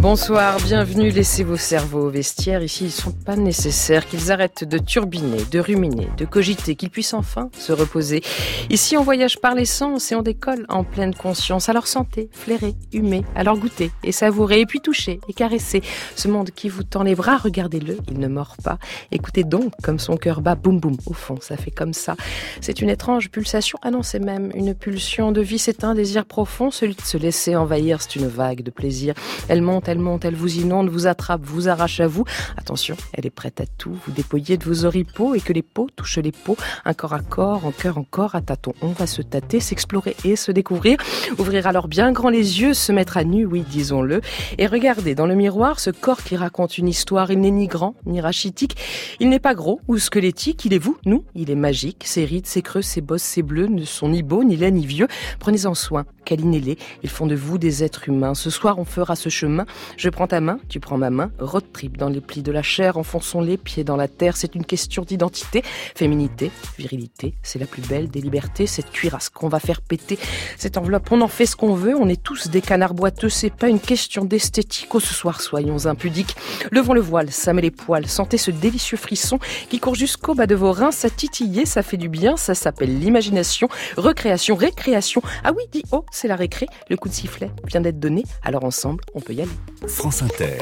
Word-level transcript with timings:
Bonsoir, 0.00 0.56
bienvenue. 0.64 1.10
Laissez 1.10 1.44
vos 1.44 1.58
cerveaux 1.58 2.06
au 2.06 2.08
vestiaire. 2.08 2.62
Ici, 2.62 2.86
ils 2.86 2.90
sont 2.90 3.12
pas 3.12 3.36
nécessaires. 3.36 4.06
Qu'ils 4.06 4.32
arrêtent 4.32 4.64
de 4.64 4.78
turbiner, 4.78 5.44
de 5.50 5.60
ruminer, 5.60 6.08
de 6.16 6.24
cogiter, 6.24 6.74
qu'ils 6.74 6.88
puissent 6.88 7.12
enfin 7.12 7.50
se 7.52 7.70
reposer. 7.70 8.22
Ici, 8.70 8.96
on 8.96 9.02
voyage 9.02 9.38
par 9.40 9.54
l'essence 9.54 10.10
et 10.10 10.14
on 10.14 10.22
décolle 10.22 10.64
en 10.70 10.84
pleine 10.84 11.14
conscience. 11.14 11.68
Santé, 11.84 12.30
flairer, 12.32 12.74
humer, 12.94 13.24
à 13.36 13.44
leur 13.44 13.58
goûter 13.58 13.90
et 14.02 14.10
savourer, 14.10 14.60
et 14.60 14.66
puis 14.66 14.80
toucher 14.80 15.20
et 15.28 15.34
caresser. 15.34 15.82
Ce 16.16 16.28
monde 16.28 16.50
qui 16.50 16.70
vous 16.70 16.82
tend 16.82 17.02
les 17.02 17.14
bras, 17.14 17.36
regardez-le, 17.36 17.98
il 18.10 18.18
ne 18.18 18.28
mord 18.28 18.56
pas. 18.64 18.78
Écoutez 19.12 19.44
donc 19.44 19.72
comme 19.82 19.98
son 19.98 20.16
cœur 20.16 20.40
bat, 20.40 20.54
boum 20.54 20.80
boum. 20.80 20.96
Au 21.04 21.12
fond, 21.12 21.36
ça 21.42 21.58
fait 21.58 21.70
comme 21.70 21.92
ça. 21.92 22.16
C'est 22.62 22.80
une 22.80 22.88
étrange 22.88 23.28
pulsation. 23.28 23.78
Ah 23.82 23.90
même 24.18 24.50
une 24.54 24.74
pulsion 24.74 25.30
de 25.30 25.42
vie. 25.42 25.58
C'est 25.58 25.84
un 25.84 25.94
désir 25.94 26.24
profond, 26.24 26.70
celui 26.70 26.94
de 26.94 27.02
se 27.02 27.18
laisser 27.18 27.54
envahir. 27.54 28.00
C'est 28.00 28.16
une 28.16 28.28
vague 28.28 28.62
de 28.62 28.70
plaisir. 28.70 29.12
Elle 29.48 29.60
monte, 29.60 29.89
elle 29.90 29.98
monte, 29.98 30.24
elle 30.24 30.36
vous 30.36 30.56
inonde, 30.58 30.88
vous 30.88 31.06
attrape, 31.06 31.42
vous 31.44 31.68
arrache 31.68 32.00
à 32.00 32.06
vous. 32.06 32.24
Attention, 32.56 32.96
elle 33.12 33.26
est 33.26 33.30
prête 33.30 33.60
à 33.60 33.66
tout. 33.66 33.96
Vous 34.06 34.12
dépouillez 34.12 34.56
de 34.56 34.64
vos 34.64 34.84
oripeaux 34.84 35.34
et 35.34 35.40
que 35.40 35.52
les 35.52 35.62
peaux 35.62 35.88
touchent 35.94 36.18
les 36.18 36.32
peaux, 36.32 36.56
un 36.84 36.94
corps 36.94 37.14
à 37.14 37.20
corps, 37.20 37.66
en 37.66 37.72
cœur 37.72 37.98
en 37.98 38.04
corps, 38.04 38.34
à 38.34 38.40
tâtons. 38.40 38.74
On 38.82 38.88
va 38.88 39.06
se 39.06 39.22
tâter, 39.22 39.60
s'explorer 39.60 40.16
et 40.24 40.36
se 40.36 40.52
découvrir. 40.52 40.98
Ouvrir 41.38 41.66
alors 41.66 41.88
bien 41.88 42.12
grand 42.12 42.30
les 42.30 42.60
yeux, 42.60 42.72
se 42.72 42.92
mettre 42.92 43.16
à 43.16 43.24
nu, 43.24 43.44
oui, 43.44 43.64
disons-le, 43.68 44.20
et 44.58 44.66
regarder 44.66 45.14
dans 45.14 45.26
le 45.26 45.34
miroir 45.34 45.80
ce 45.80 45.90
corps 45.90 46.22
qui 46.22 46.36
raconte 46.36 46.78
une 46.78 46.88
histoire. 46.88 47.30
Il 47.30 47.40
n'est 47.40 47.50
ni 47.50 47.66
grand, 47.66 47.94
ni 48.06 48.20
rachitique. 48.20 48.76
Il 49.18 49.28
n'est 49.28 49.40
pas 49.40 49.54
gros 49.54 49.80
ou 49.88 49.98
squelettique. 49.98 50.64
Il 50.64 50.72
est 50.72 50.78
vous, 50.78 50.96
nous. 51.04 51.24
Il 51.34 51.50
est 51.50 51.56
magique. 51.56 52.04
Ses 52.06 52.24
rides, 52.24 52.46
ses 52.46 52.62
creux, 52.62 52.82
ses 52.82 53.00
bosses, 53.00 53.22
ses 53.22 53.42
bleus 53.42 53.66
ne 53.66 53.84
sont 53.84 54.08
ni 54.08 54.22
beaux, 54.22 54.44
ni 54.44 54.56
laids, 54.56 54.70
ni 54.70 54.86
vieux. 54.86 55.08
Prenez-en 55.40 55.74
soin. 55.74 56.04
Câlinez-les. 56.24 56.78
Ils 57.02 57.10
font 57.10 57.26
de 57.26 57.34
vous 57.34 57.58
des 57.58 57.82
êtres 57.82 58.08
humains. 58.08 58.34
Ce 58.34 58.50
soir, 58.50 58.78
on 58.78 58.84
fera 58.84 59.16
ce 59.16 59.28
chemin 59.28 59.66
je 59.96 60.08
prends 60.08 60.26
ta 60.26 60.40
main, 60.40 60.58
tu 60.68 60.80
prends 60.80 60.98
ma 60.98 61.10
main, 61.10 61.30
road 61.38 61.64
trip 61.72 61.96
dans 61.96 62.08
les 62.08 62.20
plis 62.20 62.42
de 62.42 62.52
la 62.52 62.62
chair, 62.62 62.96
enfonçons 62.96 63.40
les 63.40 63.56
pieds 63.56 63.84
dans 63.84 63.96
la 63.96 64.08
terre. 64.08 64.36
C'est 64.36 64.54
une 64.54 64.64
question 64.64 65.02
d'identité, 65.02 65.62
féminité, 65.94 66.50
virilité. 66.78 67.34
C'est 67.42 67.58
la 67.58 67.66
plus 67.66 67.82
belle 67.82 68.08
des 68.08 68.20
libertés, 68.20 68.66
cette 68.66 68.90
cuirasse 68.90 69.28
qu'on 69.28 69.48
va 69.48 69.60
faire 69.60 69.80
péter. 69.80 70.18
Cette 70.56 70.76
enveloppe, 70.76 71.10
on 71.10 71.20
en 71.20 71.28
fait 71.28 71.46
ce 71.46 71.56
qu'on 71.56 71.74
veut, 71.74 71.94
on 71.94 72.08
est 72.08 72.22
tous 72.22 72.48
des 72.48 72.60
canards 72.60 72.94
boiteux, 72.94 73.28
c'est 73.28 73.50
pas 73.50 73.68
une 73.68 73.80
question 73.80 74.24
d'esthétique. 74.24 74.88
Oh, 74.94 75.00
ce 75.00 75.14
soir, 75.14 75.40
soyons 75.40 75.86
impudiques. 75.86 76.36
Levons 76.70 76.94
le 76.94 77.00
voile, 77.00 77.30
ça 77.30 77.52
met 77.52 77.62
les 77.62 77.70
poils, 77.70 78.06
sentez 78.06 78.38
ce 78.38 78.50
délicieux 78.50 78.96
frisson 78.96 79.38
qui 79.68 79.80
court 79.80 79.94
jusqu'au 79.94 80.34
bas 80.34 80.46
de 80.46 80.54
vos 80.54 80.72
reins, 80.72 80.92
ça 80.92 81.10
titille, 81.10 81.66
ça 81.66 81.82
fait 81.82 81.96
du 81.96 82.08
bien, 82.08 82.36
ça 82.36 82.54
s'appelle 82.54 82.98
l'imagination, 82.98 83.68
recréation, 83.96 84.56
récréation. 84.56 85.22
Ah 85.44 85.52
oui, 85.56 85.64
dis 85.72 85.82
oh, 85.92 86.04
c'est 86.10 86.28
la 86.28 86.36
récré, 86.36 86.66
le 86.88 86.96
coup 86.96 87.08
de 87.08 87.14
sifflet 87.14 87.50
vient 87.66 87.80
d'être 87.80 88.00
donné, 88.00 88.24
alors 88.42 88.64
ensemble, 88.64 89.04
on 89.14 89.20
peut 89.20 89.32
y 89.32 89.42
aller. 89.42 89.50
France 89.86 90.22
Inter. 90.22 90.58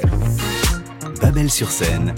Babel 1.20 1.51
sur 1.51 1.70
scène. 1.70 2.14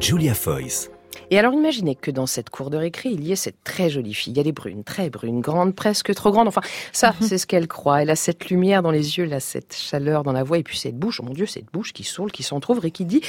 Julia 0.00 0.34
Foyce. 0.34 0.90
Et 1.30 1.38
alors 1.38 1.52
imaginez 1.52 1.94
que 1.94 2.10
dans 2.10 2.26
cette 2.26 2.48
cour 2.48 2.70
de 2.70 2.76
récré, 2.76 3.10
il 3.10 3.26
y 3.26 3.32
ait 3.32 3.36
cette 3.36 3.62
très 3.62 3.90
jolie 3.90 4.14
fille. 4.14 4.34
Elle 4.38 4.48
est 4.48 4.52
brune, 4.52 4.82
très 4.82 5.10
brune, 5.10 5.40
grande, 5.40 5.74
presque 5.74 6.14
trop 6.14 6.30
grande. 6.30 6.48
Enfin, 6.48 6.62
ça, 6.92 7.14
mhm. 7.20 7.26
c'est 7.26 7.38
ce 7.38 7.46
qu'elle 7.46 7.68
croit. 7.68 8.02
Elle 8.02 8.10
a 8.10 8.16
cette 8.16 8.48
lumière 8.48 8.82
dans 8.82 8.90
les 8.90 9.18
yeux, 9.18 9.24
elle 9.24 9.34
a 9.34 9.40
cette 9.40 9.74
chaleur 9.74 10.22
dans 10.22 10.32
la 10.32 10.42
voix, 10.42 10.58
et 10.58 10.62
puis 10.62 10.78
cette 10.78 10.96
bouche, 10.96 11.20
oh 11.20 11.24
mon 11.24 11.34
Dieu, 11.34 11.46
cette 11.46 11.70
bouche 11.72 11.92
qui 11.92 12.04
saoule, 12.04 12.32
qui 12.32 12.42
s'entrouvre 12.42 12.84
et 12.86 12.90
qui 12.90 13.04
dit 13.04 13.20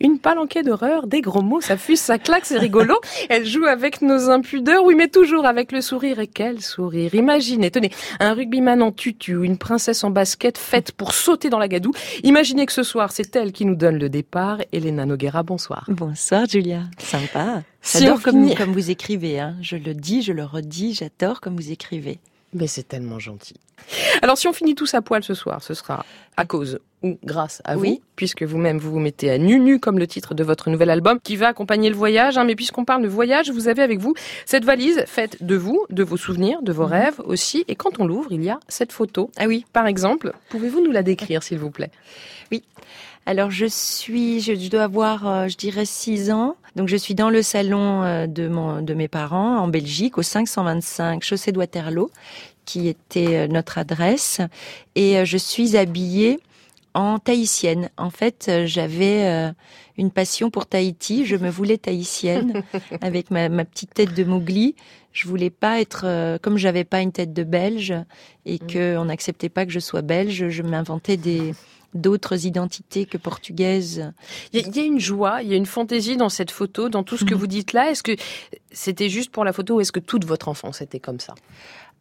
une 0.00 0.18
palanquée 0.18 0.62
d'horreur, 0.62 1.06
des 1.06 1.20
gros 1.20 1.42
mots, 1.42 1.60
ça 1.60 1.76
fuse, 1.76 2.00
ça 2.00 2.18
claque, 2.18 2.44
c'est 2.44 2.58
rigolo. 2.58 2.94
Elle 3.28 3.46
joue 3.46 3.64
avec 3.64 4.02
nos 4.02 4.30
impudeurs, 4.30 4.84
oui, 4.84 4.94
mais 4.96 5.08
toujours 5.08 5.46
avec 5.46 5.70
le 5.70 5.80
sourire. 5.80 6.18
Et 6.18 6.26
quel 6.26 6.60
sourire 6.60 7.14
Imaginez, 7.14 7.70
tenez, 7.70 7.90
un 8.18 8.34
rugbyman 8.34 8.82
en 8.82 8.90
tutu 8.90 9.36
ou 9.36 9.44
une 9.44 9.58
princesse 9.58 10.02
en 10.02 10.10
basket 10.10 10.58
faite 10.58 10.92
pour 10.92 11.14
sauter 11.14 11.50
dans 11.50 11.58
la 11.58 11.68
gadoue. 11.68 11.92
Imaginez 12.24 12.66
que 12.66 12.72
ce 12.72 12.82
soir, 12.82 13.12
c'est 13.12 13.36
elle 13.36 13.52
qui 13.52 13.64
nous 13.64 13.76
donne 13.76 13.98
le 13.98 14.08
départ. 14.08 14.58
Elena 14.72 15.06
Noguera, 15.06 15.42
bonsoir. 15.42 15.84
Bonsoir, 15.88 16.46
Julia. 16.46 16.80
Sympa. 16.98 17.43
J'adore 17.82 18.22
comme, 18.22 18.54
comme, 18.54 18.72
vous 18.72 18.90
écrivez. 18.90 19.40
Hein. 19.40 19.56
Je 19.60 19.76
le 19.76 19.94
dis, 19.94 20.22
je 20.22 20.32
le 20.32 20.44
redis, 20.44 20.94
j'adore 20.94 21.40
comme 21.40 21.56
vous 21.56 21.70
écrivez. 21.70 22.18
Mais 22.52 22.66
c'est 22.66 22.86
tellement 22.86 23.18
gentil. 23.18 23.56
Alors 24.22 24.38
si 24.38 24.46
on 24.46 24.52
finit 24.52 24.74
tous 24.74 24.94
à 24.94 25.02
poil 25.02 25.22
ce 25.24 25.34
soir, 25.34 25.62
ce 25.62 25.74
sera 25.74 26.06
à 26.36 26.44
cause 26.44 26.78
ou 27.02 27.18
grâce 27.22 27.60
à 27.64 27.76
vous, 27.76 28.00
puisque 28.16 28.42
vous-même 28.42 28.78
vous 28.78 28.90
vous 28.90 28.98
mettez 28.98 29.30
à 29.30 29.36
nu 29.36 29.60
nu 29.60 29.78
comme 29.78 29.98
le 29.98 30.06
titre 30.06 30.34
de 30.34 30.42
votre 30.42 30.70
nouvel 30.70 30.88
album 30.88 31.18
qui 31.22 31.36
va 31.36 31.48
accompagner 31.48 31.90
le 31.90 31.96
voyage. 31.96 32.38
Hein. 32.38 32.44
mais 32.44 32.54
puisqu'on 32.54 32.84
parle 32.84 33.02
de 33.02 33.08
voyage, 33.08 33.50
vous 33.50 33.68
avez 33.68 33.82
avec 33.82 33.98
vous 33.98 34.14
cette 34.46 34.64
valise 34.64 35.04
faite 35.06 35.42
de 35.42 35.56
vous, 35.56 35.84
de 35.90 36.02
vos 36.02 36.16
souvenirs, 36.16 36.62
de 36.62 36.72
vos 36.72 36.86
mhm. 36.86 36.92
rêves 36.92 37.20
aussi. 37.24 37.64
Et 37.68 37.74
quand 37.74 38.00
on 38.00 38.06
l'ouvre, 38.06 38.32
il 38.32 38.42
y 38.42 38.48
a 38.48 38.58
cette 38.68 38.92
photo. 38.92 39.30
Ah 39.36 39.46
oui. 39.46 39.66
Par 39.72 39.86
exemple, 39.86 40.32
pouvez-vous 40.48 40.80
nous 40.80 40.92
la 40.92 41.02
décrire, 41.02 41.42
s'il 41.42 41.58
vous 41.58 41.70
plaît? 41.70 41.90
Oui. 42.50 42.62
Alors 43.26 43.50
je 43.50 43.64
suis, 43.66 44.40
je, 44.40 44.68
dois 44.68 44.82
avoir, 44.82 45.26
euh, 45.26 45.48
je 45.48 45.56
dirais, 45.56 45.86
6 45.86 46.30
ans. 46.30 46.56
Donc 46.76 46.88
je 46.88 46.96
suis 46.96 47.14
dans 47.14 47.30
le 47.30 47.42
salon 47.42 48.02
euh, 48.02 48.26
de, 48.26 48.48
mon, 48.48 48.82
de 48.82 48.92
mes 48.92 49.08
parents 49.08 49.58
en 49.58 49.68
Belgique, 49.68 50.18
au 50.18 50.22
525 50.22 51.22
chaussée 51.22 51.50
de 51.50 51.58
Waterloo, 51.58 52.10
qui 52.66 52.86
était 52.88 53.36
euh, 53.36 53.48
notre 53.48 53.78
adresse. 53.78 54.40
Et 54.94 55.24
je 55.24 55.38
suis 55.38 55.76
habillée 55.76 56.38
en 56.92 57.18
tahitienne. 57.18 57.88
En 57.96 58.10
fait, 58.10 58.50
j'avais 58.66 59.52
une 59.98 60.12
passion 60.12 60.50
pour 60.50 60.66
Tahiti. 60.66 61.26
Je 61.26 61.34
me 61.34 61.50
voulais 61.50 61.76
tahitienne 61.76 62.62
avec 63.00 63.32
ma, 63.32 63.48
ma, 63.48 63.64
petite 63.64 63.94
tête 63.94 64.14
de 64.14 64.22
Mowgli. 64.22 64.76
Je 65.12 65.26
voulais 65.26 65.50
pas 65.50 65.80
être, 65.80 66.38
comme 66.40 66.56
j'avais 66.56 66.84
pas 66.84 67.00
une 67.00 67.10
tête 67.10 67.32
de 67.32 67.42
Belge 67.42 67.94
et 68.46 68.60
mm. 68.62 68.66
que 68.68 68.96
on 68.96 69.06
n'acceptait 69.06 69.48
pas 69.48 69.66
que 69.66 69.72
je 69.72 69.80
sois 69.80 70.02
belge, 70.02 70.48
je 70.50 70.62
m'inventais 70.62 71.16
des 71.16 71.54
d'autres 71.94 72.46
identités 72.46 73.06
que 73.06 73.16
portugaises. 73.16 74.12
Il 74.52 74.76
y, 74.76 74.80
a 74.80 74.84
une 74.84 75.00
joie, 75.00 75.42
il 75.42 75.48
y 75.48 75.54
a 75.54 75.56
une 75.56 75.66
fantaisie 75.66 76.16
dans 76.16 76.28
cette 76.28 76.50
photo, 76.50 76.88
dans 76.88 77.02
tout 77.02 77.16
ce 77.16 77.24
que 77.24 77.34
mhm. 77.34 77.40
vous 77.40 77.46
dites 77.46 77.72
là. 77.72 77.90
Est-ce 77.90 78.02
que 78.02 78.16
c'était 78.72 79.08
juste 79.08 79.30
pour 79.30 79.44
la 79.44 79.52
photo 79.52 79.76
ou 79.76 79.80
est-ce 79.80 79.92
que 79.92 80.00
toute 80.00 80.24
votre 80.24 80.48
enfance 80.48 80.80
était 80.80 81.00
comme 81.00 81.20
ça? 81.20 81.34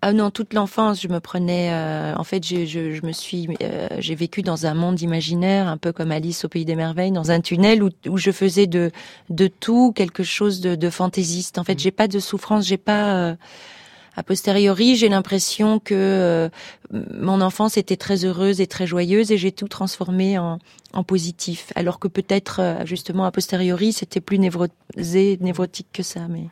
Ah 0.05 0.11
non, 0.11 0.31
toute 0.31 0.53
l'enfance, 0.53 1.01
je 1.01 1.07
me 1.07 1.21
prenais. 1.21 1.71
Euh, 1.71 2.13
en 2.17 2.25
fait, 2.25 2.45
je, 2.45 2.65
je, 2.65 3.05
me 3.05 3.13
suis, 3.13 3.47
euh, 3.61 3.87
j'ai 3.99 4.15
vécu 4.15 4.41
dans 4.41 4.65
un 4.65 4.73
monde 4.73 4.99
imaginaire, 4.99 5.69
un 5.69 5.77
peu 5.77 5.93
comme 5.93 6.11
Alice 6.11 6.43
au 6.43 6.49
pays 6.49 6.65
des 6.65 6.75
merveilles, 6.75 7.13
dans 7.13 7.31
un 7.31 7.39
tunnel 7.39 7.81
où, 7.81 7.89
où 8.09 8.17
je 8.17 8.31
faisais 8.31 8.67
de 8.67 8.91
de 9.29 9.47
tout 9.47 9.93
quelque 9.93 10.23
chose 10.23 10.59
de, 10.59 10.75
de 10.75 10.89
fantaisiste. 10.89 11.57
En 11.57 11.63
fait, 11.63 11.75
mhm. 11.75 11.79
j'ai 11.79 11.91
pas 11.91 12.09
de 12.09 12.19
souffrance, 12.19 12.67
j'ai 12.67 12.77
pas. 12.77 13.15
Euh, 13.15 13.35
a 14.15 14.23
posteriori, 14.23 14.95
j'ai 14.95 15.09
l'impression 15.09 15.79
que 15.79 15.93
euh, 15.95 16.49
mon 16.91 17.41
enfance 17.41 17.77
était 17.77 17.95
très 17.97 18.25
heureuse 18.25 18.61
et 18.61 18.67
très 18.67 18.85
joyeuse 18.85 19.31
et 19.31 19.37
j'ai 19.37 19.51
tout 19.51 19.67
transformé 19.67 20.37
en, 20.37 20.59
en 20.93 21.03
positif. 21.03 21.71
Alors 21.75 21.99
que 21.99 22.07
peut-être, 22.07 22.59
euh, 22.59 22.85
justement, 22.85 23.25
a 23.25 23.31
posteriori, 23.31 23.91
c'était 23.91 24.21
plus 24.21 24.37
névrosé, 24.37 25.37
névrotique 25.41 25.87
que 25.91 26.03
ça. 26.03 26.21
Mais 26.29 26.43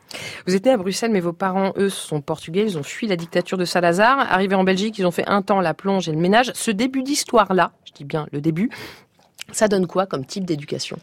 Vous 0.46 0.54
étiez 0.54 0.72
à 0.72 0.76
Bruxelles, 0.76 1.12
mais 1.12 1.20
vos 1.20 1.32
parents, 1.32 1.72
eux, 1.76 1.88
sont 1.88 2.20
portugais. 2.20 2.64
Ils 2.64 2.78
ont 2.78 2.82
fui 2.82 3.06
la 3.06 3.16
dictature 3.16 3.58
de 3.58 3.64
Salazar. 3.64 4.18
Arrivés 4.18 4.56
en 4.56 4.64
Belgique, 4.64 4.98
ils 4.98 5.06
ont 5.06 5.12
fait 5.12 5.28
un 5.28 5.42
temps 5.42 5.60
la 5.60 5.74
plonge 5.74 6.08
et 6.08 6.12
le 6.12 6.18
ménage. 6.18 6.50
Ce 6.54 6.70
début 6.70 7.02
d'histoire-là, 7.02 7.72
je 7.84 7.92
dis 7.92 8.04
bien 8.04 8.26
le 8.32 8.40
début, 8.40 8.70
ça 9.52 9.68
donne 9.68 9.86
quoi 9.86 10.06
comme 10.06 10.24
type 10.24 10.44
d'éducation? 10.44 10.98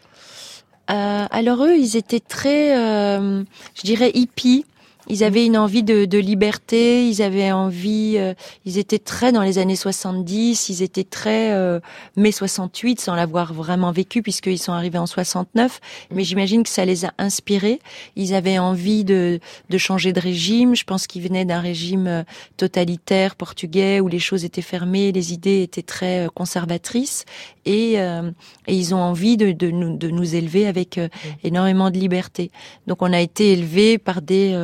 Euh, 0.90 1.26
alors 1.30 1.64
eux, 1.64 1.78
ils 1.78 1.96
étaient 1.98 2.20
très, 2.20 2.78
euh, 2.78 3.44
je 3.76 3.82
dirais, 3.84 4.12
hippies. 4.14 4.66
Ils 5.12 5.24
avaient 5.24 5.44
une 5.44 5.58
envie 5.58 5.82
de, 5.82 6.06
de 6.06 6.20
liberté, 6.20 7.08
ils 7.08 7.24
avaient 7.24 7.52
envie, 7.52 8.14
euh, 8.18 8.36
ils 8.66 8.78
étaient 8.78 9.00
très 9.00 9.32
dans 9.32 9.42
les 9.42 9.58
années 9.58 9.76
70, 9.76 10.70
ils 10.70 10.84
étaient 10.84 11.04
très 11.04 11.52
euh, 11.52 11.80
mai 12.16 12.32
68 12.32 13.02
sans 13.02 13.16
l'avoir 13.16 13.52
vraiment 13.56 13.92
vécu 13.92 14.22
puisqu'ils 14.22 14.60
sont 14.60 14.72
arrivés 14.72 15.00
en 15.00 15.08
69. 15.08 15.80
Mais 16.12 16.24
j'imagine 16.24 16.62
que 16.62 16.70
ça 16.70 16.86
les 16.86 17.06
a 17.06 17.14
inspirés. 17.18 17.80
Ils 18.16 18.36
avaient 18.36 18.60
envie 18.60 19.04
de, 19.04 19.40
de 19.72 19.78
changer 19.80 20.14
de 20.14 20.20
régime. 20.20 20.76
Je 20.76 20.84
pense 20.84 21.08
qu'ils 21.08 21.24
venaient 21.24 21.46
d'un 21.46 21.60
régime 21.60 22.06
euh, 22.06 22.24
totalitaire 22.58 23.36
portugais 23.36 24.02
où 24.02 24.08
les 24.08 24.20
choses 24.20 24.46
étaient 24.46 24.62
fermées, 24.62 25.12
les 25.12 25.34
idées 25.34 25.64
étaient 25.64 25.82
très 25.82 26.28
euh, 26.28 26.30
conservatrices 26.30 27.26
et, 27.66 27.94
et 27.96 28.74
ils 28.74 28.96
ont 28.96 29.00
envie 29.00 29.38
de, 29.38 29.52
de, 29.52 29.70
nous, 29.70 29.96
de 29.96 30.10
nous 30.10 30.36
élever 30.36 30.66
avec 30.66 31.00
énormément 31.44 31.92
de 31.92 31.98
liberté. 31.98 32.50
Donc 32.88 33.02
on 33.02 33.14
a 33.14 33.20
été 33.20 33.52
élevés 33.52 34.00
par 34.00 34.24
des 34.24 34.56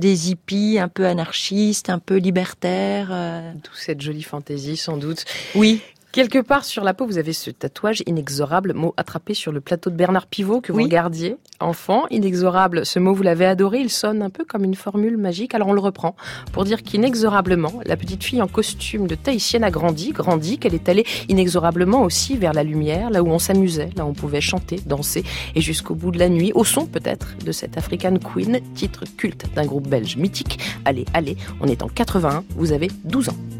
des 0.00 0.30
hippies 0.30 0.78
un 0.80 0.88
peu 0.88 1.06
anarchistes, 1.06 1.90
un 1.90 2.00
peu 2.00 2.16
libertaires. 2.16 3.10
Euh. 3.12 3.52
D'où 3.54 3.70
cette 3.74 4.00
jolie 4.00 4.22
fantaisie, 4.22 4.76
sans 4.76 4.96
doute. 4.96 5.24
Oui. 5.54 5.80
Quelque 6.12 6.40
part 6.40 6.64
sur 6.64 6.82
la 6.82 6.92
peau, 6.92 7.06
vous 7.06 7.18
avez 7.18 7.32
ce 7.32 7.52
tatouage 7.52 8.02
inexorable, 8.04 8.74
mot 8.74 8.94
attrapé 8.96 9.32
sur 9.32 9.52
le 9.52 9.60
plateau 9.60 9.90
de 9.90 9.94
Bernard 9.94 10.26
Pivot 10.26 10.60
que 10.60 10.72
vous 10.72 10.82
regardiez 10.82 11.36
enfant. 11.60 12.06
Inexorable, 12.10 12.84
ce 12.84 12.98
mot 12.98 13.14
vous 13.14 13.22
l'avez 13.22 13.46
adoré, 13.46 13.78
il 13.78 13.90
sonne 13.90 14.20
un 14.20 14.28
peu 14.28 14.44
comme 14.44 14.64
une 14.64 14.74
formule 14.74 15.16
magique. 15.16 15.54
Alors 15.54 15.68
on 15.68 15.72
le 15.72 15.80
reprend 15.80 16.16
pour 16.52 16.64
dire 16.64 16.82
qu'inexorablement, 16.82 17.74
la 17.86 17.96
petite 17.96 18.24
fille 18.24 18.42
en 18.42 18.48
costume 18.48 19.06
de 19.06 19.14
tahitienne 19.14 19.62
a 19.62 19.70
grandi, 19.70 20.10
grandi, 20.10 20.58
qu'elle 20.58 20.74
est 20.74 20.88
allée 20.88 21.06
inexorablement 21.28 22.02
aussi 22.02 22.36
vers 22.36 22.54
la 22.54 22.64
lumière, 22.64 23.10
là 23.10 23.22
où 23.22 23.28
on 23.28 23.38
s'amusait, 23.38 23.90
là 23.94 24.04
où 24.04 24.08
on 24.08 24.14
pouvait 24.14 24.40
chanter, 24.40 24.80
danser, 24.84 25.22
et 25.54 25.60
jusqu'au 25.60 25.94
bout 25.94 26.10
de 26.10 26.18
la 26.18 26.28
nuit, 26.28 26.50
au 26.56 26.64
son 26.64 26.86
peut-être 26.86 27.36
de 27.44 27.52
cette 27.52 27.78
African 27.78 28.16
Queen, 28.16 28.58
titre 28.74 29.04
culte 29.16 29.46
d'un 29.54 29.64
groupe 29.64 29.86
belge 29.86 30.16
mythique. 30.16 30.58
Allez, 30.84 31.04
allez, 31.14 31.36
on 31.60 31.68
est 31.68 31.84
en 31.84 31.88
81, 31.88 32.42
vous 32.56 32.72
avez 32.72 32.88
12 33.04 33.28
ans. 33.28 33.59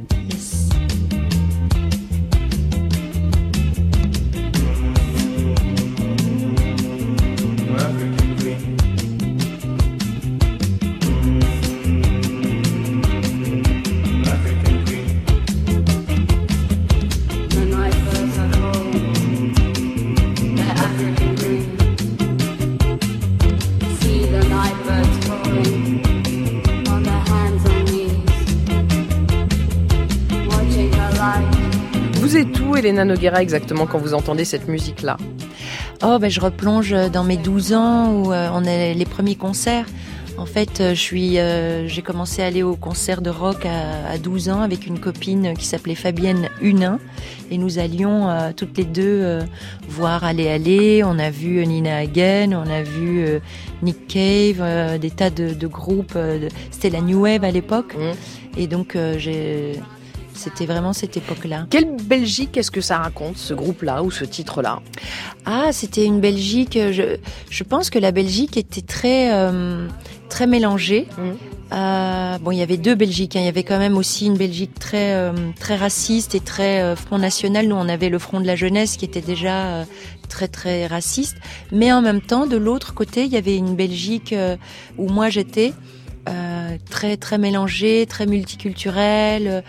Elena 33.01 33.15
Noguera 33.15 33.43
exactement 33.43 33.87
quand 33.87 33.99
vous 33.99 34.13
entendez 34.13 34.45
cette 34.45 34.69
musique-là 34.69 35.17
Oh, 36.03 36.19
ben, 36.21 36.31
je 36.31 36.41
replonge 36.41 36.95
dans 37.13 37.25
mes 37.25 37.37
12 37.37 37.73
ans 37.73 38.13
où 38.13 38.33
euh, 38.33 38.49
on 38.53 38.67
a 38.67 38.93
les 38.93 39.05
premiers 39.07 39.37
concerts. 39.37 39.87
En 40.37 40.47
fait, 40.47 40.81
euh, 40.81 40.91
je 40.91 41.01
suis, 41.01 41.39
euh, 41.39 41.87
j'ai 41.89 42.03
commencé 42.03 42.43
à 42.43 42.47
aller 42.47 42.63
au 42.63 42.77
concert 42.77 43.23
de 43.23 43.31
rock 43.31 43.67
à, 43.67 44.19
12 44.19 44.51
ans 44.51 44.61
avec 44.61 44.87
une 44.87 44.99
copine 44.99 45.55
qui 45.57 45.65
s'appelait 45.65 45.95
Fabienne 45.95 46.49
Hunin 46.61 46.99
et 47.51 47.59
nous 47.59 47.79
allions 47.79 48.29
toutes 48.55 48.77
les 48.77 48.85
deux 48.85 49.39
voir 49.89 50.25
Aller 50.25 50.49
Aller. 50.49 51.03
On 51.03 51.19
a 51.19 51.31
vu 51.31 51.67
Nina 51.67 51.97
Hagen, 51.99 52.53
on 52.55 52.71
a 52.71 52.83
vu 52.83 53.25
Nick 53.83 54.09
Cave, 54.09 54.99
des 54.99 55.11
tas 55.11 55.31
de, 55.31 55.67
groupes. 55.67 56.19
C'était 56.71 56.91
la 56.91 57.01
New 57.01 57.23
Wave 57.23 57.45
à 57.45 57.51
l'époque. 57.51 57.97
Mmh. 57.97 58.59
Et 58.59 58.67
donc, 58.67 58.97
j'ai 59.17 59.81
c'était 60.41 60.67
vraiment 60.67 60.93
cette 60.93 61.17
époque-là. 61.17 61.67
Quelle 61.71 61.97
Belgique 61.97 62.57
est-ce 62.57 62.71
que 62.71 62.81
ça 62.81 62.99
raconte, 62.99 63.37
ce 63.37 63.53
groupe-là 63.53 64.03
ou 64.03 64.11
ce 64.11 64.25
titre-là? 64.25 64.81
Ah, 65.45 65.69
c'était 65.73 66.05
une 66.05 66.21
Belgique. 66.21 66.79
Je, 66.91 67.19
je, 67.51 67.65
pense 67.65 67.91
que 67.91 67.99
la 67.99 68.11
Belgique 68.11 68.57
était 68.57 68.81
très, 68.81 69.33
euh, 69.35 69.87
très 70.29 70.47
mélangée. 70.47 71.07
Mmh. 71.19 71.23
Euh, 71.73 72.39
bon, 72.39 72.51
il 72.53 72.59
y 72.59 72.63
avait 72.63 72.79
deux 72.79 72.95
Belgiques. 72.95 73.37
Hein. 73.37 73.41
Il 73.41 73.45
y 73.45 73.49
avait 73.49 73.63
quand 73.63 73.79
même 73.79 73.99
aussi 73.99 74.27
une 74.27 74.37
Belgique 74.37 74.79
très, 74.79 75.13
euh, 75.13 75.33
très 75.61 75.77
raciste 75.77 76.35
et 76.35 76.41
très 76.41 76.97
Front 76.97 77.19
National. 77.19 77.69
Nous, 77.69 77.77
on 77.77 77.89
avait 77.89 78.09
le 78.09 78.19
Front 78.19 78.41
de 78.41 78.47
la 78.47 78.57
Jeunesse 78.57 78.97
qui 78.97 79.05
était 79.05 79.21
déjà 79.21 79.85
très, 80.29 80.49
très 80.49 80.87
raciste. 80.87 81.37
Mais 81.71 81.93
en 81.93 82.01
même 82.01 82.23
temps, 82.23 82.47
de 82.47 82.57
l'autre 82.57 82.95
côté, 82.95 83.25
il 83.25 83.31
y 83.31 83.37
avait 83.37 83.57
une 83.57 83.77
Belgique 83.77 84.35
où 84.97 85.09
moi 85.09 85.29
j'étais. 85.29 85.75
très 86.91 87.17
très 87.17 87.39
mélangée, 87.39 88.07
très 88.07 88.27
multiculturelle, 88.27 89.65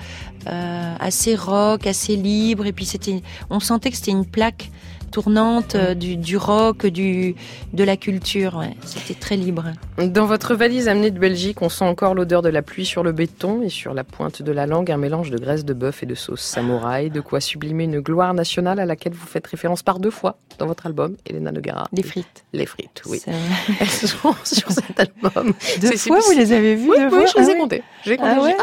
euh, 0.48 0.96
assez 1.00 1.36
rock, 1.36 1.88
assez 1.88 2.16
libre. 2.16 2.66
Et 2.66 2.72
puis 2.72 2.86
c'était, 2.86 3.22
on 3.50 3.60
sentait 3.60 3.92
que 3.92 3.98
c'était 3.98 4.12
une 4.12 4.26
plaque 4.26 4.70
tournante 5.12 5.76
euh, 5.76 5.94
du, 5.94 6.18
du, 6.18 6.38
rock, 6.38 6.88
du, 6.88 7.36
de 7.74 7.84
la 7.84 7.98
culture. 7.98 8.56
Ouais. 8.56 8.76
C'était 8.84 9.14
très 9.14 9.36
libre. 9.36 9.66
Dans 9.98 10.26
votre 10.26 10.56
valise 10.56 10.88
amenée 10.88 11.12
de 11.12 11.20
Belgique, 11.20 11.62
on 11.62 11.70
sent 11.70 11.86
encore 11.86 12.16
l'odeur 12.16 12.42
de 12.42 12.50
la 12.50 12.62
pluie 12.62 12.86
sur 12.86 13.04
le 13.04 13.12
béton 13.12 13.62
et 13.62 13.70
sur 13.70 13.94
la 13.94 14.04
pointe 14.04 14.42
de 14.42 14.52
la 14.52 14.66
langue, 14.66 14.90
un 14.90 14.98
mélange 14.98 15.30
de 15.30 15.38
graisse 15.38 15.66
de 15.66 15.74
bœuf 15.74 16.02
et 16.02 16.06
de 16.06 16.16
sauce 16.16 16.42
samouraï, 16.42 17.10
de 17.10 17.22
quoi 17.22 17.42
sublimer 17.42 17.84
une 17.84 18.00
gloire 18.00 18.34
nationale 18.34 18.80
à 18.80 18.86
laquelle 18.86 19.14
vous 19.14 19.28
faites 19.28 19.46
référence 19.46 19.84
par 19.84 20.00
deux 20.00 20.12
fois 20.12 20.38
dans 20.58 20.66
votre 20.66 20.86
album, 20.86 21.16
Elena 21.26 21.52
Nogara. 21.52 21.88
Les 21.92 22.04
frites. 22.04 22.46
Les 22.54 22.66
frites, 22.66 23.02
oui. 23.06 23.22
Elles 23.80 23.88
sont 23.88 24.34
sur 24.44 24.72
cet 24.72 25.00
album. 25.00 25.54
Deux 25.82 25.98
fois, 25.98 26.20
vous 26.20 26.38
les 26.38 26.54
avez 26.54 26.76
vues 26.76 26.92
deux 26.96 27.10
fois? 27.10 27.26
je 27.26 27.42
les 27.42 27.50
ai 27.50 27.54
ah 27.54 27.60
comptées. 27.60 27.84
J'ai 28.06 28.18
compté. 28.18 28.30
Ah 28.34 28.42
ouais? 28.42 28.56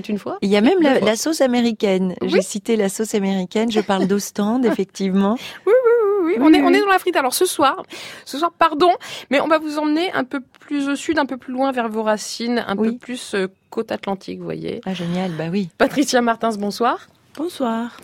Une 0.00 0.18
fois 0.18 0.38
Il 0.42 0.50
y 0.50 0.56
a 0.56 0.60
même 0.60 0.80
la, 0.80 1.16
sauce 1.16 1.40
américaine. 1.40 2.14
J'ai 2.22 2.42
cité 2.42 2.76
la 2.76 2.88
sauce 2.88 3.14
américaine. 3.14 3.70
Je 3.70 3.80
parle 3.80 4.06
d'Ostende, 4.06 4.64
effectivement. 4.66 5.36
Oui, 5.66 5.72
oui, 5.72 5.92
oui, 6.24 6.34
On, 6.40 6.52
est, 6.52 6.62
on 6.62 6.70
est 6.70 6.80
dans 6.80 6.88
la 6.88 6.98
frite. 6.98 7.16
Alors 7.16 7.34
ce 7.34 7.46
soir, 7.46 7.82
ce 8.24 8.38
soir, 8.38 8.52
pardon, 8.58 8.90
mais 9.30 9.40
on 9.40 9.48
va 9.48 9.58
vous 9.58 9.78
emmener 9.78 10.12
un 10.12 10.24
peu 10.24 10.40
plus 10.60 10.88
au 10.88 10.96
sud, 10.96 11.18
un 11.18 11.26
peu 11.26 11.36
plus 11.36 11.52
loin 11.52 11.72
vers 11.72 11.88
vos 11.88 12.02
racines, 12.02 12.64
un 12.66 12.76
peu 12.76 12.96
plus 12.96 13.34
euh, 13.34 13.48
côte 13.70 13.92
atlantique, 13.92 14.38
vous 14.38 14.44
voyez. 14.44 14.80
Ah 14.84 14.94
génial, 14.94 15.32
bah 15.32 15.46
oui. 15.50 15.68
Patricia 15.78 16.20
Martins, 16.20 16.56
bonsoir. 16.58 17.06
Bonsoir. 17.36 17.98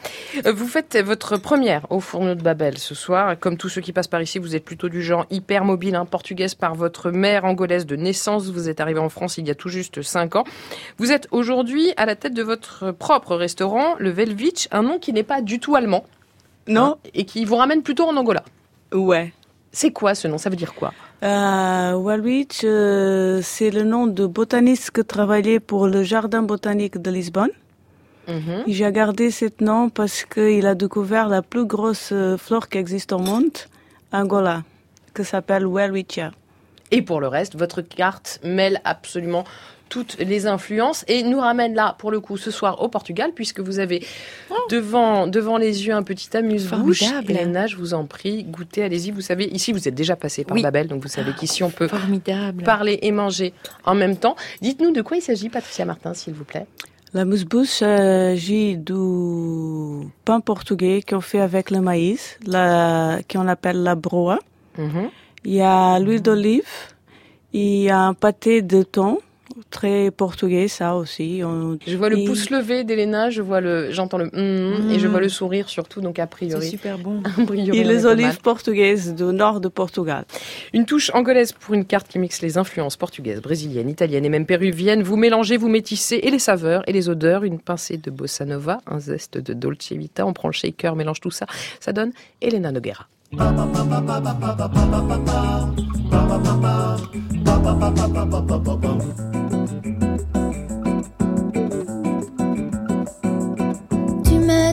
Euh, 0.45 0.53
vous 0.53 0.67
faites 0.67 0.99
votre 0.99 1.39
première 1.39 1.91
au 1.91 2.01
fourneau 2.01 2.35
de 2.35 2.43
Babel 2.43 2.77
ce 2.77 2.95
soir. 2.95 3.39
Comme 3.41 3.57
tous 3.57 3.71
ceux 3.71 3.81
qui 3.81 3.93
passent 3.93 4.09
par 4.09 4.21
ici, 4.21 4.39
vous 4.39 4.55
êtes 4.55 4.65
plutôt 4.65 4.91
du 4.91 5.03
genre 5.03 5.25
hyper 5.31 5.65
mobile, 5.65 5.95
hein, 5.95 6.05
portugaise 6.05 6.55
par 6.55 6.75
votre 6.75 7.11
mère 7.11 7.47
angolaise 7.47 7.87
de 7.87 7.97
naissance. 7.97 8.51
Vous 8.51 8.69
êtes 8.69 8.81
arrivé 8.81 9.01
en 9.01 9.09
France 9.09 9.39
il 9.39 9.49
y 9.49 9.51
a 9.51 9.55
tout 9.55 9.71
juste 9.71 10.03
5 10.03 10.37
ans. 10.37 10.45
Vous 10.99 11.13
êtes 11.13 11.29
aujourd'hui 11.31 11.95
à 11.97 12.05
la 12.05 12.15
tête 12.15 12.35
de 12.35 12.43
votre 12.43 12.91
propre 12.91 13.35
restaurant, 13.35 13.95
le 13.99 14.11
Velvich, 14.11 14.69
un 14.71 14.83
nom 14.83 14.99
qui 14.99 15.15
n'est 15.15 15.23
pas 15.23 15.41
du 15.41 15.61
tout 15.61 15.77
allemand. 15.77 16.05
Non. 16.69 16.83
Hein, 16.83 16.97
et 17.15 17.25
qui 17.25 17.47
vous 17.47 17.57
ramène 17.57 17.83
plutôt 17.83 18.05
en 18.05 18.17
Angola. 18.17 18.45
Ouais. 18.93 19.33
C'est 19.73 19.93
quoi 19.93 20.15
ce 20.15 20.29
nom? 20.29 20.37
Ça 20.37 20.51
veut 20.51 20.57
dire 20.57 20.75
quoi? 20.75 20.93
Euh, 21.23 22.21
euh, 22.65 23.41
c'est 23.43 23.71
le 23.71 23.83
nom 23.85 24.07
de 24.07 24.27
botaniste 24.27 24.91
qui 24.91 25.03
travaillait 25.03 25.61
pour 25.61 25.87
le 25.87 26.03
jardin 26.03 26.43
botanique 26.43 27.01
de 27.01 27.11
Lisbonne. 27.11 27.51
Mhm. 28.29 28.65
J'ai 28.67 28.93
gardé 28.93 29.31
ce 29.31 29.47
nom 29.61 29.89
parce 29.89 30.25
qu'il 30.25 30.67
a 30.67 30.75
découvert 30.75 31.29
la 31.29 31.43
plus 31.43 31.65
grosse 31.65 32.11
euh, 32.13 32.37
flore 32.37 32.69
qui 32.69 32.79
existe 32.79 33.13
au 33.13 33.19
monde, 33.19 33.57
Angola, 34.13 34.63
qui 35.15 35.25
s'appelle 35.25 35.67
Welwitschia. 35.67 36.33
Et 36.91 37.03
pour 37.03 37.21
le 37.21 37.29
reste, 37.29 37.57
votre 37.57 37.81
carte 37.81 38.39
mêle 38.45 38.81
absolument 38.85 39.45
toutes 39.93 40.17
les 40.19 40.47
influences 40.47 41.05
et 41.07 41.23
nous 41.23 41.39
ramène 41.39 41.75
là, 41.75 41.97
pour 41.99 42.11
le 42.11 42.19
coup, 42.19 42.39
ce 42.39 42.51
soir 42.51 42.81
au 42.81 42.89
Portugal, 42.89 43.33
puisque 43.35 43.61
vous 43.61 43.79
avez 43.79 44.03
oh. 44.49 44.55
devant, 44.71 45.27
devant 45.27 45.59
les 45.59 45.87
yeux 45.87 45.93
un 45.93 46.03
petit 46.03 46.35
amuse-bouche. 46.35 47.03
Hélène, 47.29 47.67
je 47.69 47.77
vous 47.77 47.93
en 47.93 48.07
prie, 48.07 48.45
goûtez, 48.45 48.85
allez-y. 48.85 49.11
Vous 49.11 49.21
savez, 49.21 49.45
ici, 49.49 49.71
vous 49.71 49.87
êtes 49.87 49.95
déjà 49.95 50.17
passé 50.17 50.45
par 50.45 50.57
Babel, 50.59 50.89
donc 50.89 51.03
vous 51.03 51.09
savez 51.09 51.33
qu'ici, 51.33 51.63
on 51.63 51.69
peut 51.69 51.91
parler 52.65 53.01
et 53.03 53.13
manger 53.13 53.53
en 53.85 53.95
même 53.95 54.17
temps. 54.17 54.35
Dites-nous 54.63 54.93
de 54.93 55.03
quoi 55.03 55.19
il 55.19 55.23
s'agit, 55.23 55.51
Patricia 55.51 55.85
Martin, 55.85 56.15
s'il 56.15 56.33
vous 56.33 56.45
plaît. 56.45 56.67
La 57.15 57.27
mousse-bouche 57.27 57.83
agit 57.83 58.79
du 58.79 60.09
pain 60.25 60.41
portugais 60.41 61.03
qu'on 61.07 61.21
fait 61.21 61.41
avec 61.41 61.71
le 61.71 61.83
maïs, 61.83 62.39
qu'on 62.47 63.49
appelle 63.49 63.83
la 63.83 63.95
broa. 63.95 64.39
Mhm. 64.79 65.11
Il 65.45 65.53
y 65.53 65.61
a 65.61 65.99
l'huile 65.99 66.23
d'olive, 66.23 66.73
il 67.53 67.83
y 67.83 67.91
a 67.91 68.01
un 68.01 68.15
pâté 68.15 68.63
de 68.63 68.83
thon, 68.83 69.19
très 69.71 70.11
portugais, 70.11 70.69
ça 70.69 70.95
aussi. 70.95 71.41
Je 71.87 71.97
vois 71.97 72.09
le 72.09 72.25
pouce 72.25 72.51
levé 72.51 72.85
d'Elena, 72.85 73.31
je 73.31 73.43
vois 73.43 73.61
le, 73.61 73.91
j'entends 73.91 74.19
le 74.19 74.27
mm, 74.27 74.91
et 74.91 74.99
je 74.99 75.09
vois 75.09 75.21
le 75.21 75.29
sourire 75.29 75.69
surtout, 75.69 76.01
donc 76.01 76.19
a 76.19 76.27
priori. 76.27 76.65
C'est 76.65 76.71
super 76.71 76.99
bon. 76.99 77.23
et 77.73 77.85
les 77.85 78.07
olives 78.07 78.41
portugaises 78.41 79.15
du 79.15 79.25
nord 79.25 79.61
de 79.61 79.69
Portugal. 79.69 80.25
Une 80.73 80.87
touche 80.87 81.11
angolaise 81.15 81.53
pour 81.53 81.75
une 81.75 81.85
carte 81.85 82.09
qui 82.09 82.19
mixe 82.19 82.43
les 82.43 82.59
influences 82.59 82.97
portugaises, 82.97 83.41
brésiliennes, 83.41 83.89
italiennes 83.89 84.25
et 84.25 84.29
même 84.29 84.47
péruviennes. 84.47 85.03
Vous 85.03 85.17
mélangez, 85.17 85.57
vous 85.57 85.69
métissez 85.69 86.17
et 86.23 86.31
les 86.31 86.39
saveurs 86.39 86.83
et 86.89 86.93
les 86.93 87.09
odeurs, 87.09 87.45
une 87.45 87.59
pincée 87.59 87.97
de 87.97 88.11
bossa 88.11 88.45
nova, 88.45 88.79
un 88.87 89.01
zeste 89.01 89.39
de 89.39 89.53
dolce 89.55 89.93
vita, 89.93 90.27
on 90.27 90.33
prend 90.33 90.49
le 90.49 90.55
shaker, 90.55 90.97
mélange 90.97 91.21
tout 91.21 91.31
ça, 91.31 91.47
ça 91.81 91.93
donne 91.93 92.13
Elena 92.41 92.73
Noguera. 92.73 93.07
Tu 93.33 93.39
me 93.39 93.41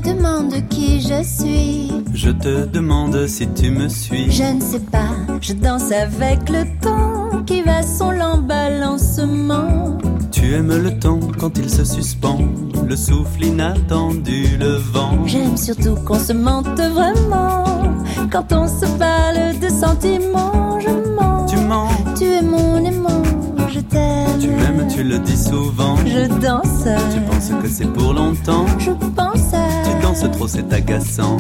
demandes 0.01 0.67
qui 0.69 0.99
je 0.99 1.23
suis. 1.23 1.89
Je 2.13 2.31
te 2.31 2.65
demande 2.65 3.27
si 3.27 3.47
tu 3.47 3.71
me 3.71 3.87
suis. 3.87 4.29
Je 4.29 4.43
ne 4.43 4.59
sais 4.59 4.79
pas, 4.79 5.15
je 5.39 5.53
danse 5.53 5.93
avec 5.93 6.49
le 6.49 6.65
temps 6.81 7.43
qui 7.45 7.61
va 7.61 7.81
son 7.81 8.11
lent 8.11 8.39
balancement. 8.39 9.97
Tu 10.31 10.53
aimes 10.53 10.83
le 10.83 10.99
temps 10.99 11.21
quand 11.39 11.57
il 11.57 11.69
se 11.69 11.85
suspend, 11.85 12.39
le 12.85 12.97
souffle 12.97 13.45
inattendu, 13.45 14.57
le 14.59 14.75
vent. 14.75 15.25
J'aime 15.25 15.55
surtout 15.55 15.95
qu'on 16.05 16.19
se 16.19 16.33
mente 16.33 16.77
vraiment. 16.77 17.88
Quand 18.31 18.51
on 18.53 18.67
se 18.67 18.85
parle 18.97 19.59
de 19.59 19.69
sentiments, 19.69 20.79
je 20.79 20.89
mens. 20.89 21.45
Tu 21.45 21.57
mens. 21.57 21.89
Tu 22.17 22.25
es 22.25 22.41
mon 22.41 22.77
aimant, 22.77 23.23
je 23.69 23.79
t'aime. 23.79 24.39
Tu 24.39 24.49
m'aimes, 24.49 24.88
tu 24.88 25.03
le 25.03 25.19
dis 25.19 25.38
souvent. 25.38 25.95
Je 26.05 26.27
danse. 26.39 26.88
Tu 27.13 27.19
penses 27.21 27.61
que 27.61 27.69
c'est 27.69 27.91
pour 27.93 28.13
longtemps. 28.13 28.65
Je 28.77 28.91
pense. 28.91 29.51
Tu 29.85 30.01
danses 30.01 30.31
trop, 30.31 30.47
c'est 30.47 30.71
agaçant. 30.73 31.38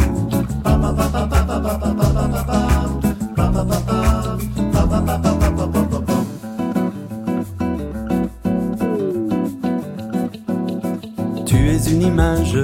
une 11.91 12.01
image 12.03 12.57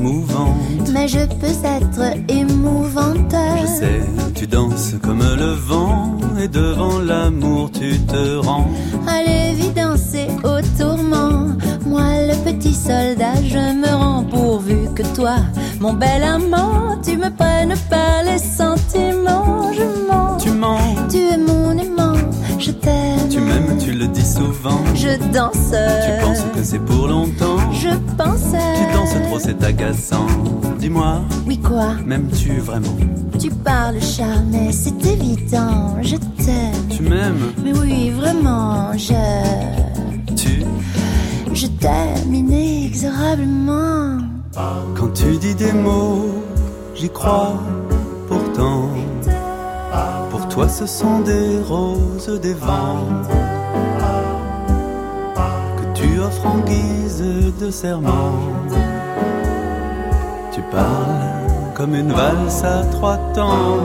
mouvante. 0.00 0.90
Mais 0.92 1.08
je 1.08 1.24
peux 1.40 1.58
être 1.78 2.16
émouvante. 2.28 3.34
Je 3.62 3.66
sais, 3.66 4.00
tu 4.34 4.46
danses 4.46 4.94
comme 5.02 5.20
le 5.20 5.52
vent 5.52 6.16
et 6.42 6.48
devant 6.48 6.98
l'amour 6.98 7.70
tu 7.72 7.98
te 8.00 8.38
rends. 8.38 8.68
Allez 9.06 9.54
vite 9.54 9.76
danser 9.76 10.28
au 10.42 10.60
tourment. 10.78 11.56
Moi 11.86 12.08
le 12.28 12.34
petit 12.44 12.74
soldat, 12.74 13.36
je 13.44 13.74
me 13.82 13.92
rends 13.94 14.24
pourvu 14.24 14.88
que 14.94 15.02
toi, 15.14 15.36
mon 15.80 15.94
bel 15.94 16.22
amant, 16.22 16.98
tu 17.02 17.16
me 17.16 17.30
prennes 17.30 17.74
par 17.88 18.22
les 18.24 18.38
sentiments. 18.38 19.72
Je 19.72 19.84
mens. 20.08 20.36
Tu 20.38 20.50
mens. 20.50 20.78
Tu 21.10 21.18
es 21.18 21.38
mon 21.38 21.72
aimant. 21.78 22.18
Je 22.58 22.70
t'aime. 22.70 23.28
Tu 23.30 23.40
m'aimes, 23.40 23.78
tu 23.78 23.92
le 23.92 24.06
dis 24.06 24.26
souvent. 24.26 24.80
Je 24.94 25.16
danse. 25.32 25.72
Tu 25.72 26.24
penses 26.24 26.44
que 26.54 26.62
c'est 26.62 26.84
pour 26.84 27.08
longtemps. 27.08 27.49
Je 27.82 27.88
pense. 28.16 28.52
Tu 28.52 28.84
danses 28.94 29.16
trop, 29.28 29.38
c'est 29.38 29.64
agaçant. 29.64 30.26
Dis-moi. 30.78 31.22
Oui, 31.46 31.58
quoi? 31.58 31.94
M'aimes-tu 32.04 32.58
vraiment? 32.60 32.96
Tu 33.38 33.50
parles 33.50 34.00
charme, 34.00 34.70
c'est 34.70 35.06
évident. 35.06 35.96
Je 36.02 36.16
t'aime. 36.16 36.88
Tu 36.90 37.02
m'aimes? 37.02 37.52
Mais 37.64 37.72
oui, 37.78 38.10
vraiment, 38.10 38.92
je. 38.92 39.14
Tu? 40.34 40.62
Je 41.54 41.66
t'aime 41.66 42.34
inexorablement. 42.34 44.18
Quand 44.96 45.12
tu 45.14 45.38
dis 45.38 45.54
des 45.54 45.72
mots 45.72 46.44
j'y 46.94 47.08
crois 47.08 47.54
pourtant. 48.28 48.90
Pour 50.30 50.48
toi, 50.48 50.68
ce 50.68 50.86
sont 50.86 51.20
des 51.20 51.58
roses, 51.66 52.40
des 52.40 52.54
vents 52.54 53.06
en 56.44 56.58
guise 56.60 57.22
de 57.60 57.70
serment. 57.70 58.34
Tu 60.52 60.60
parles 60.70 61.72
comme 61.74 61.94
une 61.94 62.12
valse 62.12 62.62
à 62.64 62.82
trois 62.90 63.16
temps. 63.34 63.78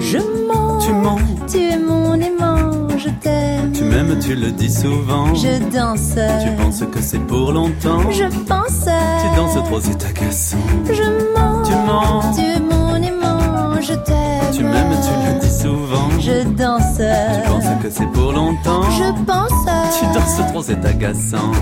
Je 0.00 0.18
mens, 0.18 0.78
Tu 0.78 0.92
mens, 0.92 1.18
tu 1.50 1.58
es 1.58 1.78
mon 1.78 2.14
aimant, 2.14 2.88
je 2.96 3.08
t'aime. 3.10 3.72
tu 3.72 3.84
m'aimes, 3.84 4.18
tu 4.18 4.34
le 4.34 4.50
dis 4.50 4.70
souvent. 4.72 5.34
Je 5.34 5.58
danse, 5.72 6.14
Tu 6.44 6.50
penses 6.62 6.82
que 6.90 7.00
c'est 7.00 7.18
pour 7.26 7.52
longtemps. 7.52 8.10
je 8.10 8.24
pense, 8.46 8.84
Tu 8.84 9.36
danses 9.36 9.64
trop, 9.64 9.80
c'est 9.80 10.04
agaçant. 10.04 10.56
je 10.86 11.02
mens, 11.34 11.62
Tu 11.64 11.72
mens, 11.86 12.22
tu 12.36 12.42
es 12.42 12.60
souvent. 15.62 16.08
Je 16.20 16.42
danse, 16.48 16.96
Tu 16.98 17.48
penses 17.50 17.64
que 17.82 17.90
c'est 17.90 18.06
pour 18.12 18.32
longtemps. 18.32 18.82
je 18.90 19.08
pense, 19.24 19.52
Tu 19.98 20.04
danses 20.14 20.48
trop, 20.52 20.62
c'est 20.62 20.84
agaçant. 20.84 21.52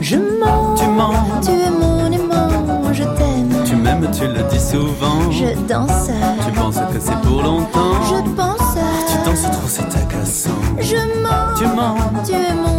je 0.00 0.16
mens, 0.16 0.74
Tu 0.76 0.86
mens, 0.88 1.12
tu 1.42 1.50
es 1.52 1.70
mon 1.70 2.10
aimant, 2.10 2.92
je 2.92 3.04
t'aime. 3.04 3.64
tu 3.64 3.76
m'aimes, 3.76 4.08
tu 4.12 4.26
le 4.26 4.42
dis 4.50 4.60
souvent. 4.60 5.30
Je 5.30 5.54
danse, 5.68 6.10
Tu 6.44 6.52
penses 6.52 6.76
que 6.92 6.98
c'est 7.00 7.20
pour 7.22 7.42
longtemps. 7.42 7.94
je 8.08 8.30
pense, 8.34 8.74
Tu 9.08 9.16
danses 9.30 9.42
trop, 9.50 9.68
c'est 9.68 9.82
agaçant. 9.82 10.50
je 10.78 10.96
mens, 11.22 11.54
Tu 11.56 11.66
mens, 11.66 11.96
tu 12.24 12.32
es 12.32 12.54
mon 12.54 12.69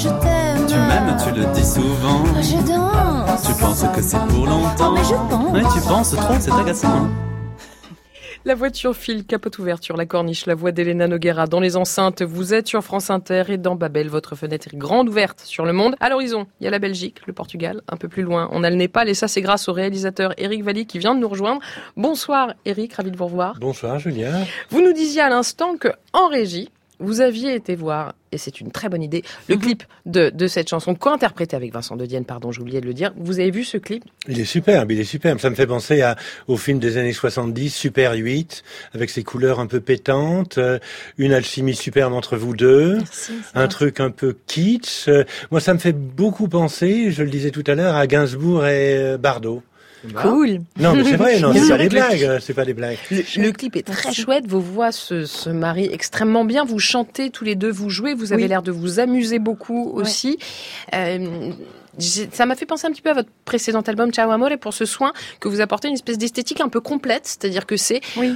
je 0.00 0.08
t'aime. 0.08 0.66
tu 0.66 0.74
m'aimes, 0.74 1.16
tu 1.22 1.38
le 1.38 1.46
dis 1.52 1.64
souvent. 1.64 2.24
Je 2.40 2.56
danse. 2.66 3.42
Tu 3.46 3.52
penses 3.60 3.84
que 3.94 4.02
c'est 4.02 4.18
pour 4.28 4.46
longtemps. 4.46 4.90
Oh, 4.90 4.94
mais 4.94 5.04
je 5.04 5.14
pense. 5.14 5.52
Ouais, 5.52 5.62
tu 5.74 5.80
penses 5.86 6.10
trop, 6.12 6.34
c'est 6.40 6.52
agaçant. 6.52 7.08
La 8.46 8.54
voiture 8.54 8.96
file, 8.96 9.26
capote 9.26 9.58
ouverte 9.58 9.82
sur 9.82 9.98
la 9.98 10.06
corniche, 10.06 10.46
la 10.46 10.54
voix 10.54 10.72
d'Elena 10.72 11.06
Noguera 11.06 11.46
dans 11.46 11.60
les 11.60 11.76
enceintes. 11.76 12.22
Vous 12.22 12.54
êtes 12.54 12.66
sur 12.66 12.82
France 12.82 13.10
Inter 13.10 13.44
et 13.48 13.58
dans 13.58 13.76
Babel, 13.76 14.08
votre 14.08 14.34
fenêtre 14.34 14.68
est 14.72 14.76
grande 14.78 15.10
ouverte 15.10 15.40
sur 15.40 15.66
le 15.66 15.74
monde. 15.74 15.94
À 16.00 16.08
l'horizon, 16.08 16.46
il 16.58 16.64
y 16.64 16.66
a 16.66 16.70
la 16.70 16.78
Belgique, 16.78 17.18
le 17.26 17.34
Portugal, 17.34 17.82
un 17.86 17.98
peu 17.98 18.08
plus 18.08 18.22
loin. 18.22 18.48
On 18.52 18.64
a 18.64 18.70
le 18.70 18.76
Népal 18.76 19.10
et 19.10 19.14
ça 19.14 19.28
c'est 19.28 19.42
grâce 19.42 19.68
au 19.68 19.74
réalisateur 19.74 20.32
Eric 20.38 20.64
Valli 20.64 20.86
qui 20.86 20.98
vient 20.98 21.14
de 21.14 21.20
nous 21.20 21.28
rejoindre. 21.28 21.60
Bonsoir 21.98 22.54
Eric, 22.64 22.94
ravi 22.94 23.10
de 23.10 23.18
vous 23.18 23.26
revoir. 23.26 23.58
Bonsoir 23.60 23.98
Julien. 23.98 24.32
Vous 24.70 24.80
nous 24.80 24.94
disiez 24.94 25.20
à 25.20 25.28
l'instant 25.28 25.76
que 25.76 25.88
en 26.14 26.28
régie, 26.28 26.70
vous 27.00 27.20
aviez 27.20 27.54
été 27.54 27.74
voir, 27.74 28.14
et 28.32 28.38
c'est 28.38 28.60
une 28.60 28.70
très 28.70 28.88
bonne 28.88 29.02
idée, 29.02 29.24
le 29.48 29.56
Mhm. 29.56 29.60
clip 29.62 29.82
de, 30.06 30.30
de 30.30 30.46
cette 30.46 30.68
chanson 30.68 30.94
co-interprétée 30.94 31.56
avec 31.56 31.72
Vincent 31.72 31.96
de 31.96 32.06
Dienne, 32.06 32.24
pardon, 32.24 32.52
j'ai 32.52 32.60
oublié 32.60 32.80
de 32.80 32.86
le 32.86 32.94
dire. 32.94 33.12
Vous 33.16 33.40
avez 33.40 33.50
vu 33.50 33.64
ce 33.64 33.76
clip? 33.78 34.04
Il 34.28 34.38
est 34.38 34.44
superbe, 34.44 34.92
il 34.92 35.00
est 35.00 35.04
superbe. 35.04 35.38
Ça 35.40 35.50
me 35.50 35.54
fait 35.54 35.66
penser 35.66 36.02
à, 36.02 36.16
au 36.46 36.56
film 36.56 36.78
des 36.78 36.96
années 36.96 37.12
70, 37.12 37.70
Super 37.74 38.12
8, 38.12 38.62
avec 38.94 39.10
ses 39.10 39.24
couleurs 39.24 39.58
un 39.60 39.66
peu 39.66 39.80
pétantes, 39.80 40.58
euh, 40.58 40.78
une 41.18 41.32
alchimie 41.32 41.74
superbe 41.74 42.12
entre 42.12 42.36
vous 42.36 42.54
deux, 42.54 42.96
Merci. 42.98 43.32
un 43.54 43.66
truc 43.68 43.98
un 44.00 44.10
peu 44.10 44.36
kitsch. 44.46 45.08
Euh, 45.08 45.24
Moi, 45.50 45.60
ça 45.60 45.74
me 45.74 45.78
fait 45.78 45.92
beaucoup 45.92 46.46
penser, 46.48 47.10
je 47.10 47.22
le 47.22 47.30
disais 47.30 47.50
tout 47.50 47.64
à 47.66 47.74
l'heure, 47.74 47.96
à 47.96 48.06
Gainsbourg 48.06 48.66
et 48.66 48.96
euh, 48.96 49.18
Bardot. 49.18 49.62
Cool. 50.14 50.60
Non, 50.78 50.94
mais 50.94 51.04
c'est 51.04 51.16
vrai, 51.16 51.40
non, 51.40 51.52
c'est 51.52 51.68
pas 51.68 51.78
des 51.78 51.88
blagues, 51.88 52.22
euh, 52.24 52.38
c'est 52.40 52.54
pas 52.54 52.64
des 52.64 52.74
blagues. 52.74 52.98
Le, 53.10 53.42
le 53.42 53.52
clip 53.52 53.76
est 53.76 53.86
très 53.86 54.12
chouette, 54.12 54.46
vos 54.46 54.60
voix 54.60 54.92
se, 54.92 55.26
se 55.26 55.50
marient 55.50 55.90
extrêmement 55.92 56.44
bien, 56.44 56.64
vous 56.64 56.78
chantez 56.78 57.30
tous 57.30 57.44
les 57.44 57.54
deux, 57.54 57.70
vous 57.70 57.90
jouez, 57.90 58.14
vous 58.14 58.32
avez 58.32 58.44
Oui. 58.44 58.48
l'air 58.48 58.62
de 58.62 58.70
vous 58.72 58.98
amuser 58.98 59.38
beaucoup 59.38 59.90
aussi. 59.94 60.38
Euh, 60.94 61.50
ça 61.98 62.46
m'a 62.46 62.54
fait 62.54 62.66
penser 62.66 62.86
un 62.86 62.92
petit 62.92 63.02
peu 63.02 63.10
à 63.10 63.14
votre 63.14 63.28
précédent 63.44 63.80
album 63.82 64.10
Ciao 64.12 64.30
Amore 64.30 64.56
pour 64.60 64.72
ce 64.72 64.86
soin 64.86 65.12
que 65.38 65.48
vous 65.48 65.60
apportez 65.60 65.88
une 65.88 65.94
espèce 65.94 66.16
d'esthétique 66.18 66.60
un 66.60 66.68
peu 66.68 66.80
complète, 66.80 67.26
c'est-à-dire 67.26 67.66
que 67.66 67.76
c'est 67.76 68.00
Oui. 68.16 68.34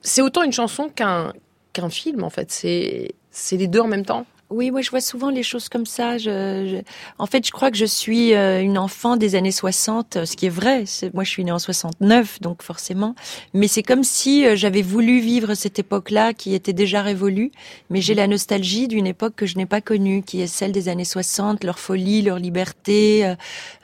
c'est 0.00 0.22
autant 0.22 0.42
une 0.42 0.52
chanson 0.52 0.88
qu'un 0.94 1.32
qu'un 1.72 1.88
film 1.90 2.22
en 2.22 2.30
fait, 2.30 2.52
c'est 2.52 3.12
c'est 3.32 3.56
les 3.56 3.66
deux 3.66 3.80
en 3.80 3.88
même 3.88 4.04
temps. 4.04 4.26
Oui, 4.54 4.70
moi 4.70 4.80
je 4.82 4.90
vois 4.90 5.00
souvent 5.00 5.30
les 5.30 5.42
choses 5.42 5.68
comme 5.68 5.86
ça. 5.86 6.16
Je, 6.18 6.24
je- 6.70 6.82
En 7.18 7.26
fait, 7.26 7.44
je 7.46 7.50
crois 7.52 7.70
que 7.70 7.76
je 7.76 7.84
suis 7.84 8.34
euh, 8.34 8.60
une 8.62 8.78
enfant 8.78 9.16
des 9.16 9.34
années 9.34 9.50
60, 9.50 10.16
euh, 10.16 10.24
ce 10.26 10.36
qui 10.36 10.46
est 10.46 10.56
vrai. 10.62 10.84
C'est- 10.86 11.12
Moi, 11.12 11.24
je 11.24 11.30
suis 11.30 11.44
née 11.44 11.52
en 11.52 11.58
69, 11.58 12.40
donc 12.40 12.62
forcément. 12.62 13.14
Mais 13.52 13.68
c'est 13.68 13.82
comme 13.82 14.04
si 14.04 14.46
euh, 14.46 14.54
j'avais 14.56 14.82
voulu 14.82 15.18
vivre 15.20 15.54
cette 15.54 15.78
époque-là 15.78 16.32
qui 16.34 16.54
était 16.54 16.72
déjà 16.72 17.02
révolue. 17.02 17.50
Mais 17.90 18.00
j'ai 18.00 18.14
la 18.14 18.26
nostalgie 18.26 18.86
d'une 18.88 19.06
époque 19.06 19.34
que 19.36 19.46
je 19.46 19.56
n'ai 19.56 19.66
pas 19.66 19.80
connue, 19.80 20.22
qui 20.22 20.40
est 20.40 20.46
celle 20.46 20.72
des 20.72 20.88
années 20.88 21.04
60, 21.04 21.64
leur 21.64 21.78
folie, 21.78 22.22
leur 22.22 22.38
liberté. 22.38 23.34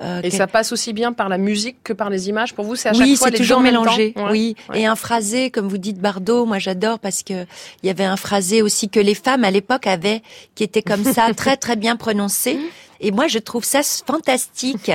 euh, 0.01 0.21
Et 0.23 0.31
ça 0.31 0.47
passe 0.47 0.73
aussi 0.73 0.93
bien 0.93 1.13
par 1.13 1.29
la 1.29 1.39
musique 1.39 1.77
que 1.83 1.93
par 1.93 2.11
les 2.11 2.29
images. 2.29 2.55
Pour 2.55 2.65
vous, 2.65 2.77
c'est 2.77 2.89
à 2.91 2.93
chaque 2.93 3.03
oui, 3.03 3.17
fois 3.17 3.27
c'est 3.29 3.33
les 3.33 3.39
deux 3.39 3.45
toujours 3.45 3.59
en 3.59 3.63
même 3.63 3.75
temps 3.75 3.81
mélangé. 3.83 4.15
Oui, 4.31 4.55
Ouais. 4.69 4.83
et 4.83 4.87
un 4.87 4.97
phrasé, 4.97 5.51
comme 5.51 5.69
vous 5.69 5.79
dites, 5.79 5.99
Bardot, 5.99 6.45
moi 6.47 6.59
j'adore 6.59 6.99
parce 6.99 7.23
que 7.23 7.45
il 7.83 7.87
y 7.87 7.91
avait 7.91 8.05
un 8.05 8.17
phrasé 8.17 8.63
aussi 8.63 8.89
que 8.89 9.01
les 9.01 9.15
femmes 9.15 9.45
à 9.45 9.51
l'époque 9.51 9.87
avaient, 9.87 10.23
qui 10.61 10.65
était 10.65 10.83
comme 10.83 11.05
ça, 11.05 11.33
très 11.37 11.57
très 11.57 11.75
bien 11.75 11.97
prononcé. 11.97 12.59
Et 13.03 13.13
moi, 13.13 13.29
je 13.29 13.39
trouve 13.39 13.65
ça 13.65 13.81
fantastique. 13.83 14.91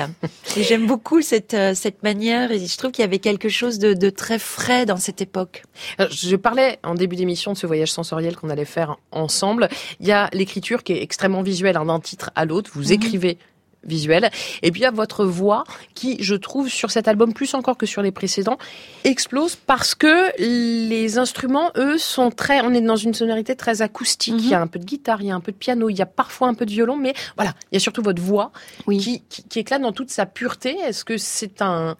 Et 0.55 0.62
j'aime 0.62 0.86
beaucoup 0.86 1.24
cette 1.24 1.55
euh, 1.55 1.74
cette 1.74 2.03
manière. 2.03 2.51
Et 2.51 2.60
je 2.67 2.77
trouve 2.77 2.91
qu'il 2.91 3.01
y 3.01 3.05
avait 3.07 3.17
quelque 3.17 3.50
chose 3.50 3.79
de, 3.79 3.95
de 3.95 4.12
très 4.12 4.38
frais 4.38 4.86
dans 4.86 4.98
cette 4.98 5.22
époque. 5.22 5.63
Je 6.12 6.36
parlais 6.36 6.77
en 6.84 6.93
début 6.93 7.15
d'émission 7.15 7.53
de 7.53 7.57
ce 7.57 7.65
voyage 7.65 7.91
sensoriel 7.91 8.36
qu'on 8.36 8.51
allait 8.51 8.63
faire 8.63 8.98
ensemble. 9.12 9.69
Il 10.00 10.05
y 10.07 10.12
a 10.12 10.29
l'écriture 10.34 10.84
qui 10.84 10.93
est 10.93 11.01
extrêmement 11.01 11.41
visuelle 11.41 11.77
hein, 11.77 11.86
d'un 11.86 12.00
titre 12.00 12.29
à 12.36 12.45
l'autre. 12.45 12.69
Vous 12.75 12.89
Mhm. 12.89 12.91
écrivez 12.91 13.38
visuel. 13.86 14.30
Et 14.62 14.72
puis 14.72 14.82
il 14.82 14.84
y 14.84 14.88
a 14.88 14.92
votre 14.92 15.25
voix 15.25 15.63
qui, 15.94 16.18
je 16.22 16.36
trouve, 16.36 16.70
sur 16.70 16.92
cet 16.92 17.08
album, 17.08 17.34
plus 17.34 17.54
encore 17.54 17.77
que 17.77 17.86
sur 17.86 18.01
les 18.01 18.12
précédents, 18.12 18.58
explose 19.04 19.56
parce 19.56 19.96
que 19.96 20.32
les 20.39 21.18
instruments, 21.18 21.72
eux, 21.77 21.98
sont 21.98 22.32
très... 22.32 22.62
On 22.62 22.74
est 22.74 22.82
dans 22.82 22.96
une 22.96 23.13
sonorité 23.13 23.56
très 23.56 23.82
acoustique. 23.82 24.34
Mhm. 24.34 24.39
Il 24.39 24.50
y 24.50 24.54
a 24.54 24.62
un 24.62 24.68
peu 24.68 24.80
de 24.80 24.86
guitare, 24.86 25.22
il 25.22 25.27
y 25.27 25.32
a 25.32 25.36
un 25.36 25.39
peu 25.39 25.51
de 25.51 25.58
piano, 25.58 25.89
il 25.89 25.98
y 25.98 26.01
a 26.01 26.06
parfois 26.06 26.48
un 26.48 26.54
peu 26.54 26.65
de 26.65 26.72
violon, 26.72 26.98
mais 26.98 27.13
voilà, 27.36 27.54
il 27.72 27.75
y 27.75 27.77
a 27.77 27.80
surtout 27.80 28.01
votre 28.01 28.22
voix 28.22 28.51
Oui. 28.88 28.98
qui, 28.98 29.24
qui, 29.30 29.44
qui 29.44 29.60
éclate 29.60 29.82
dans 29.82 29.92
toute 29.92 30.10
sa 30.10 30.25
pureté. 30.25 30.77
Est-ce 30.80 31.06
que 31.06 31.18
c'est 31.18 31.62
un 31.62 31.96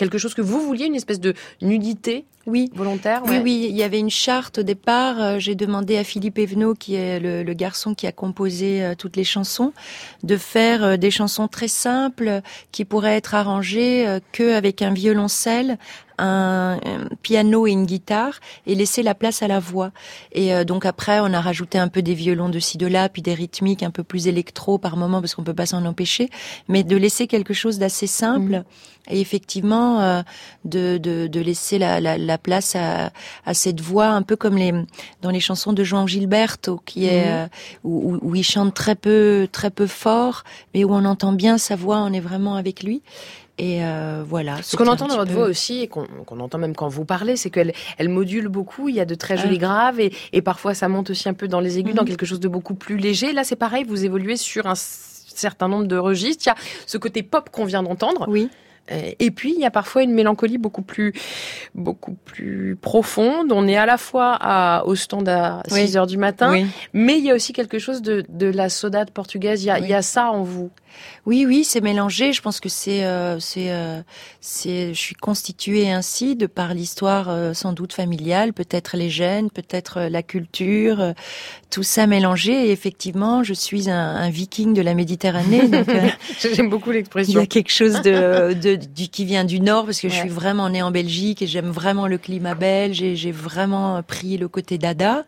quelque 0.00 0.16
chose 0.18 0.32
que 0.32 0.40
vous 0.40 0.60
vouliez, 0.62 0.86
une 0.86 0.94
espèce 0.96 1.20
de 1.20 1.34
nudité 1.60 2.24
Oui. 2.46 2.70
volontaire 2.74 3.20
Oui, 3.26 3.32
ouais. 3.32 3.42
oui, 3.42 3.66
il 3.68 3.76
y 3.76 3.82
avait 3.82 3.98
une 3.98 4.08
charte 4.10 4.58
au 4.58 4.62
départ. 4.62 5.20
Euh, 5.20 5.38
J'ai 5.38 5.54
demandé 5.54 5.98
à 5.98 6.04
Philippe 6.04 6.38
Evenot, 6.38 6.74
qui 6.74 6.94
est 6.94 7.20
le, 7.20 7.42
le 7.42 7.52
garçon 7.52 7.94
qui 7.94 8.06
a 8.06 8.12
composé 8.12 8.82
euh, 8.82 8.94
toutes 8.96 9.16
les 9.16 9.24
chansons, 9.24 9.74
de 10.22 10.38
faire 10.38 10.82
euh, 10.82 10.96
des 10.96 11.10
chansons 11.10 11.48
très 11.48 11.68
simples 11.68 12.40
qui 12.72 12.86
pourraient 12.86 13.16
être 13.16 13.34
arrangées 13.34 14.18
que 14.32 14.54
avec 14.54 14.80
un 14.80 14.94
violoncelle, 14.94 15.76
un, 16.20 16.78
piano 17.22 17.66
et 17.66 17.70
une 17.72 17.86
guitare, 17.86 18.40
et 18.66 18.74
laisser 18.74 19.02
la 19.02 19.14
place 19.14 19.42
à 19.42 19.48
la 19.48 19.58
voix. 19.58 19.90
Et 20.32 20.54
euh, 20.54 20.64
donc 20.64 20.84
après, 20.86 21.20
on 21.20 21.32
a 21.32 21.40
rajouté 21.40 21.78
un 21.78 21.88
peu 21.88 22.02
des 22.02 22.14
violons 22.14 22.48
de 22.48 22.58
ci 22.58 22.78
de 22.78 22.86
là, 22.86 23.08
puis 23.08 23.22
des 23.22 23.34
rythmiques 23.34 23.82
un 23.82 23.90
peu 23.90 24.02
plus 24.02 24.28
électro 24.28 24.78
par 24.78 24.96
moment, 24.96 25.20
parce 25.20 25.34
qu'on 25.34 25.44
peut 25.44 25.54
pas 25.54 25.66
s'en 25.66 25.84
empêcher, 25.84 26.30
mais 26.68 26.84
de 26.84 26.96
laisser 26.96 27.26
quelque 27.26 27.54
chose 27.54 27.78
d'assez 27.78 28.06
simple. 28.06 28.64
Et 29.10 29.20
effectivement, 29.20 30.00
euh, 30.00 30.22
de, 30.64 30.98
de, 30.98 31.26
de 31.26 31.40
laisser 31.40 31.78
la, 31.78 32.00
la, 32.00 32.16
la 32.16 32.38
place 32.38 32.76
à, 32.76 33.10
à 33.44 33.54
cette 33.54 33.80
voix, 33.80 34.06
un 34.06 34.22
peu 34.22 34.36
comme 34.36 34.56
les 34.56 34.72
dans 35.22 35.30
les 35.30 35.40
chansons 35.40 35.72
de 35.72 35.82
Joan 35.84 36.06
Gilberto, 36.06 36.80
qui 36.86 37.06
est 37.06 37.24
Mhm. 37.26 37.28
euh, 37.32 37.46
où, 37.84 38.34
il 38.34 38.44
chante 38.44 38.72
très 38.74 38.94
peu 38.94 39.48
très 39.50 39.70
peu 39.70 39.86
fort, 39.86 40.44
mais 40.74 40.84
où 40.84 40.92
on 40.94 41.04
entend 41.04 41.32
bien 41.32 41.58
sa 41.58 41.76
voix, 41.76 41.98
on 41.98 42.12
est 42.12 42.20
vraiment 42.20 42.54
avec 42.56 42.82
lui. 42.82 43.02
Et 43.58 43.84
euh, 43.84 44.22
voilà. 44.26 44.62
Ce 44.62 44.74
qu'on 44.76 44.86
entend 44.86 45.06
dans 45.06 45.16
votre 45.16 45.26
peu- 45.32 45.36
voix 45.38 45.46
aussi, 45.46 45.80
et 45.80 45.86
qu'on 45.88 46.06
entend 46.40 46.56
même 46.56 46.74
quand 46.74 46.88
vous 46.88 47.04
parlez, 47.04 47.36
c'est 47.36 47.50
qu'elle 47.50 47.74
elle 47.98 48.08
module 48.08 48.48
beaucoup. 48.48 48.88
Il 48.88 48.94
y 48.94 49.00
a 49.00 49.04
de 49.04 49.14
très 49.14 49.34
Ah. 49.34 49.42
jolis 49.42 49.58
graves, 49.58 50.00
et, 50.00 50.12
et 50.32 50.40
parfois 50.40 50.72
ça 50.72 50.88
monte 50.88 51.10
aussi 51.10 51.28
un 51.28 51.34
peu 51.34 51.46
dans 51.46 51.60
les 51.60 51.78
aigus, 51.78 51.92
Mhm. 51.92 51.98
dans 51.98 52.04
quelque 52.06 52.24
chose 52.24 52.40
de 52.40 52.48
beaucoup 52.48 52.74
plus 52.74 52.96
léger. 52.96 53.32
Là, 53.34 53.44
c'est 53.44 53.56
pareil, 53.56 53.84
vous 53.86 54.04
évoluez 54.04 54.36
sur 54.38 54.66
un 54.66 54.74
certain 54.76 55.68
nombre 55.68 55.86
de 55.86 55.96
registres. 55.96 56.44
Il 56.46 56.48
y 56.48 56.52
a 56.52 56.56
ce 56.86 56.96
côté 56.96 57.22
pop 57.22 57.50
qu'on 57.50 57.64
vient 57.66 57.82
d'entendre, 57.82 58.24
Oui. 58.28 58.48
Euh, 58.90 59.10
et 59.18 59.30
puis 59.30 59.52
il 59.54 59.60
y 59.60 59.64
a 59.64 59.70
parfois 59.70 60.02
une 60.02 60.12
mélancolie 60.12 60.58
beaucoup 60.58 60.82
plus, 60.82 61.12
beaucoup 61.74 62.14
plus 62.24 62.76
profonde. 62.80 63.52
On 63.52 63.66
est 63.68 63.76
à 63.76 63.86
la 63.86 63.96
fois 63.98 64.36
à, 64.40 64.82
au 64.86 64.94
stand 64.94 65.28
à 65.28 65.62
Oui. 65.70 65.86
6 65.86 65.96
heures 65.96 66.06
du 66.06 66.16
matin, 66.18 66.50
Oui. 66.50 66.66
mais 66.92 67.18
il 67.18 67.24
y 67.24 67.30
a 67.30 67.34
aussi 67.34 67.52
quelque 67.52 67.78
chose 67.78 68.02
de, 68.02 68.24
de 68.28 68.46
la 68.46 68.68
saudade 68.68 69.10
portugaise. 69.10 69.62
Il 69.62 69.66
y 69.66 69.70
a, 69.70 69.74
Oui. 69.74 69.80
il 69.84 69.90
y 69.90 69.94
a 69.94 70.02
ça 70.02 70.30
en 70.30 70.42
vous. 70.42 70.70
Oui, 71.26 71.44
oui, 71.46 71.64
c'est 71.64 71.80
mélangé. 71.80 72.32
Je 72.32 72.40
pense 72.40 72.60
que 72.60 72.68
c'est, 72.68 73.04
euh, 73.04 73.38
c'est, 73.40 73.70
euh, 73.70 74.00
c'est, 74.40 74.94
je 74.94 74.98
suis 74.98 75.14
constituée 75.14 75.90
ainsi 75.90 76.36
de 76.36 76.46
par 76.46 76.74
l'histoire 76.74 77.28
euh, 77.28 77.52
sans 77.54 77.72
doute 77.72 77.92
familiale, 77.92 78.52
peut-être 78.52 78.96
les 78.96 79.10
gènes, 79.10 79.50
peut-être 79.50 80.02
la 80.02 80.22
culture, 80.22 81.14
tout 81.70 81.82
ça 81.82 82.06
mélangé. 82.06 82.68
Et 82.68 82.72
effectivement, 82.72 83.42
je 83.42 83.54
suis 83.54 83.90
un, 83.90 83.98
un 83.98 84.30
viking 84.30 84.74
de 84.74 84.82
la 84.82 84.94
Méditerranée. 84.94 85.68
Donc, 85.68 85.88
j'aime 86.54 86.70
beaucoup 86.70 86.90
l'expression. 86.90 87.32
Il 87.32 87.42
y 87.42 87.44
a 87.44 87.46
quelque 87.46 87.72
chose 87.72 88.00
de, 88.02 88.54
de, 88.60 88.76
du 88.76 89.08
qui 89.08 89.24
vient 89.24 89.44
du 89.44 89.60
nord 89.60 89.84
parce 89.84 90.00
que 90.00 90.08
je 90.08 90.14
suis 90.14 90.28
vraiment 90.28 90.68
née 90.70 90.82
en 90.82 90.90
Belgique 90.90 91.42
et 91.42 91.46
j'aime 91.46 91.70
vraiment 91.70 92.06
le 92.06 92.18
climat 92.18 92.54
belge 92.54 93.02
et 93.02 93.16
j'ai 93.16 93.32
vraiment 93.32 94.02
pris 94.02 94.36
le 94.38 94.48
côté 94.48 94.78
dada. 94.78 95.24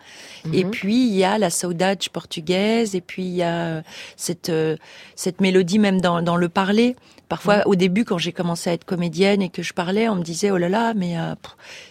Et 0.52 0.64
mhm. 0.64 0.70
puis 0.70 1.06
il 1.06 1.14
y 1.14 1.24
a 1.24 1.38
la 1.38 1.50
saudade 1.50 1.98
portugaise 2.12 2.96
et 2.96 3.00
puis 3.00 3.22
il 3.22 3.34
y 3.34 3.42
a 3.42 3.82
cette 4.16 4.50
cette 5.14 5.40
mélodie 5.40 5.51
même 5.78 6.00
dans, 6.00 6.22
dans 6.22 6.36
le 6.36 6.48
parler. 6.48 6.96
Parfois, 7.28 7.62
au 7.66 7.76
début, 7.76 8.04
quand 8.04 8.18
j'ai 8.18 8.32
commencé 8.32 8.68
à 8.68 8.74
être 8.74 8.84
comédienne 8.84 9.40
et 9.40 9.48
que 9.48 9.62
je 9.62 9.72
parlais, 9.72 10.06
on 10.06 10.16
me 10.16 10.22
disait 10.22 10.50
oh 10.50 10.58
là 10.58 10.68
là, 10.68 10.92
mais 10.92 11.18
euh, 11.18 11.34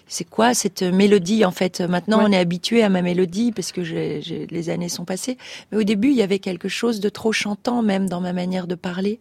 c'est 0.06 0.30
quoi 0.30 0.54
cette 0.54 0.84
mélodie 0.84 1.46
en 1.46 1.52
fait? 1.52 1.82
Maintenant, 1.82 2.20
on 2.22 2.32
est 2.32 2.38
habitué 2.38 2.84
à 2.84 2.90
ma 2.90 3.02
mélodie 3.02 3.52
parce 3.52 3.72
que 3.72 3.82
les 3.82 4.70
années 4.70 4.88
sont 4.90 5.04
passées. 5.04 5.40
Mais 5.72 5.80
au 5.80 5.84
début, 5.84 6.10
il 6.10 6.16
y 6.16 6.22
avait 6.22 6.38
quelque 6.38 6.68
chose 6.70 7.00
de 7.00 7.10
trop 7.10 7.32
chantant 7.32 7.82
même 7.82 8.08
dans 8.08 8.22
ma 8.22 8.34
manière 8.34 8.68
de 8.68 8.76
parler, 8.76 9.20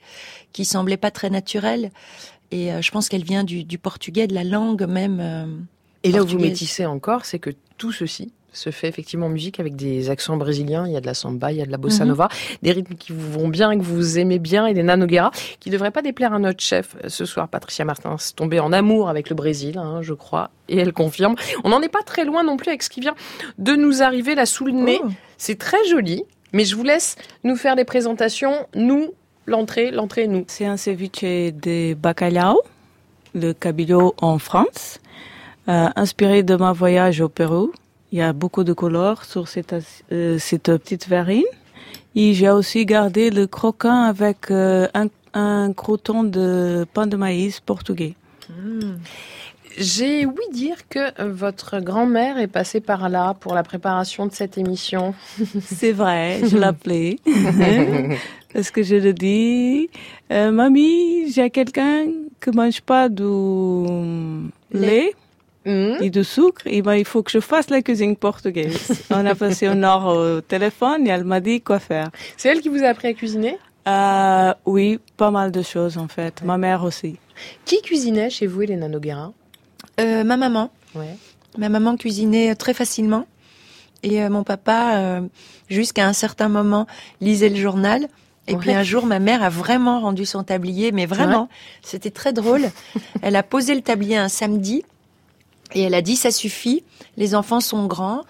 qui 0.53 0.67
semblait 0.67 0.99
pas 0.99 1.11
très 1.11 1.31
naturel. 1.31 1.91
Et 2.51 2.73
euh, 2.73 2.83
je 2.83 2.91
pense 2.91 3.09
qu'elle 3.09 3.25
vient 3.25 3.45
du, 3.45 3.79
portugais, 3.79 4.27
de 4.27 4.35
la 4.35 4.45
langue 4.45 4.83
même. 4.83 5.21
Euh, 5.21 5.47
et 6.03 6.13
là 6.13 6.23
où 6.23 6.27
vous 6.27 6.39
métissez 6.39 6.85
encore, 6.85 7.25
c'est 7.25 7.39
que 7.39 7.51
tout 7.79 7.93
ceci, 7.93 8.31
se 8.53 8.71
fait 8.71 8.89
effectivement 8.89 9.27
en 9.27 9.31
musique 9.31 9.61
avec 9.61 9.77
des 9.77 10.11
accents 10.11 10.37
brésiliens. 10.37 10.87
Il 10.87 10.93
y 10.93 10.97
a 10.97 11.01
de 11.01 11.07
la 11.07 11.15
samba, 11.15 11.53
il 11.53 11.59
y 11.59 11.63
a 11.63 11.67
de 11.67 11.71
la 11.71 11.77
bossa 11.77 12.05
mhm. 12.05 12.11
nova, 12.11 12.29
des 12.63 12.73
rythmes 12.73 12.95
qui 12.95 13.13
vous 13.13 13.33
vont 13.33 13.49
bien, 13.49 13.79
que 13.79 13.83
vous 13.83 14.19
aimez 14.19 14.39
bien, 14.39 14.67
et 14.67 14.75
des 14.75 14.83
Noguera, 14.83 15.31
qui 15.61 15.69
ne 15.69 15.75
devraient 15.75 15.91
pas 15.91 16.03
déplaire 16.03 16.33
à 16.33 16.39
notre 16.39 16.61
chef 16.61 16.97
ce 17.07 17.25
soir, 17.25 17.49
Patricia 17.49 17.85
Martins, 17.85 18.17
tombée 18.35 18.61
en 18.61 18.73
amour 18.73 19.09
avec 19.09 19.31
le 19.31 19.37
Brésil, 19.37 19.79
hein, 19.79 20.01
je 20.03 20.15
crois, 20.15 20.51
et 20.69 20.79
elle 20.79 20.93
confirme. 20.93 21.35
On 21.65 21.69
n'en 21.69 21.81
est 21.81 21.89
pas 21.89 22.03
très 22.03 22.25
loin 22.25 22.43
non 22.43 22.57
plus 22.57 22.71
avec 22.71 22.83
ce 22.83 22.91
qui 22.91 23.01
vient 23.01 23.15
de 23.59 23.75
nous 23.75 24.03
arriver 24.03 24.35
là 24.35 24.47
sous 24.47 24.65
le 24.65 24.73
nez. 24.73 25.01
Oh. 25.03 25.09
C'est 25.37 25.59
très 25.59 25.85
joli, 25.89 26.25
mais 26.53 26.65
je 26.65 26.77
vous 26.77 26.85
laisse 26.85 27.17
nous 27.45 27.57
faire 27.57 27.77
des 27.77 27.85
présentations. 27.85 28.67
Nous, 28.75 29.15
l'entrée, 29.47 29.91
l'entrée, 29.91 30.27
nous. 30.27 30.45
C'est 30.49 30.67
un 30.67 30.77
ceviche 30.77 31.23
de 31.23 31.95
bacalhau, 31.95 32.63
le 33.35 33.53
cabillaud 33.53 34.15
en 34.21 34.39
France, 34.39 34.99
euh, 35.69 35.89
inspiré 35.97 36.43
de 36.43 36.57
mon 36.57 36.73
voyage 36.73 37.21
au 37.21 37.29
Pérou. 37.29 37.73
Il 38.13 38.19
y 38.19 38.23
a 38.23 38.33
beaucoup 38.33 38.65
de 38.65 38.73
couleurs 38.73 39.25
sur 39.25 39.49
cette, 39.49 39.75
euh, 40.13 40.39
cette 40.39 40.77
petite 40.77 41.07
verrine. 41.07 41.45
Et 42.17 42.35
j'ai 42.35 42.51
aussi 42.51 42.85
gardé 42.87 43.31
le 43.31 43.47
croquant 43.47 44.03
avec 44.03 44.51
euh, 44.51 44.89
un, 44.95 45.07
un 45.33 45.73
croton 45.73 46.25
de 46.25 46.87
pain 46.93 47.07
de 47.07 47.17
maïs 47.17 47.61
portugais. 47.61 48.15
Hmm. 48.49 48.97
J'ai 49.79 50.27
ouï 50.27 50.51
dire 50.53 50.89
que 50.89 51.23
votre 51.25 51.79
grand-mère 51.81 52.39
est 52.39 52.49
passée 52.49 52.81
par 52.81 53.09
là 53.09 53.35
pour 53.39 53.55
la 53.55 53.63
préparation 53.63 54.27
de 54.27 54.33
cette 54.33 54.59
émission. 54.59 55.15
C'est 55.63 55.93
vrai, 55.93 56.41
je 56.45 56.57
l'appelais. 56.57 57.19
Parce 58.53 58.73
que 58.73 58.83
je 58.83 58.97
le 58.97 59.13
dis, 59.13 59.89
euh, 60.33 60.51
mamie, 60.51 61.31
j'ai 61.33 61.51
quelqu'un 61.51 62.07
qui 62.43 62.51
mange 62.51 62.81
pas 62.81 63.09
du 63.09 63.23
lait 64.73 65.15
Mmh. 65.67 65.97
et 66.01 66.09
de 66.09 66.23
sucre, 66.23 66.63
et 66.65 66.81
ben, 66.81 66.95
il 66.95 67.05
faut 67.05 67.23
que 67.23 67.31
je 67.31 67.39
fasse 67.39 67.69
la 67.69 67.83
cuisine 67.83 68.17
portugaise. 68.17 69.05
On 69.11 69.27
a 69.27 69.35
passé 69.35 69.67
une 69.67 69.85
heure 69.85 70.07
au 70.07 70.41
téléphone 70.41 71.07
et 71.07 71.11
elle 71.11 71.25
m'a 71.25 71.41
dit 71.41 71.61
quoi 71.61 71.79
faire. 71.79 72.09
C'est 72.39 72.49
elle 72.49 72.63
qui 72.63 72.71
vous 72.71 72.83
a 72.83 72.87
appris 72.87 73.09
à 73.09 73.13
cuisiner? 73.13 73.59
Euh, 73.87 74.55
Oui, 74.65 74.99
pas 75.19 75.31
mal 75.31 75.53
de 75.53 75.61
choses 75.61 75.99
en 75.99 76.09
fait. 76.09 76.43
Ma 76.45 76.57
mère 76.57 76.83
aussi. 76.83 77.17
Qui 77.67 77.83
cuisinait 77.83 78.31
chez 78.31 78.47
vous, 78.47 78.63
Elena 78.63 78.89
Noguera? 78.89 79.33
Euh, 80.01 80.25
Ma 80.25 80.39
maman. 80.39 80.71
Ouais. 80.95 81.15
Ma 81.59 81.69
maman 81.69 81.97
cuisinait 81.97 82.55
très 82.55 82.73
facilement. 82.73 83.27
Et 84.03 84.23
euh, 84.23 84.31
mon 84.31 84.45
papa, 84.45 84.97
euh, 84.97 85.21
jusqu'à 85.69 86.07
un 86.07 86.15
certain 86.15 86.49
moment, 86.49 86.87
lisait 87.21 87.51
le 87.51 87.57
journal. 87.57 88.09
Et 88.47 88.57
puis 88.57 88.73
un 88.73 88.83
jour, 88.83 89.07
ma 89.07 89.19
mère 89.19 89.43
a 89.45 89.49
vraiment 89.51 90.01
rendu 90.01 90.25
son 90.27 90.43
tablier, 90.43 90.91
mais 90.91 91.07
vraiment, 91.07 91.49
c'était 91.83 92.11
très 92.11 92.33
drôle. 92.33 92.63
Elle 93.23 93.37
a 93.37 93.43
posé 93.45 93.75
le 93.75 93.81
tablier 93.83 94.17
un 94.17 94.29
samedi 94.29 94.83
et 95.75 95.83
elle 95.83 95.95
a 95.95 96.03
dit 96.03 96.17
ça 96.17 96.31
suffit, 96.31 96.85
les 97.17 97.35
enfants 97.35 97.61
sont 97.61 97.87
grands, 97.87 98.23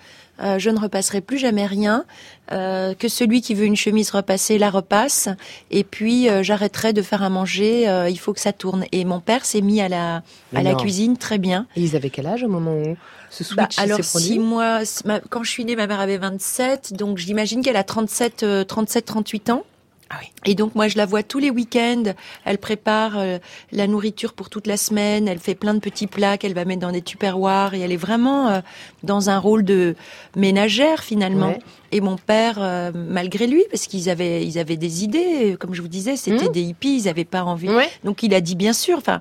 euh, 0.42 0.58
je 0.58 0.70
ne 0.70 0.78
repasserai 0.78 1.20
plus 1.20 1.38
jamais 1.38 1.66
rien, 1.66 2.04
euh, 2.52 2.94
que 2.94 3.08
celui 3.08 3.42
qui 3.42 3.54
veut 3.54 3.66
une 3.66 3.76
chemise 3.76 4.10
repassée 4.10 4.58
la 4.58 4.70
repasse, 4.70 5.28
et 5.70 5.84
puis 5.84 6.28
euh, 6.28 6.42
j'arrêterai 6.42 6.92
de 6.92 7.02
faire 7.02 7.22
à 7.22 7.28
manger, 7.28 7.84
il 8.08 8.18
faut 8.18 8.32
que 8.32 8.40
ça 8.40 8.52
tourne. 8.52 8.84
Et 8.92 9.04
mon 9.04 9.20
père 9.20 9.44
s'est 9.44 9.60
mis 9.60 9.80
à 9.80 9.88
la 9.88 10.22
à 10.54 10.62
la 10.62 10.74
cuisine 10.74 11.16
très 11.16 11.38
bien. 11.38 11.66
Et 11.76 11.82
ils 11.82 11.96
avaient 11.96 12.10
quel 12.10 12.26
âge 12.26 12.42
au 12.42 12.48
moment 12.48 12.72
où 12.72 12.96
ce 13.28 13.44
switch 13.44 13.76
bah, 13.76 13.82
Alors 13.82 14.02
si 14.02 14.38
moi, 14.38 14.80
quand 15.28 15.42
je 15.42 15.50
suis 15.50 15.64
née, 15.64 15.76
ma 15.76 15.86
mère 15.86 16.00
avait 16.00 16.18
27, 16.18 16.94
donc 16.94 17.18
j'imagine 17.18 17.62
qu'elle 17.62 17.76
a 17.76 17.84
37, 17.84 18.66
37, 18.66 19.04
38 19.04 19.50
ans. 19.50 19.64
Ah 20.12 20.16
oui. 20.20 20.26
Et 20.44 20.56
donc 20.56 20.74
moi 20.74 20.88
je 20.88 20.96
la 20.96 21.06
vois 21.06 21.22
tous 21.22 21.38
les 21.38 21.50
week-ends. 21.50 22.02
Elle 22.44 22.58
prépare 22.58 23.12
euh, 23.16 23.38
la 23.70 23.86
nourriture 23.86 24.32
pour 24.32 24.50
toute 24.50 24.66
la 24.66 24.76
semaine. 24.76 25.28
Elle 25.28 25.38
fait 25.38 25.54
plein 25.54 25.72
de 25.72 25.78
petits 25.78 26.08
plats 26.08 26.36
qu'elle 26.36 26.52
va 26.52 26.64
mettre 26.64 26.80
dans 26.80 26.90
des 26.90 27.00
tupperwares 27.00 27.74
et 27.74 27.80
elle 27.80 27.92
est 27.92 27.96
vraiment 27.96 28.48
euh, 28.48 28.60
dans 29.04 29.30
un 29.30 29.38
rôle 29.38 29.64
de 29.64 29.94
ménagère 30.34 31.04
finalement. 31.04 31.56
Et 31.92 32.00
mon 32.00 32.16
père, 32.16 32.58
euh, 32.58 32.90
malgré 32.94 33.46
lui, 33.46 33.64
parce 33.70 33.86
qu'ils 33.86 34.10
avaient 34.10 34.44
ils 34.44 34.58
avaient 34.58 34.76
des 34.76 35.04
idées, 35.04 35.56
comme 35.58 35.74
je 35.74 35.82
vous 35.82 35.88
disais, 35.88 36.16
c'était 36.16 36.48
mmh. 36.48 36.52
des 36.52 36.62
hippies, 36.62 36.96
ils 37.02 37.08
avaient 37.08 37.24
pas 37.24 37.44
envie. 37.44 37.70
Donc 38.02 38.24
il 38.24 38.34
a 38.34 38.40
dit 38.40 38.56
bien 38.56 38.72
sûr. 38.72 38.98
Enfin 38.98 39.20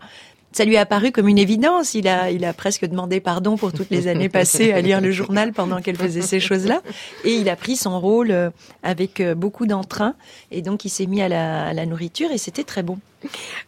ça 0.52 0.66
lui 0.66 0.78
a 0.78 0.86
paru 0.86 1.12
comme 1.12 1.28
une 1.28 1.38
évidence. 1.38 1.94
Il 1.94 2.08
a, 2.08 2.32
il 2.32 2.44
a 2.44 2.54
presque 2.54 2.86
demandé 2.86 3.20
pardon 3.20 3.56
pour 3.56 3.72
toutes 3.72 3.90
les 3.90 4.08
années 4.08 4.30
passées 4.30 4.72
à 4.74 4.82
lire 4.82 5.00
le 5.02 5.12
journal 5.12 5.54
pendant 5.54 5.82
qu'elle 5.82 5.98
faisait 5.98 6.22
ces 6.22 6.40
choses-là. 6.40 6.82
Et 7.24 7.34
il 7.34 7.50
a 7.50 7.56
pris 7.56 7.76
son 7.76 8.00
rôle 8.00 8.32
euh, 8.32 8.50
avec 8.82 9.20
euh, 9.20 9.36
beaucoup 9.36 9.68
d'entrain. 9.68 10.16
Et 10.52 10.62
donc, 10.62 10.86
il 10.86 10.90
s'est 10.90 11.06
mis 11.06 11.22
à 11.22 11.30
la, 11.30 11.86
nourriture 11.86 12.32
et 12.32 12.38
c'était 12.38 12.64
très 12.64 12.84
bon. 12.84 13.00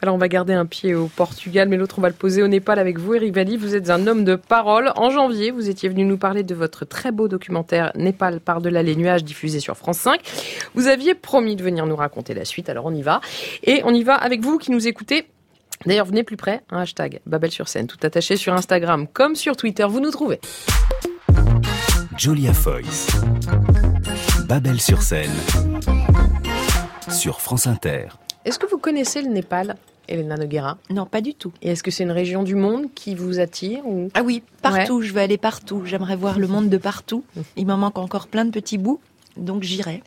Alors 0.02 0.16
on 0.16 0.18
va 0.18 0.30
garder 0.30 0.54
un 0.54 0.66
pied 0.66 0.96
au 0.96 1.08
Portugal, 1.08 1.68
mais 1.68 1.76
l'autre 1.76 1.96
on 1.98 2.02
va 2.02 2.08
le 2.08 2.16
poser 2.16 2.42
au 2.42 2.48
Népal 2.48 2.80
avec 2.80 3.00
vous, 3.00 3.16
Eric 3.16 3.34
Valli. 3.34 3.58
Vous 3.58 3.76
êtes 3.76 3.90
un 3.90 4.08
homme 4.08 4.24
de 4.24 4.36
parole. 4.36 4.94
En 4.96 5.10
janvier, 5.10 5.52
vous 5.52 5.70
étiez 5.70 5.90
venu 5.90 6.06
nous 6.06 6.18
parler 6.18 6.44
de 6.44 6.56
votre 6.56 6.86
très 6.86 7.12
beau 7.12 7.28
documentaire 7.28 7.92
Népal 7.96 8.40
par-delà 8.40 8.82
les 8.82 8.96
nuages 8.96 9.24
diffusé 9.24 9.60
sur 9.60 9.76
France 9.76 9.98
5. 9.98 10.22
Vous 10.74 10.88
aviez 10.88 11.16
promis 11.16 11.56
de 11.56 11.64
venir 11.64 11.86
nous 11.86 11.98
raconter 11.98 12.34
la 12.34 12.46
suite, 12.46 12.70
alors 12.70 12.86
on 12.86 12.94
y 12.94 13.02
va. 13.02 13.20
Et 13.64 13.82
on 13.84 13.94
y 13.94 14.04
va 14.04 14.16
avec 14.16 14.42
vous 14.42 14.58
qui 14.58 14.72
nous 14.72 14.88
écoutez 14.88 15.28
D'ailleurs, 15.86 16.06
venez 16.06 16.24
plus 16.24 16.38
près, 16.38 16.62
un 16.70 16.82
hashtag 16.82 17.22
Babel 17.26 17.52
sur 17.52 17.68
scène, 17.68 17.88
tout 17.88 17.98
attaché 18.04 18.38
sur 18.38 18.54
Instagram 18.54 19.08
comme 19.08 19.36
sur 19.36 19.58
Twitter, 19.58 19.86
vous 19.90 20.00
nous 20.00 20.12
trouvez. 20.12 20.40
Julia 22.18 22.54
Foyce, 22.54 23.08
Babel 24.48 24.80
sur 24.80 25.02
scène, 25.02 25.32
sur 27.10 27.42
France 27.42 27.66
Inter. 27.66 28.10
Est-ce 28.46 28.60
que 28.60 28.68
vous 28.68 28.78
connaissez 28.78 29.24
le 29.24 29.30
Népal 29.30 29.76
Elena 30.08 30.36
Noguera? 30.36 30.78
Non, 30.90 31.06
pas 31.06 31.22
du 31.22 31.34
tout. 31.34 31.52
Et 31.62 31.72
est-ce 31.72 31.84
que 31.84 31.90
c'est 31.90 32.04
une 32.04 32.12
région 32.12 32.44
du 32.44 32.56
monde 32.56 32.88
qui 32.94 33.16
vous 33.16 33.40
attire 33.40 33.86
ou... 33.88 34.10
Ah 34.14 34.22
oui, 34.24 34.44
partout. 34.62 35.02
Je 35.02 35.14
veux 35.14 35.22
aller 35.22 35.38
partout. 35.38 35.84
J'aimerais 35.86 36.16
voir 36.16 36.38
le 36.38 36.48
monde 36.48 36.70
de 36.70 36.78
partout. 36.78 37.24
Il 37.56 37.66
m'en 37.68 37.78
manque 37.78 37.98
encore 37.98 38.28
plein 38.28 38.46
de 38.46 38.52
petits 38.52 38.78
bouts. 38.78 39.00
Donc 39.38 39.64
j'irai. 39.64 40.04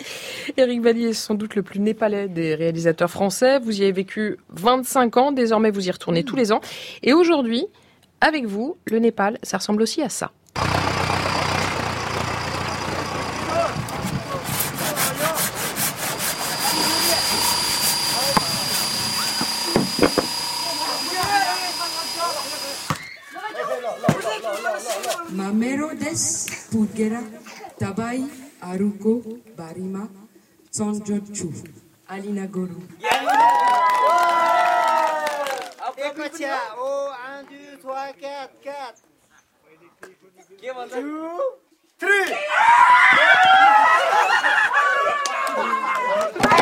Eric 0.56 0.80
Vallier 0.82 1.08
est 1.08 1.12
sans 1.12 1.34
doute 1.34 1.54
le 1.54 1.62
plus 1.62 1.80
népalais 1.80 2.28
des 2.28 2.54
réalisateurs 2.54 3.10
français. 3.10 3.58
Vous 3.58 3.80
y 3.80 3.82
avez 3.82 3.92
vécu 3.92 4.38
25 4.50 5.16
ans, 5.16 5.32
désormais 5.32 5.70
vous 5.70 5.88
y 5.88 5.90
retournez 5.90 6.24
tous 6.24 6.36
les 6.36 6.52
ans. 6.52 6.60
Et 7.02 7.12
aujourd'hui, 7.12 7.66
avec 8.20 8.46
vous, 8.46 8.76
le 8.86 8.98
Népal, 8.98 9.38
ça 9.42 9.58
ressemble 9.58 9.82
aussi 9.82 10.02
à 10.02 10.08
ça. 10.08 10.32
Mamero 25.30 25.90
des 25.94 26.14
Tabai 27.78 28.22
Aruko 28.64 29.22
Barima 29.56 30.08
Tsonjochu 30.70 31.52
Alina. 32.08 32.48
Après 35.86 36.30
tiens, 36.30 36.56
oh, 36.78 37.08
1, 37.40 37.44
2, 37.44 37.78
3, 37.82 38.12
4, 38.18 38.50
4. 38.62 38.94
2, 40.62 41.40
3. 41.98 42.08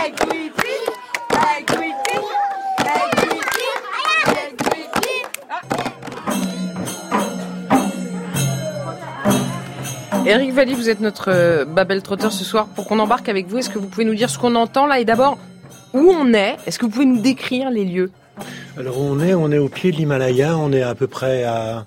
Equity, 0.04 0.76
equity, 1.30 2.18
equity, 2.84 3.21
Eric 10.24 10.52
Valli, 10.52 10.74
vous 10.74 10.88
êtes 10.88 11.00
notre 11.00 11.30
euh, 11.30 11.64
Babel 11.64 12.00
Trotter 12.00 12.30
ce 12.30 12.44
soir 12.44 12.66
pour 12.68 12.86
qu'on 12.86 13.00
embarque 13.00 13.28
avec 13.28 13.48
vous. 13.48 13.58
Est-ce 13.58 13.70
que 13.70 13.78
vous 13.78 13.88
pouvez 13.88 14.04
nous 14.04 14.14
dire 14.14 14.30
ce 14.30 14.38
qu'on 14.38 14.54
entend 14.54 14.86
là? 14.86 15.00
Et 15.00 15.04
d'abord, 15.04 15.38
Où 15.94 16.10
on 16.10 16.32
est? 16.32 16.56
Est-ce 16.66 16.78
que 16.78 16.86
vous 16.86 16.92
pouvez 16.92 17.06
nous 17.06 17.20
décrire 17.20 17.70
les 17.70 17.84
lieux? 17.84 18.10
Alors 18.78 19.00
on 19.00 19.20
est, 19.20 19.34
on 19.34 19.50
est 19.50 19.58
au 19.58 19.68
pied 19.68 19.90
de 19.90 19.96
l'Himalaya, 19.96 20.56
on 20.56 20.72
est 20.72 20.82
à 20.82 20.94
peu 20.94 21.06
près 21.06 21.44
à 21.44 21.84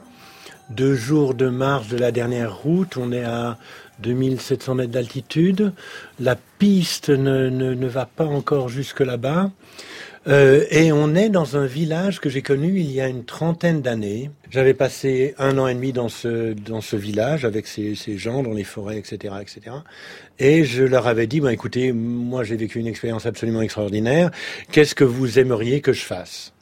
deux 0.70 0.96
jours 0.96 1.34
de 1.34 1.48
marche 1.48 1.88
de 1.88 1.98
la 1.98 2.12
dernière 2.12 2.56
route, 2.56 2.98
on 2.98 3.12
est 3.12 3.24
à 3.24 3.58
2700 4.00 4.76
mètres 4.76 4.92
d'altitude. 4.92 5.74
La 6.20 6.36
piste 6.36 7.10
ne, 7.10 7.88
va 7.88 8.06
pas 8.06 8.26
encore 8.26 8.70
jusque 8.70 9.00
là-bas. 9.00 9.50
Euh, 10.28 10.66
et 10.72 10.92
on 10.92 11.14
est 11.14 11.30
dans 11.30 11.56
un 11.56 11.68
village 11.68 12.20
que 12.20 12.30
j'ai 12.30 12.42
connu 12.42 12.80
il 12.80 12.92
y 12.92 13.00
a 13.00 13.08
une 13.08 13.26
trentaine 13.26 13.82
d'années. 13.82 14.32
J'avais 14.50 14.74
passé 14.74 15.36
un 15.38 15.58
an 15.58 15.68
et 15.68 15.76
demi 15.76 15.94
dans 15.94 16.10
ce, 16.10 16.54
dans 16.54 16.82
ce 16.82 16.96
village 16.96 17.46
avec 17.46 17.68
ces, 17.68 17.96
ces 17.96 18.18
gens 18.18 18.42
dans 18.42 18.54
les 18.54 18.64
forêts, 18.64 18.98
etc., 18.98 19.36
etc. 19.42 19.78
Et 20.40 20.64
je 20.64 20.84
leur 20.84 21.08
avais 21.08 21.28
dit, 21.28 21.42
bah, 21.42 21.54
écoutez, 21.54 21.92
moi 21.92 22.44
j'ai 22.44 22.56
vécu 22.56 22.80
une 22.80 22.88
expérience 22.88 23.26
absolument 23.26 23.62
extraordinaire. 23.62 24.32
Qu'est-ce 24.72 24.96
que 24.96 25.04
vous 25.04 25.38
aimeriez 25.38 25.82
que 25.82 25.94
je 25.94 26.04
fasse? 26.04 26.54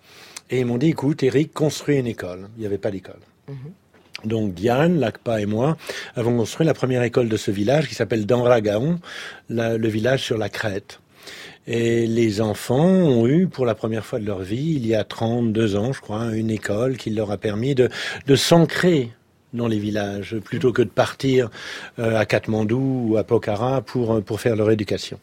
Et 0.50 0.60
ils 0.60 0.66
m'ont 0.66 0.78
dit, 0.78 0.90
écoute, 0.90 1.24
Eric, 1.24 1.54
construis 1.54 1.98
une 1.98 2.08
école. 2.08 2.50
Il 2.58 2.62
n'y 2.62 2.66
avait 2.66 2.78
pas 2.78 2.92
d'école. 2.92 3.22
Mhm. 3.48 3.72
Donc 4.26 4.54
Diane, 4.54 5.00
Lacpa 5.00 5.42
et 5.42 5.46
moi 5.46 5.76
avons 6.16 6.38
construit 6.38 6.66
la 6.66 6.74
première 6.74 7.04
école 7.04 7.28
de 7.28 7.36
ce 7.36 7.52
village 7.52 7.90
qui 7.90 7.96
s'appelle 7.96 8.26
Danragaon, 8.26 9.00
le 9.50 9.88
village 9.88 10.24
sur 10.24 10.38
la 10.38 10.48
crête. 10.48 11.00
Et 11.66 12.08
les 12.08 12.42
enfants 12.42 12.84
ont 12.84 13.26
eu, 13.26 13.48
pour 13.48 13.66
la 13.66 13.74
première 13.74 14.06
fois 14.06 14.20
de 14.20 14.26
leur 14.26 14.42
vie, 14.42 14.74
il 14.76 14.86
y 14.86 14.96
a 14.96 15.04
32 15.04 15.76
ans, 15.78 15.94
je 15.94 16.02
crois, 16.02 16.36
une 16.36 16.50
école 16.50 16.98
qui 16.98 17.10
leur 17.10 17.32
a 17.32 17.38
permis 17.38 17.74
de, 17.74 17.90
de 18.28 18.36
s'ancrer 18.36 19.12
dans 19.54 19.68
les 19.68 19.78
villages, 19.78 20.36
plutôt 20.44 20.74
que 20.74 20.82
de 20.82 20.90
partir 20.90 21.50
euh, 22.00 22.18
à 22.18 22.26
Katmandou 22.26 23.08
ou 23.10 23.18
à 23.18 23.24
Pokhara 23.24 23.82
pour, 23.82 24.14
euh, 24.14 24.22
pour 24.22 24.42
faire 24.42 24.56
leur 24.56 24.72
éducation. 24.72 25.20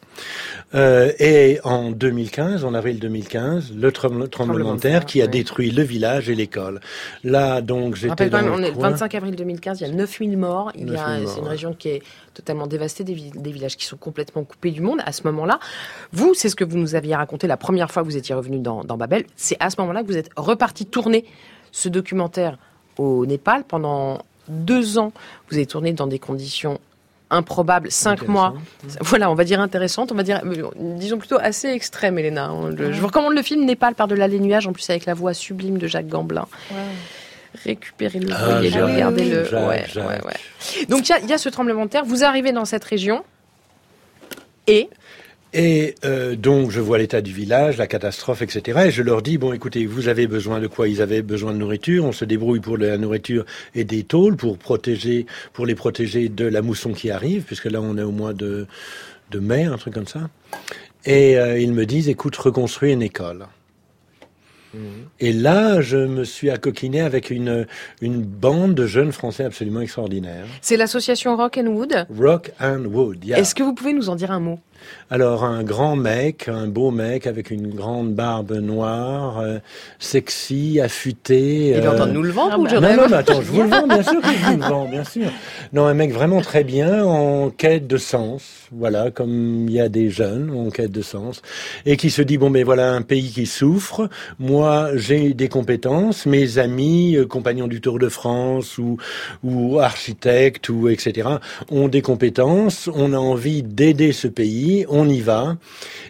Euh, 0.73 1.11
et 1.19 1.59
en 1.63 1.91
2015, 1.91 2.63
en 2.63 2.73
avril 2.73 2.99
2015, 2.99 3.73
le 3.75 3.91
tremblement 3.91 4.75
de 4.75 4.79
terre 4.79 5.05
qui 5.05 5.21
a 5.21 5.27
détruit 5.27 5.71
le 5.71 5.83
village 5.83 6.29
et 6.29 6.35
l'école. 6.35 6.79
Là, 7.23 7.61
donc, 7.61 7.95
j'étais 7.95 8.29
dans 8.29 8.39
On 8.47 8.63
est 8.63 8.71
le 8.71 8.79
25 8.79 9.13
avril 9.15 9.35
2015, 9.35 9.81
il 9.81 9.87
y 9.87 9.89
a 9.89 9.93
9000 9.93 10.37
morts. 10.37 10.71
Il 10.75 10.91
y 10.91 10.95
a, 10.95 11.19
c'est 11.25 11.39
une 11.39 11.47
région 11.47 11.73
qui 11.73 11.89
est 11.89 12.03
totalement 12.33 12.67
dévastée, 12.67 13.03
des, 13.03 13.15
des, 13.35 13.51
villages 13.51 13.75
qui 13.75 13.85
sont 13.85 13.97
complètement 13.97 14.43
coupés 14.43 14.71
du 14.71 14.81
monde. 14.81 14.99
À 15.05 15.11
ce 15.11 15.23
moment-là, 15.23 15.59
vous, 16.13 16.33
c'est 16.33 16.47
ce 16.47 16.55
que 16.55 16.63
vous 16.63 16.77
nous 16.77 16.95
aviez 16.95 17.15
raconté 17.15 17.47
la 17.47 17.57
première 17.57 17.91
fois 17.91 18.03
que 18.03 18.07
vous 18.07 18.17
étiez 18.17 18.33
revenu 18.33 18.59
dans, 18.59 18.83
dans 18.83 18.95
Babel. 18.95 19.25
C'est 19.35 19.57
à 19.59 19.69
ce 19.69 19.79
moment-là 19.81 20.03
que 20.03 20.07
vous 20.07 20.17
êtes 20.17 20.29
reparti 20.37 20.85
tourner 20.85 21.25
ce 21.71 21.89
documentaire 21.89 22.57
au 23.01 23.25
Népal 23.25 23.63
pendant 23.63 24.19
deux 24.47 24.97
ans. 24.97 25.11
Vous 25.49 25.57
avez 25.57 25.65
tourné 25.65 25.93
dans 25.93 26.07
des 26.07 26.19
conditions 26.19 26.79
improbables, 27.29 27.91
cinq 27.91 28.27
mois. 28.27 28.53
Voilà, 28.99 29.31
on 29.31 29.35
va 29.35 29.43
dire 29.45 29.59
intéressantes, 29.59 30.11
on 30.11 30.15
va 30.15 30.23
dire, 30.23 30.41
euh, 30.45 30.69
disons 30.75 31.17
plutôt 31.17 31.37
assez 31.39 31.69
extrêmes, 31.69 32.19
Elena. 32.19 32.51
Je 32.77 32.99
vous 32.99 33.07
recommande 33.07 33.33
le 33.33 33.41
film 33.41 33.65
Népal 33.65 33.95
par-delà 33.95 34.27
les 34.27 34.39
nuages, 34.39 34.67
en 34.67 34.73
plus 34.73 34.89
avec 34.89 35.05
la 35.05 35.13
voix 35.13 35.33
sublime 35.33 35.77
de 35.77 35.87
Jacques 35.87 36.09
Gamblin. 36.09 36.45
Récupérez-le, 37.65 38.29
ah, 38.33 38.59
regardez-le. 38.59 39.43
Donc 40.89 41.09
il 41.09 41.29
y, 41.29 41.33
a 41.33 41.37
ce 41.37 41.49
tremblement 41.49 41.85
de 41.85 41.89
terre, 41.89 42.05
vous 42.05 42.23
arrivez 42.23 42.51
dans 42.51 42.65
cette 42.65 42.83
région 42.83 43.23
et 44.67 44.89
et 45.53 45.95
euh, 46.05 46.35
donc, 46.35 46.71
je 46.71 46.79
vois 46.79 46.97
l'état 46.97 47.21
du 47.21 47.33
village, 47.33 47.77
la 47.77 47.87
catastrophe, 47.87 48.41
etc. 48.41 48.83
Et 48.85 48.91
je 48.91 49.03
leur 49.03 49.21
dis, 49.21 49.37
bon, 49.37 49.51
écoutez, 49.51 49.85
vous 49.85 50.07
avez 50.07 50.27
besoin 50.27 50.59
de 50.59 50.67
quoi? 50.67 50.87
Ils 50.87 51.01
avaient 51.01 51.21
besoin 51.21 51.51
de 51.51 51.57
nourriture. 51.57 52.05
On 52.05 52.13
se 52.13 52.23
débrouille 52.23 52.61
pour 52.61 52.77
la 52.77 52.97
nourriture 52.97 53.45
et 53.75 53.83
des 53.83 54.03
tôles 54.03 54.37
pour 54.37 54.57
protéger, 54.57 55.25
pour 55.53 55.65
les 55.65 55.75
protéger 55.75 56.29
de 56.29 56.45
la 56.45 56.61
mousson 56.61 56.93
qui 56.93 57.11
arrive, 57.11 57.43
puisque 57.43 57.65
là, 57.65 57.81
on 57.81 57.97
est 57.97 58.03
au 58.03 58.11
mois 58.11 58.33
de, 58.33 58.65
de 59.31 59.39
mai, 59.39 59.65
un 59.65 59.77
truc 59.77 59.93
comme 59.93 60.07
ça. 60.07 60.29
Et 61.05 61.37
euh, 61.37 61.59
ils 61.59 61.73
me 61.73 61.85
disent, 61.85 62.07
écoute, 62.07 62.35
reconstruis 62.37 62.93
une 62.93 63.01
école. 63.01 63.45
Et 65.19 65.33
là, 65.33 65.81
je 65.81 65.97
me 65.97 66.23
suis 66.23 66.49
accoquiné 66.49 67.01
avec 67.01 67.29
une, 67.29 67.67
une 68.01 68.21
bande 68.21 68.73
de 68.73 68.87
jeunes 68.87 69.11
Français 69.11 69.43
absolument 69.43 69.81
extraordinaires. 69.81 70.45
C'est 70.61 70.77
l'association 70.77 71.35
Rock 71.35 71.57
and 71.57 71.67
Wood? 71.67 72.07
Rock 72.17 72.51
and 72.59 72.85
Wood, 72.85 73.25
yeah. 73.25 73.37
Est-ce 73.37 73.53
que 73.53 73.63
vous 73.63 73.73
pouvez 73.73 73.91
nous 73.91 74.09
en 74.09 74.15
dire 74.15 74.31
un 74.31 74.39
mot? 74.39 74.59
Alors 75.09 75.43
un 75.43 75.63
grand 75.63 75.95
mec, 75.95 76.47
un 76.47 76.67
beau 76.67 76.89
mec 76.91 77.27
avec 77.27 77.51
une 77.51 77.73
grande 77.73 78.13
barbe 78.13 78.53
noire, 78.53 79.39
euh, 79.39 79.59
sexy, 79.99 80.79
affûté. 80.79 81.69
Il 81.69 81.83
est 81.83 81.87
en 81.87 81.95
train 81.95 82.07
de 82.07 82.13
nous 82.13 82.23
le 82.23 82.31
vendre 82.31 82.59
ou 82.59 82.67
je 82.67 82.75
Non, 82.77 82.95
non, 82.95 83.13
attends, 83.13 83.41
je 83.41 83.51
vous 83.51 83.63
le 83.63 83.67
vends, 83.67 83.87
bien 83.87 84.03
sûr 84.03 84.21
que 84.21 84.27
je 84.27 84.45
vous 84.45 84.57
le 84.57 84.63
vends, 84.63 84.87
bien 84.87 85.03
sûr. 85.03 85.29
Non, 85.73 85.85
un 85.85 85.93
mec 85.93 86.13
vraiment 86.13 86.41
très 86.41 86.63
bien, 86.63 87.03
en 87.03 87.49
quête 87.49 87.87
de 87.87 87.97
sens, 87.97 88.67
voilà, 88.71 89.11
comme 89.11 89.67
il 89.67 89.73
y 89.73 89.81
a 89.81 89.89
des 89.89 90.09
jeunes 90.09 90.51
en 90.55 90.69
quête 90.69 90.91
de 90.91 91.01
sens, 91.01 91.41
et 91.85 91.97
qui 91.97 92.09
se 92.09 92.21
dit, 92.21 92.37
bon, 92.37 92.49
mais 92.49 92.63
voilà 92.63 92.93
un 92.93 93.01
pays 93.01 93.31
qui 93.31 93.45
souffre, 93.45 94.09
moi 94.39 94.91
j'ai 94.95 95.33
des 95.33 95.49
compétences, 95.49 96.25
mes 96.25 96.57
amis, 96.57 97.17
euh, 97.17 97.25
compagnons 97.25 97.67
du 97.67 97.81
Tour 97.81 97.99
de 97.99 98.09
France 98.09 98.77
ou, 98.77 98.97
ou 99.43 99.79
architectes, 99.79 100.69
ou 100.69 100.87
etc., 100.87 101.27
ont 101.69 101.87
des 101.87 102.01
compétences, 102.01 102.89
on 102.93 103.13
a 103.13 103.17
envie 103.17 103.63
d'aider 103.63 104.11
ce 104.13 104.27
pays, 104.27 104.70
on 104.89 105.07
y 105.07 105.21
va. 105.21 105.57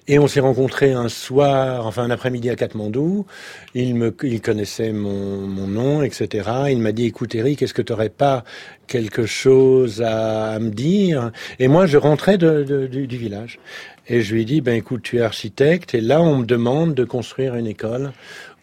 Et 0.07 0.19
on 0.19 0.27
s'est 0.27 0.39
rencontrés 0.39 0.91
un 0.91 1.09
soir, 1.09 1.85
enfin 1.85 2.03
un 2.03 2.09
après-midi 2.09 2.49
à 2.49 2.55
Katmandou. 2.55 3.25
Il 3.73 3.95
me, 3.95 4.15
il 4.23 4.41
connaissait 4.41 4.91
mon, 4.91 5.47
mon 5.47 5.67
nom, 5.67 6.03
etc. 6.03 6.49
Il 6.69 6.79
m'a 6.79 6.91
dit, 6.91 7.05
écoute 7.05 7.35
Eric, 7.35 7.61
est-ce 7.61 7.73
que 7.73 7.81
tu 7.81 7.93
n'aurais 7.93 8.09
pas 8.09 8.43
quelque 8.87 9.25
chose 9.25 10.01
à, 10.05 10.59
me 10.59 10.69
dire? 10.69 11.31
Et 11.59 11.67
moi, 11.67 11.85
je 11.85 11.97
rentrais 11.97 12.37
du, 12.37 13.07
village. 13.07 13.59
Et 14.07 14.21
je 14.21 14.33
lui 14.33 14.41
ai 14.41 14.45
dit, 14.45 14.61
ben 14.61 14.75
écoute, 14.75 15.01
tu 15.03 15.17
es 15.17 15.21
architecte, 15.21 15.93
et 15.95 16.01
là, 16.01 16.21
on 16.21 16.37
me 16.37 16.45
demande 16.45 16.93
de 16.93 17.05
construire 17.05 17.55
une 17.55 17.67
école 17.67 18.11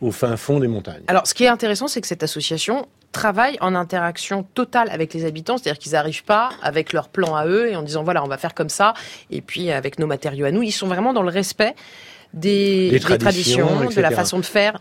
au 0.00 0.10
fin 0.10 0.36
fond 0.36 0.60
des 0.60 0.68
montagnes. 0.68 1.02
Alors, 1.08 1.26
ce 1.26 1.34
qui 1.34 1.44
est 1.44 1.48
intéressant, 1.48 1.88
c'est 1.88 2.00
que 2.00 2.06
cette 2.06 2.22
association 2.22 2.86
travaille 3.12 3.56
en 3.60 3.74
interaction 3.74 4.44
totale 4.54 4.88
avec 4.90 5.14
les 5.14 5.24
habitants, 5.24 5.56
c'est-à-dire 5.56 5.78
qu'ils 5.78 5.92
n'arrivent 5.92 6.24
pas 6.24 6.50
avec 6.62 6.92
leur 6.92 7.08
plan 7.08 7.34
à 7.34 7.46
eux 7.46 7.70
et 7.70 7.76
en 7.76 7.82
disant 7.82 8.04
voilà, 8.04 8.22
on 8.22 8.28
va 8.28 8.38
faire 8.38 8.54
comme 8.54 8.68
ça, 8.68 8.94
et 9.30 9.40
puis 9.40 9.70
avec 9.70 9.98
nos 9.98 10.06
matériaux 10.06 10.46
à 10.46 10.50
nous. 10.50 10.62
Ils 10.62 10.72
sont 10.72 10.86
vraiment 10.86 11.12
dans 11.12 11.22
le 11.22 11.30
respect 11.30 11.74
des, 12.34 13.00
traditions 13.00 13.88
de 13.88 14.00
la 14.00 14.10
façon 14.10 14.38
de 14.38 14.44
faire 14.44 14.78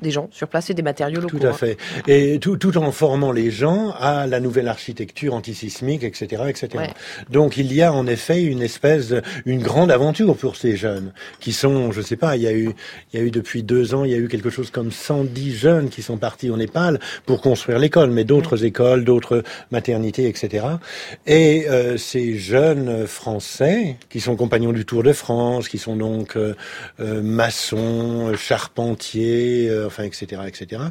des 0.00 0.10
gens 0.10 0.28
sur 0.32 0.48
place 0.48 0.70
et 0.70 0.74
des 0.74 0.82
matériaux 0.82 1.20
locaux. 1.20 1.38
Tout 1.38 1.46
à 1.46 1.50
hein. 1.50 1.52
fait. 1.52 1.76
Et 2.06 2.38
tout, 2.38 2.56
tout 2.56 2.76
en 2.78 2.92
formant 2.92 3.32
les 3.32 3.50
gens 3.50 3.94
à 3.98 4.26
la 4.26 4.40
nouvelle 4.40 4.68
architecture 4.68 5.34
antisismique, 5.34 6.02
etc., 6.04 6.42
etc. 6.48 6.84
Donc 7.30 7.56
il 7.56 7.72
y 7.72 7.82
a 7.82 7.92
en 7.92 8.06
effet 8.06 8.42
une 8.42 8.62
espèce, 8.62 9.08
de, 9.08 9.22
une 9.46 9.62
grande 9.62 9.90
aventure 9.90 10.36
pour 10.36 10.56
ces 10.56 10.76
jeunes 10.76 11.12
qui 11.40 11.52
sont, 11.52 11.92
je 11.92 12.00
sais 12.00 12.16
pas, 12.16 12.36
il 12.36 12.42
y 12.42 12.46
a 12.46 12.52
eu, 12.52 12.74
il 13.12 13.20
y 13.20 13.22
a 13.22 13.26
eu 13.26 13.30
depuis 13.30 13.62
deux 13.62 13.94
ans, 13.94 14.04
il 14.04 14.10
y 14.10 14.14
a 14.14 14.18
eu 14.18 14.28
quelque 14.28 14.50
chose 14.50 14.70
comme 14.70 14.90
110 14.90 15.56
jeunes 15.56 15.88
qui 15.88 16.02
sont 16.02 16.16
partis 16.16 16.50
au 16.50 16.56
Népal 16.56 17.00
pour 17.26 17.40
construire 17.40 17.78
l'école, 17.78 18.10
mais 18.10 18.24
d'autres 18.24 18.64
écoles, 18.64 19.04
d'autres 19.04 19.42
maternités, 19.70 20.28
etc. 20.28 20.66
Et 21.26 21.68
euh, 21.68 21.96
ces 21.96 22.36
jeunes 22.36 23.06
Français 23.06 23.96
qui 24.08 24.20
sont 24.20 24.36
compagnons 24.36 24.72
du 24.72 24.84
Tour 24.84 25.02
de 25.02 25.12
France, 25.12 25.68
qui 25.68 25.78
sont 25.78 25.96
donc 25.96 26.36
euh, 26.36 26.54
euh 27.00 27.22
maçons, 27.22 28.32
charpentiers, 28.36 29.68
euh, 29.68 29.87
enfin, 29.88 30.04
etc., 30.04 30.42
etc., 30.46 30.82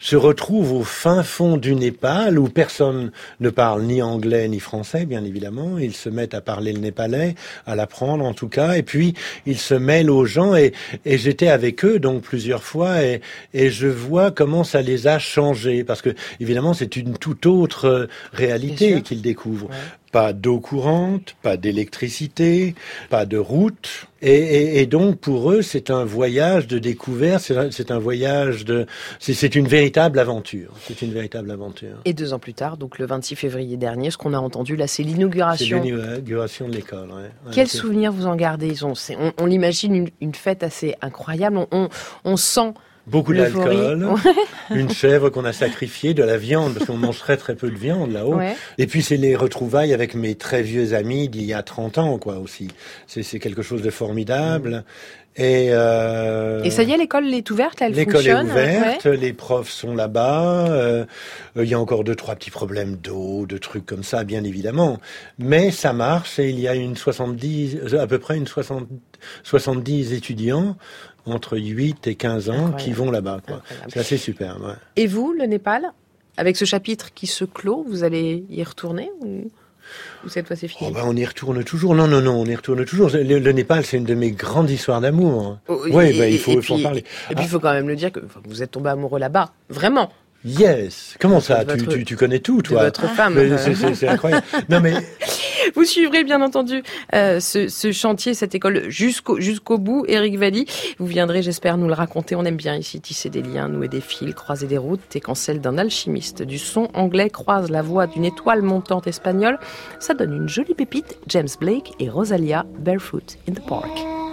se 0.00 0.16
retrouvent 0.16 0.72
au 0.72 0.84
fin 0.84 1.22
fond 1.22 1.56
du 1.56 1.74
Népal 1.74 2.38
où 2.38 2.48
personne 2.48 3.12
ne 3.40 3.50
parle 3.50 3.82
ni 3.82 4.02
anglais 4.02 4.48
ni 4.48 4.60
français, 4.60 5.06
bien 5.06 5.24
évidemment. 5.24 5.78
Ils 5.78 5.94
se 5.94 6.08
mettent 6.08 6.34
à 6.34 6.40
parler 6.40 6.72
le 6.72 6.80
népalais, 6.80 7.34
à 7.66 7.76
l'apprendre 7.76 8.24
en 8.24 8.34
tout 8.34 8.48
cas, 8.48 8.74
et 8.74 8.82
puis 8.82 9.14
ils 9.46 9.58
se 9.58 9.74
mêlent 9.74 10.10
aux 10.10 10.24
gens. 10.24 10.56
Et, 10.56 10.72
et 11.04 11.18
j'étais 11.18 11.48
avec 11.48 11.84
eux 11.84 11.98
donc 11.98 12.22
plusieurs 12.22 12.64
fois, 12.64 13.02
et, 13.02 13.20
et 13.54 13.70
je 13.70 13.86
vois 13.86 14.30
comment 14.30 14.64
ça 14.64 14.82
les 14.82 15.06
a 15.06 15.18
changés, 15.18 15.84
parce 15.84 16.02
que 16.02 16.10
évidemment 16.40 16.74
c'est 16.74 16.96
une 16.96 17.16
toute 17.16 17.46
autre 17.46 18.08
réalité 18.32 19.02
qu'ils 19.02 19.22
découvrent. 19.22 19.68
Pas 20.12 20.32
d'eau 20.32 20.58
courante, 20.58 21.36
pas 21.42 21.56
d'électricité, 21.56 22.74
pas 23.10 23.26
de 23.26 23.36
route. 23.36 24.06
Et, 24.20 24.80
et, 24.80 24.86
donc 24.86 25.18
pour 25.18 25.52
eux, 25.52 25.62
c'est 25.62 25.90
un 25.90 26.04
voyage 26.04 26.66
de 26.66 26.78
découverte, 26.78 27.52
c'est 27.70 27.90
un 27.90 27.98
voyage 27.98 28.64
de, 28.64 28.86
c'est 29.20 29.54
une 29.54 29.68
véritable 29.68 30.18
aventure. 30.18 30.72
C'est 30.80 31.02
une 31.02 31.12
véritable 31.12 31.50
aventure. 31.50 31.98
Et 32.04 32.14
deux 32.14 32.32
ans 32.32 32.38
plus 32.38 32.54
tard, 32.54 32.78
donc 32.78 32.98
le 32.98 33.06
26 33.06 33.36
février 33.36 33.76
dernier, 33.76 34.10
ce 34.10 34.16
qu'on 34.16 34.34
a 34.34 34.38
entendu 34.38 34.74
là, 34.76 34.86
c'est 34.86 35.04
l'inauguration. 35.04 35.80
C'est 35.82 35.90
l'inauguration 35.90 36.68
de 36.68 36.74
l'école. 36.74 37.10
Ouais. 37.10 37.52
Quel 37.52 37.68
souvenir 37.68 38.10
vous 38.10 38.26
en 38.26 38.34
gardez? 38.34 38.66
Ils 38.66 38.84
ont, 38.84 38.94
on, 39.18 39.32
on 39.38 39.46
l'imagine 39.46 39.94
une, 39.94 40.08
une, 40.20 40.34
fête 40.34 40.62
assez 40.62 40.96
incroyable. 41.00 41.58
On, 41.58 41.68
on, 41.70 41.88
on 42.24 42.36
sent 42.36 42.72
Beaucoup 43.08 43.34
d'alcool, 43.34 44.06
une 44.70 44.90
chèvre 44.90 45.30
qu'on 45.30 45.44
a 45.44 45.52
sacrifiée, 45.52 46.14
de 46.14 46.22
la 46.22 46.36
viande, 46.36 46.74
parce 46.74 46.86
qu'on 46.86 46.96
mange 46.96 47.18
très 47.18 47.36
très 47.36 47.54
peu 47.54 47.70
de 47.70 47.76
viande 47.76 48.12
là-haut. 48.12 48.38
Et 48.76 48.86
puis 48.86 49.02
c'est 49.02 49.16
les 49.16 49.36
retrouvailles 49.36 49.94
avec 49.94 50.14
mes 50.14 50.34
très 50.34 50.62
vieux 50.62 50.94
amis 50.94 51.28
d'il 51.28 51.44
y 51.44 51.54
a 51.54 51.62
30 51.62 51.98
ans, 51.98 52.18
quoi, 52.18 52.38
aussi. 52.38 52.68
C'est 53.06 53.38
quelque 53.38 53.62
chose 53.62 53.82
de 53.82 53.90
formidable. 53.90 54.84
Et, 55.38 55.68
euh, 55.70 56.64
et 56.64 56.70
ça 56.70 56.82
y 56.82 56.90
est, 56.90 56.96
l'école 56.96 57.32
est 57.32 57.48
ouverte, 57.52 57.80
elle 57.80 57.92
L'école 57.92 58.26
est 58.26 58.34
ouverte, 58.34 59.06
les 59.06 59.32
profs 59.32 59.70
sont 59.70 59.94
là-bas. 59.94 60.66
Euh, 60.68 61.04
il 61.54 61.68
y 61.68 61.74
a 61.74 61.78
encore 61.78 62.02
deux, 62.02 62.16
trois 62.16 62.34
petits 62.34 62.50
problèmes 62.50 62.96
d'eau, 62.96 63.46
de 63.46 63.56
trucs 63.56 63.86
comme 63.86 64.02
ça, 64.02 64.24
bien 64.24 64.42
évidemment. 64.42 64.98
Mais 65.38 65.70
ça 65.70 65.92
marche 65.92 66.40
et 66.40 66.48
il 66.48 66.58
y 66.58 66.66
a 66.66 66.74
une 66.74 66.96
70, 66.96 67.94
à 67.94 68.08
peu 68.08 68.18
près 68.18 68.36
une 68.36 68.48
60, 68.48 68.88
70 69.44 70.12
étudiants 70.12 70.76
entre 71.30 71.58
8 71.58 72.06
et 72.06 72.14
15 72.14 72.50
ans 72.50 72.72
qui 72.72 72.92
vont 72.92 73.10
là-bas. 73.10 73.40
C'est 73.88 74.00
assez 74.00 74.16
super. 74.16 74.60
Ouais. 74.60 74.74
Et 74.96 75.06
vous, 75.06 75.32
le 75.32 75.46
Népal, 75.46 75.92
avec 76.36 76.56
ce 76.56 76.64
chapitre 76.64 77.12
qui 77.14 77.26
se 77.26 77.44
clôt, 77.44 77.84
vous 77.88 78.04
allez 78.04 78.44
y 78.50 78.62
retourner 78.64 79.10
ou... 79.20 79.50
Ou 80.24 80.28
cette 80.28 80.46
fois 80.46 80.54
c'est 80.54 80.68
fini? 80.68 80.90
Oh 80.90 80.92
ben, 80.92 81.02
On 81.06 81.16
y 81.16 81.24
retourne 81.24 81.64
toujours. 81.64 81.94
Non, 81.94 82.06
non, 82.06 82.20
non, 82.20 82.34
on 82.34 82.44
y 82.44 82.54
retourne 82.54 82.84
toujours. 82.84 83.10
Le, 83.12 83.52
Népal, 83.52 83.86
c'est 83.86 83.96
une 83.96 84.04
de 84.04 84.14
mes 84.14 84.32
grandes 84.32 84.68
histoires 84.68 85.00
d'amour. 85.00 85.58
Oh, 85.66 85.80
oui, 85.84 86.18
ben, 86.18 86.30
il 86.30 86.38
faut, 86.38 86.58
en 86.74 86.82
parler. 86.82 87.04
Et 87.30 87.34
puis 87.34 87.44
il 87.44 87.48
faut 87.48 87.58
quand 87.58 87.72
même 87.72 87.88
le 87.88 87.96
dire 87.96 88.12
que 88.12 88.20
vous 88.44 88.62
êtes 88.62 88.72
tombé 88.72 88.90
amoureux 88.90 89.18
là-bas. 89.18 89.50
Vraiment. 89.70 90.12
Yes. 90.44 91.16
Comment 91.18 91.40
ça? 91.40 91.64
tu, 91.64 92.04
tu, 92.04 92.16
connais 92.16 92.38
tout, 92.38 92.62
toi 92.62 92.84
Votre 92.84 93.08
femme. 93.14 93.38
C'est 93.94 94.08
incroyable. 94.08 94.44
non 94.68 94.80
mais. 94.80 94.92
Vous 95.74 95.84
suivrez 95.84 96.24
bien 96.24 96.42
entendu 96.42 96.82
euh, 97.14 97.40
ce, 97.40 97.92
chantier, 97.92 98.34
cette 98.34 98.54
école 98.54 98.88
jusqu'au 98.88 99.40
jusqu'au 99.40 99.78
bout, 99.78 100.04
Eric 100.08 100.36
Valli. 100.38 100.66
Vous 100.98 101.06
viendrez, 101.06 101.42
j'espère, 101.42 101.76
nous 101.76 101.88
le 101.88 101.94
raconter. 101.94 102.34
On 102.34 102.44
aime 102.44 102.56
bien 102.56 102.76
ici 102.76 103.00
tisser 103.00 103.30
des 103.30 103.42
liens, 103.42 103.68
nouer 103.68 103.88
des 103.88 104.00
fils, 104.00 104.34
croiser 104.34 104.66
des 104.66 104.78
routes. 104.78 105.16
Et 105.16 105.20
quand 105.20 105.34
celle 105.34 105.60
d'un 105.60 105.78
alchimiste 105.78 106.42
du 106.42 106.58
son 106.58 106.88
anglais 106.94 107.30
croise 107.30 107.70
la 107.70 107.82
voix 107.82 108.06
d'une 108.06 108.24
étoile 108.24 108.62
montante 108.62 109.06
espagnole, 109.06 109.58
ça 110.00 110.14
donne 110.14 110.34
une 110.34 110.48
jolie 110.48 110.74
pépite. 110.74 111.18
James 111.26 111.48
Blake 111.60 111.92
et 111.98 112.08
Rosalia 112.08 112.66
Barefoot 112.78 113.38
in 113.48 113.52
the 113.52 113.66
Park. 113.66 114.27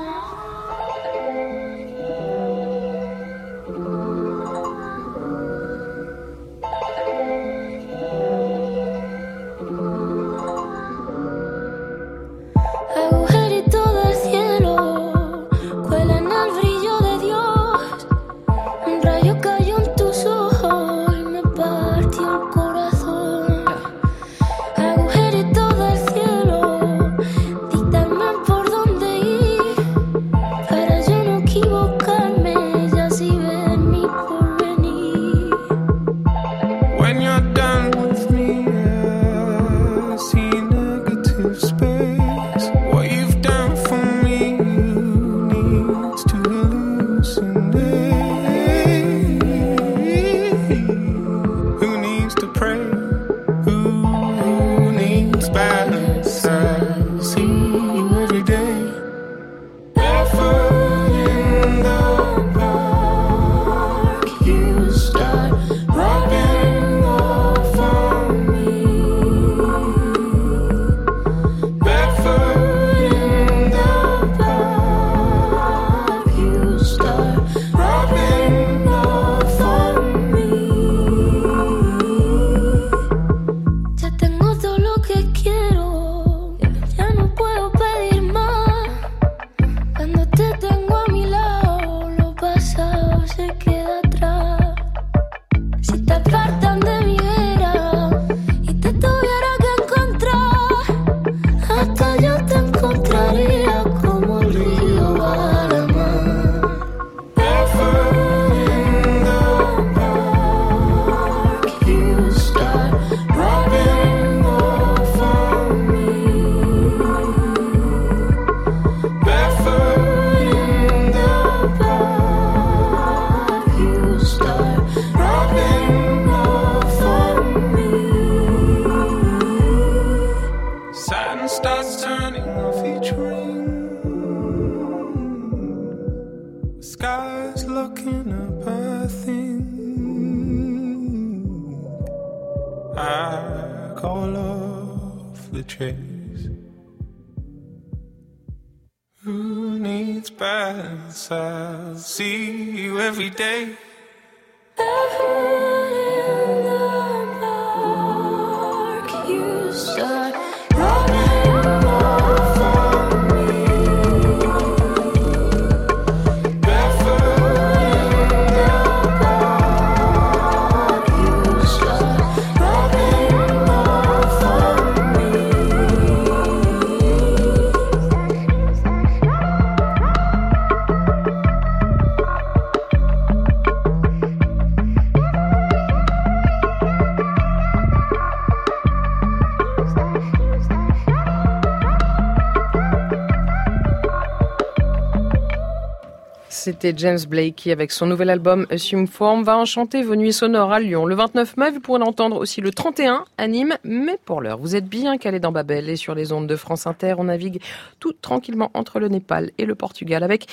James 196.95 197.19
Blake 197.27 197.55
qui, 197.55 197.71
avec 197.71 197.91
son 197.91 198.05
nouvel 198.05 198.29
album 198.29 198.67
Assume 198.69 199.07
Form, 199.07 199.43
va 199.43 199.57
enchanter 199.57 200.03
vos 200.03 200.15
nuits 200.15 200.33
sonores 200.33 200.71
à 200.71 200.79
Lyon. 200.79 201.05
Le 201.05 201.15
29 201.15 201.57
mai, 201.57 201.71
vous 201.71 201.79
pourrez 201.79 201.99
l'entendre 201.99 202.37
aussi 202.37 202.61
le 202.61 202.71
31 202.71 203.25
à 203.37 203.47
Nîmes. 203.47 203.75
Mais 203.83 204.19
pour 204.25 204.41
l'heure, 204.41 204.57
vous 204.57 204.75
êtes 204.75 204.85
bien 204.85 205.17
calé 205.17 205.39
dans 205.39 205.51
Babel 205.51 205.89
et 205.89 205.95
sur 205.95 206.13
les 206.13 206.31
ondes 206.31 206.47
de 206.47 206.55
France 206.55 206.85
Inter. 206.85 207.15
On 207.17 207.25
navigue 207.25 207.61
tout 207.99 208.13
tranquillement 208.13 208.71
entre 208.73 208.99
le 208.99 209.07
Népal 209.07 209.51
et 209.57 209.65
le 209.65 209.75
Portugal 209.75 210.23
avec, 210.23 210.47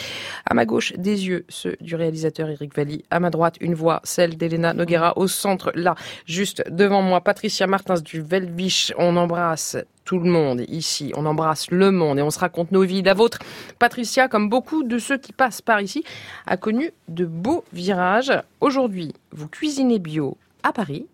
à 0.48 0.54
ma 0.54 0.64
gauche, 0.64 0.92
des 0.94 1.26
yeux, 1.26 1.44
ceux 1.48 1.76
du 1.80 1.96
réalisateur 1.96 2.48
Eric 2.48 2.74
Valli. 2.76 3.04
À 3.10 3.20
ma 3.20 3.30
droite, 3.30 3.56
une 3.60 3.74
voix, 3.74 4.00
celle 4.04 4.36
d'Elena 4.36 4.74
Noguera. 4.74 5.14
Au 5.16 5.26
centre, 5.26 5.72
là, 5.74 5.94
juste 6.26 6.64
devant 6.70 7.02
moi, 7.02 7.20
Patricia 7.20 7.66
Martins 7.66 8.00
du 8.00 8.22
Velvich. 8.22 8.92
On 8.96 9.16
embrasse 9.16 9.76
tout 10.04 10.18
le 10.18 10.30
monde 10.30 10.62
ici. 10.68 11.12
On 11.16 11.26
embrasse 11.26 11.70
le 11.70 11.90
monde 11.90 12.18
et 12.18 12.22
on 12.22 12.30
se 12.30 12.38
raconte 12.38 12.72
nos 12.72 12.82
vies. 12.82 13.02
La 13.02 13.14
vôtre, 13.14 13.38
Patricia, 13.78 14.28
comme 14.28 14.48
beaucoup 14.48 14.82
de 14.82 14.98
ceux 14.98 15.18
qui 15.18 15.32
passent 15.32 15.62
par 15.62 15.80
ici, 15.80 16.04
a 16.46 16.56
connu 16.56 16.90
de 17.08 17.24
beaux 17.24 17.64
virages. 17.72 18.32
Aujourd'hui, 18.60 19.12
vous 19.30 19.48
cuisinez 19.48 19.98
bio 19.98 20.36
à 20.62 20.72
Paris. 20.72 21.06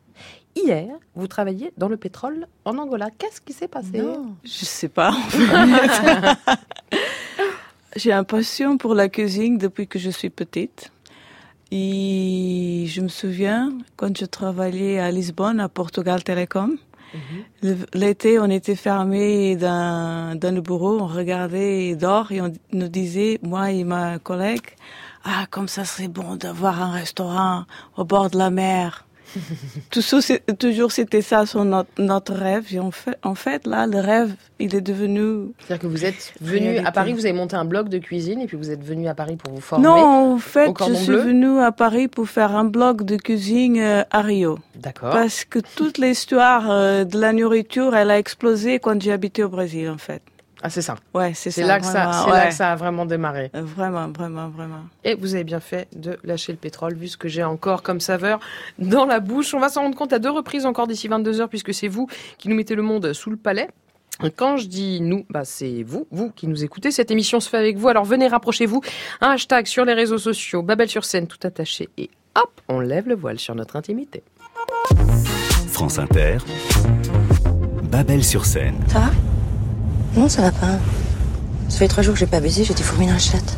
Hier, 0.57 0.89
vous 1.15 1.29
travailliez 1.29 1.73
dans 1.77 1.89
le 1.89 1.97
pétrole 1.97 2.47
en 2.65 2.79
Angola. 2.79 3.11
Qu'est-ce 3.17 3.41
qui 3.41 3.53
s'est 3.53 3.69
passé? 3.69 4.03
Je 4.45 4.65
sais 4.65 4.89
pas. 4.89 5.15
J'ai 7.97 8.13
un 8.13 8.25
passion 8.25 8.77
pour 8.77 8.95
la 8.95 9.09
cuisine 9.09 9.59
depuis 9.59 9.87
que 9.87 9.99
je 9.99 10.11
suis 10.11 10.31
petite. 10.31 10.91
Et 11.71 12.87
je 12.89 13.01
me 13.01 13.09
souviens 13.09 13.73
quand 13.97 14.17
je 14.17 14.25
travaillais 14.25 14.99
à 14.99 15.11
Lisbonne, 15.11 15.61
à 15.61 15.69
Portugal 15.69 16.25
Telecom. 16.25 16.79
L'été, 17.95 18.39
on 18.39 18.51
était 18.51 18.77
fermés 18.77 19.57
dans, 19.57 20.39
dans 20.39 20.55
le 20.55 20.61
bureau, 20.61 21.01
on 21.01 21.07
regardait 21.07 21.97
dehors 21.97 22.31
et 22.33 22.41
on 22.41 22.53
nous 22.73 22.89
disait, 22.89 23.39
moi 23.43 23.71
et 23.71 23.85
ma 23.85 24.19
collègue, 24.19 24.77
ah, 25.25 25.47
comme 25.51 25.69
ça 25.69 25.85
serait 25.85 26.09
bon 26.09 26.37
d'avoir 26.37 26.81
un 26.81 26.91
restaurant 26.91 27.65
au 27.97 28.05
bord 28.05 28.31
de 28.31 28.39
la 28.39 28.51
mer. 28.51 29.08
toujours, 30.59 30.93
c'était 30.93 31.23
ça 31.23 31.47
son, 31.47 31.85
notre, 31.99 32.35
rêve. 32.35 32.67
Et 32.73 32.79
en 32.79 32.91
fait, 32.91 33.19
en 33.23 33.35
fait, 33.35 33.67
là, 33.67 33.87
le 33.87 33.99
rêve, 33.99 34.35
il 34.59 34.75
est 34.75 34.81
devenu. 34.81 35.53
C'est-à-dire 35.59 35.83
que 35.83 35.87
vous 35.87 36.05
êtes 36.05 36.33
venu 36.41 36.79
à 36.79 36.93
Paris, 36.93 37.13
vous 37.13 37.27
avez 37.27 37.35
monté 37.35 37.57
un 37.57 37.65
blog 37.65 37.89
de 37.89 37.99
cuisine 37.99 38.41
et 38.41 38.47
puis 38.47 38.57
vous 38.57 38.71
êtes 38.71 38.85
venu 38.85 39.09
à 39.09 39.15
Paris 39.15 39.37
pour 39.37 39.53
vous 39.53 39.61
former. 39.61 39.87
Non, 39.87 40.35
en 40.35 40.39
fait, 40.39 40.73
je 40.89 40.95
suis 40.95 41.13
venu 41.13 41.61
à 41.61 41.73
Paris 41.73 42.09
pour 42.09 42.29
faire 42.29 42.55
un 42.55 42.65
blog 42.65 43.03
de 43.03 43.17
cuisine 43.17 43.79
euh, 43.79 44.05
à 44.11 44.23
Rio. 44.23 44.59
D'accord. 44.77 45.11
Parce 45.11 45.45
que 45.45 45.59
toute 45.77 45.99
l'histoire 45.99 46.71
euh, 46.71 47.05
de 47.05 47.19
la 47.19 47.33
nourriture, 47.33 47.95
elle 47.95 48.11
a 48.11 48.19
explosé 48.19 48.79
quand 48.79 49.01
j'ai 49.01 49.13
habité 49.13 49.43
au 49.45 49.49
Brésil, 49.49 49.89
en 49.91 49.99
fait. 49.99 50.23
Ah, 50.63 50.71
c'est 50.71 50.83
ça. 50.83 50.97
Ouais, 51.15 51.33
c'est 51.35 51.51
ça. 51.51 51.65
Là 51.65 51.79
que 51.79 51.87
ça 51.87 52.11
c'est 52.25 52.31
là 52.31 52.47
que 52.49 52.55
ça 52.55 52.73
a 52.73 52.77
vraiment 52.77 53.07
démarré. 53.07 53.51
Euh, 53.55 53.63
vraiment, 53.63 54.09
vraiment, 54.09 54.49
vraiment. 54.49 54.81
Et 55.05 55.15
vous 55.15 55.35
avez 55.35 55.45
bien 55.45 55.61
fait 55.61 55.89
de 55.95 56.19
lâcher 56.25 56.53
le 56.53 56.59
pétrole, 56.59 56.95
vu 56.95 57.09
ce 57.09 57.17
que 57.17 57.29
j'ai 57.29 57.45
encore 57.45 57.83
comme 57.83 58.01
saveur 58.01 58.41
dans 58.79 59.05
la 59.05 59.21
bouche. 59.21 59.55
On 59.55 59.61
va 59.61 59.69
s'en 59.69 59.83
rendre 59.83 59.97
compte 59.97 60.13
à 60.13 60.19
deux 60.19 60.31
reprises 60.31 60.67
encore 60.67 60.87
d'ici 60.87 61.07
22 61.09 61.41
heures, 61.41 61.49
puisque 61.49 61.73
c'est 61.73 61.89
vous 61.89 62.09
qui 62.39 62.49
nous 62.49 62.57
mettez 62.57 62.75
le 62.75 62.83
monde 62.83 63.13
sous 63.13 63.31
le 63.31 63.37
palais. 63.37 63.69
Quand 64.37 64.57
je 64.57 64.67
dis 64.67 65.01
nous, 65.01 65.25
bah 65.31 65.45
c'est 65.45 65.85
vous, 65.85 66.09
vous 66.11 66.31
qui 66.33 66.49
nous 66.49 66.65
écoutez. 66.65 66.91
Cette 66.91 67.13
émission 67.13 67.39
se 67.39 67.49
fait 67.49 67.57
avec 67.57 67.77
vous. 67.77 67.87
Alors 67.87 68.05
venez, 68.05 68.27
rapprochez-vous. 68.27 68.83
Un 69.21 69.31
hashtag 69.31 69.67
sur 69.67 69.85
les 69.85 69.95
réseaux 69.95 70.19
sociaux, 70.19 70.63
Babel 70.63 70.89
sur 70.89 71.05
scène, 71.05 71.29
tout 71.29 71.39
attaché. 71.45 71.89
Et 71.97 72.11
hop, 72.35 72.51
on 72.69 72.81
lève 72.81 73.07
le 73.07 73.15
voile 73.15 73.39
sur 73.39 73.55
notre 73.55 73.77
intimité. 73.77 74.25
France 75.69 76.01
Inter, 76.01 76.39
Babel 77.85 78.25
sur 78.25 78.45
scène. 78.45 78.81
Ça 78.89 78.99
va? 78.99 79.11
Non, 80.15 80.29
ça 80.29 80.43
va 80.43 80.51
pas. 80.51 80.79
Ça 81.69 81.79
fait 81.79 81.89
trois 81.89 82.03
jours 82.03 82.15
que 82.15 82.21
j'ai 82.21 82.27
pas 82.27 82.41
baisé, 82.41 82.65
j'ai 82.65 82.75
des 82.75 82.83
fourmis 82.83 83.07
dans 83.07 83.13
la 83.13 83.19
chatte. 83.19 83.57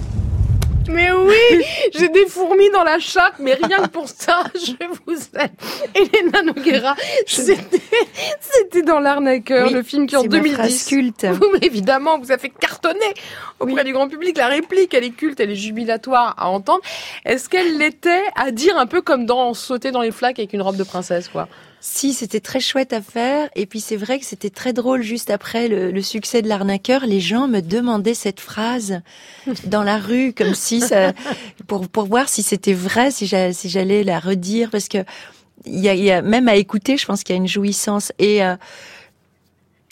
Mais 0.89 1.13
oui, 1.13 1.65
j'ai 1.97 2.09
des 2.09 2.27
fourmis 2.27 2.69
dans 2.71 2.83
la 2.83 2.99
chatte, 2.99 3.35
mais 3.39 3.55
rien 3.55 3.79
que 3.85 3.89
pour 3.89 4.09
ça, 4.09 4.43
je 4.55 4.73
vous 5.07 5.19
aime. 5.39 5.49
Elena 5.95 6.43
Noguera, 6.43 6.97
c'était 7.27 8.83
dans 8.83 8.99
l'arnaqueur, 8.99 9.71
le 9.71 9.85
film 9.85 10.07
qui 10.09 10.17
en 10.17 10.25
2010. 10.25 10.87
culte. 10.87 11.27
Vous, 11.27 11.47
évidemment, 11.63 12.19
vous 12.19 12.33
avez 12.33 12.41
fait 12.41 12.49
cartonner 12.51 13.15
auprès 13.61 13.85
du 13.85 13.93
grand 13.93 14.09
public. 14.09 14.37
La 14.37 14.49
réplique, 14.49 14.93
elle 14.93 15.05
est 15.05 15.11
culte, 15.11 15.39
elle 15.39 15.51
est 15.53 15.57
jubilatoire 15.57 16.35
à 16.37 16.49
entendre. 16.49 16.81
Est-ce 17.25 17.49
qu'elle 17.49 17.79
l'était 17.79 18.25
à 18.35 18.51
dire 18.51 18.77
un 18.77 18.87
peu 18.87 19.01
comme 19.01 19.27
dans 19.27 19.55
sauter 19.55 19.93
dans 19.93 20.03
les 20.03 20.11
flaques 20.11 20.41
avec 20.41 20.53
une 20.53 20.63
robe 20.63 20.77
de 20.77 20.85
princesse, 20.85 21.29
quoi? 21.29 21.47
Si, 21.81 22.13
c'était 22.13 22.41
très 22.41 22.61
chouette 22.61 22.93
à 22.93 23.01
faire. 23.01 23.49
Et 23.57 23.65
puis 23.65 23.81
c'est 23.81 23.97
vrai 23.97 24.19
que 24.19 24.27
c'était 24.27 24.51
très 24.51 24.73
drôle 24.73 25.03
juste 25.03 25.31
après 25.31 25.69
le, 25.69 26.03
succès 26.03 26.43
de 26.43 26.49
l'arnaqueur. 26.49 27.07
Les 27.07 27.21
gens 27.21 27.49
me 27.49 27.61
demandaient 27.61 28.15
cette 28.15 28.41
phrase 28.41 29.01
dans 29.65 29.83
la 29.83 29.99
rue, 29.99 30.35
comme 30.35 30.55
si 30.55 30.81
ça, 30.81 31.13
pour 31.67 31.89
pour 31.89 32.05
voir 32.05 32.29
si 32.29 32.43
c'était 32.43 32.75
vrai, 32.75 33.11
si 33.11 33.27
j'allais 33.27 34.05
la 34.05 34.19
redire, 34.19 34.71
parce 34.71 34.89
que 34.89 34.99
il 35.67 35.81
y 35.81 35.89
a, 35.89 35.95
y 35.95 36.11
a, 36.11 36.23
même 36.23 36.49
à 36.49 36.57
écouter, 36.57 36.97
je 36.97 37.07
pense 37.07 37.23
qu'il 37.23 37.35
y 37.35 37.39
a 37.39 37.41
une 37.41 37.49
jouissance 37.49 38.13
et 38.19 38.43
euh, 38.43 38.57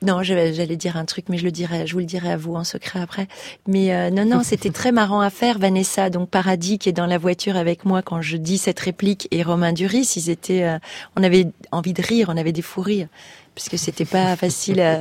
non, 0.00 0.22
j'allais 0.22 0.76
dire 0.76 0.96
un 0.96 1.04
truc, 1.04 1.24
mais 1.28 1.38
je 1.38 1.44
le 1.44 1.50
dirai, 1.50 1.84
je 1.84 1.92
vous 1.92 1.98
le 1.98 2.04
dirai 2.04 2.30
à 2.30 2.36
vous 2.36 2.54
en 2.54 2.62
secret 2.62 3.00
après. 3.00 3.26
Mais 3.66 3.92
euh, 3.92 4.10
non, 4.10 4.24
non, 4.24 4.42
c'était 4.44 4.70
très 4.70 4.92
marrant 4.92 5.20
à 5.20 5.30
faire. 5.30 5.58
Vanessa, 5.58 6.08
donc 6.08 6.30
Paradis, 6.30 6.78
qui 6.78 6.88
est 6.88 6.92
dans 6.92 7.06
la 7.06 7.18
voiture 7.18 7.56
avec 7.56 7.84
moi 7.84 8.02
quand 8.02 8.22
je 8.22 8.36
dis 8.36 8.58
cette 8.58 8.78
réplique, 8.78 9.26
et 9.32 9.42
Romain 9.42 9.72
Duris, 9.72 10.12
ils 10.14 10.30
étaient, 10.30 10.62
euh, 10.62 10.78
on 11.16 11.24
avait 11.24 11.48
envie 11.72 11.94
de 11.94 12.02
rire, 12.02 12.30
on 12.32 12.36
avait 12.36 12.52
des 12.52 12.62
fous 12.62 12.80
rires, 12.80 13.08
puisque 13.56 13.76
c'était 13.76 14.04
pas 14.04 14.36
facile. 14.36 14.80
À... 14.80 15.00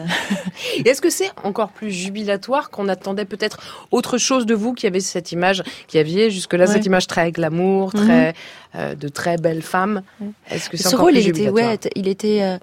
Est-ce 0.84 1.00
que 1.00 1.12
c'est 1.12 1.30
encore 1.44 1.70
plus 1.70 1.92
jubilatoire 1.92 2.72
qu'on 2.72 2.88
attendait 2.88 3.26
peut-être 3.26 3.60
autre 3.92 4.18
chose 4.18 4.48
de 4.48 4.56
vous, 4.56 4.74
qui 4.74 4.88
avait 4.88 5.00
cette 5.00 5.32
image, 5.32 5.62
qui 5.88 6.00
aviez 6.00 6.32
jusque-là 6.32 6.66
cette 6.66 6.88
image 6.88 7.06
très 7.06 7.32
glamour, 7.32 7.94
très 7.94 8.30
mhm. 8.30 8.34
euh, 8.78 8.96
de 8.96 9.10
très 9.10 9.38
belle 9.38 9.62
femme 9.62 10.02
Est-ce 10.50 10.72
que 10.72 10.78
c'est 10.78 10.88
encore 10.88 11.02
rôle, 11.02 11.14
plus 11.14 11.22
il 11.22 11.30
était, 11.30 11.50
ouais, 11.50 11.78
il 11.96 12.08
était 12.08 12.58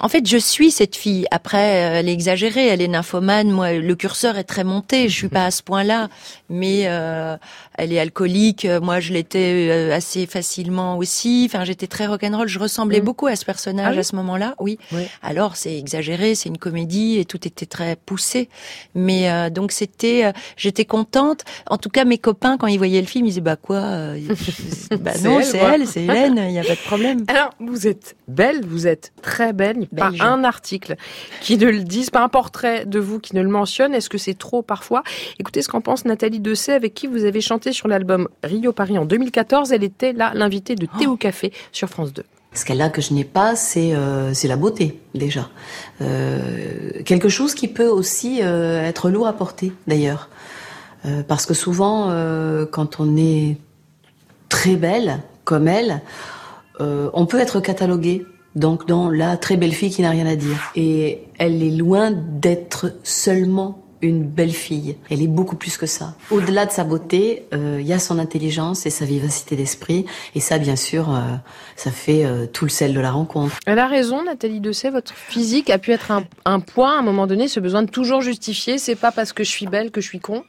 en 0.00 0.08
fait, 0.08 0.26
je 0.26 0.36
suis 0.38 0.70
cette 0.70 0.96
fille. 0.96 1.26
Après, 1.30 1.84
euh, 1.84 1.98
elle 1.98 2.08
est 2.08 2.12
exagérée, 2.12 2.68
elle 2.68 2.80
est 2.80 2.88
nymphomane. 2.88 3.50
Moi, 3.50 3.74
le 3.74 3.94
curseur 3.94 4.38
est 4.38 4.44
très 4.44 4.64
monté. 4.64 5.08
Je 5.08 5.14
suis 5.14 5.28
pas 5.28 5.46
à 5.46 5.50
ce 5.50 5.62
point-là, 5.62 6.08
mais 6.48 6.84
euh, 6.86 7.36
elle 7.76 7.92
est 7.92 7.98
alcoolique. 7.98 8.66
Moi, 8.80 9.00
je 9.00 9.12
l'étais 9.12 9.68
euh, 9.70 9.94
assez 9.94 10.26
facilement 10.26 10.96
aussi. 10.98 11.48
Enfin, 11.48 11.64
j'étais 11.64 11.86
très 11.86 12.06
rock'n'roll. 12.06 12.48
Je 12.48 12.58
ressemblais 12.58 13.00
mm. 13.00 13.04
beaucoup 13.04 13.26
à 13.26 13.36
ce 13.36 13.44
personnage 13.44 13.96
ah 13.96 14.00
à 14.00 14.02
ce 14.02 14.16
moment-là. 14.16 14.54
Oui. 14.60 14.78
Alors, 15.22 15.56
c'est 15.56 15.76
exagéré, 15.76 16.34
c'est 16.34 16.48
une 16.48 16.58
comédie 16.58 17.18
et 17.18 17.24
tout 17.24 17.46
était 17.46 17.66
très 17.66 17.96
poussé. 17.96 18.48
Mais 18.94 19.50
donc, 19.50 19.72
c'était, 19.72 20.32
j'étais 20.56 20.84
contente. 20.84 21.44
En 21.68 21.78
tout 21.78 21.90
cas, 21.90 22.04
mes 22.04 22.18
copains, 22.18 22.56
quand 22.56 22.66
ils 22.66 22.78
voyaient 22.78 23.00
le 23.00 23.06
film, 23.06 23.26
ils 23.26 23.30
disaient 23.30 23.40
bah 23.40 23.56
quoi 23.56 23.80
Bah 25.00 25.12
non, 25.22 25.40
c'est 25.42 25.58
elle, 25.58 25.86
c'est 25.86 26.04
Hélène. 26.04 26.36
Il 26.38 26.52
n'y 26.52 26.58
a 26.58 26.64
pas 26.64 26.74
de 26.74 26.86
problème. 26.86 27.24
Alors, 27.28 27.50
vous 27.60 27.86
êtes 27.86 28.16
belle, 28.28 28.64
vous 28.64 28.86
êtes 28.86 29.12
très 29.22 29.52
belle 29.52 29.81
pas 29.86 30.12
un 30.20 30.44
article 30.44 30.96
qui 31.40 31.58
ne 31.58 31.66
le 31.66 31.80
dise, 31.80 32.10
pas 32.10 32.22
un 32.22 32.28
portrait 32.28 32.84
de 32.86 32.98
vous 32.98 33.18
qui 33.18 33.36
ne 33.36 33.42
le 33.42 33.48
mentionne. 33.48 33.94
Est-ce 33.94 34.08
que 34.08 34.18
c'est 34.18 34.38
trop 34.38 34.62
parfois? 34.62 35.02
Écoutez 35.38 35.62
ce 35.62 35.68
qu'en 35.68 35.80
pense 35.80 36.04
Nathalie 36.04 36.40
Dessay, 36.40 36.72
avec 36.72 36.94
qui 36.94 37.06
vous 37.06 37.24
avez 37.24 37.40
chanté 37.40 37.72
sur 37.72 37.88
l'album 37.88 38.28
Rio 38.42 38.72
Paris 38.72 38.98
en 38.98 39.04
2014. 39.04 39.72
Elle 39.72 39.84
était 39.84 40.12
là 40.12 40.32
l'invitée 40.34 40.74
de 40.74 40.86
Théo 40.98 41.16
Café 41.16 41.52
sur 41.72 41.88
France 41.88 42.12
2. 42.12 42.22
Ce 42.54 42.66
qu'elle 42.66 42.82
a 42.82 42.90
que 42.90 43.00
je 43.00 43.14
n'ai 43.14 43.24
pas, 43.24 43.56
c'est 43.56 43.94
euh, 43.94 44.34
la 44.44 44.56
beauté 44.56 45.00
déjà. 45.14 45.48
Euh, 46.02 46.90
quelque 47.04 47.30
chose 47.30 47.54
qui 47.54 47.66
peut 47.66 47.86
aussi 47.86 48.40
euh, 48.42 48.84
être 48.84 49.08
lourd 49.08 49.26
à 49.26 49.32
porter 49.32 49.72
d'ailleurs, 49.86 50.28
euh, 51.06 51.22
parce 51.26 51.46
que 51.46 51.54
souvent, 51.54 52.10
euh, 52.10 52.66
quand 52.66 53.00
on 53.00 53.16
est 53.16 53.56
très 54.50 54.76
belle 54.76 55.20
comme 55.44 55.66
elle, 55.66 56.02
on 56.80 57.26
peut 57.26 57.38
être 57.38 57.60
catalogué 57.60 58.26
donc 58.54 58.86
dans 58.86 59.10
la 59.10 59.36
très 59.36 59.56
belle 59.56 59.72
fille 59.72 59.90
qui 59.90 60.02
n'a 60.02 60.10
rien 60.10 60.26
à 60.26 60.36
dire. 60.36 60.72
Et 60.76 61.22
elle 61.38 61.62
est 61.62 61.70
loin 61.70 62.10
d'être 62.10 62.92
seulement 63.02 63.82
une 64.02 64.24
belle 64.24 64.52
fille. 64.52 64.96
Elle 65.10 65.22
est 65.22 65.28
beaucoup 65.28 65.54
plus 65.56 65.76
que 65.76 65.86
ça. 65.86 66.14
Au-delà 66.30 66.66
de 66.66 66.72
sa 66.72 66.82
beauté, 66.82 67.46
euh, 67.54 67.78
il 67.80 67.86
y 67.86 67.92
a 67.92 68.00
son 68.00 68.18
intelligence 68.18 68.84
et 68.84 68.90
sa 68.90 69.04
vivacité 69.04 69.54
d'esprit. 69.54 70.04
Et 70.34 70.40
ça, 70.40 70.58
bien 70.58 70.74
sûr, 70.74 71.14
euh, 71.14 71.20
ça 71.76 71.92
fait 71.92 72.24
euh, 72.24 72.46
tout 72.46 72.64
le 72.64 72.70
sel 72.70 72.94
de 72.94 73.00
la 73.00 73.12
rencontre. 73.12 73.56
Elle 73.64 73.78
a 73.78 73.86
raison, 73.86 74.24
Nathalie 74.24 74.60
Dessay. 74.60 74.90
Votre 74.90 75.14
physique 75.14 75.70
a 75.70 75.78
pu 75.78 75.92
être 75.92 76.10
un, 76.10 76.24
un 76.44 76.58
point 76.58 76.96
à 76.96 76.98
un 76.98 77.02
moment 77.02 77.28
donné, 77.28 77.46
ce 77.46 77.60
besoin 77.60 77.84
de 77.84 77.90
toujours 77.90 78.22
justifier. 78.22 78.78
C'est 78.78 78.96
pas 78.96 79.12
parce 79.12 79.32
que 79.32 79.44
je 79.44 79.50
suis 79.50 79.66
belle 79.66 79.92
que 79.92 80.00
je 80.00 80.08
suis 80.08 80.20
con. 80.20 80.42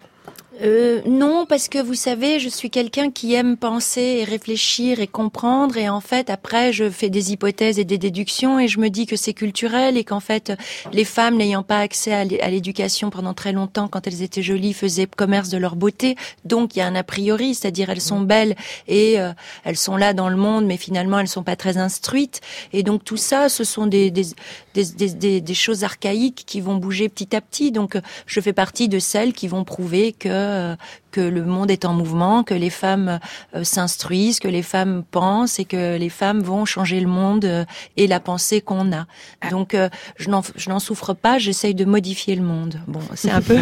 Euh, 0.62 1.02
non, 1.08 1.48
parce 1.48 1.68
que 1.68 1.80
vous 1.80 1.96
savez, 1.96 2.40
je 2.40 2.48
suis 2.48 2.70
quelqu'un 2.70 3.10
qui 3.10 3.34
aime 3.34 3.58
penser 3.58 4.20
et 4.20 4.24
réfléchir 4.24 5.00
et 5.00 5.08
comprendre. 5.08 5.78
Et 5.78 5.90
en 5.90 6.00
fait, 6.00 6.30
après, 6.30 6.72
je 6.72 6.90
fais 6.90 7.10
des 7.10 7.32
hypothèses 7.32 7.80
et 7.80 7.86
des 7.86 7.98
déductions 7.98 8.60
et 8.60 8.68
je 8.68 8.80
me 8.80 8.90
dis 8.90 9.08
que 9.08 9.16
c'est 9.16 9.34
culturel 9.34 9.98
et 9.98 10.04
qu'en 10.04 10.20
fait, 10.20 10.54
les 10.92 11.06
femmes 11.06 11.38
n'ayant 11.38 11.64
pas 11.64 11.80
accès 11.80 12.14
à 12.14 12.50
l'éducation 12.50 13.10
pendant 13.10 13.34
très 13.34 13.52
longtemps, 13.52 13.88
quand 13.88 14.06
elles 14.06 14.22
étaient 14.22 14.44
jolies, 14.44 14.74
faisaient 14.74 15.08
commerce 15.08 15.50
de 15.50 15.58
leur 15.58 15.76
beauté. 15.76 16.16
Donc, 16.46 16.76
il 16.76 16.80
y 16.80 16.82
a 16.84 16.88
un 16.88 16.96
a 16.96 17.04
priori, 17.04 17.56
c'est-à-dire 17.56 17.90
elles 17.90 18.02
sont 18.02 18.22
belles 18.22 18.56
et 18.88 19.20
euh, 19.20 19.32
elles 19.64 19.78
sont 19.78 19.98
là 19.98 20.14
dans 20.14 20.30
le 20.30 20.38
monde, 20.38 20.66
mais 20.66 20.78
finalement, 20.78 21.20
elles 21.20 21.28
sont 21.28 21.44
pas 21.44 21.56
très 21.56 21.78
instruites. 21.78 22.42
Et 22.74 22.84
donc, 22.84 23.04
tout 23.04 23.18
ça, 23.18 23.50
ce 23.50 23.64
sont 23.64 23.88
des, 23.88 24.12
des, 24.12 24.28
des, 24.76 25.42
des 25.42 25.54
choses 25.54 25.84
archaïques 25.84 26.44
qui 26.46 26.62
vont 26.62 26.76
bouger 26.76 27.10
petit 27.10 27.36
à 27.36 27.42
petit. 27.42 27.72
Donc, 27.72 27.98
je 28.28 28.40
fais 28.40 28.54
partie 28.54 28.88
de 28.88 29.00
celles 29.00 29.34
qui 29.34 29.48
vont 29.48 29.64
prouver 29.64 30.12
que 30.14 30.43
euh, 30.44 30.76
que 31.12 31.22
le 31.22 31.44
monde 31.44 31.70
est 31.70 31.86
en 31.86 31.94
mouvement, 31.94 32.44
que 32.44 32.56
les 32.56 32.72
femmes 32.72 33.20
euh, 33.56 33.64
s'instruisent, 33.64 34.40
que 34.40 34.48
les 34.48 34.64
femmes 34.64 35.04
pensent 35.12 35.60
et 35.60 35.66
que 35.66 35.98
les 35.98 36.10
femmes 36.10 36.42
vont 36.42 36.66
changer 36.66 37.00
le 37.00 37.08
monde 37.08 37.46
euh, 37.46 37.66
et 37.98 38.08
la 38.08 38.20
pensée 38.20 38.62
qu'on 38.62 38.92
a. 38.92 39.06
Ah. 39.42 39.50
Donc 39.50 39.76
je 40.18 40.30
n'en 40.30 40.80
souffre 40.80 41.14
pas, 41.14 41.38
j'essaye 41.38 41.76
de 41.76 41.86
modifier 41.86 42.36
le 42.36 42.42
monde. 42.42 42.80
Bon, 42.88 43.02
c'est 43.16 43.32
un 43.32 43.42
peu 43.42 43.58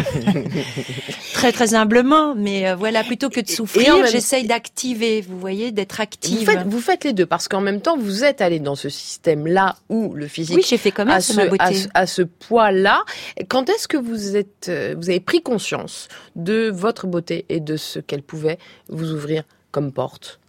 très 1.34 1.52
très 1.52 1.74
humblement, 1.74 2.34
mais 2.34 2.72
voilà, 2.74 3.04
plutôt 3.04 3.28
que 3.28 3.40
de 3.40 3.48
souffrir, 3.48 4.06
j'essaye 4.06 4.46
d'activer, 4.46 5.20
vous 5.20 5.38
voyez, 5.38 5.72
d'être 5.72 6.00
active. 6.00 6.38
Vous 6.38 6.44
faites, 6.46 6.66
vous 6.66 6.80
faites 6.80 7.04
les 7.04 7.12
deux 7.12 7.26
parce 7.26 7.48
qu'en 7.48 7.60
même 7.60 7.80
temps, 7.80 7.98
vous 7.98 8.24
êtes 8.24 8.40
allé 8.40 8.60
dans 8.60 8.76
ce 8.76 8.88
système-là 8.88 9.76
où 9.88 10.14
le 10.14 10.26
physique 10.26 10.56
oui, 10.56 10.64
j'ai 10.66 10.78
fait 10.78 10.90
quand 10.90 11.04
même 11.04 11.16
à, 11.16 11.20
ce, 11.20 11.88
à, 11.94 12.06
ce 12.06 12.22
poids-là. 12.22 13.04
Quand 13.48 13.68
est-ce 13.68 13.88
que 13.88 13.96
vous 13.98 14.36
êtes, 14.36 14.70
vous 14.96 15.10
avez 15.10 15.20
pris 15.20 15.42
conscience 15.42 16.08
de 16.36 16.70
votre 16.72 17.06
beauté 17.06 17.44
et 17.48 17.60
de 17.60 17.76
ce 17.76 17.98
qu'elle 17.98 18.22
pouvait 18.22 18.58
vous 18.88 19.12
ouvrir 19.12 19.44
comme 19.70 19.92
porte 19.92 20.40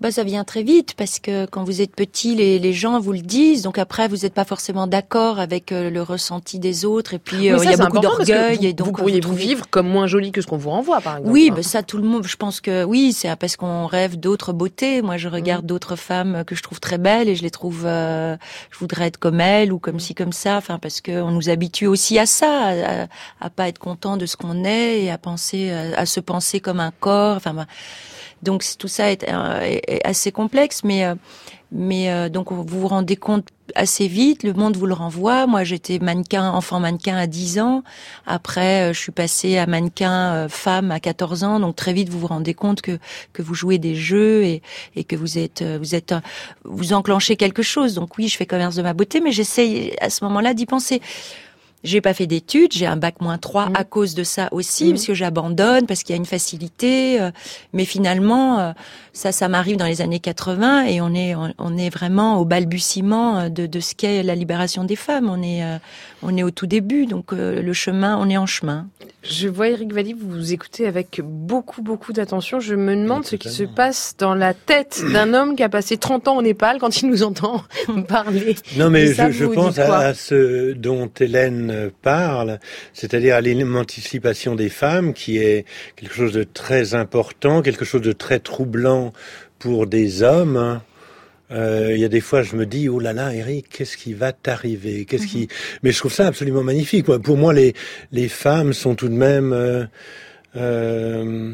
bah, 0.00 0.10
ça 0.10 0.24
vient 0.24 0.44
très 0.44 0.62
vite 0.62 0.94
parce 0.96 1.18
que 1.18 1.44
quand 1.44 1.62
vous 1.62 1.82
êtes 1.82 1.94
petit, 1.94 2.34
les, 2.34 2.58
les 2.58 2.72
gens 2.72 2.98
vous 3.00 3.12
le 3.12 3.20
disent. 3.20 3.62
Donc 3.62 3.76
après, 3.76 4.08
vous 4.08 4.16
n'êtes 4.18 4.32
pas 4.32 4.46
forcément 4.46 4.86
d'accord 4.86 5.38
avec 5.38 5.72
euh, 5.72 5.90
le 5.90 6.02
ressenti 6.02 6.58
des 6.58 6.86
autres. 6.86 7.12
Et 7.12 7.18
puis 7.18 7.50
euh, 7.50 7.58
il 7.62 7.70
y 7.70 7.74
a 7.74 7.76
beaucoup 7.76 7.98
d'orgueil. 7.98 8.64
Et 8.64 8.72
donc 8.72 8.86
vous 8.86 8.92
pourriez 8.94 9.20
vous, 9.20 9.34
vivre 9.34 9.68
comme 9.68 9.86
moins 9.86 10.06
jolie 10.06 10.32
que 10.32 10.40
ce 10.40 10.46
qu'on 10.46 10.56
vous 10.56 10.70
renvoie, 10.70 11.02
par 11.02 11.18
exemple. 11.18 11.32
Oui, 11.32 11.50
bah, 11.50 11.62
ça 11.62 11.82
tout 11.82 11.98
le 11.98 12.04
monde. 12.04 12.26
Je 12.26 12.36
pense 12.36 12.62
que 12.62 12.82
oui, 12.82 13.12
c'est 13.12 13.34
parce 13.36 13.56
qu'on 13.56 13.84
rêve 13.84 14.18
d'autres 14.18 14.54
beautés. 14.54 15.02
Moi, 15.02 15.18
je 15.18 15.28
regarde 15.28 15.64
mm. 15.64 15.68
d'autres 15.68 15.96
femmes 15.96 16.44
que 16.46 16.54
je 16.54 16.62
trouve 16.62 16.80
très 16.80 16.96
belles 16.96 17.28
et 17.28 17.34
je 17.36 17.42
les 17.42 17.50
trouve. 17.50 17.82
Euh, 17.84 18.38
je 18.70 18.78
voudrais 18.78 19.08
être 19.08 19.18
comme 19.18 19.40
elles 19.40 19.70
ou 19.70 19.78
comme 19.78 20.00
ci, 20.00 20.14
comme 20.14 20.32
ça. 20.32 20.56
Enfin, 20.56 20.78
parce 20.78 21.02
que 21.02 21.20
on 21.20 21.30
nous 21.30 21.50
habitue 21.50 21.86
aussi 21.86 22.18
à 22.18 22.24
ça, 22.24 22.68
à, 22.68 23.06
à 23.40 23.50
pas 23.50 23.68
être 23.68 23.78
content 23.78 24.16
de 24.16 24.24
ce 24.24 24.38
qu'on 24.38 24.64
est 24.64 25.02
et 25.02 25.10
à 25.10 25.18
penser, 25.18 25.70
à, 25.70 26.06
se 26.06 26.20
penser 26.20 26.60
comme 26.60 26.80
un 26.80 26.90
corps. 26.90 27.36
Enfin. 27.36 27.52
Bah, 27.52 27.66
donc 28.42 28.64
tout 28.78 28.88
ça 28.88 29.10
est, 29.10 29.28
euh, 29.28 29.78
assez 30.04 30.32
complexe, 30.32 30.82
mais 30.84 31.04
euh, 31.04 31.14
mais 31.72 32.10
euh, 32.10 32.28
donc 32.28 32.50
vous 32.50 32.64
vous 32.64 32.88
rendez 32.88 33.14
compte 33.16 33.46
assez 33.76 34.08
vite, 34.08 34.42
le 34.42 34.52
monde 34.54 34.76
vous 34.76 34.86
le 34.86 34.94
renvoie. 34.94 35.46
Moi, 35.46 35.62
j'étais 35.62 36.00
mannequin, 36.00 36.50
enfant 36.50 36.80
mannequin 36.80 37.16
à 37.16 37.28
10 37.28 37.60
ans. 37.60 37.84
Après, 38.26 38.92
je 38.92 38.98
suis 38.98 39.12
passée 39.12 39.56
à 39.56 39.66
mannequin 39.66 40.48
femme 40.48 40.90
à 40.90 40.98
14 40.98 41.44
ans. 41.44 41.60
Donc 41.60 41.76
très 41.76 41.92
vite, 41.92 42.08
vous 42.08 42.18
vous 42.18 42.26
rendez 42.26 42.54
compte 42.54 42.82
que 42.82 42.98
que 43.32 43.42
vous 43.42 43.54
jouez 43.54 43.78
des 43.78 43.94
jeux 43.94 44.42
et 44.42 44.62
et 44.96 45.04
que 45.04 45.14
vous 45.14 45.38
êtes 45.38 45.62
vous 45.62 45.94
êtes 45.94 46.12
vous 46.64 46.92
enclenchez 46.92 47.36
quelque 47.36 47.62
chose. 47.62 47.94
Donc 47.94 48.18
oui, 48.18 48.26
je 48.26 48.36
fais 48.36 48.46
commerce 48.46 48.74
de 48.74 48.82
ma 48.82 48.92
beauté, 48.92 49.20
mais 49.20 49.30
j'essaye 49.30 49.94
à 50.00 50.10
ce 50.10 50.24
moment-là 50.24 50.54
d'y 50.54 50.66
penser. 50.66 51.00
J'ai 51.82 52.00
pas 52.00 52.12
fait 52.12 52.26
d'études, 52.26 52.72
j'ai 52.72 52.86
un 52.86 52.96
bac 52.96 53.20
moins 53.20 53.38
3 53.38 53.70
mmh. 53.70 53.72
à 53.74 53.84
cause 53.84 54.14
de 54.14 54.22
ça 54.22 54.48
aussi, 54.52 54.86
mmh. 54.86 54.90
parce 54.90 55.06
que 55.06 55.14
j'abandonne, 55.14 55.86
parce 55.86 56.02
qu'il 56.02 56.14
y 56.14 56.18
a 56.18 56.20
une 56.20 56.26
facilité. 56.26 57.20
Euh, 57.20 57.30
mais 57.72 57.84
finalement, 57.84 58.58
euh, 58.58 58.72
ça, 59.12 59.32
ça 59.32 59.48
m'arrive 59.48 59.76
dans 59.76 59.86
les 59.86 60.00
années 60.00 60.20
80 60.20 60.84
et 60.86 61.00
on 61.00 61.14
est, 61.14 61.34
on 61.34 61.78
est 61.78 61.90
vraiment 61.90 62.38
au 62.38 62.44
balbutiement 62.44 63.38
euh, 63.38 63.48
de, 63.48 63.66
de 63.66 63.80
ce 63.80 63.94
qu'est 63.94 64.22
la 64.22 64.34
libération 64.34 64.84
des 64.84 64.96
femmes. 64.96 65.28
On 65.28 65.42
est, 65.42 65.62
on 66.22 66.36
est 66.36 66.42
au 66.42 66.50
tout 66.50 66.66
début, 66.66 67.06
donc 67.06 67.32
le 67.32 67.72
chemin, 67.72 68.16
on 68.18 68.28
est 68.28 68.36
en 68.36 68.46
chemin. 68.46 68.88
Je 69.22 69.48
vois 69.48 69.68
Eric 69.68 69.92
Valli, 69.92 70.14
vous 70.14 70.30
vous 70.30 70.54
écoutez 70.54 70.86
avec 70.86 71.20
beaucoup, 71.22 71.82
beaucoup 71.82 72.14
d'attention. 72.14 72.58
Je 72.58 72.74
me 72.74 72.96
demande 72.96 73.26
ce 73.26 73.36
qui 73.36 73.50
se 73.50 73.64
passe 73.64 74.14
dans 74.18 74.34
la 74.34 74.54
tête 74.54 75.02
d'un 75.12 75.34
homme 75.34 75.56
qui 75.56 75.62
a 75.62 75.68
passé 75.68 75.98
30 75.98 76.28
ans 76.28 76.38
au 76.38 76.42
Népal 76.42 76.78
quand 76.78 77.02
il 77.02 77.10
nous 77.10 77.22
entend 77.22 77.62
parler. 78.08 78.56
Non, 78.78 78.88
mais 78.88 79.12
je, 79.12 79.30
je 79.30 79.44
pense 79.44 79.78
à 79.78 80.14
ce 80.14 80.72
dont 80.72 81.10
Hélène 81.20 81.90
parle, 82.00 82.60
c'est-à-dire 82.94 83.34
à, 83.34 83.42
l'émancipation 83.42 84.54
des 84.54 84.70
femmes, 84.70 85.12
qui 85.12 85.36
est 85.36 85.66
quelque 85.96 86.14
chose 86.14 86.32
de 86.32 86.44
très 86.44 86.94
important, 86.94 87.60
quelque 87.60 87.84
chose 87.84 88.02
de 88.02 88.12
très 88.12 88.38
troublant 88.38 88.99
pour 89.58 89.86
des 89.86 90.22
hommes. 90.22 90.80
Euh, 91.52 91.92
il 91.94 92.00
y 92.00 92.04
a 92.04 92.08
des 92.08 92.20
fois, 92.20 92.42
je 92.42 92.54
me 92.54 92.64
dis, 92.64 92.88
oh 92.88 93.00
là 93.00 93.12
là, 93.12 93.34
Eric, 93.34 93.68
qu'est-ce 93.68 93.96
qui 93.96 94.14
va 94.14 94.32
t'arriver? 94.32 95.04
Qu'est-ce 95.04 95.26
qui 95.26 95.42
mhm. 95.42 95.48
Mais 95.82 95.92
je 95.92 95.98
trouve 95.98 96.12
ça 96.12 96.26
absolument 96.26 96.62
magnifique. 96.62 97.06
Pour 97.06 97.36
moi, 97.36 97.52
les 97.52 97.74
les 98.12 98.28
femmes 98.28 98.72
sont 98.72 98.94
tout 98.94 99.08
de 99.08 99.14
même 99.14 99.52
euh, 99.52 99.84
euh, 100.54 101.52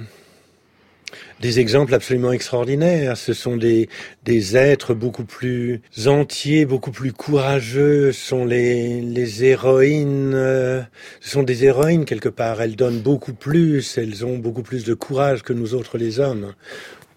des 1.40 1.61
exemples 1.61 1.94
absolument 1.94 2.32
extraordinaires. 2.32 3.16
Ce 3.16 3.32
sont 3.32 3.57
des, 3.57 3.88
des 4.24 4.57
êtres 4.57 4.92
beaucoup 4.92 5.24
plus 5.24 5.80
entiers, 6.07 6.66
beaucoup 6.66 6.92
plus 6.92 7.12
courageux. 7.12 8.12
Ce 8.12 8.20
sont 8.20 8.44
les, 8.44 9.01
les 9.01 9.44
héroïnes. 9.44 10.32
Ce 10.32 11.30
sont 11.30 11.42
des 11.42 11.64
héroïnes 11.64 12.05
quelque 12.05 12.28
part. 12.28 12.61
Elles 12.61 12.76
donnent 12.76 13.01
beaucoup 13.01 13.34
plus. 13.34 13.97
Elles 13.97 14.26
ont 14.26 14.36
beaucoup 14.36 14.62
plus 14.62 14.84
de 14.84 14.94
courage 14.94 15.42
que 15.42 15.55
nous 15.55 15.74
autres 15.74 15.97
les 15.97 16.20
hommes. 16.20 16.53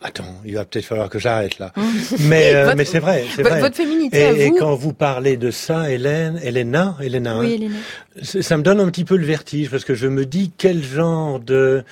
Attends, 0.01 0.41
il 0.45 0.55
va 0.55 0.63
peut-être 0.63 0.85
falloir 0.85 1.09
que 1.09 1.19
j'arrête 1.19 1.59
là. 1.59 1.73
Mais, 2.19 2.55
euh, 2.55 2.73
mais 2.77 2.85
c'est 2.85 2.99
vrai, 2.99 3.25
c'est 3.35 3.43
vrai. 3.43 3.59
Votre 3.59 3.75
féminité 3.75 4.19
et, 4.19 4.25
à 4.25 4.33
vous. 4.33 4.39
et, 4.39 4.51
quand 4.57 4.73
vous 4.75 4.93
parlez 4.93 5.35
de 5.35 5.51
ça, 5.51 5.91
Hélène, 5.91 6.39
Elena, 6.41 6.95
Elena, 7.01 7.39
oui, 7.39 7.69
hein, 7.69 8.21
ça 8.23 8.57
me 8.57 8.63
donne 8.63 8.79
un 8.79 8.87
petit 8.89 9.03
peu 9.03 9.17
le 9.17 9.25
vertige 9.25 9.69
parce 9.69 9.83
que 9.83 9.95
je 9.95 10.07
me 10.07 10.25
dis 10.25 10.51
quel 10.57 10.83
genre 10.83 11.39
de 11.39 11.83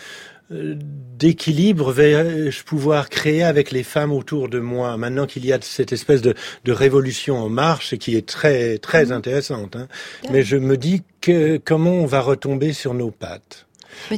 d'équilibre 0.50 1.92
vais-je 1.92 2.64
pouvoir 2.64 3.10
créer 3.10 3.44
avec 3.44 3.72
les 3.72 3.84
femmes 3.84 4.14
autour 4.14 4.48
de 4.48 4.60
moi 4.60 4.96
maintenant 4.96 5.26
qu'il 5.26 5.46
y 5.46 5.52
a 5.52 5.60
cette 5.60 5.92
espèce 5.92 6.22
de, 6.22 6.36
de, 6.64 6.72
révolution 6.72 7.38
en 7.38 7.50
marche 7.50 7.92
et 7.92 7.98
qui 7.98 8.16
est 8.16 8.26
très 8.26 8.78
très 8.78 9.08
mmh. 9.08 9.12
intéressante. 9.12 9.76
Hein. 9.76 9.88
Mais 10.32 10.44
je 10.44 10.56
me 10.56 10.78
dis 10.78 11.04
que 11.20 11.58
comment 11.58 11.92
on 11.92 12.06
va 12.06 12.22
retomber 12.22 12.72
sur 12.72 12.94
nos 12.94 13.12
pattes. 13.12 13.67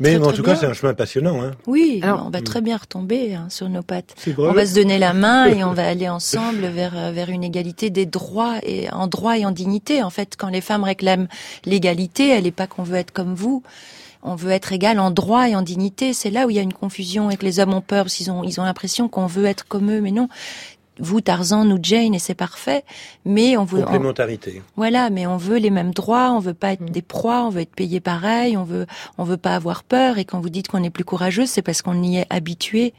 Mais, 0.02 0.18
en 0.18 0.32
tout 0.32 0.44
cas, 0.44 0.56
c'est 0.56 0.66
un 0.66 0.74
chemin 0.74 0.94
passionnant. 0.94 1.42
Hein. 1.42 1.52
Oui, 1.68 2.00
Alors, 2.04 2.24
on 2.26 2.30
va 2.30 2.42
très 2.42 2.62
bien 2.62 2.78
retomber 2.78 3.36
hein, 3.36 3.48
sur 3.50 3.70
nos 3.70 3.82
pattes. 3.82 4.16
On 4.38 4.54
va 4.54 4.66
se 4.66 4.76
donner 4.76 5.00
la 5.00 5.14
main 5.14 5.48
et 5.48 5.64
on 5.64 5.74
va 5.74 5.88
aller 5.88 6.10
ensemble 6.10 6.68
vers 6.68 6.98
euh, 6.98 7.12
vers 7.12 7.30
une 7.30 7.44
égalité 7.44 7.90
des 7.90 8.06
droits 8.06 8.56
et 8.64 8.90
en 8.92 9.08
droit 9.08 9.38
et 9.38 9.46
en 9.46 9.52
dignité. 9.52 10.04
En 10.04 10.10
fait, 10.10 10.36
quand 10.38 10.50
les 10.50 10.62
femmes 10.62 10.84
réclament 10.84 11.28
l'égalité, 11.66 12.30
elle 12.30 12.44
n'est 12.44 12.52
pas 12.52 12.68
qu'on 12.68 12.84
veut 12.84 12.98
être 12.98 13.12
comme 13.12 13.34
vous 13.34 13.64
on 14.22 14.36
veut 14.36 14.52
être 14.52 14.74
égal 14.74 15.00
en 15.00 15.12
droit 15.12 15.48
et 15.48 15.56
en 15.56 15.62
dignité. 15.62 16.14
C'est 16.14 16.30
là 16.30 16.46
où 16.46 16.50
il 16.50 16.56
y 16.56 16.60
a 16.60 16.62
une 16.62 16.74
confusion 16.74 17.30
et 17.30 17.38
que 17.38 17.46
les 17.46 17.60
hommes 17.60 17.74
ont 17.74 17.82
peur 17.82 18.04
parce 18.04 18.16
qu'ils 18.16 18.32
ont, 18.32 18.44
ils 18.44 18.60
ont 18.60 18.64
l'impression 18.64 19.08
qu'on 19.08 19.28
veut 19.28 19.46
être 19.46 19.68
comme 19.68 19.92
eux. 19.92 20.02
Mais 20.02 20.12
non, 20.12 20.28
vous 21.00 21.22
Tarzan, 21.22 21.66
nous 21.66 21.80
Jane, 21.82 22.14
et 22.14 22.20
c'est 22.20 22.36
parfait. 22.36 22.84
Mais 23.26 23.58
on 23.58 23.64
veut 23.64 23.82
complémentarité. 23.82 24.62
voilà, 24.76 25.10
mais 25.10 25.26
on 25.26 25.38
veut 25.38 25.58
les 25.58 25.70
mêmes 25.70 25.92
droits. 25.92 26.32
On 26.32 26.40
veut 26.40 26.54
pas 26.54 26.74
être 26.74 26.82
mm. 26.82 26.90
des 26.90 27.02
proies. 27.02 27.44
On 27.46 27.50
veut 27.50 27.62
être 27.62 27.76
payé 27.76 28.00
pareil. 28.00 28.58
On 28.58 28.64
veut, 28.64 28.86
on 29.18 29.24
veut 29.24 29.38
pas 29.38 29.56
avoir 29.56 29.84
peur. 29.84 30.18
Et 30.18 30.26
quand 30.26 30.40
vous 30.40 30.50
dites 30.50 30.68
qu'on 30.68 30.84
est 30.84 30.90
plus 30.90 31.04
courageux, 31.04 31.46
c'est 31.46 31.62
parce 31.62 31.82
qu'on 31.82 32.02
y 32.04 32.18
est 32.18 32.28
habitué. 32.30 32.94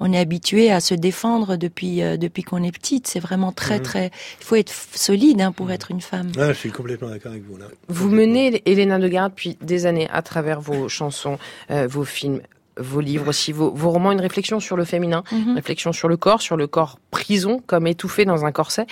On 0.00 0.12
est 0.12 0.18
habitué 0.18 0.70
à 0.70 0.80
se 0.80 0.94
défendre 0.94 1.56
depuis 1.56 2.02
euh, 2.02 2.16
depuis 2.16 2.42
qu'on 2.42 2.62
est 2.62 2.72
petite. 2.72 3.06
C'est 3.06 3.20
vraiment 3.20 3.52
très 3.52 3.78
mm. 3.78 3.82
très. 3.82 4.10
Il 4.40 4.44
faut 4.44 4.56
être 4.56 4.72
solide 4.94 5.40
hein, 5.40 5.52
pour 5.52 5.66
mm. 5.66 5.72
être 5.72 5.90
une 5.90 6.00
femme. 6.00 6.32
Ah, 6.38 6.52
je 6.52 6.58
suis 6.58 6.70
complètement 6.70 7.08
d'accord 7.08 7.32
avec 7.32 7.44
vous 7.44 7.56
là. 7.56 7.66
Vous 7.88 8.10
menez 8.10 8.62
Elena 8.66 8.98
de 8.98 9.08
Garde 9.08 9.32
depuis 9.32 9.56
des 9.60 9.86
années 9.86 10.08
à 10.10 10.22
travers 10.22 10.60
vos 10.60 10.88
chansons, 10.88 11.38
euh, 11.70 11.86
vos 11.86 12.04
films 12.04 12.40
vos 12.78 13.00
livres 13.00 13.28
aussi, 13.28 13.52
vos, 13.52 13.70
romans, 13.70 14.12
une 14.12 14.20
réflexion 14.20 14.60
sur 14.60 14.76
le 14.76 14.84
féminin, 14.84 15.22
une 15.32 15.50
mhm. 15.50 15.54
réflexion 15.56 15.92
sur 15.92 16.08
le 16.08 16.16
corps, 16.16 16.42
sur 16.42 16.56
le 16.56 16.66
corps 16.66 16.98
prison, 17.10 17.62
comme 17.66 17.86
étouffé 17.86 18.24
dans 18.24 18.44
un 18.44 18.52
corset. 18.52 18.86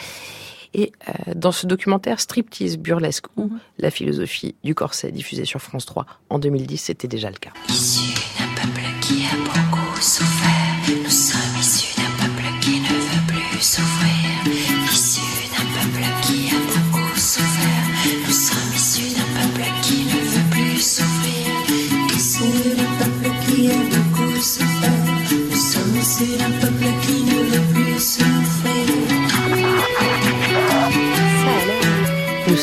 Et 0.73 0.93
euh, 1.09 1.33
dans 1.37 1.53
ce 1.53 1.67
documentaire 1.67 2.19
Striptease 2.19 2.79
burlesque 2.79 3.27
ou 3.37 3.45
mhm. 3.45 3.59
la 3.79 3.91
philosophie 3.91 4.57
du 4.65 4.75
corset 4.75 5.13
diffusé 5.13 5.45
sur 5.45 5.61
France 5.61 5.87
3 5.87 6.07
en 6.31 6.39
2010, 6.39 6.79
c'était 6.79 7.09
déjà 7.09 7.31
le 7.31 7.37
cas. 7.37 7.53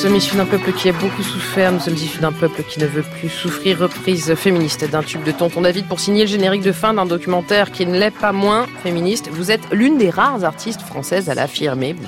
Sommes 0.02 0.16
issus 0.16 0.36
d'un 0.36 0.48
peuple 0.48 0.72
qui 0.74 0.90
a 0.90 0.94
beaucoup 0.94 1.22
souffert, 1.22 1.72
nous 1.72 1.80
sommes 1.80 1.94
issus 1.94 2.18
d'un 2.18 2.32
peuple 2.32 2.64
qui 2.64 2.80
ne 2.80 2.88
veut 2.88 3.04
plus 3.04 3.30
souffrir. 3.30 3.78
Reprise 3.78 4.34
féministe 4.34 4.90
d'un 4.90 5.04
tube 5.04 5.24
de 5.24 5.32
Tonton 5.32 5.62
David 5.62 5.88
pour 5.88 6.00
signer 6.00 6.22
le 6.22 6.28
générique 6.28 6.64
de 6.64 6.72
fin 6.72 6.96
d'un 6.96 7.06
documentaire 7.06 7.72
qui 7.72 7.86
ne 7.86 8.00
l'est 8.00 8.10
pas 8.10 8.32
moins 8.32 8.66
féministe. 8.82 9.30
Vous 9.32 9.52
êtes 9.52 9.62
l'une 9.72 10.00
des 10.00 10.10
rares 10.10 10.44
artistes 10.44 10.82
françaises 10.82 11.30
à 11.30 11.36
l'affirmer. 11.36 11.94
Vous 11.94 12.08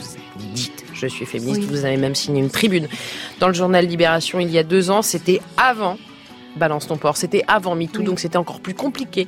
dites 0.56 0.86
je 0.96 1.06
suis 1.06 1.28
féministe. 1.28 1.70
Vous 1.70 1.86
avez 1.86 1.98
même 1.98 2.16
signé 2.16 2.42
une 2.42 2.50
tribune 2.50 2.88
dans 3.40 3.48
le 3.48 3.54
journal 3.54 3.86
Libération 3.86 4.40
il 4.40 4.50
y 4.50 4.58
a 4.58 4.64
deux 4.64 4.90
ans. 4.90 5.04
C'était 5.04 5.40
avant 5.58 6.00
Balance 6.56 6.88
ton 6.88 6.98
port. 6.98 7.16
C'était 7.16 7.44
avant 7.48 7.76
MeToo, 7.76 8.02
donc 8.02 8.20
c'était 8.20 8.38
encore 8.38 8.60
plus 8.60 8.74
compliqué 8.74 9.28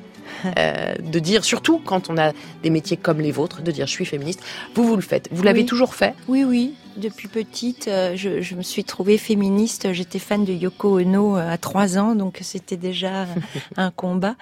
euh, 0.57 0.95
de 0.95 1.19
dire, 1.19 1.43
surtout 1.43 1.79
quand 1.83 2.09
on 2.09 2.17
a 2.17 2.31
des 2.63 2.69
métiers 2.69 2.97
comme 2.97 3.19
les 3.21 3.31
vôtres, 3.31 3.61
de 3.61 3.71
dire 3.71 3.85
je 3.87 3.91
suis 3.91 4.05
féministe. 4.05 4.41
Vous, 4.75 4.83
vous 4.83 4.95
le 4.95 5.01
faites. 5.01 5.29
Vous 5.31 5.43
l'avez 5.43 5.61
Oui. 5.61 5.65
toujours 5.65 5.95
fait 5.95 6.13
Oui, 6.27 6.43
oui. 6.43 6.73
Depuis 6.97 7.27
petite, 7.27 7.87
euh, 7.89 8.13
je, 8.15 8.41
je 8.41 8.55
me 8.55 8.61
suis 8.61 8.83
trouvée 8.85 9.17
féministe. 9.17 9.91
J'étais 9.91 10.19
fan 10.19 10.45
de 10.45 10.53
Yoko 10.53 10.99
Ono 10.99 11.37
euh, 11.37 11.49
à 11.51 11.57
trois 11.57 11.97
ans, 11.97 12.15
donc 12.15 12.39
c'était 12.41 12.77
déjà 12.77 13.25
un 13.77 13.91
combat. 13.91 14.35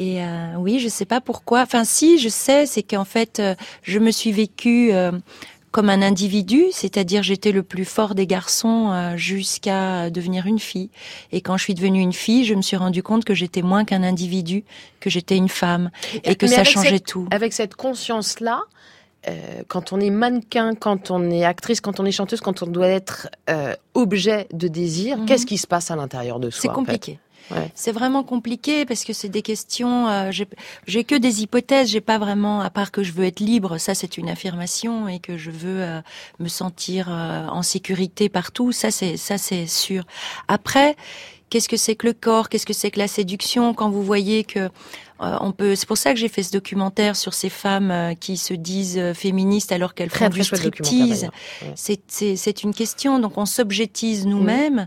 Et 0.00 0.22
euh, 0.22 0.54
oui, 0.58 0.78
je 0.78 0.86
sais 0.86 1.06
pas 1.06 1.20
pourquoi. 1.20 1.62
Enfin, 1.62 1.82
si, 1.82 2.18
je 2.18 2.28
sais, 2.28 2.66
c'est 2.66 2.84
qu'en 2.84 3.04
fait, 3.04 3.40
euh, 3.40 3.56
je 3.82 3.98
me 3.98 4.12
suis 4.12 4.30
vécue 4.30 4.92
euh, 4.92 5.10
comme 5.70 5.90
un 5.90 6.02
individu, 6.02 6.64
c'est-à-dire 6.72 7.22
j'étais 7.22 7.52
le 7.52 7.62
plus 7.62 7.84
fort 7.84 8.14
des 8.14 8.26
garçons 8.26 8.90
euh, 8.92 9.16
jusqu'à 9.16 10.10
devenir 10.10 10.46
une 10.46 10.58
fille. 10.58 10.90
Et 11.32 11.40
quand 11.40 11.56
je 11.56 11.64
suis 11.64 11.74
devenue 11.74 12.00
une 12.00 12.12
fille, 12.12 12.44
je 12.44 12.54
me 12.54 12.62
suis 12.62 12.76
rendu 12.76 13.02
compte 13.02 13.24
que 13.24 13.34
j'étais 13.34 13.62
moins 13.62 13.84
qu'un 13.84 14.02
individu, 14.02 14.64
que 15.00 15.10
j'étais 15.10 15.36
une 15.36 15.48
femme, 15.48 15.90
et 16.24 16.34
que 16.36 16.46
ça 16.46 16.64
changeait 16.64 16.90
cette- 16.90 17.06
tout. 17.06 17.26
Avec 17.30 17.52
cette 17.52 17.74
conscience-là, 17.74 18.60
euh, 19.28 19.62
quand 19.68 19.92
on 19.92 20.00
est 20.00 20.10
mannequin, 20.10 20.74
quand 20.74 21.10
on 21.10 21.30
est 21.30 21.44
actrice, 21.44 21.80
quand 21.80 22.00
on 22.00 22.04
est 22.06 22.12
chanteuse, 22.12 22.40
quand 22.40 22.62
on 22.62 22.66
doit 22.66 22.86
être 22.88 23.28
euh, 23.50 23.74
objet 23.94 24.46
de 24.52 24.68
désir, 24.68 25.18
Mhm. 25.18 25.26
qu'est-ce 25.26 25.44
qui 25.46 25.58
se 25.58 25.66
passe 25.66 25.90
à 25.90 25.96
l'intérieur 25.96 26.38
de 26.40 26.50
soi 26.50 26.60
C'est 26.62 26.68
en 26.68 26.72
fait? 26.72 26.78
Compliqué. 26.78 27.18
Ouais. 27.50 27.70
C'est 27.74 27.92
vraiment 27.92 28.22
compliqué 28.24 28.84
parce 28.84 29.04
que 29.04 29.12
c'est 29.12 29.28
des 29.28 29.42
questions. 29.42 30.08
euh, 30.08 30.30
j'ai- 30.86 31.04
que 31.04 31.14
des 31.14 31.42
hypothèses. 31.42 31.88
J'ai 31.88 32.00
pas 32.00 32.18
vraiment, 32.18 32.60
à 32.60 32.70
part 32.70 32.90
que 32.90 33.02
je 33.02 33.12
veux 33.12 33.24
être 33.24 33.40
libre. 33.40 33.78
Ça, 33.78 33.94
c'est 33.94 34.18
une 34.18 34.28
affirmation 34.28 35.08
et 35.08 35.18
que 35.18 35.36
je 35.38 35.50
veux 35.50 35.80
euh, 35.82 36.00
me 36.38 36.48
sentir 36.48 37.08
euh, 37.10 37.46
en 37.48 37.62
sécurité 37.62 38.28
partout. 38.28 38.72
Ça, 38.72 38.90
c'est 38.90 39.16
ça, 39.16 39.38
c'est 39.38 39.66
sûr. 39.66 40.04
Après, 40.48 40.96
qu'est-ce 41.50 41.68
que 41.68 41.76
c'est 41.78 41.94
que 41.96 42.06
le 42.06 42.12
corps? 42.12 42.48
Qu'est-ce 42.48 42.66
que 42.66 42.72
c'est 42.74 42.90
que 42.90 42.98
la 42.98 43.08
séduction? 43.08 43.72
Quand 43.74 43.88
vous 43.90 44.02
voyez 44.02 44.44
que 44.44 44.68
euh, 45.20 45.36
on 45.40 45.50
peut. 45.50 45.74
C'est 45.74 45.86
pour 45.88 45.98
ça 45.98 46.12
que 46.14 46.18
j'ai 46.20 46.28
fait 46.28 46.44
ce 46.44 46.52
documentaire 46.52 47.16
sur 47.16 47.34
ces 47.34 47.48
femmes 47.48 47.90
euh, 47.90 48.14
qui 48.14 48.36
se 48.36 48.54
disent 48.54 48.98
euh, 48.98 49.14
féministes 49.14 49.72
alors 49.72 49.94
qu'elles 49.94 50.10
font 50.10 50.16
très 50.18 50.28
du 50.28 50.44
striptease. 50.44 51.28
C'est- 51.74 52.62
une 52.62 52.72
question. 52.74 53.18
Donc 53.18 53.36
on 53.36 53.46
s'objectise 53.46 54.26
nous-mêmes. 54.26 54.86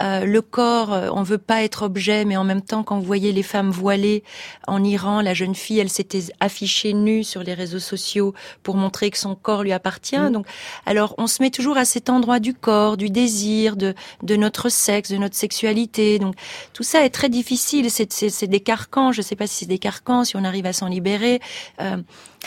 Euh, 0.00 0.24
le 0.24 0.42
corps, 0.42 0.92
euh, 0.92 1.08
on 1.12 1.22
veut 1.22 1.38
pas 1.38 1.62
être 1.62 1.82
objet, 1.82 2.24
mais 2.24 2.36
en 2.36 2.44
même 2.44 2.62
temps, 2.62 2.82
quand 2.82 2.98
vous 2.98 3.04
voyez 3.04 3.32
les 3.32 3.42
femmes 3.42 3.70
voilées 3.70 4.22
en 4.66 4.82
Iran, 4.82 5.20
la 5.20 5.34
jeune 5.34 5.54
fille, 5.54 5.78
elle 5.78 5.90
s'était 5.90 6.24
affichée 6.40 6.92
nue 6.92 7.24
sur 7.24 7.42
les 7.42 7.54
réseaux 7.54 7.78
sociaux 7.78 8.34
pour 8.62 8.76
montrer 8.76 9.10
que 9.10 9.18
son 9.18 9.34
corps 9.34 9.62
lui 9.62 9.72
appartient. 9.72 10.18
Mm. 10.18 10.32
Donc, 10.32 10.46
alors, 10.86 11.14
on 11.18 11.26
se 11.26 11.42
met 11.42 11.50
toujours 11.50 11.76
à 11.76 11.84
cet 11.84 12.08
endroit 12.10 12.40
du 12.40 12.54
corps, 12.54 12.96
du 12.96 13.10
désir, 13.10 13.76
de 13.76 13.94
de 14.22 14.36
notre 14.36 14.68
sexe, 14.68 15.10
de 15.10 15.16
notre 15.16 15.36
sexualité. 15.36 16.18
Donc, 16.18 16.34
tout 16.72 16.82
ça 16.82 17.04
est 17.04 17.10
très 17.10 17.28
difficile. 17.28 17.90
C'est 17.90 18.46
des 18.46 18.60
carcans. 18.60 19.12
Je 19.12 19.22
sais 19.22 19.36
pas 19.36 19.46
si 19.46 19.56
c'est 19.56 19.66
des 19.66 19.78
carcans, 19.78 20.24
si 20.24 20.36
on 20.36 20.44
arrive 20.44 20.66
à 20.66 20.72
s'en 20.72 20.86
libérer. 20.86 21.40
Euh, 21.80 21.96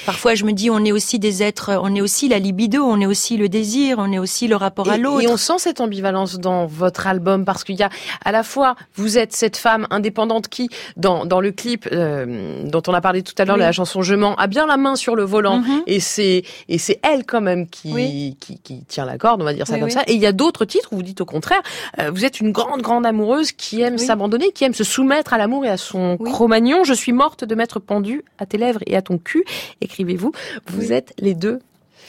Parfois, 0.05 0.35
je 0.35 0.43
me 0.45 0.51
dis, 0.53 0.69
on 0.69 0.83
est 0.83 0.91
aussi 0.91 1.19
des 1.19 1.43
êtres, 1.43 1.71
on 1.81 1.93
est 1.95 2.01
aussi 2.01 2.27
la 2.27 2.39
libido, 2.39 2.83
on 2.83 2.99
est 2.99 3.05
aussi 3.05 3.37
le 3.37 3.47
désir, 3.49 3.97
on 3.99 4.11
est 4.11 4.19
aussi 4.19 4.47
le 4.47 4.55
rapport 4.55 4.89
à 4.89 4.97
l'autre. 4.97 5.21
et 5.21 5.27
on 5.27 5.37
sent 5.37 5.59
cette 5.59 5.79
ambivalence 5.81 6.39
dans 6.39 6.65
votre 6.65 7.07
album 7.07 7.45
parce 7.45 7.63
qu'il 7.63 7.75
y 7.75 7.83
a 7.83 7.89
à 8.25 8.31
la 8.31 8.43
fois 8.43 8.75
vous 8.95 9.17
êtes 9.17 9.33
cette 9.33 9.55
femme 9.57 9.87
indépendante 9.91 10.47
qui 10.47 10.69
dans 10.97 11.25
dans 11.25 11.39
le 11.39 11.51
clip 11.51 11.87
euh, 11.91 12.63
dont 12.65 12.81
on 12.87 12.93
a 12.93 13.01
parlé 13.01 13.21
tout 13.23 13.33
à 13.37 13.45
l'heure 13.45 13.55
Oui. 13.55 13.61
la 13.61 13.71
chanson 13.71 14.01
Je 14.01 14.15
mens 14.15 14.35
a 14.35 14.47
bien 14.47 14.65
la 14.65 14.77
main 14.77 14.95
sur 14.95 15.15
le 15.15 15.23
volant 15.23 15.59
Mhm. 15.59 15.83
et 15.87 15.99
c'est 15.99 16.43
et 16.69 16.77
c'est 16.77 16.99
elle 17.03 17.25
quand 17.25 17.41
même 17.41 17.67
qui, 17.67 17.91
Oui. 17.93 18.35
qui 18.39 18.59
qui 18.59 18.83
tient 18.85 19.05
la 19.05 19.17
corde 19.17 19.41
on 19.41 19.45
va 19.45 19.53
dire 19.53 19.67
ça 19.67 19.73
Oui, 19.75 19.79
comme 19.81 19.89
ça 19.89 20.03
et 20.07 20.13
il 20.13 20.19
y 20.21 20.25
a 20.25 20.31
d'autres 20.31 20.65
titres 20.65 20.89
où 20.91 20.95
vous 20.97 21.03
dites 21.03 21.21
au 21.21 21.25
contraire 21.25 21.61
euh, 21.99 22.09
vous 22.11 22.25
êtes 22.25 22.39
une 22.41 22.51
grande 22.51 22.81
grande 22.81 23.05
amoureuse 23.05 23.51
qui 23.51 23.81
aime 23.81 23.97
s'abandonner 23.97 24.51
qui 24.51 24.63
aime 24.63 24.73
se 24.73 24.83
soumettre 24.83 25.33
à 25.33 25.37
l'amour 25.37 25.65
et 25.65 25.69
à 25.69 25.77
son 25.77 26.17
cro-magnon 26.17 26.83
je 26.83 26.93
suis 26.93 27.11
morte 27.13 27.43
de 27.43 27.55
m'être 27.55 27.79
pendue 27.79 28.23
à 28.39 28.45
tes 28.45 28.57
lèvres 28.57 28.79
et 28.87 28.95
à 28.97 29.01
ton 29.01 29.17
cul 29.17 29.43
écrivez-vous. 29.83 30.31
Vous 30.67 30.79
Oui. 30.81 30.93
êtes 30.93 31.13
les 31.19 31.35
deux 31.35 31.59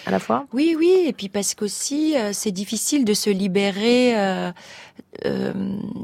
à 0.07 0.11
la 0.11 0.19
fois? 0.19 0.47
Oui, 0.53 0.75
oui, 0.79 1.05
et 1.07 1.13
puis 1.13 1.29
parce 1.29 1.55
qu'aussi 1.55 2.15
euh, 2.17 2.31
c'est 2.33 2.51
difficile 2.53 3.05
de 3.05 3.15
se 3.15 3.31
libérer 3.31 4.19
euh, 4.19 4.53
euh, 5.25 5.53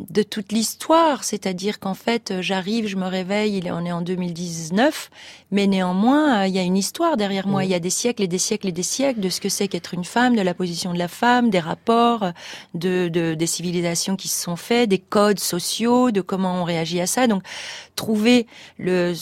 de 0.09 0.23
toute 0.23 0.53
l'histoire, 0.53 1.23
c'est-à-dire 1.25 1.79
qu'en 1.81 1.95
fait 1.95 2.31
euh, 2.31 2.41
j'arrive, 2.43 2.87
je 2.87 2.97
me 2.97 3.07
réveille, 3.07 3.61
on 3.71 3.85
est 3.85 3.93
en 3.93 4.01
2019, 4.01 5.11
mais 5.51 5.67
néanmoins 5.67 6.47
il 6.47 6.55
y 6.55 6.59
a 6.59 6.63
une 6.63 6.77
histoire 6.79 7.17
derrière 7.17 7.47
moi, 7.47 7.65
il 7.65 7.71
y 7.71 7.75
a 7.75 7.79
des 7.81 7.91
siècles 7.91 8.23
et 8.23 8.29
des 8.29 8.39
siècles 8.39 8.69
et 8.69 8.73
des 8.73 8.83
siècles 8.85 9.21
de 9.21 9.29
ce 9.29 9.41
que 9.41 9.49
c'est 9.51 9.69
qu'être 9.69 9.93
une 9.95 10.05
femme, 10.05 10.35
de 10.35 10.43
la 10.43 10.55
position 10.55 10.93
de 10.95 10.99
la 10.99 11.09
femme, 11.09 11.51
des 11.51 11.61
rapports, 11.61 12.31
de, 12.75 13.09
de 13.09 13.35
des 13.35 13.47
civilisations 13.47 14.17
qui 14.17 14.29
se 14.29 14.41
sont 14.43 14.57
faits, 14.57 14.89
des 14.89 14.99
codes 14.99 15.41
sociaux, 15.41 16.11
de 16.11 16.21
comment 16.23 16.61
on 16.63 16.65
réagit 16.65 17.01
à 17.01 17.07
ça. 17.07 17.27
Donc 17.27 17.43
trouver 17.97 18.47
le 18.79 19.13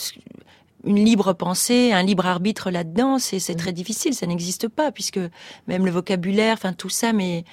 une 0.85 1.05
libre 1.05 1.33
pensée, 1.33 1.93
un 1.93 2.03
libre 2.03 2.27
arbitre 2.27 2.71
là-dedans, 2.71 3.19
c'est 3.19 3.41
c'est 3.41 3.57
très 3.57 3.73
difficile, 3.73 4.15
ça 4.15 4.27
n'existe 4.27 4.69
pas 4.69 4.93
puisque 4.93 5.21
même 5.67 5.85
le 5.85 5.91
vocabulaire, 5.91 6.55
enfin 6.55 6.73
tout 6.73 6.89
ça, 6.89 7.13
mais 7.13 7.45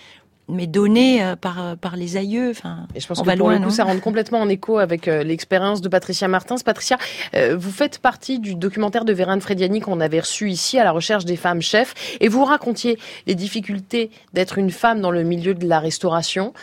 mais 0.47 0.67
donné 0.67 1.23
euh, 1.23 1.35
par 1.35 1.59
euh, 1.59 1.75
par 1.75 1.95
les 1.95 2.17
aïeux, 2.17 2.51
enfin 2.51 2.85
Et 2.93 2.99
je 2.99 3.07
pense 3.07 3.17
on 3.17 3.23
que 3.23 3.25
va 3.25 3.35
pour 3.35 3.47
loin, 3.47 3.57
le 3.57 3.65
coup, 3.65 3.71
ça 3.71 3.83
rentre 3.83 4.01
complètement 4.01 4.39
en 4.41 4.47
écho 4.47 4.77
avec 4.77 5.07
euh, 5.07 5.23
l'expérience 5.23 5.81
de 5.81 5.89
Patricia 5.89 6.27
Martins. 6.27 6.57
Patricia, 6.63 6.99
euh, 7.33 7.57
vous 7.57 7.71
faites 7.71 7.97
partie 7.97 8.37
du 8.37 8.53
documentaire 8.53 9.05
de 9.05 9.13
Vérane 9.13 9.41
Frediani 9.41 9.79
qu'on 9.79 9.99
avait 9.99 10.19
reçu 10.19 10.51
ici 10.51 10.77
à 10.77 10.83
la 10.83 10.91
recherche 10.91 11.25
des 11.25 11.35
femmes 11.35 11.63
chefs, 11.63 11.95
et 12.19 12.27
vous 12.27 12.45
racontiez 12.45 12.99
les 13.25 13.33
difficultés 13.33 14.11
d'être 14.33 14.59
une 14.59 14.69
femme 14.69 15.01
dans 15.01 15.09
le 15.09 15.23
milieu 15.23 15.55
de 15.55 15.67
la 15.67 15.79
restauration. 15.79 16.53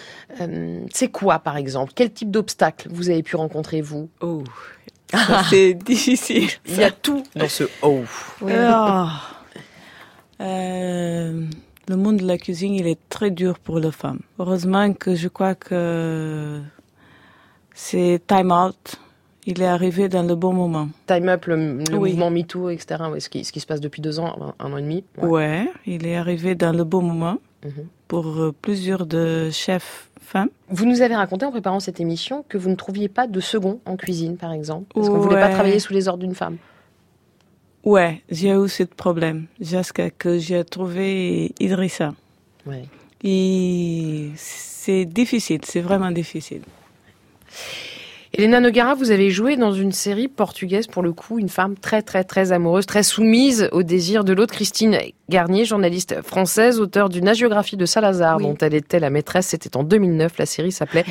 Euh, 0.41 0.85
C'est 0.93 1.09
quoi, 1.09 1.41
par 1.41 1.57
exemple? 1.57 1.93
Quel 1.97 2.13
type 2.13 2.31
d'obstacles 2.31 2.89
vous 2.89 3.11
avez 3.11 3.25
pu 3.25 3.35
rencontrer, 3.35 3.81
vous? 3.81 4.09
Oh, 4.21 4.45
c'est 5.51 5.75
difficile. 5.75 6.49
Il 6.67 6.77
y 6.77 6.85
a 6.85 6.91
tout 6.91 7.23
dans 7.35 7.49
ce 7.49 7.65
«oh 7.83 8.03
Ah. 8.49 9.21
Euh, 10.41 11.45
le 11.89 11.97
monde 11.97 12.17
de 12.19 12.27
la 12.27 12.39
cuisine, 12.39 12.75
il 12.75 12.87
est 12.87 12.99
très 13.09 13.31
dur 13.31 13.59
pour 13.59 13.79
les 13.79 13.93
femmes. 13.93 14.21
Heureusement 14.39 14.93
que 14.93 15.15
je 15.15 15.29
crois 15.29 15.55
que 15.55 16.61
c'est 17.75 18.21
time 18.27 18.51
out. 18.53 18.97
Il 19.45 19.61
est 19.61 19.67
arrivé 19.67 20.09
dans 20.09 20.23
le 20.23 20.37
bon 20.37 20.53
moment. 20.53 20.89
Time 21.07 21.29
Up, 21.29 21.47
le, 21.47 21.79
le 21.91 21.97
Oui. 21.99 22.11
mouvement 22.11 22.31
MeToo, 22.31 22.71
etc., 22.71 23.03
ouais, 23.11 23.19
ce, 23.19 23.29
qui, 23.29 23.45
ce 23.45 23.51
qui 23.51 23.59
se 23.59 23.67
passe 23.67 23.81
depuis 23.81 24.01
deux 24.01 24.21
ans, 24.21 24.55
un, 24.61 24.65
un 24.67 24.73
an 24.73 24.77
et 24.77 24.83
demi. 24.83 25.05
Ouais. 25.19 25.29
Ouais, 25.29 25.69
il 25.85 26.07
est 26.07 26.15
arrivé 26.15 26.55
dans 26.55 26.73
le 26.73 26.85
bon 26.85 27.03
moment 27.03 27.39
Mhm. 27.65 27.87
Pour 28.13 28.27
euh, 28.43 28.53
plusieurs 28.61 29.07
de 29.07 29.49
chefs 29.51 30.11
femmes. 30.21 30.51
Vous 30.69 30.85
nous 30.85 31.01
avez 31.01 31.15
raconté 31.17 31.47
en 31.47 31.51
préparant 31.51 31.81
cette 31.81 31.99
émission 31.99 32.45
que 32.47 32.59
vous 32.59 32.69
ne 32.69 32.75
trouviez 32.75 33.09
pas 33.09 33.27
de 33.27 33.41
second 33.41 33.81
en 33.87 33.97
cuisine, 33.97 34.37
par 34.37 34.53
exemple, 34.53 34.85
parce 34.95 35.09
qu'on 35.09 35.17
ne 35.17 35.23
voulait 35.23 35.41
pas 35.41 35.47
Ouais. 35.47 35.53
travailler 35.55 35.79
sous 35.79 35.95
les 35.95 36.09
ordres 36.09 36.23
d'une 36.23 36.35
femme. 36.35 36.59
Ouais, 37.85 38.23
j'ai 38.29 38.51
eu 38.51 38.69
ce 38.69 38.83
problème 38.83 39.47
jusqu'à 39.63 40.11
que 40.11 40.39
j'ai 40.39 40.63
trouvé 40.63 41.55
Idrissa. 41.59 42.13
Ouais. 42.67 42.85
Et 43.25 44.29
c'est 44.37 45.07
difficile, 45.07 45.63
c'est 45.65 45.81
vraiment 45.81 46.11
difficile. 46.11 46.61
Elena 48.35 48.61
Nogara, 48.61 48.95
vous 48.95 49.11
avez 49.11 49.31
joué 49.31 49.57
dans 49.57 49.73
une 49.73 49.93
série 49.93 50.27
portugaise, 50.27 50.87
pour 50.87 51.03
le 51.03 51.13
coup, 51.13 51.39
une 51.39 51.51
femme 51.51 51.77
très 51.77 52.01
très 52.01 52.25
très 52.25 52.51
amoureuse, 52.51 52.87
très 52.87 53.03
soumise 53.03 53.69
au 53.73 53.83
désir 53.83 54.25
de 54.25 54.33
l'autre. 54.33 54.55
Christine 54.55 54.97
Garnier, 55.29 55.67
journaliste 55.67 56.23
française, 56.23 56.81
auteure 56.81 57.11
d'une 57.11 57.29
agiographie 57.29 57.77
de 57.77 57.85
Salazar, 57.85 58.39
Oui. 58.39 58.45
dont 58.45 58.57
elle 58.63 58.73
était 58.75 59.01
la 59.01 59.11
maîtresse. 59.11 59.49
C'était 59.49 59.77
en 59.77 59.83
2009. 59.83 60.33
La 60.39 60.47
série 60.47 60.73
s'appelait 60.73 61.05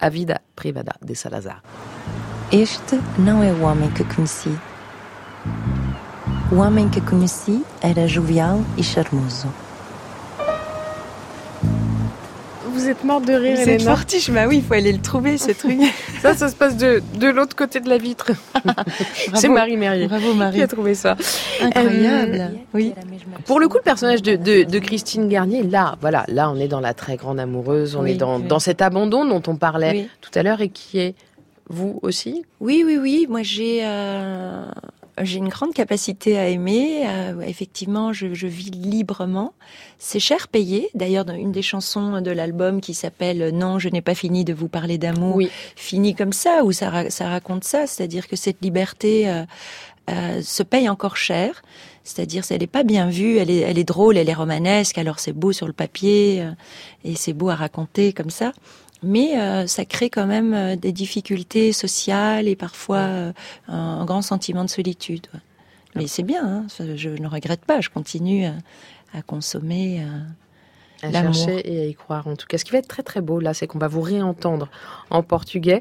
A 0.00 0.10
Vida 0.10 0.40
Privada 0.56 0.94
de 1.00 1.14
Salazar. 1.14 1.62
Este 2.52 2.98
não 3.20 3.40
é 3.42 3.52
o 3.52 3.62
homem 3.64 3.90
que 3.92 4.02
conheci. 4.02 4.50
O 6.50 6.56
homem 6.56 6.88
que 6.88 7.00
conheci 7.00 7.62
era 7.82 8.08
jovial 8.08 8.60
e 8.76 8.82
charmoso. 8.82 9.46
Vous 12.74 12.88
êtes 12.88 13.04
morte 13.04 13.24
de 13.26 13.32
rire, 13.34 13.56
Vous 13.56 13.68
êtes 13.68 13.82
fortiche, 13.82 14.30
bah 14.30 14.46
oui, 14.48 14.56
il 14.56 14.62
faut 14.64 14.74
aller 14.74 14.92
le 14.92 14.98
trouver 15.00 15.38
ce 15.38 15.52
truc. 15.52 15.78
Ça, 16.22 16.34
ça 16.34 16.48
se 16.48 16.56
passe 16.56 16.76
de, 16.76 17.02
de 17.20 17.28
l'autre 17.28 17.54
côté 17.54 17.78
de 17.80 17.88
la 17.88 17.98
vitre. 17.98 18.32
C'est 19.34 19.48
Marie 19.48 19.76
Merrier 19.76 20.08
Bravo 20.08 20.32
qui 20.32 20.36
Marie. 20.38 20.62
a 20.62 20.66
trouvé 20.66 20.94
ça. 20.94 21.16
Incroyable. 21.60 22.36
Euh, 22.40 22.48
oui. 22.72 22.92
Pour 23.46 23.60
le 23.60 23.68
coup, 23.68 23.76
le 23.76 23.82
personnage 23.82 24.22
de, 24.22 24.34
de, 24.36 24.64
de 24.64 24.78
Christine 24.80 25.28
Garnier, 25.28 25.62
là, 25.62 25.96
voilà, 26.00 26.24
là, 26.28 26.50
on 26.50 26.56
est 26.56 26.68
dans 26.68 26.80
la 26.80 26.94
très 26.94 27.16
grande 27.16 27.38
amoureuse, 27.38 27.94
on 27.94 28.02
Oui, 28.02 28.12
est 28.12 28.14
dans, 28.14 28.38
oui. 28.40 28.46
dans 28.48 28.58
cet 28.58 28.82
abandon 28.82 29.24
dont 29.24 29.42
on 29.46 29.56
parlait 29.56 29.90
Oui. 29.92 30.08
tout 30.20 30.30
à 30.34 30.42
l'heure 30.42 30.60
et 30.60 30.68
qui 30.70 30.98
est 30.98 31.14
vous 31.68 31.98
aussi? 32.02 32.44
Oui, 32.60 32.82
oui, 32.86 32.98
oui. 33.00 33.26
Moi, 33.28 33.42
j'ai 33.42 33.80
euh, 33.84 34.64
j'ai 35.22 35.38
une 35.38 35.48
grande 35.48 35.72
capacité 35.74 36.38
à 36.38 36.48
aimer. 36.48 37.04
Euh, 37.06 37.40
effectivement, 37.40 38.12
je, 38.12 38.34
je 38.34 38.46
vis 38.46 38.70
librement. 38.70 39.54
C'est 39.98 40.18
cher 40.20 40.48
payé. 40.48 40.90
D'ailleurs, 40.94 41.24
dans 41.24 41.34
une 41.34 41.52
des 41.52 41.62
chansons 41.62 42.20
de 42.20 42.30
l'album 42.30 42.80
qui 42.80 42.94
s'appelle 42.94 43.50
Non, 43.54 43.78
je 43.78 43.88
n'ai 43.88 44.02
pas 44.02 44.14
fini 44.14 44.44
de 44.44 44.52
vous 44.52 44.68
parler 44.68 44.98
d'amour, 44.98 45.36
Oui. 45.36 45.50
finit 45.76 46.14
comme 46.14 46.32
ça, 46.32 46.64
où 46.64 46.72
ça 46.72 46.90
raconte 46.90 47.64
ça. 47.64 47.86
C'est-à-dire 47.86 48.26
que 48.28 48.36
cette 48.36 48.60
liberté 48.62 49.28
euh, 49.28 49.44
euh, 50.10 50.42
se 50.42 50.62
paye 50.62 50.88
encore 50.88 51.16
cher. 51.16 51.62
C'est-à-dire, 52.06 52.42
elle 52.50 52.60
n'est 52.60 52.66
pas 52.66 52.82
bien 52.82 53.08
vue, 53.08 53.38
elle 53.38 53.50
est, 53.50 53.60
elle 53.60 53.78
est 53.78 53.84
drôle, 53.84 54.18
elle 54.18 54.28
est 54.28 54.34
romanesque. 54.34 54.98
Alors, 54.98 55.20
c'est 55.20 55.32
beau 55.32 55.52
sur 55.52 55.66
le 55.66 55.72
papier 55.72 56.42
euh, 56.42 56.50
et 57.04 57.14
c'est 57.14 57.32
beau 57.32 57.48
à 57.48 57.54
raconter 57.54 58.12
comme 58.12 58.28
ça. 58.30 58.52
Mais 59.04 59.38
euh, 59.38 59.66
ça 59.66 59.84
crée 59.84 60.10
quand 60.10 60.26
même 60.26 60.54
euh, 60.54 60.76
des 60.76 60.92
difficultés 60.92 61.72
sociales 61.72 62.48
et 62.48 62.56
parfois 62.56 62.98
euh, 62.98 63.32
un, 63.68 64.04
grand 64.04 64.22
sentiment 64.22 64.64
de 64.64 64.70
solitude. 64.70 65.26
Mais 65.94 66.08
c'est 66.08 66.24
bien, 66.24 66.44
hein, 66.44 66.66
je 66.96 67.10
ne 67.10 67.28
regrette 67.28 67.64
pas, 67.64 67.80
je 67.80 67.88
continue 67.88 68.46
à, 68.46 69.22
consommer 69.22 70.02
à 70.02 70.43
chercher 71.12 71.72
et 71.72 71.80
à 71.82 71.86
y 71.86 71.94
croire 71.94 72.26
en 72.26 72.36
tout 72.36 72.46
cas. 72.46 72.58
Ce 72.58 72.64
qui 72.64 72.72
va 72.72 72.78
être 72.78 72.88
très 72.88 73.02
très 73.02 73.20
beau 73.20 73.40
là, 73.40 73.54
c'est 73.54 73.66
qu'on 73.66 73.78
va 73.78 73.88
vous 73.88 74.00
réentendre 74.00 74.68
en 75.10 75.22
portugais. 75.22 75.80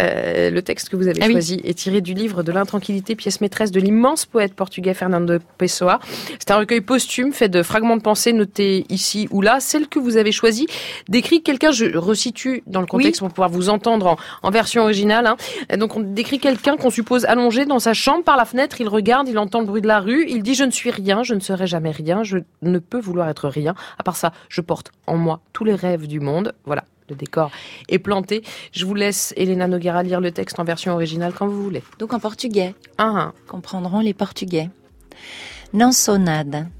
Euh, 0.00 0.50
le 0.50 0.62
texte 0.62 0.88
que 0.88 0.96
vous 0.96 1.08
avez 1.08 1.22
ah 1.22 1.30
choisi 1.30 1.60
est 1.64 1.74
tiré 1.74 2.00
du 2.00 2.14
livre 2.14 2.42
de 2.42 2.52
l'intranquillité, 2.52 3.14
pièce 3.14 3.40
maîtresse 3.40 3.70
de 3.70 3.80
l'immense 3.80 4.26
poète 4.26 4.54
portugais 4.54 4.94
Fernando 4.94 5.38
Pessoa. 5.58 6.00
C'est 6.38 6.50
un 6.50 6.58
recueil 6.58 6.80
posthume 6.80 7.32
fait 7.32 7.48
de 7.48 7.62
fragments 7.62 7.96
de 7.96 8.02
pensée 8.02 8.32
notés 8.32 8.86
ici 8.88 9.28
ou 9.30 9.42
là. 9.42 9.60
Celle 9.60 9.88
que 9.88 9.98
vous 9.98 10.16
avez 10.16 10.32
choisie 10.32 10.66
décrit 11.08 11.42
quelqu'un, 11.42 11.70
je 11.70 11.96
resitue 11.96 12.62
dans 12.66 12.80
le 12.80 12.86
contexte 12.86 13.20
pour 13.20 13.28
pouvoir 13.28 13.50
vous 13.50 13.68
entendre 13.68 14.16
en, 14.42 14.50
version 14.50 14.82
originale. 14.82 15.26
Hein. 15.26 15.36
Donc 15.76 15.96
on 15.96 16.00
décrit 16.00 16.38
quelqu'un 16.38 16.76
qu'on 16.76 16.90
suppose 16.90 17.24
allongé 17.24 17.64
dans 17.64 17.78
sa 17.78 17.94
chambre 17.94 18.24
par 18.24 18.36
la 18.36 18.44
fenêtre, 18.44 18.80
il 18.80 18.88
regarde, 18.88 19.28
il 19.28 19.38
entend 19.38 19.60
le 19.60 19.66
bruit 19.66 19.82
de 19.82 19.86
la 19.86 20.00
rue, 20.00 20.26
il 20.28 20.42
dit 20.42 20.54
je 20.54 20.64
ne 20.64 20.70
suis 20.70 20.90
rien, 20.90 21.22
je 21.22 21.34
ne 21.34 21.40
serai 21.40 21.66
jamais 21.66 21.90
rien, 21.90 22.22
je 22.22 22.38
ne 22.62 22.78
peux 22.78 23.00
vouloir 23.00 23.28
être 23.28 23.48
rien. 23.48 23.74
À 23.98 24.02
part 24.02 24.16
ça, 24.16 24.32
je 24.48 24.60
porte 24.62 24.92
en 25.06 25.16
moi 25.16 25.40
tous 25.52 25.64
les 25.64 25.74
rêves 25.74 26.06
du 26.06 26.20
monde. 26.20 26.54
Voilà, 26.64 26.84
le 27.08 27.16
décor 27.16 27.50
est 27.88 27.98
planté. 27.98 28.42
Je 28.72 28.84
vous 28.86 28.94
laisse, 28.94 29.34
Elena 29.36 29.66
Noguera, 29.66 30.02
lire 30.02 30.20
le 30.20 30.32
texte 30.32 30.58
en 30.58 30.64
version 30.64 30.94
originale 30.94 31.32
quand 31.32 31.46
vous 31.46 31.62
voulez. 31.62 31.82
Donc 31.98 32.12
en 32.12 32.20
portugais. 32.20 32.74
Ah, 32.98 33.12
ah. 33.16 33.32
Comprendront 33.48 34.00
les 34.00 34.14
portugais. 34.14 34.70
Não 35.72 35.92
sou 35.92 36.18
nada. 36.18 36.70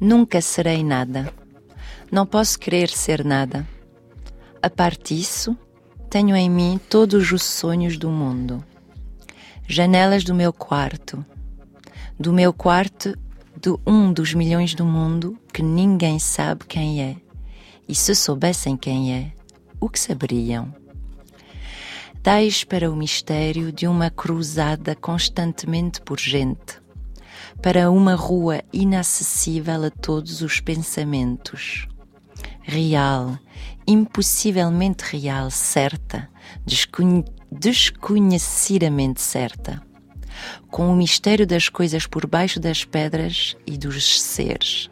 Nunca 0.00 0.40
serei 0.40 0.84
nada. 0.84 1.32
Não 2.10 2.24
posso 2.24 2.58
querer 2.58 2.88
ser 2.88 3.24
nada. 3.24 3.66
A 4.62 4.70
parte 4.70 5.14
disso, 5.14 5.56
tenho 6.08 6.34
em 6.34 6.48
mim 6.48 6.80
todos 6.88 7.30
os 7.32 7.42
sonhos 7.42 7.98
do 7.98 8.08
mundo. 8.08 8.64
Janelas 9.66 10.24
do 10.24 10.34
meu 10.34 10.52
quarto. 10.52 11.24
Do 12.18 12.32
meu 12.32 12.52
quarto 12.52 13.16
de 13.60 13.74
um 13.84 14.12
dos 14.12 14.34
milhões 14.34 14.72
do 14.72 14.84
mundo 14.84 15.36
que 15.52 15.62
ninguém 15.62 16.20
sabe 16.20 16.64
quem 16.64 17.02
é. 17.02 17.16
E 17.88 17.94
se 17.94 18.14
soubessem 18.14 18.76
quem 18.76 19.12
é, 19.12 19.32
o 19.80 19.88
que 19.88 19.98
saberiam? 19.98 20.72
Dais 22.22 22.62
para 22.62 22.88
o 22.90 22.94
mistério 22.94 23.72
de 23.72 23.88
uma 23.88 24.10
cruzada 24.10 24.94
constantemente 24.94 26.00
por 26.00 26.20
gente, 26.20 26.80
para 27.60 27.90
uma 27.90 28.14
rua 28.14 28.62
inacessível 28.72 29.84
a 29.84 29.90
todos 29.90 30.40
os 30.40 30.60
pensamentos. 30.60 31.88
Real, 32.62 33.36
impossivelmente 33.86 35.02
real, 35.04 35.50
certa, 35.50 36.28
desconhecidamente 37.50 39.20
certa 39.20 39.87
com 40.70 40.92
o 40.92 40.96
mistério 40.96 41.46
das 41.46 41.68
coisas 41.68 42.06
por 42.06 42.26
baixo 42.26 42.60
das 42.60 42.84
pedras 42.84 43.56
e 43.66 43.76
dos 43.76 44.20
seres, 44.20 44.90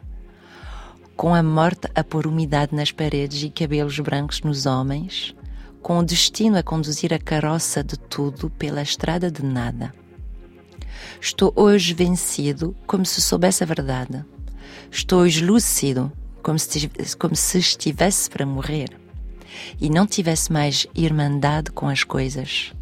com 1.16 1.34
a 1.34 1.42
morte 1.42 1.88
a 1.94 2.05
pôr 2.05 2.26
umidade 2.26 2.74
nas 2.74 2.92
paredes 2.92 3.42
e 3.42 3.51
cabelos 3.51 3.99
brancos 3.99 4.40
nos 4.42 4.66
homens, 4.66 5.34
com 5.82 5.99
o 5.99 6.05
destino 6.05 6.59
a 6.59 6.62
conduzir 6.62 7.14
a 7.14 7.18
carroça 7.18 7.82
de 7.82 7.97
tudo 7.97 8.51
pela 8.51 8.82
estrada 8.82 9.30
de 9.30 9.44
nada. 9.44 9.94
Estou 11.20 11.53
hoje 11.55 11.94
vencido 11.94 12.76
como 12.86 13.07
se 13.07 13.22
soubesse 13.22 13.62
a 13.62 13.66
verdade. 13.66 14.24
Estou 14.90 15.20
hoje 15.20 15.44
lúcido 15.44 16.12
como 16.42 16.59
se, 16.59 16.90
como 17.18 17.34
se 17.34 17.59
estivesse 17.59 18.28
para 18.30 18.47
morrer 18.47 18.90
e 19.80 19.88
não 19.88 20.07
tivesse 20.07 20.53
mais 20.53 20.86
irmandade 20.94 21.70
com 21.70 21.88
as 21.88 22.05
coisas 22.05 22.72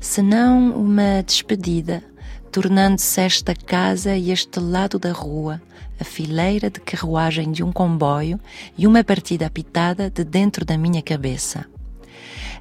senão 0.00 0.72
uma 0.72 1.22
despedida, 1.22 2.02
tornando-se 2.50 3.20
esta 3.20 3.54
casa 3.54 4.14
e 4.16 4.30
este 4.30 4.60
lado 4.60 4.98
da 4.98 5.12
rua 5.12 5.60
a 6.00 6.04
fileira 6.04 6.70
de 6.70 6.80
carruagem 6.80 7.50
de 7.50 7.62
um 7.62 7.72
comboio 7.72 8.38
e 8.76 8.86
uma 8.86 9.02
partida 9.02 9.46
apitada 9.46 10.08
de 10.08 10.24
dentro 10.24 10.64
da 10.64 10.78
minha 10.78 11.02
cabeça. 11.02 11.66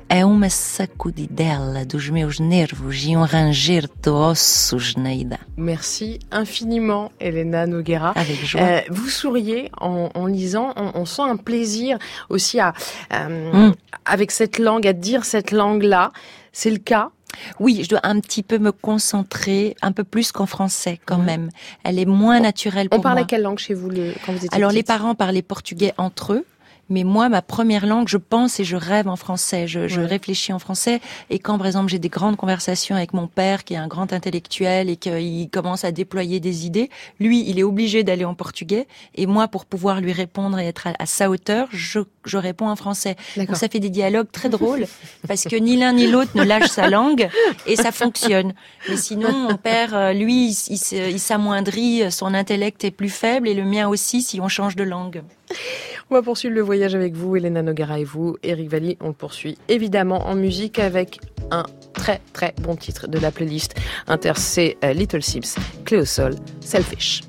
É 0.10 0.26
uma 0.26 0.50
sacudidela 0.50 1.86
dos 1.86 2.10
meus 2.10 2.40
nervos 2.40 3.04
e 3.04 3.18
um 3.18 3.24
ranger 3.24 3.90
de 4.02 4.10
ossos 4.10 4.96
na 4.96 5.14
ida. 5.14 5.38
Merci 5.58 6.20
infiniment, 6.32 7.12
Elena 7.20 7.68
Noguera. 7.68 8.14
Avec 8.16 8.46
joie. 8.46 8.62
Euh, 8.62 8.82
vous 8.90 9.10
souriez 9.10 9.70
en, 9.82 10.10
en 10.16 10.26
lisant, 10.26 10.74
on, 10.78 11.02
on, 11.02 11.06
sent 11.06 11.24
un 11.24 11.36
plaisir 11.36 12.00
aussi 12.30 12.58
à, 12.58 12.74
euh, 13.14 13.68
mm. 13.68 13.76
avec 14.06 14.32
cette 14.32 14.60
langue, 14.60 14.88
à 14.88 14.94
dire 14.94 15.26
cette 15.26 15.52
langue-là. 15.52 16.14
C'est 16.54 16.72
le 16.72 16.80
cas 16.80 17.12
oui, 17.60 17.82
je 17.84 17.90
dois 17.90 18.02
un 18.04 18.20
petit 18.20 18.44
peu 18.44 18.58
me 18.58 18.72
concentrer, 18.72 19.76
un 19.82 19.92
peu 19.92 20.04
plus 20.04 20.32
qu'en 20.32 20.46
français 20.46 21.00
quand 21.06 21.18
même. 21.18 21.50
Elle 21.84 22.00
est 22.00 22.06
moins 22.06 22.40
naturelle 22.40 22.90
pour 22.90 23.00
moi. 23.00 23.12
On 23.12 23.16
parle 23.16 23.28
quelle 23.28 23.42
langue 23.42 23.60
chez 23.60 23.74
vous 23.74 23.90
quand 24.26 24.32
vous 24.32 24.46
étiez 24.46 24.50
Alors 24.54 24.72
les 24.72 24.84
parents 24.84 25.16
parlaient 25.16 25.42
portugais 25.42 25.94
entre 25.98 26.34
eux. 26.34 26.46
Mais 26.90 27.04
moi, 27.04 27.30
ma 27.30 27.42
première 27.42 27.86
langue, 27.86 28.08
je 28.08 28.18
pense 28.18 28.60
et 28.60 28.64
je 28.64 28.76
rêve 28.76 29.08
en 29.08 29.16
français. 29.16 29.68
Je, 29.68 29.88
je 29.88 30.02
réfléchis 30.02 30.54
en 30.54 30.60
français. 30.60 31.02
Et 31.30 31.40
quand, 31.40 31.58
par 31.58 31.68
exemple, 31.68 31.90
j'ai 31.90 32.00
des 32.00 32.10
grandes 32.10 32.38
conversations 32.38 32.96
avec 32.96 33.14
mon 33.14 33.28
père, 33.28 33.64
qui 33.64 33.74
est 33.74 33.78
un 33.78 33.88
grand 33.88 34.14
intellectuel 34.14 34.90
et 34.90 34.96
qu'il 34.96 35.50
commence 35.50 35.84
à 35.84 35.92
déployer 35.92 36.40
des 36.40 36.66
idées, 36.66 36.90
lui, 37.20 37.48
il 37.48 37.60
est 37.60 37.64
obligé 37.64 38.04
d'aller 38.04 38.26
en 38.26 38.34
portugais. 38.34 38.88
Et 39.16 39.26
moi, 39.26 39.48
pour 39.48 39.66
pouvoir 39.66 40.02
lui 40.02 40.14
répondre 40.14 40.60
et 40.60 40.68
être 40.68 40.88
à, 40.98 41.06
sa 41.06 41.30
hauteur, 41.30 41.68
je, 41.72 42.00
je 42.26 42.38
réponds 42.38 42.70
en 42.70 42.76
français. 42.76 43.16
Donc 43.36 43.56
ça 43.56 43.68
fait 43.68 43.80
des 43.80 43.90
dialogues 43.90 44.32
très 44.32 44.50
drôles 44.50 44.86
parce 45.28 45.44
que 45.44 45.56
ni 45.56 45.78
l'un 45.78 45.94
ni 45.94 46.08
l'autre 46.08 46.32
ne 46.36 46.44
lâche 46.44 46.70
sa 46.70 46.90
langue 46.90 47.30
et 47.66 47.76
ça 47.76 47.92
fonctionne. 47.92 48.54
Mais 48.90 48.98
sinon, 48.98 49.32
mon 49.32 49.58
père, 49.58 49.96
euh, 49.96 50.14
lui, 50.14 50.52
il, 50.52 51.10
il 51.10 51.20
s'amoindrit, 51.20 52.12
son 52.12 52.34
intellect 52.34 52.84
est 52.84 52.92
plus 52.92 53.10
faible 53.10 53.48
et 53.48 53.54
le 53.54 53.64
mien 53.64 53.88
aussi 53.88 54.22
si 54.22 54.40
on 54.40 54.48
change 54.48 54.76
de 54.76 54.84
langue. 54.84 55.24
On 56.10 56.16
va 56.16 56.22
poursuivre 56.22 56.56
le 56.56 56.62
voyage 56.62 56.96
avec 56.96 57.16
vous, 57.16 57.36
Elena 57.36 57.62
Nogara 57.62 58.00
et 58.00 58.06
vous. 58.06 58.38
Eric 58.42 58.70
Valli, 58.70 58.98
on 59.02 59.08
le 59.08 59.14
poursuit 59.14 59.58
évidemment 59.68 60.28
en 60.28 60.36
musique 60.36 60.80
avec 60.80 61.20
un 61.52 61.66
très 61.94 62.22
très 62.32 62.54
bon 62.62 62.76
titre 62.78 63.08
de 63.08 63.20
la 63.20 63.32
playlist 63.32 63.76
inter 64.08 64.34
euh, 64.58 64.94
Little 64.94 65.22
Sims, 65.22 65.60
Cléosol, 65.84 66.36
Selfish. 66.62 67.22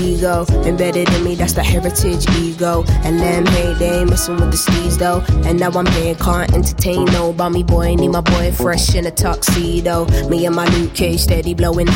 Ego 0.00 0.44
embedded 0.64 1.08
in 1.14 1.24
me. 1.24 1.34
That's 1.34 1.52
the 1.52 1.62
heritage 1.62 2.26
ego. 2.36 2.84
And 3.04 3.18
them 3.18 3.46
hey, 3.46 3.74
they 3.74 4.00
ain't 4.00 4.10
messing 4.10 4.36
with 4.36 4.50
the 4.50 4.56
steez 4.56 4.98
though. 4.98 5.22
And 5.48 5.58
now 5.60 5.70
I'm 5.70 5.86
here, 5.86 6.14
can't 6.14 6.52
entertain 6.52 7.04
no. 7.06 7.32
me 7.50 7.62
boy, 7.62 7.94
need 7.94 8.08
my 8.08 8.20
boy 8.20 8.52
fresh 8.52 8.94
in 8.94 9.06
a 9.06 9.10
tuxedo. 9.10 10.06
Me 10.28 10.46
and 10.46 10.54
my 10.54 10.66
Luke 10.76 10.94
Cage 10.94 11.20
steady 11.20 11.54
blowing. 11.54 11.88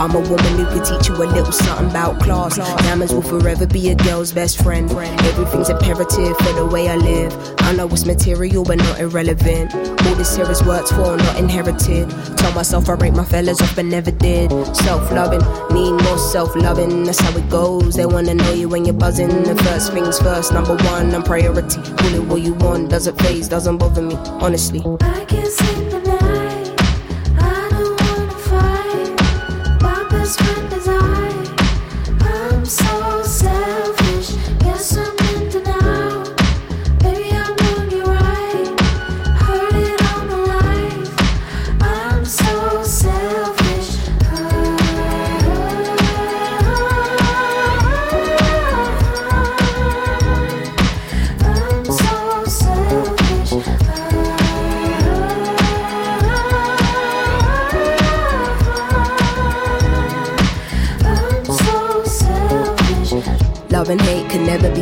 I'm 0.00 0.14
a 0.14 0.20
woman 0.20 0.56
who 0.56 0.64
could 0.64 0.82
teach 0.82 1.08
you 1.08 1.14
a 1.16 1.26
little 1.26 1.52
something 1.52 1.90
about 1.90 2.22
class. 2.22 2.56
Diamonds 2.56 3.12
will 3.12 3.20
forever 3.20 3.66
be 3.66 3.90
a 3.90 3.94
girl's 3.94 4.32
best 4.32 4.62
friend. 4.62 4.90
Everything's 4.90 5.68
imperative 5.68 6.34
for 6.38 6.52
the 6.54 6.66
way 6.66 6.88
I 6.88 6.96
live. 6.96 7.36
I 7.58 7.74
know 7.74 7.86
it's 7.86 8.06
material, 8.06 8.64
but 8.64 8.78
not 8.78 8.98
irrelevant. 8.98 9.74
All 9.74 10.14
this 10.14 10.34
here 10.34 10.50
is 10.50 10.64
worked 10.64 10.88
for, 10.88 11.18
not 11.18 11.38
inherited. 11.38 12.08
Tell 12.38 12.50
myself 12.52 12.88
I 12.88 12.94
rate 12.94 13.12
my 13.12 13.26
fellas 13.26 13.60
off, 13.60 13.76
but 13.76 13.84
never 13.84 14.10
did. 14.10 14.50
Self 14.74 15.12
loving, 15.12 15.42
need 15.74 16.02
more 16.04 16.16
self 16.16 16.56
loving. 16.56 17.04
That's 17.04 17.20
how 17.20 17.36
it 17.36 17.50
goes. 17.50 17.94
They 17.94 18.06
wanna 18.06 18.32
know 18.32 18.54
you 18.54 18.70
when 18.70 18.86
you're 18.86 18.94
buzzing. 18.94 19.28
The 19.28 19.54
first 19.64 19.92
things 19.92 20.18
first, 20.18 20.54
number 20.54 20.76
one, 20.76 21.14
I'm 21.14 21.22
priority. 21.22 21.82
Call 21.82 22.14
it 22.14 22.24
what 22.24 22.40
you 22.40 22.54
want, 22.54 22.88
doesn't 22.88 23.20
phase, 23.20 23.48
doesn't 23.48 23.76
bother 23.76 24.00
me, 24.00 24.14
honestly. 24.40 24.80
I 25.02 25.26
can 25.26 25.44
sleep 25.44 26.19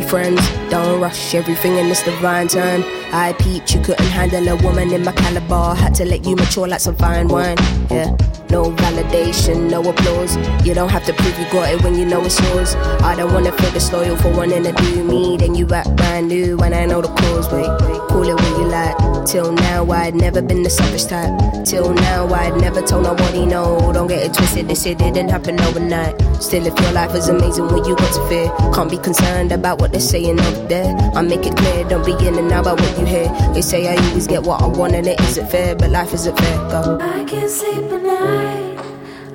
friends. 0.09 0.41
Don't 0.71 0.99
rush 0.99 1.35
everything 1.35 1.77
in 1.77 1.87
this 1.87 2.01
divine 2.01 2.47
turn. 2.47 2.83
I 3.13 3.33
peeped, 3.33 3.75
you 3.75 3.81
couldn't 3.81 4.07
handle 4.07 4.47
a 4.47 4.55
woman 4.63 4.91
in 4.91 5.03
my 5.03 5.11
caliber. 5.11 5.75
Had 5.75 5.93
to 5.95 6.05
let 6.05 6.25
you 6.25 6.35
mature 6.35 6.67
like 6.67 6.79
some 6.79 6.95
fine 6.95 7.27
wine. 7.27 7.57
Yeah, 7.91 8.17
no 8.49 8.71
validation, 8.71 9.69
no 9.69 9.87
applause. 9.87 10.35
You 10.65 10.73
don't 10.73 10.89
have 10.89 11.05
to 11.05 11.13
prove 11.13 11.37
you 11.39 11.45
got 11.51 11.71
it 11.71 11.83
when 11.83 11.95
you 11.95 12.05
know 12.05 12.23
it's 12.23 12.39
yours. 12.49 12.75
I 13.01 13.15
don't 13.15 13.33
wanna 13.33 13.51
feel 13.51 13.71
disloyal 13.71 14.17
for 14.17 14.31
wanting 14.35 14.63
to 14.63 14.71
do 14.71 15.03
me. 15.03 15.37
Then 15.37 15.53
you 15.53 15.67
act 15.69 15.95
brand 15.95 16.27
new 16.27 16.57
when 16.57 16.73
I 16.73 16.85
know 16.85 17.01
the 17.01 17.09
cause. 17.09 17.51
Wait, 17.51 17.67
call 18.09 18.27
it 18.27 18.33
what 18.33 18.57
you 18.57 18.67
like. 18.67 19.08
Till 19.25 19.51
now, 19.51 19.89
I'd 19.91 20.15
never 20.15 20.41
been 20.41 20.63
the 20.63 20.69
selfish 20.69 21.05
type. 21.05 21.31
Till 21.65 21.93
now, 21.93 22.27
I'd 22.33 22.59
never 22.59 22.81
told 22.81 23.03
nobody 23.03 23.45
no. 23.45 23.91
Don't 23.93 24.07
get 24.07 24.25
it 24.25 24.33
twisted, 24.33 24.67
this 24.67 24.83
shit 24.83 24.97
didn't 24.97 25.29
happen 25.29 25.59
overnight. 25.61 26.19
Still, 26.41 26.65
if 26.65 26.79
your 26.79 26.91
life 26.93 27.13
is 27.15 27.27
amazing, 27.27 27.65
what 27.65 27.87
you 27.87 27.95
got 27.95 28.13
to 28.13 28.27
fear? 28.27 28.47
Can't 28.73 28.89
be 28.89 28.97
concerned 28.97 29.51
about 29.51 29.79
what 29.79 29.91
they're 29.91 30.01
saying 30.01 30.39
over 30.39 30.67
there. 30.67 30.95
I 31.15 31.21
make 31.21 31.45
it 31.45 31.55
clear, 31.57 31.83
don't 31.85 32.05
be 32.05 32.13
in 32.25 32.37
and 32.37 32.51
out 32.51 32.61
about 32.61 32.81
what 32.81 32.99
you 32.99 33.05
hear. 33.05 33.27
They 33.53 33.61
say 33.61 33.87
I 33.87 33.95
always 34.07 34.27
get 34.27 34.43
what 34.43 34.61
I 34.61 34.67
want 34.67 34.93
and 34.93 35.05
it 35.05 35.19
isn't 35.21 35.49
fair, 35.49 35.75
but 35.75 35.89
life 35.89 36.13
isn't 36.13 36.37
fair. 36.37 36.57
Go. 36.69 36.99
I 37.01 37.23
can't 37.25 37.49
sleep 37.49 37.91
at 37.91 38.03
night. 38.03 38.79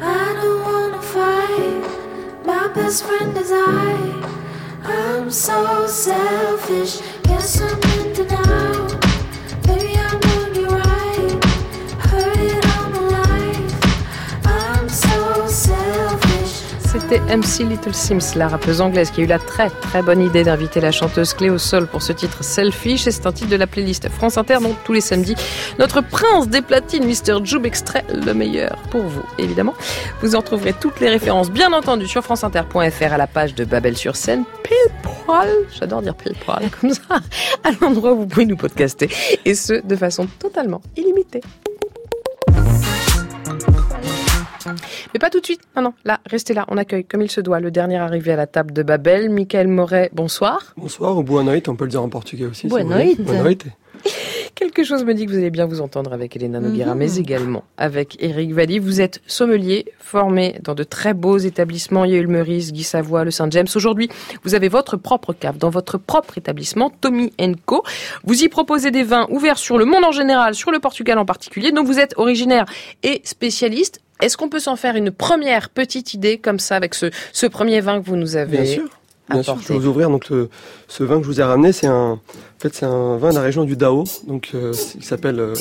I 0.00 0.32
don't 0.42 0.62
wanna 0.62 1.02
fight. 1.02 2.44
My 2.46 2.68
best 2.74 3.04
friend 3.04 3.36
is 3.36 3.50
I. 3.52 4.30
I'm 4.84 5.30
so 5.30 5.86
selfish. 5.86 7.00
Guess 7.22 7.60
I'm 7.60 7.82
in 8.00 8.12
denial. 8.12 9.03
MC 17.20 17.68
Little 17.68 17.94
Sims, 17.94 18.36
la 18.36 18.48
rappeuse 18.48 18.80
anglaise, 18.80 19.10
qui 19.10 19.20
a 19.20 19.24
eu 19.24 19.26
la 19.26 19.38
très 19.38 19.70
très 19.70 20.02
bonne 20.02 20.20
idée 20.20 20.44
d'inviter 20.44 20.80
la 20.80 20.90
chanteuse 20.90 21.34
Cléo 21.34 21.58
Sol 21.58 21.86
pour 21.86 22.02
ce 22.02 22.12
titre 22.12 22.42
Selfish. 22.42 23.06
Et 23.06 23.10
c'est 23.10 23.26
un 23.26 23.32
titre 23.32 23.50
de 23.50 23.56
la 23.56 23.66
playlist 23.66 24.08
France 24.08 24.38
Inter, 24.38 24.58
donc 24.60 24.76
tous 24.84 24.92
les 24.92 25.00
samedis. 25.00 25.34
Notre 25.78 26.00
prince 26.00 26.48
des 26.48 26.62
platines, 26.62 27.04
Mr. 27.06 27.44
Joub, 27.44 27.64
extrait 27.64 28.04
le 28.12 28.32
meilleur 28.34 28.76
pour 28.90 29.02
vous, 29.02 29.24
évidemment. 29.38 29.74
Vous 30.20 30.34
en 30.34 30.42
trouverez 30.42 30.72
toutes 30.72 31.00
les 31.00 31.08
références, 31.08 31.50
bien 31.50 31.72
entendu, 31.72 32.06
sur 32.06 32.22
franceinter.fr 32.22 33.12
à 33.12 33.16
la 33.16 33.26
page 33.26 33.54
de 33.54 33.64
Babel 33.64 33.96
sur 33.96 34.16
scène, 34.16 34.44
pile 34.62 34.76
poil, 35.02 35.48
j'adore 35.78 36.02
dire 36.02 36.14
pile 36.14 36.34
poil, 36.44 36.68
comme 36.80 36.92
ça, 36.92 37.20
à 37.62 37.70
l'endroit 37.80 38.12
où 38.12 38.20
vous 38.20 38.26
pouvez 38.26 38.46
nous 38.46 38.56
podcaster. 38.56 39.08
Et 39.44 39.54
ce, 39.54 39.84
de 39.86 39.96
façon 39.96 40.26
totalement 40.38 40.80
illimitée. 40.96 41.42
Mais 45.12 45.18
pas 45.20 45.30
tout 45.30 45.40
de 45.40 45.44
suite. 45.46 45.60
Non, 45.76 45.82
non. 45.82 45.94
Là, 46.04 46.20
restez 46.26 46.54
là. 46.54 46.64
On 46.68 46.76
accueille, 46.76 47.04
comme 47.04 47.22
il 47.22 47.30
se 47.30 47.40
doit, 47.40 47.60
le 47.60 47.70
dernier 47.70 47.96
arrivé 47.98 48.32
à 48.32 48.36
la 48.36 48.46
table 48.46 48.72
de 48.72 48.82
Babel, 48.82 49.30
Michael 49.30 49.68
Moret. 49.68 50.10
Bonsoir. 50.12 50.74
Bonsoir, 50.76 51.16
ou 51.16 51.22
boa 51.22 51.42
noite, 51.42 51.68
on 51.68 51.76
peut 51.76 51.84
le 51.84 51.90
dire 51.90 52.02
en 52.02 52.08
portugais 52.08 52.46
aussi. 52.46 52.62
si 52.62 52.66
Boa 52.68 52.82
vous 52.82 52.88
voulez. 52.88 53.04
noite. 53.16 53.20
Boa 53.22 53.42
noite. 53.42 53.64
Quelque 54.54 54.84
chose 54.84 55.04
me 55.04 55.14
dit 55.14 55.26
que 55.26 55.30
vous 55.32 55.36
allez 55.38 55.50
bien 55.50 55.66
vous 55.66 55.80
entendre 55.80 56.12
avec 56.12 56.36
Elena 56.36 56.60
Noguera, 56.60 56.92
Mhm. 56.92 56.98
mais 56.98 57.16
également 57.16 57.64
avec 57.76 58.16
Eric 58.22 58.52
Valli. 58.52 58.78
Vous 58.78 59.00
êtes 59.00 59.20
sommelier, 59.26 59.86
formé 59.98 60.60
dans 60.62 60.74
de 60.74 60.84
très 60.84 61.12
beaux 61.12 61.38
établissements, 61.38 62.04
Yale 62.04 62.28
Meurice, 62.28 62.72
Guy 62.72 62.84
Savoie, 62.84 63.24
le 63.24 63.32
Saint-James. 63.32 63.66
Aujourd'hui, 63.74 64.08
vous 64.44 64.54
avez 64.54 64.68
votre 64.68 64.96
propre 64.96 65.32
cave 65.32 65.58
dans 65.58 65.70
votre 65.70 65.98
propre 65.98 66.38
établissement, 66.38 66.90
Tommy 67.00 67.32
Co. 67.66 67.82
Vous 68.24 68.44
y 68.44 68.48
proposez 68.48 68.92
des 68.92 69.02
vins 69.02 69.26
ouverts 69.30 69.58
sur 69.58 69.76
le 69.76 69.86
monde 69.86 70.04
en 70.04 70.12
général, 70.12 70.54
sur 70.54 70.70
le 70.70 70.78
Portugal 70.78 71.18
en 71.18 71.24
particulier. 71.24 71.72
Donc 71.72 71.86
vous 71.86 71.98
êtes 71.98 72.14
originaire 72.16 72.64
et 73.02 73.22
spécialiste. 73.24 74.00
Est-ce 74.20 74.36
qu'on 74.36 74.48
peut 74.48 74.60
s'en 74.60 74.76
faire 74.76 74.96
une 74.96 75.10
première 75.10 75.70
petite 75.70 76.14
idée 76.14 76.38
comme 76.38 76.58
ça 76.58 76.76
avec 76.76 76.94
ce, 76.94 77.10
ce 77.32 77.46
premier 77.46 77.80
vin 77.80 78.00
que 78.00 78.06
vous 78.06 78.16
nous 78.16 78.36
avez 78.36 78.58
Bien 78.58 78.66
sûr. 78.66 78.88
Bien 79.30 79.42
sûr, 79.42 79.58
je 79.60 79.68
vais 79.72 79.78
vous 79.78 79.86
ouvrir 79.86 80.10
donc 80.10 80.28
le- 80.28 80.50
ce 80.96 81.02
vin 81.02 81.16
que 81.16 81.22
je 81.24 81.28
vous 81.28 81.40
ai 81.40 81.44
ramené, 81.44 81.72
c'est 81.72 81.88
un, 81.88 82.12
en 82.12 82.20
fait, 82.60 82.72
c'est 82.74 82.86
un 82.86 83.16
vin 83.16 83.30
de 83.30 83.34
la 83.34 83.40
région 83.40 83.64
du 83.64 83.76
Dao, 83.76 84.04
donc 84.28 84.50
euh, 84.54 84.72
il 84.94 85.02
s'appelle, 85.04 85.40
euh, 85.40 85.54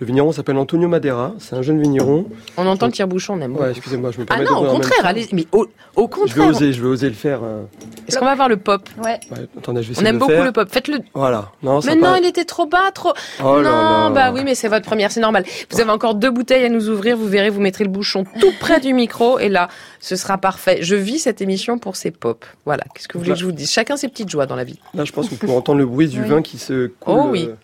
le 0.00 0.06
vigneron 0.06 0.32
s'appelle 0.32 0.56
Antonio 0.56 0.88
Madeira, 0.88 1.34
c'est 1.38 1.54
un 1.54 1.62
jeune 1.62 1.80
vigneron. 1.80 2.26
On 2.56 2.66
entend 2.66 2.86
le 2.86 2.92
tire-bouchon, 2.92 3.34
on 3.34 3.40
aime. 3.42 3.56
Ouais, 3.56 3.70
excusez-moi, 3.70 4.10
je 4.10 4.18
me 4.18 4.24
Ah 4.28 4.34
permets 4.34 4.44
non, 4.50 4.58
au 4.58 4.62
même 4.64 4.72
contraire, 4.72 5.06
allez, 5.06 5.28
mais 5.32 5.46
au, 5.52 5.60
au 5.60 5.66
Je 5.96 6.02
vais 6.02 6.08
contraire. 6.08 6.48
oser, 6.48 6.72
je 6.72 6.82
vais 6.82 6.88
oser 6.88 7.08
le 7.08 7.14
faire. 7.14 7.40
euh, 7.44 7.62
Est-ce 8.08 8.18
qu'on 8.18 8.24
va 8.24 8.34
voir 8.34 8.48
le 8.48 8.56
pop? 8.56 8.82
Ouais. 8.98 9.20
ouais, 9.30 9.46
attendez, 9.56 9.84
je 9.84 9.92
vais 9.92 10.02
On 10.02 10.04
aime 10.04 10.18
beaucoup 10.18 10.32
faire. 10.32 10.44
le 10.44 10.50
pop. 10.50 10.68
Faites-le. 10.68 10.98
Voilà. 11.14 11.52
Non, 11.62 11.80
ça 11.80 11.94
Mais 11.94 12.00
non, 12.00 12.16
il 12.16 12.26
était 12.26 12.44
trop 12.44 12.66
bas, 12.66 12.90
trop. 12.92 13.12
Oh 13.44 13.60
là 13.60 13.70
non, 13.70 13.70
là. 13.70 14.10
bah 14.10 14.32
oui, 14.34 14.40
mais 14.44 14.56
c'est 14.56 14.66
votre 14.68 14.84
première, 14.84 15.12
c'est 15.12 15.20
normal. 15.20 15.44
Vous 15.70 15.80
avez 15.80 15.90
encore 15.90 16.16
deux 16.16 16.30
bouteilles 16.32 16.64
à 16.64 16.68
nous 16.68 16.88
ouvrir. 16.88 17.16
Vous 17.16 17.28
verrez, 17.28 17.50
vous 17.50 17.60
mettrez 17.60 17.84
le 17.84 17.90
bouchon 17.90 18.24
tout 18.40 18.52
près 18.58 18.80
du 18.80 18.94
micro 18.94 19.38
et 19.38 19.48
là, 19.48 19.68
ce 20.00 20.16
sera 20.16 20.38
parfait. 20.38 20.78
Je 20.80 20.96
vis 20.96 21.20
cette 21.20 21.40
émission 21.40 21.78
pour 21.78 21.94
ces 21.94 22.10
pop. 22.10 22.44
Voilà. 22.64 22.82
Qu'est-ce 22.94 23.06
que 23.06 23.12
vous 23.16 23.22
voulez 23.22 23.34
que 23.34 23.38
je 23.40 23.44
vous 23.44 23.52
dise? 23.52 23.70
Chacun 23.70 23.96
ses 23.96 24.08
petites 24.08 24.28
joies 24.30 24.46
dans 24.46 24.56
la 24.56 24.64
vie. 24.64 24.71
Là, 24.94 25.04
je 25.04 25.12
pense 25.12 25.26
que 25.28 25.34
vous 25.34 25.40
pouvez 25.40 25.52
entendre 25.54 25.78
le 25.78 25.86
bruit 25.86 26.08
du 26.08 26.22
Oui. 26.22 26.28
vin 26.28 26.42
qui 26.42 26.58
se 26.58 26.88
coule. 27.00 27.14
Oh 27.18 27.28
oui. 27.30 27.46
euh, 27.48 27.54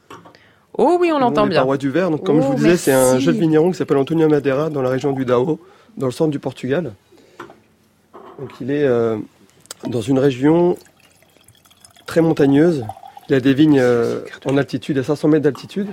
Oh 0.81 0.97
oui, 1.01 1.11
on 1.13 1.19
l'entend 1.19 1.47
bien. 1.47 1.61
parois 1.61 1.77
du 1.77 1.91
verre. 1.91 2.11
Donc, 2.11 2.25
comme 2.25 2.41
je 2.41 2.47
Oh, 2.47 2.51
vous 2.51 2.55
disais, 2.57 2.77
c'est 2.77 2.93
un 2.93 3.19
jeune 3.19 3.37
vigneron 3.37 3.71
qui 3.73 3.77
s'appelle 3.77 3.97
Antonio 3.97 4.29
Madeira 4.29 4.71
dans 4.71 4.81
la 4.83 4.91
région 4.91 5.13
du 5.13 5.25
Dao, 5.25 5.59
dans 5.97 6.07
le 6.07 6.13
centre 6.13 6.31
du 6.31 6.39
Portugal. 6.39 6.93
Donc, 8.39 8.51
il 8.61 8.71
est 8.71 8.85
euh, 8.85 9.17
dans 9.89 10.01
une 10.01 10.19
région 10.21 10.77
très 12.07 12.21
montagneuse. 12.21 12.85
Il 13.29 13.35
a 13.35 13.41
des 13.41 13.55
vignes 13.55 13.81
euh, 13.81 14.21
en 14.47 14.57
altitude, 14.57 14.97
à 14.99 15.03
500 15.03 15.29
mètres 15.29 15.43
d'altitude. 15.45 15.89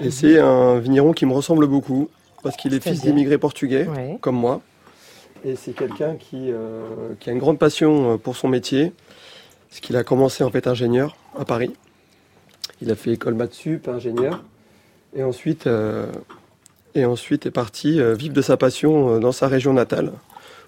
Et 0.00 0.10
c'est 0.10 0.38
un 0.38 0.78
vigneron 0.78 1.12
qui 1.12 1.26
me 1.26 1.32
ressemble 1.32 1.66
beaucoup 1.66 2.08
parce 2.42 2.56
qu'il 2.56 2.72
est 2.74 2.80
fils 2.80 3.00
d'immigrés 3.02 3.38
portugais, 3.38 3.86
Ouais. 3.88 4.18
comme 4.20 4.36
moi. 4.36 4.60
Et 5.44 5.56
c'est 5.56 5.72
quelqu'un 5.72 6.14
qui, 6.16 6.50
euh, 6.52 6.82
qui 7.20 7.30
a 7.30 7.32
une 7.32 7.38
grande 7.38 7.58
passion 7.58 8.16
pour 8.18 8.36
son 8.36 8.48
métier, 8.48 8.92
parce 9.74 9.80
qu'il 9.80 9.96
a 9.96 10.04
commencé 10.04 10.44
en 10.44 10.50
fait 10.50 10.68
ingénieur 10.68 11.16
à 11.36 11.44
Paris. 11.44 11.72
Il 12.80 12.92
a 12.92 12.94
fait 12.94 13.10
école 13.10 13.34
maths 13.34 13.54
sup, 13.54 13.88
ingénieur, 13.88 14.44
et 15.16 15.24
ensuite, 15.24 15.66
euh, 15.66 16.06
et 16.94 17.04
ensuite 17.04 17.46
est 17.46 17.50
parti 17.50 18.00
euh, 18.00 18.14
vivre 18.14 18.34
de 18.34 18.40
sa 18.40 18.56
passion 18.56 19.16
euh, 19.16 19.18
dans 19.18 19.32
sa 19.32 19.48
région 19.48 19.72
natale 19.72 20.12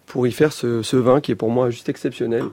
pour 0.07 0.27
y 0.27 0.33
faire 0.33 0.53
ce, 0.53 0.83
ce 0.83 0.97
vin 0.97 1.21
qui 1.21 1.31
est 1.31 1.37
pour 1.37 1.51
moi 1.51 1.71
juste 1.71 1.89
exceptionnel 1.89 2.47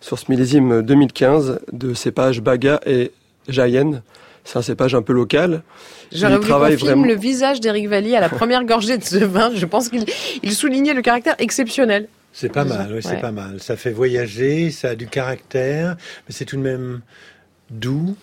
sur 0.00 0.18
ce 0.18 0.24
millésime 0.28 0.82
2015 0.82 1.60
de 1.72 1.94
cépage 1.94 2.40
Baga 2.40 2.80
et 2.84 3.12
Jayen. 3.46 4.02
C'est 4.42 4.58
un 4.58 4.62
cépage 4.62 4.96
un 4.96 5.02
peu 5.02 5.12
local. 5.12 5.62
J'aurais 6.10 6.38
voulu 6.38 6.50
qu'on 6.50 6.84
vraiment- 6.84 7.06
le 7.06 7.14
visage 7.14 7.60
d'Eric 7.60 7.86
Valli 7.86 8.16
à 8.16 8.20
la 8.20 8.28
première 8.28 8.64
gorgée 8.64 8.98
de 8.98 9.04
ce 9.04 9.18
vin. 9.24 9.52
Je 9.54 9.66
pense 9.66 9.88
qu'il 9.88 10.04
il 10.42 10.52
soulignait 10.52 10.94
le 10.94 11.02
caractère 11.02 11.36
exceptionnel. 11.38 12.08
C'est 12.32 12.50
pas 12.50 12.64
mal, 12.64 12.86
oui, 12.88 12.94
Ouais. 12.96 13.02
c'est 13.02 13.20
pas 13.20 13.32
mal. 13.32 13.60
Ça 13.60 13.76
fait 13.76 13.90
voyager, 13.92 14.70
ça 14.70 14.90
a 14.90 14.94
du 14.94 15.06
caractère, 15.06 15.96
mais 16.26 16.34
c'est 16.34 16.44
tout 16.44 16.56
de 16.56 16.62
même 16.62 17.00
doux. 17.70 18.16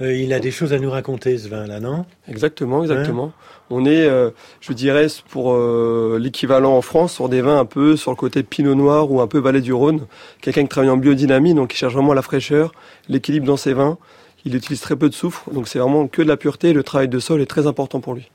Euh, 0.00 0.12
il 0.12 0.32
a 0.32 0.40
des 0.40 0.50
choses 0.50 0.72
à 0.72 0.78
nous 0.80 0.90
raconter, 0.90 1.38
ce 1.38 1.48
vin-là, 1.48 1.78
non? 1.78 2.04
Exactement, 2.28 2.82
exactement. 2.82 3.32
On 3.70 3.84
est, 3.86 4.06
euh, 4.06 4.30
je 4.60 4.72
dirais, 4.72 5.06
pour 5.28 5.52
euh, 5.54 6.18
l'équivalent 6.20 6.76
en 6.76 6.82
France, 6.82 7.12
sur 7.14 7.28
des 7.28 7.40
vins 7.42 7.58
un 7.60 7.64
peu 7.64 7.96
sur 7.96 8.10
le 8.10 8.16
côté 8.16 8.42
Pinot 8.42 8.74
Noir 8.74 9.10
ou 9.12 9.20
un 9.20 9.28
peu 9.28 9.38
Vallée 9.38 9.60
du 9.60 9.72
Rhône. 9.72 10.06
Quelqu'un 10.40 10.62
qui 10.62 10.68
travaille 10.68 10.90
en 10.90 10.96
biodynamie, 10.96 11.54
donc 11.54 11.68
qui 11.70 11.76
cherche 11.76 11.92
vraiment 11.94 12.12
la 12.12 12.22
fraîcheur, 12.22 12.72
l'équilibre 13.08 13.46
dans 13.46 13.56
ses 13.56 13.72
vins. 13.72 13.96
Il 14.44 14.54
utilise 14.56 14.80
très 14.80 14.96
peu 14.96 15.08
de 15.08 15.14
soufre, 15.14 15.48
donc 15.52 15.68
c'est 15.68 15.78
vraiment 15.78 16.06
que 16.08 16.20
de 16.22 16.28
la 16.28 16.36
pureté. 16.36 16.72
Le 16.72 16.82
travail 16.82 17.08
de 17.08 17.18
sol 17.20 17.40
est 17.40 17.46
très 17.46 17.66
important 17.68 18.00
pour 18.00 18.14
lui. 18.14 18.28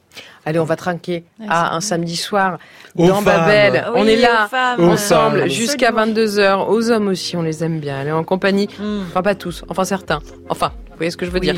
Allez, 0.45 0.59
on 0.59 0.63
va 0.63 0.75
trinquer 0.75 1.23
à 1.47 1.75
un 1.75 1.81
samedi 1.81 2.15
soir 2.15 2.57
Aux 2.97 3.07
dans 3.07 3.15
femmes. 3.21 3.25
Babel. 3.45 3.85
Oui, 3.93 3.99
on 4.01 4.07
est 4.07 4.15
là 4.15 4.47
femmes. 4.49 4.89
ensemble 4.89 5.49
jusqu'à 5.49 5.89
Absolument. 5.89 6.13
22h. 6.15 6.67
Aux 6.69 6.91
hommes 6.91 7.07
aussi, 7.09 7.35
on 7.37 7.41
les 7.43 7.63
aime 7.63 7.79
bien. 7.79 8.01
Elle 8.01 8.07
est 8.07 8.11
en 8.11 8.23
compagnie, 8.23 8.67
Mm. 8.79 9.01
enfin 9.09 9.21
pas 9.21 9.35
tous, 9.35 9.63
enfin 9.69 9.83
certains. 9.83 10.19
Enfin, 10.49 10.71
vous 10.89 10.95
voyez 10.97 11.11
ce 11.11 11.17
que 11.17 11.25
je 11.25 11.31
veux 11.31 11.39
dire. 11.39 11.55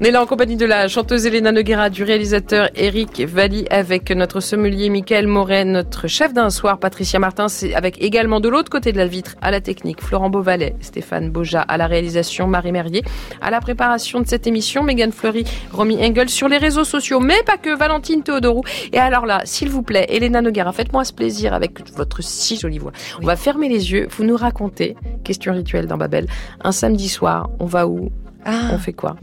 On 0.00 0.04
est 0.04 0.10
là 0.10 0.22
en 0.22 0.26
compagnie 0.26 0.56
de 0.56 0.66
la 0.66 0.86
chanteuse 0.88 1.26
Elena 1.26 1.50
Noguera, 1.52 1.90
du 1.90 2.04
réalisateur 2.04 2.68
Eric 2.76 3.20
Valli, 3.26 3.66
avec 3.70 4.10
notre 4.10 4.38
sommelier 4.40 4.88
Michael 4.90 5.26
Moret, 5.26 5.64
notre 5.64 6.06
chef 6.06 6.32
d'un 6.32 6.50
soir 6.50 6.78
Patricia 6.78 7.18
Martin, 7.18 7.48
c'est 7.48 7.74
avec 7.74 8.00
également 8.02 8.38
de 8.40 8.48
l'autre 8.48 8.70
côté 8.70 8.92
de 8.92 8.98
la 8.98 9.06
vitre, 9.06 9.34
à 9.42 9.50
la 9.50 9.60
technique, 9.60 10.00
Florent 10.00 10.30
Beauvalet, 10.30 10.76
Stéphane 10.80 11.30
Boja, 11.30 11.60
à 11.62 11.76
la 11.76 11.86
réalisation 11.88 12.46
Marie 12.46 12.70
Merrier, 12.72 13.02
à 13.40 13.50
la 13.50 13.60
préparation 13.60 14.20
de 14.20 14.28
cette 14.28 14.46
émission, 14.46 14.82
Megan 14.84 15.10
Fleury, 15.12 15.44
Romy 15.72 15.96
Engel, 16.04 16.28
sur 16.28 16.48
les 16.48 16.58
réseaux 16.58 16.84
sociaux, 16.84 17.18
mais 17.20 17.42
pas 17.46 17.56
que, 17.56 17.76
Valentine 17.94 18.24
Théodorou. 18.24 18.62
Et 18.92 18.98
alors 18.98 19.24
là, 19.24 19.42
s'il 19.44 19.70
vous 19.70 19.82
plaît, 19.82 20.06
Elena 20.08 20.42
Noguera, 20.42 20.72
faites-moi 20.72 21.04
ce 21.04 21.12
plaisir 21.12 21.54
avec 21.54 21.96
votre 21.96 22.24
si 22.24 22.56
jolie 22.56 22.78
voix. 22.78 22.90
On 23.22 23.26
va 23.26 23.36
fermer 23.36 23.68
les 23.68 23.92
yeux, 23.92 24.08
vous 24.10 24.24
nous 24.24 24.36
racontez, 24.36 24.96
question 25.22 25.52
rituelle 25.52 25.86
dans 25.86 25.96
Babel, 25.96 26.26
un 26.62 26.72
samedi 26.72 27.08
soir, 27.08 27.50
on 27.60 27.66
va 27.66 27.86
où? 27.86 28.10
Ah. 28.44 28.70
On 28.72 28.78
fait 28.78 28.92
quoi? 28.92 29.16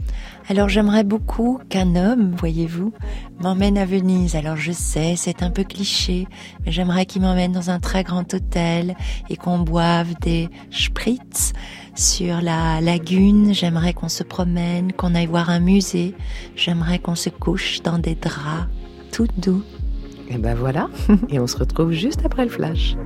Alors 0.48 0.68
j'aimerais 0.68 1.04
beaucoup 1.04 1.60
qu'un 1.68 1.94
homme, 1.96 2.34
voyez-vous, 2.36 2.92
m'emmène 3.40 3.76
à 3.78 3.84
Venise. 3.84 4.34
Alors 4.36 4.56
je 4.56 4.72
sais, 4.72 5.14
c'est 5.16 5.42
un 5.42 5.50
peu 5.50 5.64
cliché, 5.64 6.26
mais 6.64 6.72
j'aimerais 6.72 7.04
qu'il 7.04 7.22
m'emmène 7.22 7.52
dans 7.52 7.70
un 7.70 7.78
très 7.78 8.02
grand 8.02 8.32
hôtel 8.34 8.96
et 9.28 9.36
qu'on 9.36 9.58
boive 9.58 10.14
des 10.20 10.48
spritz 10.70 11.52
sur 11.94 12.40
la 12.40 12.80
lagune, 12.80 13.52
j'aimerais 13.52 13.92
qu'on 13.92 14.08
se 14.08 14.22
promène, 14.22 14.92
qu'on 14.92 15.14
aille 15.14 15.26
voir 15.26 15.50
un 15.50 15.60
musée, 15.60 16.14
j'aimerais 16.56 16.98
qu'on 16.98 17.14
se 17.14 17.28
couche 17.30 17.82
dans 17.82 17.98
des 17.98 18.14
draps 18.14 18.68
tout 19.12 19.28
doux. 19.36 19.62
Et 20.28 20.38
ben 20.38 20.54
voilà, 20.54 20.88
et 21.28 21.38
on 21.38 21.46
se 21.46 21.56
retrouve 21.56 21.92
juste 21.92 22.24
après 22.24 22.44
le 22.44 22.50
flash. 22.50 22.96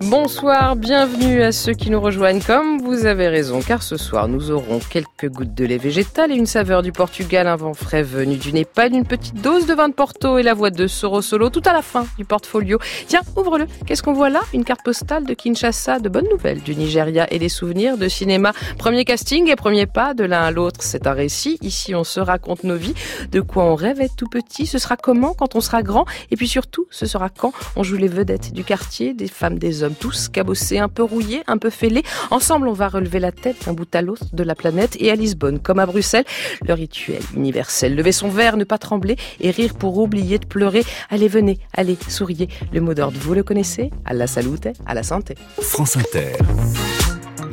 Bonsoir, 0.00 0.76
bienvenue 0.76 1.42
à 1.42 1.52
ceux 1.52 1.72
qui 1.72 1.90
nous 1.90 2.00
rejoignent. 2.00 2.40
Comme 2.40 2.78
vous 2.80 3.06
avez 3.06 3.28
raison, 3.28 3.60
car 3.60 3.82
ce 3.82 3.96
soir 3.96 4.28
nous 4.28 4.50
aurons 4.50 4.78
quelques 4.78 5.28
gouttes 5.28 5.54
de 5.54 5.64
lait 5.64 5.78
végétal 5.78 6.30
et 6.30 6.34
une 6.34 6.46
saveur 6.46 6.82
du 6.82 6.92
Portugal, 6.92 7.46
un 7.46 7.56
vent 7.56 7.74
frais 7.74 8.02
venu 8.02 8.36
du 8.36 8.52
Népal, 8.52 8.92
une 8.92 9.04
petite 9.04 9.40
dose 9.40 9.66
de 9.66 9.74
vin 9.74 9.88
de 9.88 9.94
Porto 9.94 10.38
et 10.38 10.42
la 10.42 10.54
voix 10.54 10.70
de 10.70 10.86
Soro 10.86 11.22
Solo 11.22 11.50
tout 11.50 11.62
à 11.64 11.72
la 11.72 11.82
fin 11.82 12.06
du 12.18 12.24
portfolio. 12.24 12.78
Tiens, 13.08 13.22
ouvre-le. 13.36 13.66
Qu'est-ce 13.86 14.02
qu'on 14.02 14.12
voit 14.12 14.30
là? 14.30 14.40
Une 14.52 14.64
carte 14.64 14.82
postale 14.84 15.24
de 15.24 15.34
Kinshasa, 15.34 15.98
de 15.98 16.08
bonnes 16.08 16.28
nouvelles 16.30 16.62
du 16.62 16.76
Nigeria 16.76 17.26
et 17.32 17.38
des 17.38 17.48
souvenirs 17.48 17.98
de 17.98 18.08
cinéma. 18.08 18.52
Premier 18.78 19.04
casting 19.04 19.50
et 19.50 19.56
premier 19.56 19.86
pas 19.86 20.14
de 20.14 20.24
l'un 20.24 20.42
à 20.42 20.50
l'autre. 20.50 20.80
C'est 20.82 21.06
un 21.06 21.12
récit. 21.12 21.58
Ici, 21.62 21.94
on 21.94 22.04
se 22.04 22.20
raconte 22.20 22.64
nos 22.64 22.76
vies, 22.76 22.94
de 23.32 23.40
quoi 23.40 23.64
on 23.64 23.74
rêve 23.74 24.00
être 24.00 24.16
tout 24.16 24.28
petit. 24.28 24.66
Ce 24.66 24.78
sera 24.78 24.96
comment 24.96 25.34
quand 25.34 25.56
on 25.56 25.60
sera 25.60 25.82
grand? 25.82 26.06
Et 26.30 26.36
puis 26.36 26.48
surtout, 26.48 26.86
ce 26.90 27.06
sera 27.06 27.28
quand 27.28 27.52
on 27.74 27.82
joue 27.82 27.96
les 27.96 28.08
vedettes 28.08 28.52
du 28.52 28.64
quartier, 28.64 29.14
des 29.14 29.28
femmes, 29.28 29.55
des 29.58 29.82
hommes, 29.82 29.94
tous 29.98 30.28
cabossés, 30.28 30.78
un 30.78 30.88
peu 30.88 31.02
rouillés, 31.02 31.42
un 31.46 31.58
peu 31.58 31.70
fêlés. 31.70 32.02
Ensemble, 32.30 32.68
on 32.68 32.72
va 32.72 32.88
relever 32.88 33.18
la 33.18 33.32
tête 33.32 33.66
d'un 33.66 33.72
bout 33.72 33.92
à 33.94 34.02
l'autre 34.02 34.24
de 34.32 34.42
la 34.42 34.54
planète 34.54 34.96
et 35.00 35.10
à 35.10 35.14
Lisbonne, 35.14 35.58
comme 35.58 35.78
à 35.78 35.86
Bruxelles, 35.86 36.24
le 36.66 36.74
rituel 36.74 37.22
universel. 37.34 37.94
Lever 37.94 38.12
son 38.12 38.28
verre, 38.28 38.56
ne 38.56 38.64
pas 38.64 38.78
trembler 38.78 39.16
et 39.40 39.50
rire 39.50 39.74
pour 39.74 39.98
oublier 39.98 40.38
de 40.38 40.46
pleurer. 40.46 40.84
Allez, 41.10 41.28
venez, 41.28 41.58
allez, 41.72 41.96
souriez. 42.08 42.48
Le 42.72 42.80
mot 42.80 42.94
d'ordre, 42.94 43.18
vous 43.20 43.34
le 43.34 43.42
connaissez? 43.42 43.90
À 44.04 44.14
la 44.14 44.26
salute, 44.26 44.68
à 44.86 44.94
la 44.94 45.02
santé. 45.02 45.34
France 45.60 45.96
Inter. 45.96 46.32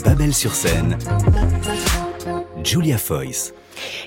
Babel 0.03 0.33
sur 0.33 0.53
scène. 0.53 0.97
Julia 2.63 2.97
Foyce. 2.97 3.53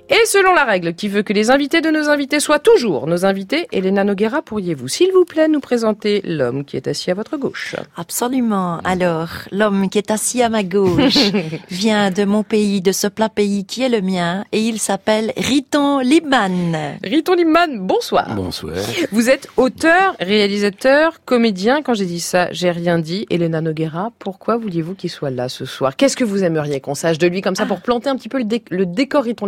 Et 0.08 0.24
selon 0.26 0.52
la 0.54 0.64
règle 0.64 0.94
qui 0.94 1.08
veut 1.08 1.22
que 1.22 1.32
les 1.32 1.50
invités 1.50 1.80
de 1.80 1.90
nos 1.90 2.08
invités 2.08 2.38
soient 2.40 2.58
toujours 2.58 3.06
nos 3.06 3.24
invités, 3.24 3.66
Elena 3.72 4.04
Noguera, 4.04 4.40
pourriez-vous, 4.42 4.88
s'il 4.88 5.10
vous 5.12 5.24
plaît, 5.24 5.48
nous 5.48 5.60
présenter 5.60 6.22
l'homme 6.24 6.64
qui 6.64 6.76
est 6.76 6.86
assis 6.86 7.10
à 7.10 7.14
votre 7.14 7.36
gauche? 7.36 7.74
Absolument. 7.96 8.78
Alors, 8.84 9.28
l'homme 9.50 9.88
qui 9.90 9.98
est 9.98 10.10
assis 10.10 10.42
à 10.42 10.48
ma 10.48 10.62
gauche 10.62 11.30
vient 11.70 12.10
de 12.10 12.24
mon 12.24 12.42
pays, 12.42 12.80
de 12.80 12.92
ce 12.92 13.06
plat 13.08 13.28
pays 13.28 13.64
qui 13.64 13.82
est 13.82 13.88
le 13.88 14.00
mien, 14.00 14.44
et 14.52 14.60
il 14.60 14.78
s'appelle 14.78 15.32
Riton 15.36 15.98
Libman. 16.00 16.98
Riton 17.02 17.34
Libman, 17.34 17.78
bonsoir. 17.80 18.34
Bonsoir. 18.34 18.76
Vous 19.12 19.28
êtes 19.28 19.48
auteur, 19.56 20.14
réalisateur, 20.20 21.20
comédien. 21.24 21.82
Quand 21.82 21.94
j'ai 21.94 22.06
dit 22.06 22.20
ça, 22.20 22.48
j'ai 22.52 22.70
rien 22.70 22.98
dit. 22.98 23.26
Elena 23.30 23.60
Noguera, 23.60 24.12
pourquoi 24.18 24.56
vouliez-vous 24.56 24.94
qu'il 24.94 25.10
soit 25.10 25.30
là 25.30 25.48
ce 25.48 25.64
soir? 25.64 25.96
Qu'est-ce 25.96 26.16
que 26.16 26.24
vous 26.24 26.44
aimeriez 26.44 26.80
qu'on 26.80 26.94
sache 26.94 27.18
de 27.18 27.26
lui 27.26 27.40
comme 27.42 27.56
ça 27.56 27.66
pour 27.66 27.80
planter 27.80 28.08
un 28.08 28.16
petit 28.16 28.28
peu 28.28 28.38
le, 28.38 28.44
dé- 28.44 28.62
le 28.70 28.86
décor 28.86 29.24
Riton 29.24 29.46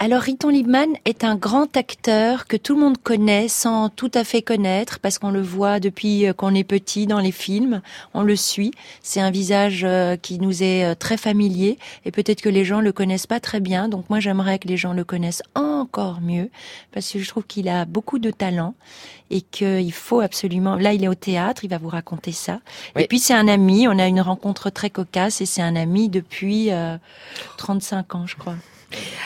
Alors 0.00 0.20
Riton 0.20 0.50
Liebman 0.50 0.94
est 1.06 1.24
un 1.24 1.34
grand 1.34 1.76
acteur 1.76 2.46
que 2.46 2.56
tout 2.56 2.76
le 2.76 2.80
monde 2.80 2.98
connaît 2.98 3.48
sans 3.48 3.88
tout 3.88 4.12
à 4.14 4.22
fait 4.22 4.42
connaître 4.42 5.00
parce 5.00 5.18
qu'on 5.18 5.32
le 5.32 5.42
voit 5.42 5.80
depuis 5.80 6.28
euh, 6.28 6.32
qu'on 6.32 6.54
est 6.54 6.62
petit 6.62 7.08
dans 7.08 7.18
les 7.18 7.32
films, 7.32 7.82
on 8.14 8.22
le 8.22 8.36
suit. 8.36 8.70
C'est 9.02 9.20
un 9.20 9.32
visage 9.32 9.82
euh, 9.82 10.14
qui 10.14 10.38
nous 10.38 10.62
est 10.62 10.84
euh, 10.84 10.94
très 10.94 11.16
familier 11.16 11.78
et 12.04 12.12
peut-être 12.12 12.42
que 12.42 12.48
les 12.48 12.64
gens 12.64 12.80
le 12.80 12.92
connaissent 12.92 13.26
pas 13.26 13.40
très 13.40 13.58
bien. 13.58 13.88
Donc 13.88 14.08
moi 14.08 14.20
j'aimerais 14.20 14.60
que 14.60 14.68
les 14.68 14.76
gens 14.76 14.92
le 14.92 15.02
connaissent 15.02 15.42
encore 15.56 16.20
mieux 16.20 16.48
parce 16.92 17.10
que 17.10 17.18
je 17.18 17.28
trouve 17.28 17.44
qu'il 17.48 17.68
a 17.68 17.84
beaucoup 17.84 18.20
de 18.20 18.30
talent 18.30 18.76
et 19.30 19.40
qu'il 19.40 19.92
faut 19.92 20.20
absolument. 20.20 20.76
Là 20.76 20.92
il 20.92 21.02
est 21.02 21.08
au 21.08 21.16
théâtre, 21.16 21.64
il 21.64 21.70
va 21.70 21.78
vous 21.78 21.88
raconter 21.88 22.30
ça. 22.30 22.60
Oui. 22.94 23.02
Et 23.02 23.08
puis 23.08 23.18
c'est 23.18 23.34
un 23.34 23.48
ami, 23.48 23.88
on 23.88 23.98
a 23.98 24.06
une 24.06 24.20
rencontre 24.20 24.70
très 24.70 24.90
cocasse 24.90 25.40
et 25.40 25.46
c'est 25.46 25.62
un 25.62 25.74
ami 25.74 26.08
depuis 26.08 26.70
euh, 26.70 26.96
35 27.56 28.14
ans 28.14 28.26
je 28.28 28.36
crois. 28.36 28.54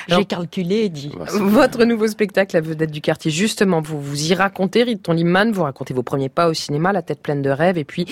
J'ai 0.08 0.24
calculé 0.24 0.76
et 0.76 0.88
dit. 0.88 1.12
Votre 1.32 1.84
nouveau 1.84 2.08
spectacle, 2.08 2.56
La 2.56 2.60
vedette 2.62 2.90
du 2.90 3.00
quartier, 3.00 3.30
justement, 3.30 3.80
vous 3.80 4.00
vous 4.00 4.30
y 4.30 4.34
racontez, 4.34 4.82
Riton 4.82 5.12
Liman, 5.12 5.52
vous 5.52 5.62
racontez 5.62 5.94
vos 5.94 6.02
premiers 6.02 6.28
pas 6.28 6.48
au 6.48 6.54
cinéma, 6.54 6.92
la 6.92 7.02
tête 7.02 7.20
pleine 7.22 7.42
de 7.42 7.50
rêves, 7.50 7.78
et 7.78 7.84
puis 7.84 8.06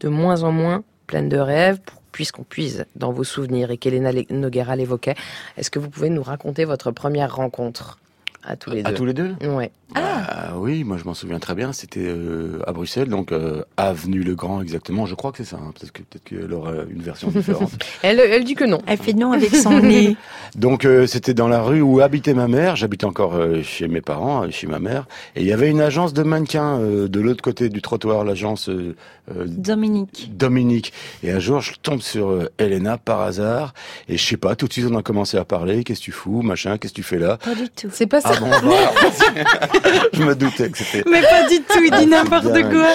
de 0.00 0.08
moins 0.08 0.42
en 0.42 0.52
moins 0.52 0.82
pleine 1.06 1.28
de 1.28 1.36
rêves, 1.38 1.78
pour- 1.84 2.00
puisqu'on 2.12 2.44
puise 2.44 2.86
dans 2.96 3.12
vos 3.12 3.24
souvenirs 3.24 3.70
et 3.70 3.76
qu'Elena 3.76 4.12
Le- 4.12 4.24
Noguera 4.30 4.76
l'évoquait. 4.76 5.16
Est-ce 5.58 5.70
que 5.70 5.78
vous 5.78 5.90
pouvez 5.90 6.10
nous 6.10 6.22
raconter 6.22 6.64
votre 6.64 6.90
première 6.92 7.34
rencontre 7.36 7.98
à 8.44 8.56
tous 8.56 8.70
les 8.70 8.80
À 8.84 8.90
deux 8.90 8.94
tous 8.94 9.04
les 9.04 9.14
deux? 9.14 9.34
Ouais. 9.48 9.70
Ah 9.94 10.54
oui, 10.56 10.82
moi 10.84 10.96
je 10.98 11.04
m'en 11.04 11.14
souviens 11.14 11.38
très 11.38 11.54
bien. 11.54 11.72
C'était 11.72 12.00
euh, 12.04 12.58
à 12.66 12.72
Bruxelles, 12.72 13.08
donc 13.08 13.32
euh, 13.32 13.62
avenue 13.76 14.22
Le 14.22 14.34
Grand 14.34 14.60
exactement. 14.60 15.06
Je 15.06 15.14
crois 15.14 15.30
que 15.32 15.38
c'est 15.38 15.44
ça. 15.50 15.56
hein, 15.56 15.72
Peut-être 15.78 15.92
que 15.92 16.02
peut-être 16.02 16.24
qu'elle 16.24 16.52
aura 16.52 16.72
une 16.90 17.02
version 17.02 17.28
différente. 17.34 17.70
Elle, 18.02 18.20
elle 18.20 18.44
dit 18.44 18.54
que 18.54 18.64
non. 18.64 18.80
Elle 18.86 18.98
fait 18.98 19.12
non 19.12 19.32
avec 19.32 19.54
son 19.54 19.78
nez. 19.80 20.16
Donc 20.56 20.84
euh, 20.84 21.06
c'était 21.06 21.34
dans 21.34 21.48
la 21.48 21.62
rue 21.62 21.80
où 21.80 22.00
habitait 22.00 22.34
ma 22.34 22.48
mère. 22.48 22.76
J'habitais 22.76 23.04
encore 23.06 23.34
euh, 23.34 23.62
chez 23.62 23.88
mes 23.88 24.00
parents, 24.00 24.44
euh, 24.44 24.50
chez 24.50 24.66
ma 24.66 24.78
mère, 24.78 25.06
et 25.36 25.40
il 25.42 25.46
y 25.46 25.52
avait 25.52 25.70
une 25.70 25.80
agence 25.80 26.12
de 26.12 26.22
mannequins 26.22 26.78
euh, 26.78 27.08
de 27.08 27.20
l'autre 27.20 27.42
côté 27.42 27.68
du 27.68 27.82
trottoir, 27.82 28.24
l'agence 28.24 28.68
euh, 28.68 28.94
euh, 29.34 29.44
Dominique. 29.46 30.30
Dominique. 30.36 30.92
Et 31.22 31.30
un 31.30 31.38
jour, 31.40 31.60
je 31.60 31.72
tombe 31.82 32.00
sur 32.00 32.28
euh, 32.30 32.50
Elena 32.58 32.98
par 32.98 33.20
hasard, 33.20 33.74
et 34.08 34.16
je 34.16 34.24
sais 34.24 34.36
pas. 34.36 34.54
Tout 34.56 34.66
de 34.68 34.72
suite, 34.72 34.86
on 34.90 34.96
a 34.96 35.02
commencé 35.02 35.36
à 35.36 35.44
parler. 35.44 35.82
Qu'est-ce 35.84 36.00
que 36.00 36.04
tu 36.04 36.12
fous, 36.12 36.42
machin 36.42 36.78
Qu'est-ce 36.78 36.92
que 36.92 36.96
tu 36.98 37.02
fais 37.02 37.18
là? 37.18 37.36
Pas 37.38 37.54
du 37.54 37.68
tout. 37.68 37.88
C'est 37.92 38.06
pas 38.06 38.20
ça. 38.20 38.32
Ah 38.36 38.40
bon, 38.40 38.50
voilà. 38.62 38.92
je 40.12 40.22
me 40.22 40.34
doutais 40.34 40.70
que 40.70 40.78
c'était. 40.78 41.02
Mais 41.10 41.20
pas 41.22 41.48
du 41.48 41.60
tout, 41.60 41.80
il 41.84 41.90
dit 41.98 42.06
n'importe 42.06 42.46
Dingue. 42.52 42.70
quoi. 42.72 42.88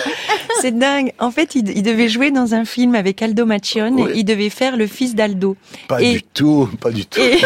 C'est 0.62 0.78
dingue. 0.78 1.14
En 1.20 1.32
fait, 1.32 1.56
il, 1.56 1.70
il 1.70 1.84
devait 1.84 2.10
jouer 2.10 2.32
dans 2.32 2.54
un 2.54 2.66
film 2.66 2.96
avec 2.96 3.22
Aldo 3.22 3.46
Macione 3.46 3.96
Oui. 3.96 4.12
et 4.14 4.18
il 4.20 4.24
devait 4.26 4.50
faire 4.50 4.76
le 4.78 4.88
fils 4.88 5.16
d'Aldo. 5.16 5.56
Pas 5.88 6.02
Et- 6.02 6.14
du 6.14 6.24
tout, 6.24 6.70
pas 6.82 6.92
du 6.92 7.06
tout. 7.06 7.20
Et, 7.20 7.40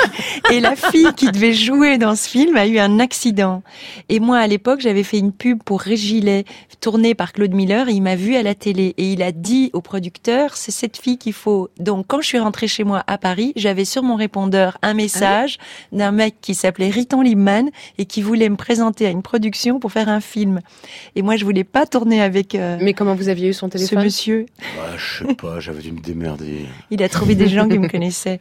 et 0.52 0.60
la 0.60 0.76
fille 0.76 1.12
qui 1.16 1.32
devait 1.32 1.54
jouer 1.54 1.98
dans 1.98 2.16
ce 2.16 2.28
film 2.30 2.56
a 2.58 2.66
eu 2.68 2.80
un 2.80 3.00
accident. 3.00 3.62
Et 4.10 4.20
moi, 4.20 4.38
à 4.38 4.48
l'époque, 4.48 4.82
j'avais 4.82 5.04
fait 5.04 5.18
une 5.20 5.32
pub 5.32 5.62
pour 5.64 5.82
Régilet, 5.82 6.46
tournée 6.82 7.16
par 7.16 7.34
Claude 7.34 7.54
Miller, 7.54 7.90
et 7.90 7.94
il 7.94 8.02
m'a 8.02 8.16
vue 8.16 8.36
à 8.36 8.44
la 8.44 8.56
télé. 8.56 8.94
Et 8.98 9.12
il 9.14 9.22
a 9.24 9.32
dit 9.32 9.70
au 9.74 9.82
producteur, 9.82 10.56
c'est 10.56 10.72
cette 10.72 10.98
fille 10.98 11.18
qu'il 11.18 11.34
faut. 11.34 11.70
Donc, 11.80 12.06
quand 12.08 12.22
je 12.22 12.28
suis 12.28 12.40
rentrée 12.40 12.68
chez 12.68 12.84
moi 12.84 13.04
à 13.08 13.18
Paris, 13.18 13.54
j'avais 13.56 13.86
sur 13.86 14.04
mon 14.04 14.16
répondeur 14.16 14.78
un 14.82 14.94
message 14.94 15.58
d'un 15.92 16.12
mec 16.12 16.36
qui 16.42 16.54
s'appelait 16.56 16.90
Riton 16.90 17.22
Liebman 17.22 17.70
et 17.98 18.06
qui 18.06 18.22
voulait 18.22 18.50
me 18.50 18.56
présenter 18.56 19.06
à 19.08 19.10
une 19.10 19.23
production 19.24 19.80
pour 19.80 19.92
faire 19.92 20.10
un 20.10 20.22
film. 20.22 20.62
Et 21.16 21.22
moi, 21.22 21.36
je 21.36 21.46
voulais 21.46 21.64
pas 21.64 21.86
tourner 21.86 22.22
avec 22.22 22.54
euh, 22.54 22.78
Mais 22.80 22.94
comment 22.94 23.16
vous 23.16 23.30
aviez 23.30 23.50
eu 23.50 23.54
son 23.54 23.68
ce 23.68 23.72
téléphone 23.72 24.04
monsieur. 24.04 24.46
Bah, 24.78 24.98
je 24.98 25.26
sais 25.26 25.34
pas, 25.34 25.60
j'avais 25.60 25.82
dû 25.82 25.92
me 25.92 26.00
démerder. 26.00 26.66
Il 26.92 27.02
a 27.02 27.10
trouvé 27.10 27.36
des 27.36 27.48
gens 27.48 27.68
qui 27.68 27.80
me 27.80 27.88
connaissaient. 27.88 28.40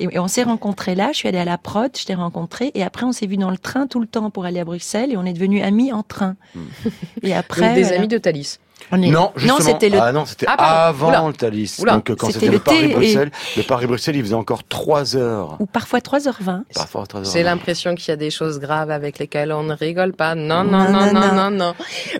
Et, 0.00 0.08
et 0.10 0.18
on 0.18 0.28
s'est 0.28 0.42
rencontrés 0.42 0.94
là, 0.94 1.10
je 1.12 1.18
suis 1.18 1.28
allée 1.28 1.38
à 1.38 1.44
la 1.44 1.58
prod, 1.58 1.90
je 1.96 2.04
t'ai 2.04 2.14
rencontré, 2.14 2.72
et 2.74 2.82
après 2.82 3.04
on 3.04 3.12
s'est 3.12 3.26
vu 3.26 3.36
dans 3.36 3.50
le 3.50 3.58
train 3.58 3.86
tout 3.86 4.00
le 4.00 4.06
temps 4.06 4.30
pour 4.30 4.44
aller 4.44 4.60
à 4.60 4.64
Bruxelles, 4.64 5.12
et 5.12 5.16
on 5.16 5.24
est 5.24 5.32
devenus 5.32 5.62
amis 5.62 5.92
en 5.92 6.02
train. 6.02 6.36
Et 7.22 7.34
après... 7.34 7.60
Donc 7.60 7.74
des 7.74 7.82
voilà. 7.82 7.98
amis 7.98 8.08
de 8.08 8.18
Thalys. 8.18 8.58
On 8.90 9.00
est- 9.02 9.10
Non, 9.10 9.32
justement. 9.36 9.60
c'était 9.60 9.88
le... 9.88 9.98
Ah 10.00 10.12
non, 10.12 10.24
c'était 10.26 10.46
Ah, 10.48 10.88
avant 10.88 11.08
Oula. 11.08 11.24
le 11.26 11.32
Thalys. 11.32 11.76
Oula. 11.80 11.94
Donc 11.94 12.10
euh, 12.10 12.16
quand 12.16 12.30
C'était 12.30 12.48
le 12.48 12.56
et- 12.56 12.58
Paris-Bruxelles, 12.60 13.30
le 13.56 13.62
Paris-Bruxelles, 13.62 14.16
il 14.16 14.22
faisait 14.22 14.34
encore 14.34 14.64
3 14.64 15.16
heures. 15.16 15.56
Ou 15.60 15.66
parfois 15.66 16.00
3h20. 16.00 16.62
Parfois 16.74 17.06
3 17.06 17.20
heures. 17.20 17.32
J'ai 17.32 17.42
l'impression 17.42 17.94
qu'il 17.94 18.08
y 18.08 18.10
a 18.12 18.16
des 18.16 18.30
choses 18.30 18.58
graves 18.58 18.90
avec 18.90 19.18
lesquelles 19.18 19.52
on 19.52 19.62
ne 19.62 19.74
rigole 19.74 20.12
pas. 20.12 20.34
Non, 20.34 20.64
non, 20.64 20.90
non, 20.90 21.12
non, 21.12 21.32
non, 21.34 21.50
non. 21.50 21.74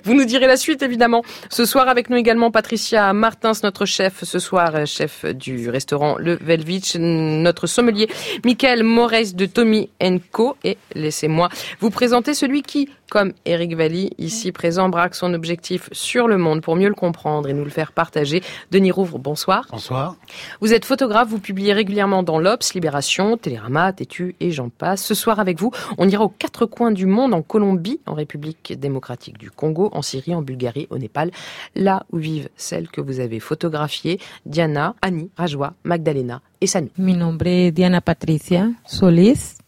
Vous 0.05 0.15
nous 0.15 0.25
direz 0.25 0.47
la 0.47 0.57
suite, 0.57 0.83
évidemment. 0.83 1.23
Ce 1.49 1.65
soir, 1.65 1.89
avec 1.89 2.11
nous 2.11 2.17
également, 2.17 2.51
Patricia 2.51 3.13
Martins, 3.13 3.53
notre 3.63 3.85
chef, 3.87 4.25
ce 4.25 4.39
soir, 4.39 4.71
euh, 4.75 4.87
chef 4.87 5.25
du 5.25 5.71
restaurant 5.71 6.17
Le 6.19 6.37
Velvich, 6.41 6.97
notre 6.99 7.67
sommelier, 7.67 8.09
Michael 8.45 8.83
Moraes 8.83 9.33
de 9.35 9.47
Tommy 9.47 9.91
Co. 10.31 10.57
Et 10.65 10.77
laissez-moi 10.95 11.49
vous 11.81 11.91
présenter 11.91 12.35
celui 12.35 12.63
qui, 12.63 12.89
comme 13.11 13.33
Eric 13.47 13.75
Valli, 13.77 14.11
ici 14.19 14.53
présent, 14.53 14.89
braque 14.89 15.15
son 15.15 15.33
objectif 15.35 15.89
sur 15.93 16.29
le 16.29 16.37
monde 16.39 16.52
pour 16.61 16.77
mieux 16.77 16.89
le 16.89 16.95
comprendre 16.95 17.49
et 17.49 17.53
nous 17.53 17.65
le 17.65 17.71
faire 17.71 17.93
partager. 17.93 18.43
Denis 18.71 18.91
Rouvre, 18.91 19.19
bonsoir. 19.19 19.67
Bonsoir. 19.71 20.17
Vous 20.61 20.73
êtes 20.75 20.85
photographe, 20.85 21.29
vous 21.29 21.39
publiez 21.39 21.73
régulièrement 21.73 22.23
dans 22.23 22.39
l'Obs, 22.39 22.75
Libération, 22.75 23.37
Télérama, 23.37 23.93
Tétu 23.93 24.37
et 24.41 24.51
j'en 24.51 24.69
passe. 24.69 25.03
Ce 25.05 25.15
soir 25.15 25.41
avec 25.41 25.59
vous, 25.59 25.71
on 25.99 26.09
ira 26.09 26.25
aux 26.25 26.29
quatre 26.29 26.67
coins 26.67 26.91
du 26.91 27.07
monde, 27.07 27.35
en 27.35 27.43
Colombie, 27.43 28.01
en 28.07 28.15
République 28.15 28.75
démocratique 28.79 29.39
du 29.39 29.51
Congo, 29.51 29.89
en 29.93 30.03
Syrie, 30.03 30.35
en 30.35 30.43
Bulgarie, 30.43 30.87
au 30.91 30.99
Népal, 30.99 31.31
là 31.75 32.05
où 32.13 32.19
vivent 32.19 32.49
celles 32.57 32.89
que 32.89 33.01
vous 33.01 33.21
avez 33.21 33.41
photographiées, 33.41 34.21
Diana, 34.47 34.95
Annie, 35.03 35.31
Rajwa, 35.37 35.75
Magdalena 35.85 36.43
et 36.61 36.67
Sanu. 36.67 36.91
Mi 36.99 37.15
nombre 37.15 37.47
es 37.47 37.71
Diana 37.73 38.01
Patricia 38.01 38.71
Solís. 38.87 39.59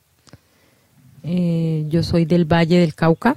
Eh, 1.26 1.86
yo 1.88 2.02
soy 2.02 2.26
del 2.26 2.44
Valle 2.44 2.80
del 2.80 2.94
Cauca, 2.94 3.36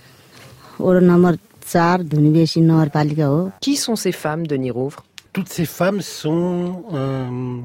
Qui 3.61 3.75
sont 3.75 3.95
ces 3.95 4.11
femmes, 4.11 4.45
Denis 4.47 4.71
Rouvre 4.71 5.03
toutes 5.33 5.49
ces 5.49 5.65
femmes 5.65 6.01
sont 6.01 6.83
euh, 6.93 7.57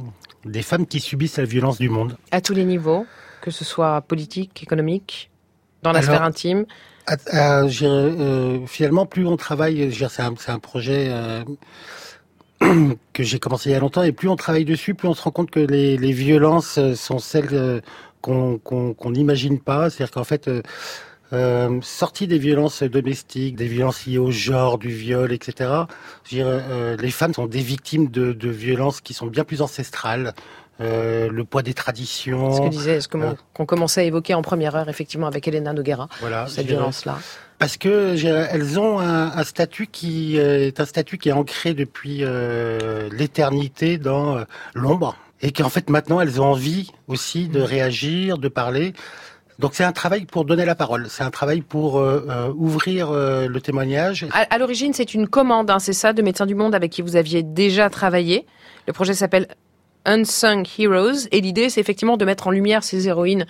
des 0.44 0.62
femmes 0.62 0.86
qui 0.86 1.00
subissent 1.00 1.38
la 1.38 1.44
violence 1.44 1.78
du 1.78 1.88
monde. 1.88 2.16
À 2.30 2.40
tous 2.40 2.54
les 2.54 2.64
niveaux, 2.64 3.06
que 3.40 3.50
ce 3.50 3.64
soit 3.64 4.00
politique, 4.02 4.62
économique, 4.62 5.30
dans 5.82 5.92
la 5.92 5.98
Alors, 5.98 6.10
sphère 6.10 6.22
intime. 6.22 6.66
À- 7.06 7.16
à- 7.30 7.68
je 7.68 7.78
dirais, 7.80 7.90
euh, 7.90 8.66
finalement, 8.66 9.06
plus 9.06 9.26
on 9.26 9.36
travaille, 9.36 9.92
c'est 9.92 10.22
un, 10.50 10.58
projet 10.58 11.08
euh, 11.10 11.42
que 13.12 13.22
j'ai 13.22 13.38
commencé 13.38 13.70
il 13.70 13.72
y 13.72 13.76
a 13.76 13.80
longtemps, 13.80 14.02
et 14.02 14.12
plus 14.12 14.28
on 14.28 14.36
travaille 14.36 14.64
dessus, 14.64 14.94
plus 14.94 15.08
on 15.08 15.14
se 15.14 15.22
rend 15.22 15.30
compte 15.30 15.50
que 15.50 15.60
les, 15.60 15.96
les 15.96 16.12
violences 16.12 16.78
sont 16.94 17.18
celles 17.18 17.48
euh, 17.52 17.80
qu'on 18.20 19.10
n'imagine 19.10 19.60
pas. 19.60 19.90
C'est-à-dire 19.90 20.12
qu'en 20.12 20.24
fait, 20.24 20.48
euh, 21.32 21.80
sorti 21.82 22.26
des 22.26 22.38
violences 22.38 22.82
domestiques, 22.82 23.56
des 23.56 23.66
violences 23.66 24.06
liées 24.06 24.18
au 24.18 24.30
genre, 24.30 24.78
du 24.78 24.88
viol, 24.88 25.32
etc. 25.32 25.70
Je 26.24 26.38
euh, 26.40 26.96
les 26.96 27.10
femmes 27.10 27.34
sont 27.34 27.46
des 27.46 27.60
victimes 27.60 28.08
de, 28.08 28.32
de 28.32 28.48
violences 28.48 29.00
qui 29.00 29.14
sont 29.14 29.26
bien 29.26 29.44
plus 29.44 29.62
ancestrales. 29.62 30.34
Euh, 30.78 31.30
le 31.30 31.44
poids 31.44 31.62
des 31.62 31.72
traditions. 31.72 32.52
Ce 32.52 32.60
que 32.60 32.68
disait, 32.68 33.00
ce 33.00 33.08
euh, 33.14 33.32
qu'on 33.54 33.64
commençait 33.64 34.02
à 34.02 34.04
évoquer 34.04 34.34
en 34.34 34.42
première 34.42 34.76
heure, 34.76 34.90
effectivement, 34.90 35.26
avec 35.26 35.48
Elena 35.48 35.72
Noguera. 35.72 36.06
Voilà, 36.20 36.46
cette 36.48 36.66
violence-là. 36.66 37.18
Parce 37.58 37.78
que 37.78 38.14
elles 38.52 38.78
ont 38.78 38.98
un, 39.00 39.32
un 39.32 39.44
statut 39.44 39.86
qui 39.86 40.36
est 40.36 40.78
un 40.78 40.84
statut 40.84 41.16
qui 41.16 41.30
est 41.30 41.32
ancré 41.32 41.72
depuis 41.72 42.22
l'éternité 43.10 43.96
dans 43.96 44.44
l'ombre 44.74 45.16
et 45.42 45.52
qu'en 45.52 45.68
fait 45.68 45.90
maintenant 45.90 46.20
elles 46.20 46.40
ont 46.40 46.46
envie 46.46 46.90
aussi 47.08 47.48
de 47.48 47.60
réagir, 47.60 48.38
de 48.38 48.48
parler. 48.48 48.94
Donc 49.58 49.74
c'est 49.74 49.84
un 49.84 49.92
travail 49.92 50.26
pour 50.26 50.44
donner 50.44 50.64
la 50.66 50.74
parole, 50.74 51.06
c'est 51.08 51.22
un 51.22 51.30
travail 51.30 51.62
pour 51.62 51.98
euh, 51.98 52.26
euh, 52.28 52.52
ouvrir 52.56 53.10
euh, 53.10 53.48
le 53.48 53.60
témoignage. 53.60 54.26
À, 54.32 54.58
l'origine, 54.58 54.92
c'est 54.92 55.14
une 55.14 55.28
commande, 55.28 55.70
hein, 55.70 55.78
c'est 55.78 55.94
ça, 55.94 56.12
de 56.12 56.20
Médecins 56.20 56.46
du 56.46 56.54
Monde 56.54 56.74
avec 56.74 56.92
qui 56.92 57.00
vous 57.00 57.16
aviez 57.16 57.42
déjà 57.42 57.88
travaillé. 57.88 58.46
Le 58.86 58.92
projet 58.92 59.14
s'appelle 59.14 59.48
Unsung 60.04 60.66
Heroes 60.78 61.26
et 61.32 61.40
l'idée, 61.40 61.70
c'est 61.70 61.80
effectivement 61.80 62.18
de 62.18 62.24
mettre 62.24 62.48
en 62.48 62.50
lumière 62.50 62.84
ces 62.84 63.08
héroïnes 63.08 63.46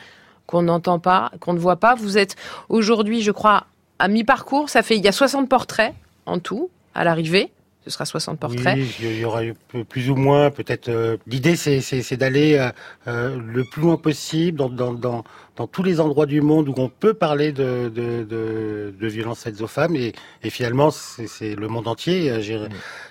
qu'on 0.47 0.63
n'entend 0.63 1.01
pas, 1.01 1.33
qu'on 1.41 1.55
ne 1.55 1.59
voit 1.59 1.77
pas. 1.77 1.97
Vous 1.97 2.19
êtes 2.19 2.37
aujourd'hui, 2.69 3.21
je 3.21 3.33
crois, 3.33 3.67
à 3.99 4.07
mi-parcours. 4.07 4.71
Ça 4.71 4.83
fait, 4.83 4.97
il 4.97 5.05
y 5.05 5.09
a 5.09 5.13
60 5.13 5.49
portraits 5.49 5.93
en 6.25 6.39
tout 6.39 6.71
à 6.95 7.03
l'arrivée. 7.03 7.51
Ce 7.87 7.93
sera 7.93 8.05
60 8.05 8.41
portraits. 8.41 8.76
Oui, 8.76 8.95
il 9.01 9.18
y 9.20 9.24
aura 9.24 9.43
plus 9.89 10.11
ou 10.11 10.16
moins, 10.16 10.51
peut-être. 10.51 10.89
euh, 10.89 11.16
L'idée, 11.28 11.55
c'est, 11.55 11.80
c'est, 11.80 12.03
c'est 12.03 12.16
d'aller 12.16 12.57
euh, 12.59 12.70
euh, 13.07 13.39
le 13.41 13.62
plus 13.62 13.80
loin 13.82 13.97
possible 13.97 14.59
dans, 14.59 14.68
dans, 14.68 14.93
dans, 14.93 15.22
dans 15.55 15.68
tous 15.68 15.84
les 15.84 16.01
endroits 16.01 16.26
du 16.26 16.41
monde 16.41 16.68
où 16.68 16.74
on 16.78 16.89
peut 16.89 17.14
parler 17.14 17.53
de, 17.53 17.89
de, 17.95 18.24
de, 18.24 18.93
de 19.01 19.07
violences 19.07 19.45
faites 19.45 19.61
aux 19.61 19.68
femmes. 19.68 19.95
Et, 19.95 20.14
et 20.43 20.51
finalement, 20.51 20.91
c'est, 20.91 21.28
c'est 21.28 21.55
le 21.55 21.68
monde 21.68 21.87
entier. 21.87 22.28
euh, 22.30 22.41
j'ai- 22.41 22.59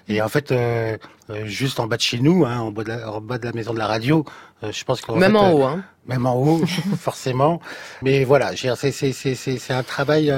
Et 0.10 0.22
en 0.22 0.28
fait, 0.28 0.54
juste 1.46 1.80
en 1.80 1.88
bas 1.88 1.96
de 1.98 2.02
chez 2.02 2.20
nous, 2.20 2.46
hein, 2.46 2.60
en, 2.60 2.72
bas 2.72 2.84
de 2.84 2.90
la, 2.90 3.12
en 3.12 3.22
bas 3.22 3.38
de 3.38 3.46
la 3.46 3.54
maison 3.54 3.74
de 3.74 3.80
la 3.80 3.88
radio, 3.88 4.26
euh, 4.64 4.72
je 4.74 4.84
pense 4.84 5.00
qu'en 5.02 5.16
Même 5.16 5.32
fait, 5.32 5.38
en 5.38 5.52
haut, 5.54 5.64
hein. 5.64 5.84
Même 6.06 6.26
en 6.26 6.36
haut, 6.36 6.62
forcément. 7.00 7.62
Mais 8.02 8.26
voilà, 8.26 8.48
je 8.56 8.64
veux 8.64 8.70
dire, 8.74 8.78
c'est, 8.78 8.92
c'est, 8.92 9.14
c'est, 9.14 9.36
c'est, 9.36 9.58
c'est 9.58 9.74
un 9.74 9.84
travail 9.84 10.30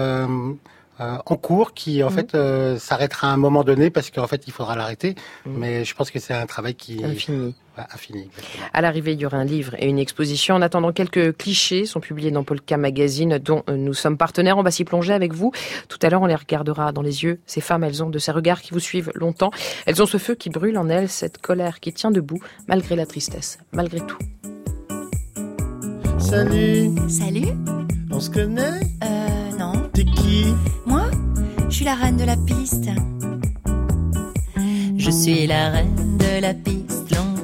euh, 0.99 1.17
en 1.25 1.35
cours 1.35 1.73
qui, 1.73 2.01
en 2.03 2.09
Mhm. 2.09 2.15
fait, 2.15 2.35
euh, 2.35 2.77
s'arrêtera 2.79 3.29
à 3.29 3.33
un 3.33 3.37
moment 3.37 3.63
donné 3.63 3.89
parce 3.89 4.09
qu'en 4.11 4.27
fait, 4.27 4.43
il 4.47 4.53
faudra 4.53 4.75
l'arrêter. 4.75 5.15
Mais 5.45 5.85
je 5.85 5.93
pense 5.95 6.09
que 6.11 6.19
c'est 6.19 6.33
un 6.33 6.45
travail 6.45 6.75
qui 6.75 7.03
Infini. 7.03 7.55
Ouais, 7.77 7.83
infini. 7.93 8.21
exactement. 8.23 8.65
À 8.73 8.81
l'arrivée, 8.81 9.13
il 9.13 9.19
y 9.21 9.25
aura 9.27 9.37
un 9.37 9.45
livre 9.45 9.75
et 9.77 9.87
une 9.87 9.99
exposition. 9.99 10.55
En 10.55 10.61
attendant, 10.63 10.91
quelques 10.91 11.37
clichés 11.37 11.85
sont 11.85 11.99
publiés 11.99 12.31
dans 12.31 12.43
Polka 12.43 12.75
Magazine, 12.77 13.37
dont 13.37 13.61
euh, 13.69 13.75
nous 13.77 13.93
sommes 13.93 14.17
partenaires. 14.17 14.57
On 14.57 14.63
va 14.63 14.71
s'y 14.71 14.83
plonger 14.83 15.13
avec 15.13 15.33
vous. 15.33 15.51
Tout 15.87 15.99
à 16.01 16.09
l'heure, 16.09 16.23
on 16.23 16.25
les 16.25 16.33
regardera 16.35 16.91
dans 16.91 17.03
les 17.03 17.23
yeux. 17.23 17.39
Ces 17.45 17.61
femmes, 17.61 17.83
elles 17.83 18.03
ont 18.03 18.09
de 18.09 18.17
ces 18.17 18.31
regards 18.31 18.61
qui 18.61 18.71
vous 18.73 18.79
suivent 18.79 19.11
longtemps. 19.13 19.51
Elles 19.85 20.01
ont 20.01 20.07
ce 20.07 20.17
feu 20.17 20.33
qui 20.33 20.49
brûle 20.49 20.77
en 20.79 20.89
elles, 20.89 21.09
cette 21.09 21.37
colère 21.37 21.79
qui 21.79 21.93
tient 21.93 22.09
debout, 22.09 22.39
malgré 22.67 22.95
la 22.95 23.05
tristesse, 23.05 23.59
malgré 23.71 23.99
tout. 23.99 24.17
Salut, 26.19 26.89
Salut 27.09 27.47
on 28.09 28.19
se 28.19 28.29
connaît? 28.31 28.79
Euh, 29.03 29.36
la 31.87 31.95
reine 31.95 32.17
de 32.17 32.25
la 32.25 32.35
piste. 32.35 32.89
Je 34.97 35.09
suis 35.09 35.47
la 35.47 35.69
reine 35.69 36.17
de 36.17 36.41
la 36.41 36.53
piste, 36.53 37.15
longue 37.15 37.39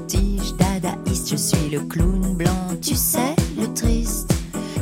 dadaïste. 0.59 1.29
Je 1.29 1.37
suis 1.37 1.69
le 1.69 1.79
clown 1.79 2.35
blanc, 2.35 2.67
tu 2.81 2.93
sais, 2.93 3.37
le 3.57 3.73
triste. 3.73 4.33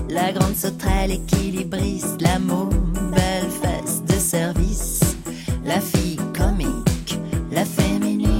La 0.09 0.31
grande 0.31 0.55
sauterelle 0.55 1.11
équilibriste, 1.11 2.19
la 2.21 2.39
môme, 2.39 2.91
belle 3.11 3.51
fesse 3.61 4.01
de 4.07 4.19
service. 4.19 5.01
La 5.63 5.79
fille 5.79 6.17
comique, 6.35 7.19
la 7.51 7.63
féministe. 7.63 8.31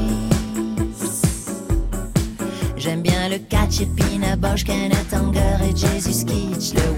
J'aime 2.78 3.04
bien 3.04 3.30
le 3.30 3.38
catch 3.38 3.82
et 3.82 3.86
Pina 3.86 4.36
Bosch, 4.36 4.64
Kenneth 4.64 5.14
Anger 5.14 5.70
et 5.70 5.76
Jesus 5.76 6.26
Kitsch. 6.26 6.74
Le 6.74 6.91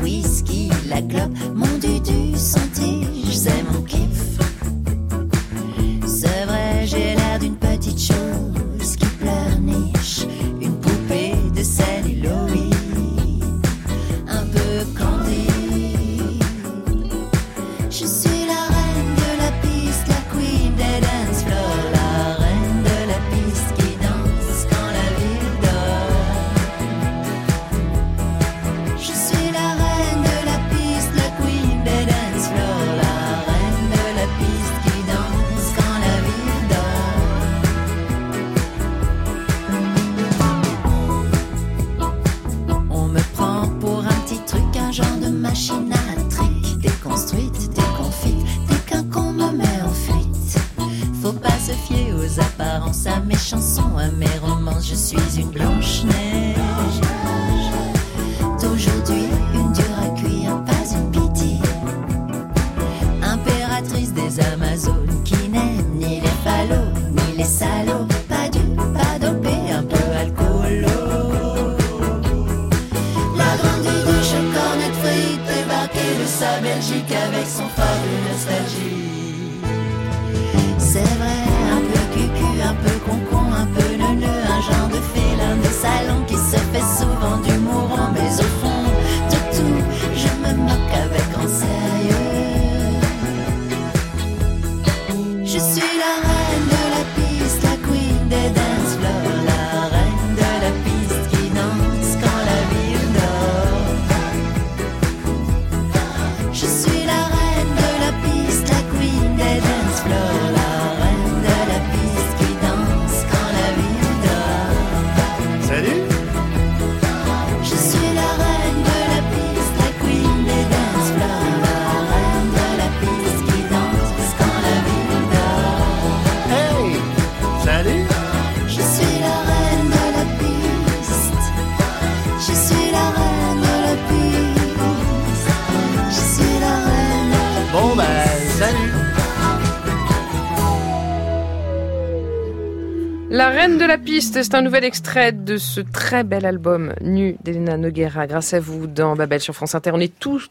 la 143.93 143.99
piste, 143.99 144.41
c'est 144.41 144.55
un 144.55 144.63
nouvel 144.63 144.85
extrait 144.85 145.31
de 145.31 145.57
ce 145.57 145.79
très 145.79 146.23
bel 146.23 146.47
album 146.47 146.95
Nu 147.01 147.35
d'Elena 147.43 147.77
Noguera. 147.77 148.25
Grâce 148.25 148.55
à 148.55 148.59
vous, 148.59 148.87
dans 148.87 149.15
Babel 149.15 149.39
sur 149.39 149.53
France 149.53 149.75
Inter, 149.75 149.91
on 149.93 149.99
est 149.99 150.17
toutes 150.19 150.49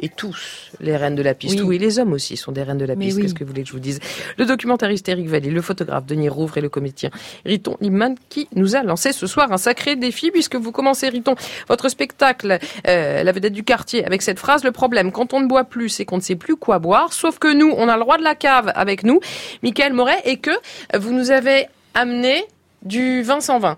et 0.00 0.08
tous 0.08 0.70
les 0.80 0.96
reines 0.96 1.14
de 1.14 1.22
la 1.22 1.34
piste. 1.34 1.60
Oui. 1.60 1.66
Oui, 1.66 1.78
les 1.78 1.98
hommes 1.98 2.14
aussi 2.14 2.38
sont 2.38 2.50
des 2.50 2.62
reines 2.62 2.78
de 2.78 2.86
la 2.86 2.96
Mais 2.96 3.04
piste. 3.04 3.18
oui. 3.18 3.22
Qu'est-ce 3.24 3.34
que 3.34 3.44
vous 3.44 3.50
voulez 3.50 3.62
que 3.64 3.68
je 3.68 3.74
vous 3.74 3.78
dise? 3.78 4.00
Le 4.38 4.46
documentariste 4.46 5.06
Eric 5.10 5.26
Vallée, 5.28 5.50
le 5.50 5.60
photographe 5.60 6.06
Denis 6.06 6.30
Rouvre 6.30 6.56
et 6.56 6.62
le 6.62 6.70
comédien 6.70 7.10
Riton 7.44 7.76
Liman 7.82 8.14
qui 8.30 8.48
nous 8.54 8.74
a 8.74 8.82
lancé 8.82 9.12
ce 9.12 9.26
soir 9.26 9.52
un 9.52 9.58
sacré 9.58 9.94
défi 9.94 10.30
puisque 10.30 10.56
vous 10.56 10.72
commencez, 10.72 11.10
Riton, 11.10 11.34
votre 11.68 11.90
spectacle, 11.90 12.58
euh, 12.86 13.22
la 13.22 13.32
vedette 13.32 13.52
du 13.52 13.64
quartier, 13.64 14.02
avec 14.06 14.22
cette 14.22 14.38
phrase 14.38 14.64
Le 14.64 14.72
problème, 14.72 15.12
quand 15.12 15.34
on 15.34 15.40
ne 15.40 15.46
boit 15.46 15.64
plus, 15.64 15.90
c'est 15.90 16.06
qu'on 16.06 16.16
ne 16.16 16.22
sait 16.22 16.36
plus 16.36 16.56
quoi 16.56 16.78
boire. 16.78 17.12
Sauf 17.12 17.38
que 17.38 17.52
nous, 17.52 17.70
on 17.76 17.86
a 17.86 17.98
le 17.98 18.02
roi 18.02 18.16
de 18.16 18.24
la 18.24 18.34
cave 18.34 18.72
avec 18.74 19.02
nous, 19.02 19.20
Michael 19.62 19.92
Moret, 19.92 20.22
et 20.24 20.38
que 20.38 20.52
vous 20.98 21.12
nous 21.12 21.30
avez 21.30 21.66
amené 21.92 22.44
du 22.82 23.22
vin 23.22 23.40
sans 23.40 23.58
vin. 23.58 23.76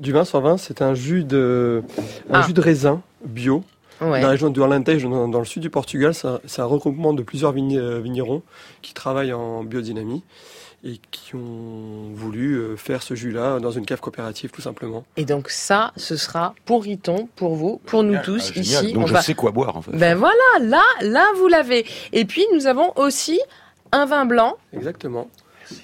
Du 0.00 0.12
vin 0.12 0.24
sans 0.24 0.40
vin, 0.40 0.56
c'est 0.56 0.82
un 0.82 0.94
jus 0.94 1.24
de, 1.24 1.82
un 2.30 2.40
Ah. 2.40 2.42
jus 2.46 2.52
de 2.52 2.60
raisin 2.60 3.02
bio. 3.24 3.62
Ouais. 4.00 4.20
Dans 4.20 4.26
la 4.26 4.28
région 4.30 4.48
de 4.48 4.62
Alentejo, 4.62 5.10
dans, 5.10 5.28
dans 5.28 5.40
le 5.40 5.44
sud 5.44 5.60
du 5.60 5.68
Portugal, 5.68 6.14
c'est 6.14 6.60
un- 6.62 6.64
regroupement 6.64 7.12
de 7.12 7.22
plusieurs 7.22 7.52
vign- 7.54 7.76
euh, 7.78 8.00
vignerons 8.00 8.42
qui 8.80 8.94
travaillent 8.94 9.34
en 9.34 9.62
biodynamie 9.62 10.22
et 10.82 10.98
qui 11.10 11.34
ont 11.34 12.10
voulu 12.14 12.54
euh, 12.54 12.76
faire 12.78 13.02
ce 13.02 13.14
jus-là 13.14 13.60
dans 13.60 13.70
une 13.70 13.84
cave 13.84 14.00
coopérative, 14.00 14.50
tout 14.50 14.62
simplement. 14.62 15.04
Et 15.18 15.26
donc 15.26 15.50
ça, 15.50 15.92
ce 15.98 16.16
sera 16.16 16.54
pour 16.64 16.84
Riton, 16.84 17.28
pour 17.36 17.56
vous, 17.56 17.78
pour 17.84 18.02
nous 18.02 18.16
tous 18.24 18.52
Ah, 18.56 18.62
génial. 18.62 18.84
ici. 18.86 18.92
Donc 18.94 19.02
On 19.02 19.06
je 19.06 19.12
va- 19.12 19.20
sais 19.20 19.34
quoi 19.34 19.50
boire 19.50 19.76
en 19.76 19.82
fait. 19.82 19.92
Ben 19.92 20.16
voilà, 20.16 20.32
là, 20.62 20.82
là 21.02 21.26
vous 21.36 21.48
l'avez. 21.48 21.84
Et 22.14 22.24
puis 22.24 22.46
nous 22.54 22.66
avons 22.66 22.94
aussi 22.96 23.38
un 23.92 24.06
vin 24.06 24.24
blanc 24.24 24.56
Exactement. 24.72 25.28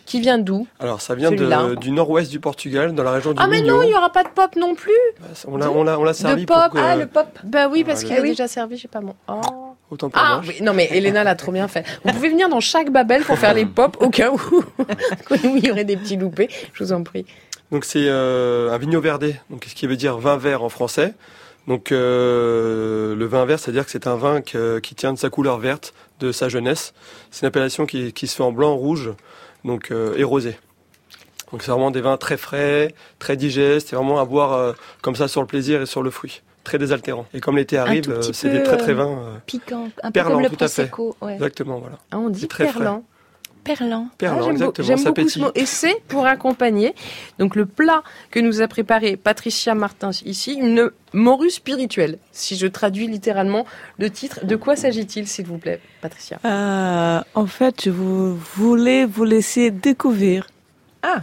Qui 0.07 0.20
vient 0.20 0.39
d'où 0.39 0.66
Alors, 0.80 1.01
ça 1.01 1.14
vient 1.14 1.30
de- 1.30 1.74
du 1.76 1.91
nord-ouest 1.91 2.30
du 2.30 2.41
Portugal, 2.41 2.95
dans 2.95 3.03
la 3.03 3.11
région 3.12 3.32
du 3.32 3.39
Ah 3.41 3.47
mais 3.47 3.61
Minho. 3.62 3.76
non, 3.76 3.82
il 3.82 3.89
n'y 3.89 3.95
aura 3.95 4.11
pas 4.11 4.24
de 4.24 4.28
pop 4.28 4.55
non 4.57 4.74
plus. 4.74 4.93
On 5.47 5.57
l'a, 5.57 5.70
on 5.70 5.82
l'a, 5.84 5.99
on 5.99 6.05
l'a 6.05 6.14
servi 6.14 6.43
de 6.43 6.47
pop. 6.47 6.57
pour 6.57 6.70
que... 6.74 6.78
Ah 6.78 6.97
le 6.97 7.07
pop. 7.07 7.26
Bah 7.45 7.68
oui, 7.70 7.84
parce 7.84 8.01
Voilà. 8.03 8.07
qu'il 8.09 8.16
a 8.16 8.18
Ah 8.18 8.22
oui. 8.22 8.28
déjà 8.30 8.49
servi, 8.49 8.76
je 8.76 8.82
sais 8.82 8.89
pas 8.89 9.01
mon. 9.01 9.14
Oh. 9.28 9.41
Autant 9.91 10.11
pour 10.11 10.20
Ah 10.20 10.37
moi. 10.37 10.43
oui, 10.49 10.57
non 10.62 10.72
mais 10.74 10.89
Elena 10.91 11.22
l'a 11.22 11.37
trop 11.37 11.53
bien 11.53 11.68
fait. 11.68 11.84
Vous 12.05 12.12
pouvez 12.12 12.28
venir 12.30 12.49
dans 12.49 12.59
chaque 12.61 12.91
babel 12.91 13.22
pour 13.22 13.39
faire 13.39 13.55
les 13.55 13.66
pop 13.66 13.97
au 14.01 14.11
cas 14.11 14.30
où 14.32 14.37
où 15.30 15.57
il 15.57 15.64
y 15.64 15.70
aurait 15.70 15.84
des 15.84 15.97
petits 15.97 16.16
loupés. 16.16 16.49
Je 16.72 16.82
vous 16.84 16.93
en 16.93 17.03
prie. 17.05 17.24
Donc 17.72 17.84
c'est 17.84 18.07
euh, 18.09 18.72
un 18.72 18.78
vigno 18.78 19.01
verdé, 19.01 19.37
donc 19.51 19.64
ce 19.68 19.74
qui 19.74 19.87
veut 19.87 19.97
dire 19.97 20.18
vin 20.18 20.37
vert 20.37 20.62
en 20.64 20.68
français. 20.68 21.14
Donc 21.68 21.91
euh, 21.93 23.14
le 23.16 23.26
vin 23.26 23.45
vert, 23.45 23.59
c'est-à-dire 23.59 23.84
que 23.84 23.91
c'est 23.91 24.07
un 24.07 24.16
vin 24.16 24.41
que- 24.41 24.78
qui 24.78 24.95
tient 24.95 25.12
de 25.12 25.18
sa 25.18 25.30
couleur 25.30 25.59
verte, 25.59 25.95
de 26.20 26.30
sa 26.32 26.49
jeunesse. 26.49 26.93
C'est 27.30 27.43
une 27.43 27.49
appellation 27.49 27.87
qui, 27.87 28.12
qui 28.12 28.26
se 28.28 28.37
fait 28.37 28.43
en 28.43 28.53
blanc, 28.53 28.74
rouge, 28.74 29.11
donc 29.66 29.90
euh, 29.90 30.16
et 30.16 30.24
rosé. 30.24 30.56
Donc 31.52 31.62
c'est 31.62 31.70
vraiment 31.70 31.90
des 31.90 32.00
vins 32.00 32.16
très 32.16 32.36
frais, 32.36 32.94
très 33.18 33.36
digestes, 33.36 33.88
c'est 33.88 33.96
vraiment 33.96 34.18
à 34.20 34.24
boire 34.24 34.52
euh, 34.52 34.72
comme 35.02 35.14
ça 35.14 35.28
sur 35.28 35.40
le 35.40 35.46
plaisir 35.46 35.82
et 35.82 35.86
sur 35.86 36.02
le 36.02 36.10
fruit, 36.10 36.42
très 36.64 36.78
désaltérant. 36.78 37.26
Et 37.34 37.40
comme 37.40 37.56
l'été 37.56 37.78
arrive, 37.78 38.10
euh, 38.10 38.22
c'est 38.32 38.50
des 38.50 38.62
très 38.62 38.76
très 38.76 38.94
vins 38.94 39.18
euh, 39.18 39.36
Piquant, 39.46 39.88
un 40.02 40.08
peu 40.08 40.12
perlants, 40.12 40.34
comme 40.34 40.42
le 40.42 40.50
tout 40.50 40.64
à 40.64 40.68
fait. 40.68 40.90
ouais. 41.20 41.34
Exactement, 41.34 41.78
voilà. 41.78 41.98
Ah, 42.10 42.18
on 42.18 42.30
dit 42.30 42.40
C'est 42.40 42.48
très 42.48 42.66
frais. 42.68 42.84
Perlant. 43.66 44.08
Perlant. 44.18 44.36
Perlant, 44.36 44.38
Ah, 44.38 44.42
j'aime 44.44 44.58
beau- 44.58 44.72
exactement, 44.72 44.86
J'aime 44.86 45.04
beaucoup 45.04 45.28
ce 45.28 45.38
mot. 45.40 45.50
Et 45.54 45.66
c'est 45.66 46.00
pour 46.08 46.26
accompagner 46.26 46.94
donc 47.38 47.56
le 47.56 47.66
plat 47.66 48.02
que 48.30 48.40
nous 48.40 48.62
a 48.62 48.68
préparé 48.68 49.16
Patricia 49.16 49.74
Martins 49.74 50.10
ici, 50.24 50.54
une 50.54 50.90
morue 51.12 51.50
spirituelle. 51.50 52.18
Si 52.32 52.56
je 52.56 52.66
traduis 52.66 53.06
littéralement 53.08 53.66
le 53.98 54.08
titre, 54.10 54.44
de 54.46 54.56
quoi 54.56 54.76
s'agit-il, 54.76 55.26
s'il 55.26 55.46
vous 55.46 55.58
plaît, 55.58 55.80
Patricia? 56.00 56.38
Euh, 56.44 57.20
en 57.34 57.46
fait, 57.46 57.82
je 57.84 57.90
vous 57.90 58.36
voulais 58.54 59.04
vous 59.06 59.24
laisser 59.24 59.70
découvrir. 59.70 60.46
Ah, 61.02 61.20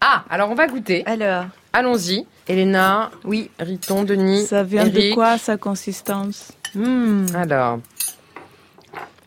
ah, 0.00 0.24
alors 0.30 0.50
on 0.50 0.54
va 0.54 0.66
goûter. 0.66 1.04
Alors, 1.06 1.44
allons-y. 1.72 2.26
Elena, 2.48 3.10
oui, 3.24 3.50
Riton, 3.60 4.02
Denis, 4.02 4.46
Ça 4.46 4.64
vient 4.64 4.84
Eric. 4.86 5.10
de 5.10 5.14
quoi 5.14 5.38
sa 5.38 5.56
consistance? 5.56 6.50
Hmm. 6.74 7.26
Alors, 7.34 7.78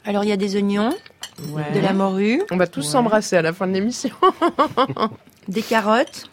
Alors 0.06 0.24
il 0.24 0.30
y 0.30 0.34
a 0.34 0.38
des 0.38 0.56
oignons, 0.58 0.94
de 1.38 1.80
la 1.80 1.94
morue, 1.94 2.42
on 2.52 2.58
va 2.58 2.68
tous 2.68 2.82
s'embrasser 2.84 3.36
à 3.38 3.42
la 3.42 3.54
fin 3.54 3.68
de 3.68 3.74
l'émission. 3.74 4.16
des 5.48 5.62
carottes. 5.62 6.30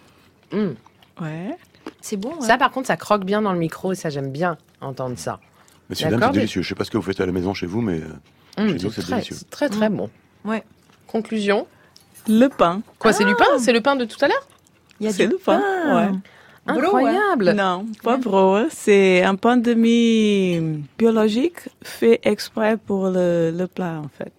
Hum. 0.53 0.74
Ouais. 1.20 1.57
C'est 2.00 2.16
bon. 2.16 2.32
hein 2.40 2.40
Ça, 2.46 2.57
par 2.59 2.70
contre, 2.70 2.86
ça 2.86 2.96
croque 2.96 3.24
bien 3.24 3.42
dans 3.42 3.53
le 3.53 3.59
micro 3.59 3.92
et 3.92 3.94
ça, 3.94 4.11
j'aime 4.11 4.30
bien 4.30 4.57
entendre 4.80 5.16
ça. 5.18 5.40
Mais 5.88 5.96
c'est 5.96 6.05
dingue, 6.05 6.12
D'accord, 6.14 6.28
c'est 6.28 6.32
mais- 6.34 6.38
délicieux. 6.40 6.62
Je 6.62 6.68
sais 6.68 6.74
pas 6.74 6.84
ce 6.84 6.90
que 6.90 6.96
vous 6.96 7.03
faites 7.03 7.20
à 7.20 7.26
la 7.26 7.32
maison 7.32 7.53
chez 7.55 7.66
vous, 7.66 7.80
mais 7.80 8.00
euh, 8.59 8.68
chez 8.68 8.84
nous 8.84 8.90
c'est 8.92 9.07
délicieux. 9.07 9.36
c'est 9.38 9.50
très, 9.50 9.68
très 9.68 9.88
bon. 9.88 10.09
Ouais. 10.44 10.62
Conclusion. 11.07 11.66
Le 12.28 12.46
pain. 12.48 12.82
Quoi, 12.98 13.12
c'est 13.12 13.24
du 13.24 13.34
pain? 13.34 13.59
C'est 13.59 13.72
le 13.72 13.80
pain 13.80 13.96
de 13.96 14.05
tout 14.05 14.18
à 14.24 14.28
l'heure? 14.28 14.46
Il 15.00 15.07
y 15.07 15.09
a 15.09 15.12
du 15.12 15.26
le 15.26 15.36
pain. 15.38 15.61
pain. 15.61 16.11
Ouais. 16.12 16.18
Incroyable. 16.64 17.50
Non, 17.55 17.86
pas 18.05 18.16
bro. 18.18 18.59
C'est 18.70 19.24
un 19.24 19.34
pain 19.34 19.57
demi 19.57 20.84
biologique 20.96 21.57
fait 21.82 22.20
exprès 22.22 22.76
pour 22.76 23.09
le, 23.09 23.50
le 23.50 23.66
plat 23.66 24.00
en 24.05 24.09
fait. 24.16 24.32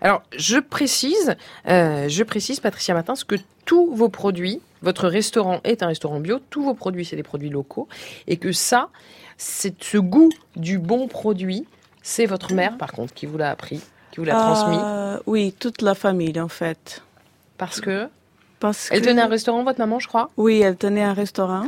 Alors, 0.00 0.22
je 0.36 0.58
précise, 0.58 1.34
euh, 1.68 2.08
je 2.08 2.22
précise, 2.22 2.60
Patricia 2.60 2.94
Martins, 2.94 3.14
que 3.26 3.36
tous 3.64 3.94
vos 3.94 4.08
produits, 4.08 4.60
votre 4.82 5.08
restaurant 5.08 5.60
est 5.64 5.82
un 5.82 5.88
restaurant 5.88 6.20
bio, 6.20 6.38
tous 6.50 6.62
vos 6.62 6.74
produits, 6.74 7.04
c'est 7.04 7.16
des 7.16 7.22
produits 7.22 7.48
locaux, 7.50 7.88
et 8.26 8.36
que 8.36 8.52
ça, 8.52 8.88
c'est 9.36 9.82
ce 9.82 9.98
goût 9.98 10.30
du 10.54 10.78
bon 10.78 11.08
produit, 11.08 11.66
c'est 12.02 12.26
votre 12.26 12.52
mère, 12.54 12.76
par 12.78 12.92
contre, 12.92 13.12
qui 13.14 13.26
vous 13.26 13.36
l'a 13.38 13.50
appris, 13.50 13.80
qui 14.12 14.18
vous 14.18 14.24
l'a 14.24 14.34
transmis, 14.34 14.78
Euh, 14.80 15.18
oui, 15.26 15.54
toute 15.58 15.82
la 15.82 15.94
famille 15.94 16.38
en 16.40 16.48
fait. 16.48 17.02
parce 17.58 17.80
que 17.80 18.08
Parce 18.60 18.88
elle 18.92 19.00
que- 19.02 19.06
tenait 19.06 19.22
un 19.22 19.28
restaurant, 19.28 19.64
votre 19.64 19.78
maman, 19.78 19.98
je 19.98 20.08
crois? 20.08 20.30
Oui, 20.36 20.60
elle 20.60 20.76
tenait 20.76 21.02
un 21.02 21.12
restaurant. 21.14 21.64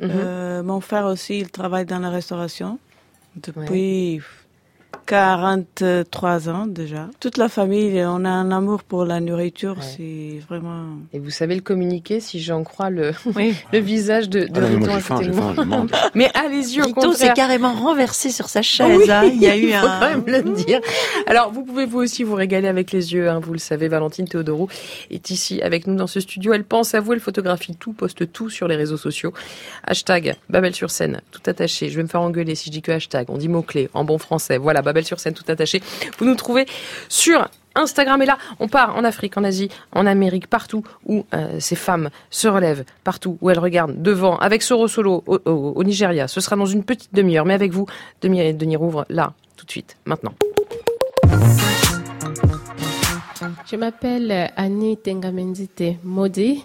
Mhm. 0.00 0.10
Euh, 0.10 0.62
mon 0.64 0.80
frère 0.80 1.06
aussi, 1.06 1.38
il 1.40 1.50
travaille 1.50 1.84
dans 1.84 1.98
la 2.00 2.10
restauration 2.10 2.78
depuis 3.36 4.20
43 5.12 6.48
ans 6.48 6.66
déjà. 6.66 7.10
Toute 7.20 7.36
la 7.36 7.50
famille, 7.50 8.02
on 8.02 8.24
a 8.24 8.30
un 8.30 8.50
amour 8.50 8.82
pour 8.82 9.04
la 9.04 9.20
nourriture, 9.20 9.76
c'est 9.82 10.40
vraiment... 10.48 10.86
Et 11.12 11.18
vous 11.18 11.28
savez 11.28 11.54
le 11.54 11.60
communiquer, 11.60 12.18
si 12.18 12.40
j'en 12.40 12.64
crois 12.64 12.88
le, 12.88 13.12
le 13.72 13.78
visage 13.78 14.30
de, 14.30 14.44
de 14.46 14.60
Ah 14.62 14.66
Riton 14.66 14.94
à 14.94 15.02
côté 15.02 15.26
de 15.28 15.32
moi. 15.34 15.52
faim. 15.54 15.86
Mais 16.14 16.30
allez-y 16.32 16.80
au 16.80 16.86
Rito 16.86 16.94
contraire. 17.02 17.28
s'est 17.28 17.32
carrément 17.34 17.74
renversé 17.74 18.30
sur 18.30 18.48
sa 18.48 18.62
chaise. 18.62 19.00
Oui, 19.04 19.10
hein. 19.10 19.24
Il 19.24 19.42
y 19.42 19.48
a 19.48 19.54
eu 19.54 19.64
il 19.64 19.74
faut 19.74 19.86
un. 19.86 20.00
quand 20.00 20.08
même 20.08 20.24
le 20.26 20.54
dire. 20.54 20.80
Alors, 21.26 21.52
vous 21.52 21.62
pouvez 21.62 21.84
vous 21.84 21.98
aussi 21.98 22.22
vous 22.24 22.34
régaler 22.34 22.68
avec 22.68 22.90
les 22.90 23.12
yeux, 23.12 23.28
hein, 23.28 23.38
vous 23.38 23.52
le 23.52 23.58
savez. 23.58 23.88
Valentine 23.88 24.26
Théodorou 24.26 24.68
est 25.10 25.28
ici 25.28 25.60
avec 25.60 25.86
nous 25.86 25.94
dans 25.94 26.06
ce 26.06 26.20
studio. 26.20 26.54
Elle 26.54 26.64
pense 26.64 26.94
à 26.94 27.00
vous, 27.00 27.12
elle 27.12 27.20
photographie 27.20 27.76
tout, 27.76 27.92
poste 27.92 28.32
tout 28.32 28.48
sur 28.48 28.66
les 28.66 28.76
réseaux 28.76 28.96
sociaux. 28.96 29.34
Hashtag 29.86 30.36
Babel 30.48 30.74
sur 30.74 30.90
scène, 30.90 31.20
tout 31.32 31.42
attaché. 31.44 31.90
Je 31.90 31.96
vais 31.98 32.02
me 32.02 32.08
faire 32.08 32.22
engueuler 32.22 32.54
si 32.54 32.66
je 32.68 32.70
dis 32.70 32.80
que 32.80 32.92
hashtag. 32.92 33.26
On 33.28 33.36
dit 33.36 33.48
mot-clé 33.48 33.90
en 33.92 34.04
bon 34.04 34.16
français. 34.16 34.56
Voilà, 34.56 34.80
Babel 34.80 35.01
sur 35.04 35.20
scène, 35.20 35.34
tout 35.34 35.44
attaché. 35.48 35.82
Vous 36.18 36.24
nous 36.24 36.34
trouvez 36.34 36.66
sur 37.08 37.48
Instagram 37.74 38.20
et 38.22 38.26
là, 38.26 38.38
on 38.60 38.68
part 38.68 38.96
en 38.96 39.04
Afrique, 39.04 39.36
en 39.36 39.44
Asie, 39.44 39.68
en 39.92 40.06
Amérique, 40.06 40.46
partout 40.46 40.82
où 41.06 41.24
euh, 41.34 41.58
ces 41.58 41.76
femmes 41.76 42.10
se 42.30 42.48
relèvent, 42.48 42.84
partout 43.04 43.38
où 43.40 43.50
elles 43.50 43.58
regardent 43.58 44.00
devant, 44.00 44.36
avec 44.38 44.62
Soro 44.62 44.88
Solo 44.88 45.24
au, 45.26 45.84
Nigeria. 45.84 46.28
Ce 46.28 46.40
sera 46.40 46.56
dans 46.56 46.66
une 46.66 46.84
petite 46.84 47.14
demi-heure, 47.14 47.46
mais 47.46 47.54
avec 47.54 47.72
vous, 47.72 47.86
Denis, 48.20 48.76
Rouvre, 48.76 49.06
là, 49.08 49.32
tout 49.56 49.64
de 49.64 49.70
suite, 49.70 49.96
maintenant. 50.04 50.34
Je 53.66 53.76
m'appelle 53.76 54.50
Annie 54.56 54.96
Tengamendite 54.96 55.82
Modi. 56.04 56.64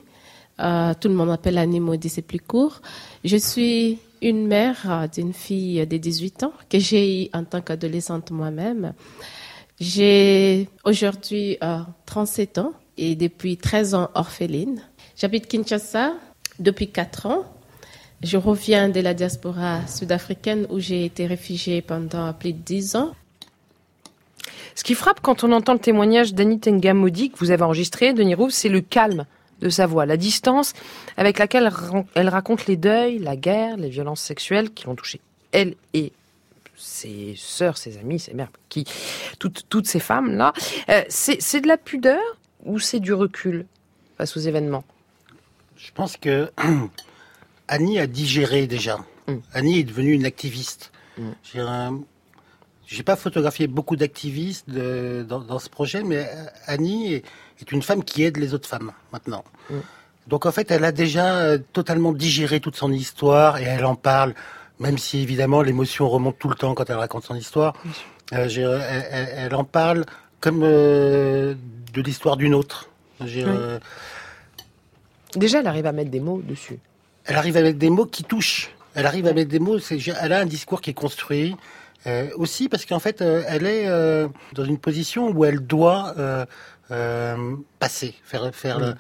Euh, 0.60 0.94
tout 0.99 1.07
le 1.07 1.14
monde 1.14 1.30
m'appelle 1.30 1.57
Annie 1.57 1.80
Modi, 1.80 2.10
c'est 2.10 2.22
plus 2.22 2.40
court. 2.40 2.82
Je 3.24 3.38
suis 3.38 3.99
une 4.22 4.48
mère 4.48 4.89
euh, 4.89 5.07
d'une 5.07 5.34
fille 5.34 5.85
de 5.85 5.98
18 5.98 6.44
ans 6.44 6.53
que 6.69 6.80
j'ai 6.80 7.23
eue 7.23 7.30
en 7.34 7.44
tant 7.44 7.61
qu'adolescente 7.61 8.31
moi-même. 8.31 8.94
J'ai 9.80 10.69
aujourd'hui 10.84 11.57
euh, 11.64 11.80
37 12.06 12.57
ans 12.57 12.73
et 12.98 13.15
depuis 13.15 13.57
13 13.57 13.94
ans 13.94 14.10
orpheline. 14.15 14.81
J'habite 15.15 15.48
Kinshasa 15.48 16.14
depuis 16.60 16.89
4 16.89 17.26
ans. 17.27 17.45
Je 18.23 18.38
reviens 18.38 18.89
de 18.89 18.99
la 18.99 19.14
diaspora 19.14 19.85
sud-africaine 19.88 20.65
où 20.69 20.80
j'ai 20.80 21.06
été 21.06 21.27
réfugiée 21.27 21.81
pendant 21.81 22.34
plus 22.34 22.53
de 22.53 22.60
10 22.60 22.95
ans. 22.95 23.11
Ce 24.73 24.84
qui 24.84 24.95
frappe 24.95 25.22
quand 25.22 25.44
on 25.44 25.52
entend 25.52 25.73
le 25.73 25.80
témoignage 25.80 26.34
d'Annie 26.34 26.60
Tengamodi 26.60 27.30
que 27.30 27.38
vous 27.38 27.52
avez 27.52 27.64
enregistré, 27.64 28.14
Denis 28.14 28.35
Rouvre, 28.35 28.52
c'est 28.52 28.69
le 28.69 28.81
calme 28.81 29.26
de 29.62 29.70
sa 29.70 29.86
voix, 29.88 30.06
la 30.06 30.18
distance 30.18 30.74
avec 31.18 31.40
laquelle 31.40 31.72
elle 32.16 32.30
raconte 32.30 32.68
les 32.68 32.78
deuils, 32.78 33.20
la 33.20 33.36
guerre, 33.36 33.78
les 33.78 33.90
violences 33.90 34.22
sexuelles 34.22 34.72
qui 34.72 34.86
l'ont 34.86 34.96
touchée. 34.96 35.20
Elle 35.52 35.76
et 35.94 36.12
ses 36.76 37.34
sœurs, 37.38 37.78
ses 37.78 37.98
amis, 37.98 38.20
ses 38.20 38.34
mères, 38.34 38.52
qui, 38.70 38.86
toutes, 39.40 39.64
toutes 39.70 39.88
ces 39.88 40.00
femmes-là. 40.00 40.54
Euh, 40.90 41.04
c'est 41.10 41.62
de 41.62 41.68
la 41.68 41.78
pudeur 41.78 42.22
ou 42.66 42.78
c'est 42.80 43.00
du 43.00 43.14
recul 43.14 43.66
face 44.18 44.38
aux 44.38 44.42
événements? 44.42 44.84
Je 45.76 45.92
pense 45.92 46.18
que 46.18 46.52
Annie 47.68 48.00
a 48.00 48.08
digéré 48.08 48.68
déjà. 48.68 48.98
Annie 49.54 49.80
est 49.80 49.84
devenue 49.84 50.14
une 50.14 50.26
activiste. 50.26 50.92
J'ai 51.44 51.60
un- 51.60 52.00
j'ai 52.86 53.04
pas 53.04 53.16
photographié 53.18 53.68
beaucoup 53.68 53.96
d'activistes 53.98 54.70
dans, 54.70 55.40
dans 55.42 55.60
ce 55.60 55.70
projet, 55.70 56.04
mais 56.04 56.30
Annie 56.68 57.16
est, 57.16 57.26
est 57.62 57.72
une 57.72 57.82
femme 57.82 58.04
qui 58.04 58.24
aide 58.24 58.38
les 58.38 58.54
autres 58.54 58.68
femmes 58.68 58.92
maintenant. 59.12 59.44
Donc 60.28 60.46
en 60.46 60.52
fait, 60.52 60.72
elle 60.72 60.84
a 60.84 60.92
déjà 60.92 61.36
euh, 61.38 61.58
totalement 61.74 62.12
digéré 62.12 62.60
toute 62.60 62.76
son 62.76 62.92
histoire 62.92 63.58
et 63.60 63.64
elle 63.64 63.86
en 63.86 63.96
parle, 63.96 64.34
même 64.80 64.98
si 64.98 65.20
évidemment 65.22 65.62
l'émotion 65.62 66.10
remonte 66.10 66.38
tout 66.38 66.50
le 66.50 66.56
temps 66.56 66.74
quand 66.74 66.90
elle 66.90 66.98
raconte 66.98 67.24
son 67.24 67.36
histoire. 67.36 67.74
Euh, 68.34 68.50
j'ai- 68.50 68.64
elle, 69.12 69.56
en 69.56 69.64
parle 69.64 70.06
comme 70.42 70.62
euh, 70.64 71.56
de 71.94 72.02
l'histoire 72.02 72.36
d'une 72.38 72.54
autre. 72.54 72.90
Oui. 73.22 73.42
euh, 73.48 73.80
Déjà, 75.36 75.60
elle 75.60 75.68
arrive 75.68 75.86
à 75.86 75.92
mettre 75.92 76.12
des 76.12 76.20
mots 76.20 76.42
dessus. 76.48 76.80
elle 77.26 77.36
arrive 77.36 77.58
avec 77.58 77.78
des 77.78 77.90
mots 77.90 78.06
qui 78.06 78.24
touchent. 78.24 78.72
Elle 78.96 79.06
arrive 79.06 79.28
avec 79.28 79.48
des 79.48 79.60
mots. 79.60 79.78
elle 79.80 80.34
a 80.34 80.40
un 80.40 80.46
discours 80.46 80.82
qui 80.82 80.90
est 80.92 80.94
construit. 80.94 81.56
euh, 82.06 82.30
aussi 82.36 82.70
parce 82.70 82.86
qu'en 82.86 83.00
fait, 83.00 83.22
euh, 83.22 83.44
elle 83.48 83.66
est 83.66 83.88
euh, 83.88 84.28
dans 84.54 84.64
une 84.66 84.78
position 84.78 85.30
où 85.30 85.44
elle 85.46 85.60
doit 85.60 86.14
euh, 86.18 86.46
euh, 86.46 86.46
passer, 87.80 88.16
faire 88.24 88.54
faire 88.54 88.80
le, 88.80 88.96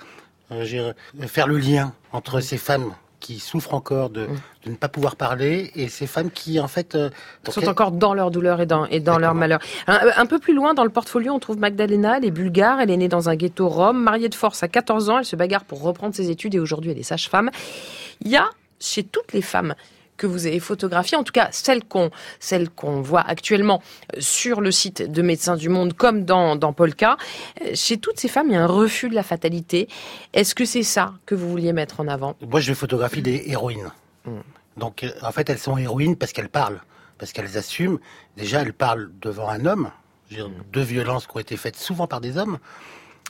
euh, 0.51 0.93
faire 1.27 1.47
le 1.47 1.57
lien 1.57 1.93
entre 2.13 2.39
ces 2.39 2.57
femmes 2.57 2.93
qui 3.19 3.39
souffrent 3.39 3.73
encore 3.73 4.09
de, 4.09 4.27
de 4.63 4.69
ne 4.69 4.75
pas 4.75 4.87
pouvoir 4.87 5.15
parler 5.15 5.71
et 5.75 5.89
ces 5.89 6.07
femmes 6.07 6.29
qui 6.29 6.59
en 6.59 6.67
fait 6.67 6.95
euh, 6.95 7.09
sont 7.49 7.67
encore 7.67 7.91
dans 7.91 8.13
leur 8.13 8.31
douleur 8.31 8.61
et 8.61 8.65
dans, 8.65 8.85
et 8.85 8.99
dans 8.99 9.17
leur 9.17 9.33
malheur. 9.33 9.59
Un, 9.87 9.99
un 10.15 10.25
peu 10.25 10.39
plus 10.39 10.53
loin 10.53 10.73
dans 10.73 10.83
le 10.83 10.89
portfolio, 10.89 11.33
on 11.33 11.39
trouve 11.39 11.57
Magdalena, 11.57 12.17
elle 12.17 12.25
est 12.25 12.31
bulgare, 12.31 12.79
elle 12.79 12.91
est 12.91 12.97
née 12.97 13.07
dans 13.07 13.27
un 13.27 13.35
ghetto 13.35 13.67
rome, 13.67 14.01
mariée 14.01 14.29
de 14.29 14.35
force 14.35 14.63
à 14.63 14.67
14 14.67 15.09
ans, 15.09 15.19
elle 15.19 15.25
se 15.25 15.35
bagarre 15.35 15.65
pour 15.65 15.81
reprendre 15.81 16.15
ses 16.15 16.29
études 16.29 16.55
et 16.55 16.59
aujourd'hui 16.59 16.91
elle 16.91 16.99
est 16.99 17.03
sage-femme. 17.03 17.49
Il 18.21 18.29
y 18.29 18.37
a 18.37 18.49
chez 18.79 19.03
toutes 19.03 19.33
les 19.33 19.41
femmes 19.41 19.73
que 20.17 20.27
vous 20.27 20.45
avez 20.47 20.59
photographiées, 20.59 21.17
en 21.17 21.23
tout 21.23 21.33
cas 21.33 21.49
celles 21.51 21.83
qu'on 21.83 22.09
celles 22.39 22.69
qu'on 22.69 23.01
voit 23.01 23.21
actuellement 23.21 23.81
euh, 24.15 24.17
sur 24.19 24.61
le 24.61 24.71
site 24.71 25.09
de 25.09 25.21
Médecins 25.21 25.55
du 25.55 25.69
Monde 25.69 25.93
comme 25.93 26.25
dans, 26.25 26.55
dans 26.55 26.73
Polka, 26.73 27.17
euh, 27.61 27.71
chez 27.73 27.97
toutes 27.97 28.19
ces 28.19 28.27
femmes, 28.27 28.47
il 28.49 28.53
y 28.53 28.55
a 28.55 28.63
un 28.63 28.67
refus 28.67 29.09
de 29.09 29.15
la 29.15 29.23
fatalité. 29.23 29.87
Est-ce 30.33 30.55
que 30.55 30.65
c'est 30.65 30.83
ça 30.83 31.13
que 31.25 31.35
vous 31.35 31.49
vouliez 31.49 31.73
mettre 31.73 31.99
en 31.99 32.07
avant? 32.07 32.35
Moi, 32.41 32.59
je 32.59 32.73
photographie 32.73 33.21
des 33.21 33.43
héroïnes. 33.47 33.91
Donc, 34.77 35.03
euh, 35.03 35.11
en 35.21 35.31
fait, 35.31 35.49
elles 35.49 35.57
sont 35.57 35.77
héroïnes 35.77 36.15
parce 36.15 36.31
qu'elles 36.31 36.49
parlent, 36.49 36.81
parce 37.17 37.31
qu'elles 37.31 37.57
assument. 37.57 37.99
Déjà, 38.37 38.61
elles 38.61 38.73
parlent 38.73 39.11
devant 39.21 39.49
un 39.49 39.65
homme, 39.65 39.89
je 40.29 40.37
veux 40.37 40.43
dire, 40.43 40.51
de 40.71 40.81
violences 40.81 41.27
qui 41.27 41.35
ont 41.35 41.39
été 41.39 41.57
faites 41.57 41.77
souvent 41.77 42.07
par 42.07 42.21
des 42.21 42.37
hommes. 42.37 42.59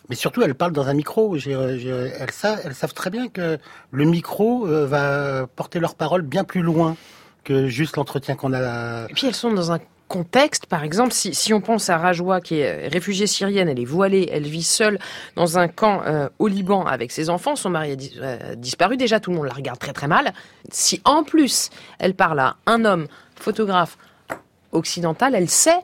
Mais 0.10 0.16
surtout, 0.16 0.42
elles 0.42 0.56
parlent 0.56 0.72
dans 0.74 0.88
un 0.88 0.94
micro. 0.94 1.36
Dire, 1.38 1.62
elles, 1.62 2.32
savent, 2.32 2.94
très 2.94 3.10
bien 3.10 3.28
que 3.28 3.58
le 3.92 4.06
micro 4.06 4.68
euh, 4.68 4.86
va 4.86 5.48
porter 5.48 5.80
leurs 5.80 5.96
paroles 5.96 6.22
bien 6.22 6.44
plus 6.44 6.62
loin 6.62 6.96
que 7.44 7.68
juste 7.68 7.98
l'entretien 7.98 8.36
qu'on 8.36 8.54
a. 8.54 9.08
Et 9.10 9.14
puis 9.14 9.28
elles 9.28 9.36
sont 9.36 9.52
dans 9.52 9.72
un 9.72 9.80
contexte, 10.08 10.66
par 10.68 10.84
exemple, 10.84 11.12
si, 11.12 11.54
on 11.54 11.62
pense 11.62 11.90
à 11.90 11.98
Rajwa, 11.98 12.42
qui 12.42 12.60
est 12.60 12.88
réfugiée 12.88 13.28
syrienne, 13.28 13.68
elle 13.68 13.80
est 13.80 13.86
voilée, 13.86 14.30
elle 14.32 14.44
vit 14.44 14.64
seule 14.64 15.00
dans 15.36 15.58
un 15.58 15.68
camp 15.68 16.02
euh, 16.06 16.30
au 16.40 16.48
Liban 16.48 16.86
avec 16.86 17.12
ses 17.12 17.30
enfants, 17.30 17.56
son 17.56 17.70
mari 17.70 17.92
a 17.92 17.96
dis- 17.96 18.14
euh, 18.22 18.56
disparu, 18.56 18.98
déjà 18.98 19.20
tout 19.20 19.32
le 19.32 19.38
monde 19.38 19.48
la 19.48 19.54
regarde 19.54 19.80
très 19.80 19.94
très 19.94 20.08
mal. 20.08 20.34
Si 20.72 21.02
en 21.04 21.24
plus 21.24 21.70
elle 22.00 22.14
parle 22.14 22.40
à 22.40 22.56
un 22.66 22.86
homme 22.86 23.08
photographe 23.36 23.98
occidental, 24.72 25.36
elle 25.36 25.50
sait 25.50 25.84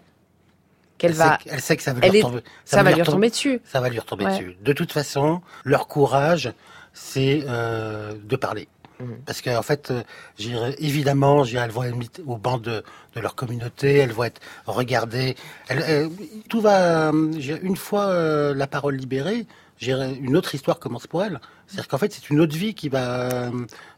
qu'elle 1.03 1.11
Elle 1.11 1.17
va... 1.17 1.38
sait, 1.43 1.49
elle 1.51 1.61
sait 1.61 1.77
que 1.77 1.84
ça 1.84 1.93
va 1.93 1.99
elle 2.03 2.11
lui 2.11 2.19
est- 2.19 2.23
retomber. 2.23 2.43
ça 2.65 2.84
va 2.84 2.91
lui 2.91 3.01
retomber 3.01 3.30
dessus. 3.30 3.61
Ça 3.65 3.81
va 3.81 3.89
lui 3.89 3.99
retomber 3.99 4.25
Ouais. 4.25 4.31
dessus. 4.31 4.55
De 4.61 4.73
toute 4.73 4.91
façon, 4.91 5.41
leur 5.63 5.88
courage, 5.88 6.51
c'est 6.93 7.43
euh, 7.47 8.13
de 8.23 8.35
parler. 8.35 8.67
Mhm. 8.99 9.17
Parce 9.25 9.41
qu'en 9.41 9.61
fait, 9.63 9.91
euh, 9.91 10.71
évidemment, 10.77 11.43
elles 11.45 11.71
vont 11.71 11.84
être 11.84 11.95
mises 11.95 12.09
au 12.25 12.38
banc 12.38 12.57
de, 12.57 12.84
de 13.15 13.19
leur 13.19 13.35
communauté, 13.35 13.95
elles 13.97 14.11
vont 14.11 14.23
être 14.25 14.39
regardées. 14.65 15.35
Elles- 15.67 15.84
elles- 15.88 16.09
tout 16.49 16.61
va, 16.61 17.09
euh, 17.11 17.31
une 17.61 17.75
fois 17.75 18.05
euh, 18.05 18.53
la 18.53 18.67
parole 18.67 18.95
libérée, 18.95 19.45
une 19.81 20.38
autre 20.38 20.55
histoire 20.55 20.80
commence 20.80 21.07
pour 21.07 21.23
elles. 21.23 21.41
C'est-à-dire 21.67 21.88
qu'en 21.89 21.97
fait, 21.97 22.13
c'est 22.13 22.30
une 22.30 22.39
autre 22.39 22.55
vie 22.55 22.73
qui 22.73 22.88
va 22.88 23.30
euh, 23.31 23.51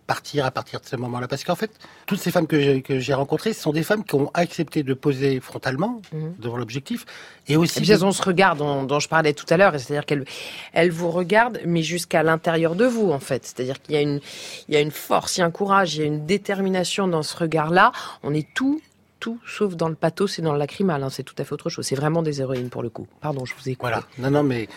partir 0.07 0.45
à 0.45 0.51
partir 0.51 0.79
de 0.79 0.85
ce 0.85 0.95
moment-là. 0.95 1.27
Parce 1.27 1.43
qu'en 1.43 1.55
fait, 1.55 1.71
toutes 2.05 2.19
ces 2.19 2.31
femmes 2.31 2.47
que 2.47 2.81
j'ai, 2.99 3.13
rencontrées, 3.13 3.53
ce 3.53 3.61
sont 3.61 3.73
des 3.73 3.83
femmes 3.83 4.03
qui 4.03 4.15
ont 4.15 4.29
accepté 4.33 4.83
de 4.83 4.93
poser 4.93 5.39
frontalement 5.39 6.01
devant 6.39 6.57
l'objectif. 6.57 7.05
Et 7.47 7.57
aussi. 7.57 7.79
Et 7.79 7.81
puis 7.81 7.91
elles 7.91 8.05
ont 8.05 8.11
ce 8.11 8.21
regard 8.23 8.55
dont, 8.55 8.83
dont 8.83 8.99
je 8.99 9.07
parlais 9.09 9.33
tout 9.33 9.45
à 9.49 9.57
l'heure, 9.57 9.71
c'est-à-dire 9.79 10.05
qu'elles 10.05 10.25
elles 10.73 10.91
vous 10.91 11.11
regardent, 11.11 11.59
mais 11.65 11.81
jusqu'à 11.83 12.23
l'intérieur 12.23 12.75
de 12.75 12.85
vous, 12.85 13.11
en 13.11 13.19
fait. 13.19 13.45
C'est-à-dire 13.45 13.81
qu'il 13.81 13.95
y 13.95 13.97
a 13.97 14.01
une, 14.01 14.19
il 14.67 14.73
y 14.73 14.77
a 14.77 14.81
une 14.81 14.91
force, 14.91 15.37
il 15.37 15.41
y 15.41 15.43
a 15.43 15.45
un 15.45 15.51
courage, 15.51 15.95
il 15.95 16.01
y 16.01 16.03
a 16.03 16.07
une 16.07 16.25
détermination 16.25 17.07
dans 17.07 17.23
ce 17.23 17.35
regard-là. 17.37 17.91
On 18.23 18.33
est 18.33 18.47
tout, 18.53 18.81
tout, 19.19 19.39
sauf 19.47 19.75
dans 19.75 19.89
le 19.89 19.95
pathos 19.95 20.37
et 20.39 20.41
dans 20.41 20.53
le 20.53 20.59
lacrymal. 20.59 21.03
hein. 21.03 21.09
C'est 21.09 21.23
tout 21.23 21.35
à 21.39 21.43
fait 21.43 21.53
autre 21.53 21.69
chose. 21.69 21.85
C'est 21.85 21.95
vraiment 21.95 22.21
des 22.21 22.41
héroïnes 22.41 22.69
pour 22.69 22.83
le 22.83 22.89
coup. 22.89 23.07
Pardon, 23.21 23.45
je 23.45 23.53
vous 23.55 23.69
ai 23.69 23.75
coupé. 23.75 23.89
Voilà. 23.91 24.03
Non, 24.19 24.29
non, 24.29 24.43
mais 24.43 24.67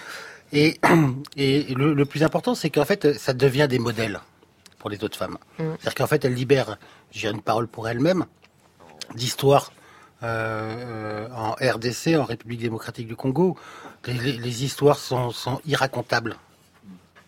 et, 0.52 0.78
et 1.36 1.74
le, 1.74 1.92
le 1.94 2.04
plus 2.06 2.22
important, 2.22 2.54
c'est 2.54 2.70
qu'en 2.70 2.84
fait, 2.86 3.18
ça 3.18 3.34
devient 3.34 3.66
des 3.68 3.78
modèles 3.78 4.20
pour 4.78 4.90
les 4.90 5.02
autres 5.04 5.16
femmes. 5.18 5.38
Mm. 5.58 5.62
C'est-à-dire 5.80 5.94
qu'en 5.94 6.06
fait, 6.06 6.24
elles 6.24 6.34
libèrent, 6.34 6.78
j'ai 7.10 7.28
une 7.28 7.42
parole 7.42 7.66
pour 7.68 7.88
elles-mêmes, 7.88 8.24
d'histoire 9.14 9.72
euh, 10.22 11.26
euh, 11.26 11.28
en 11.34 11.52
RDC, 11.52 12.16
en 12.18 12.24
République 12.24 12.60
démocratique 12.60 13.06
du 13.06 13.16
Congo. 13.16 13.56
Les, 14.06 14.14
les- 14.14 14.64
histoires 14.64 14.98
sont, 14.98 15.30
sont 15.30 15.60
irracontables, 15.66 16.36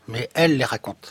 mais 0.08 0.28
elles 0.34 0.56
les 0.56 0.64
racontent. 0.64 1.10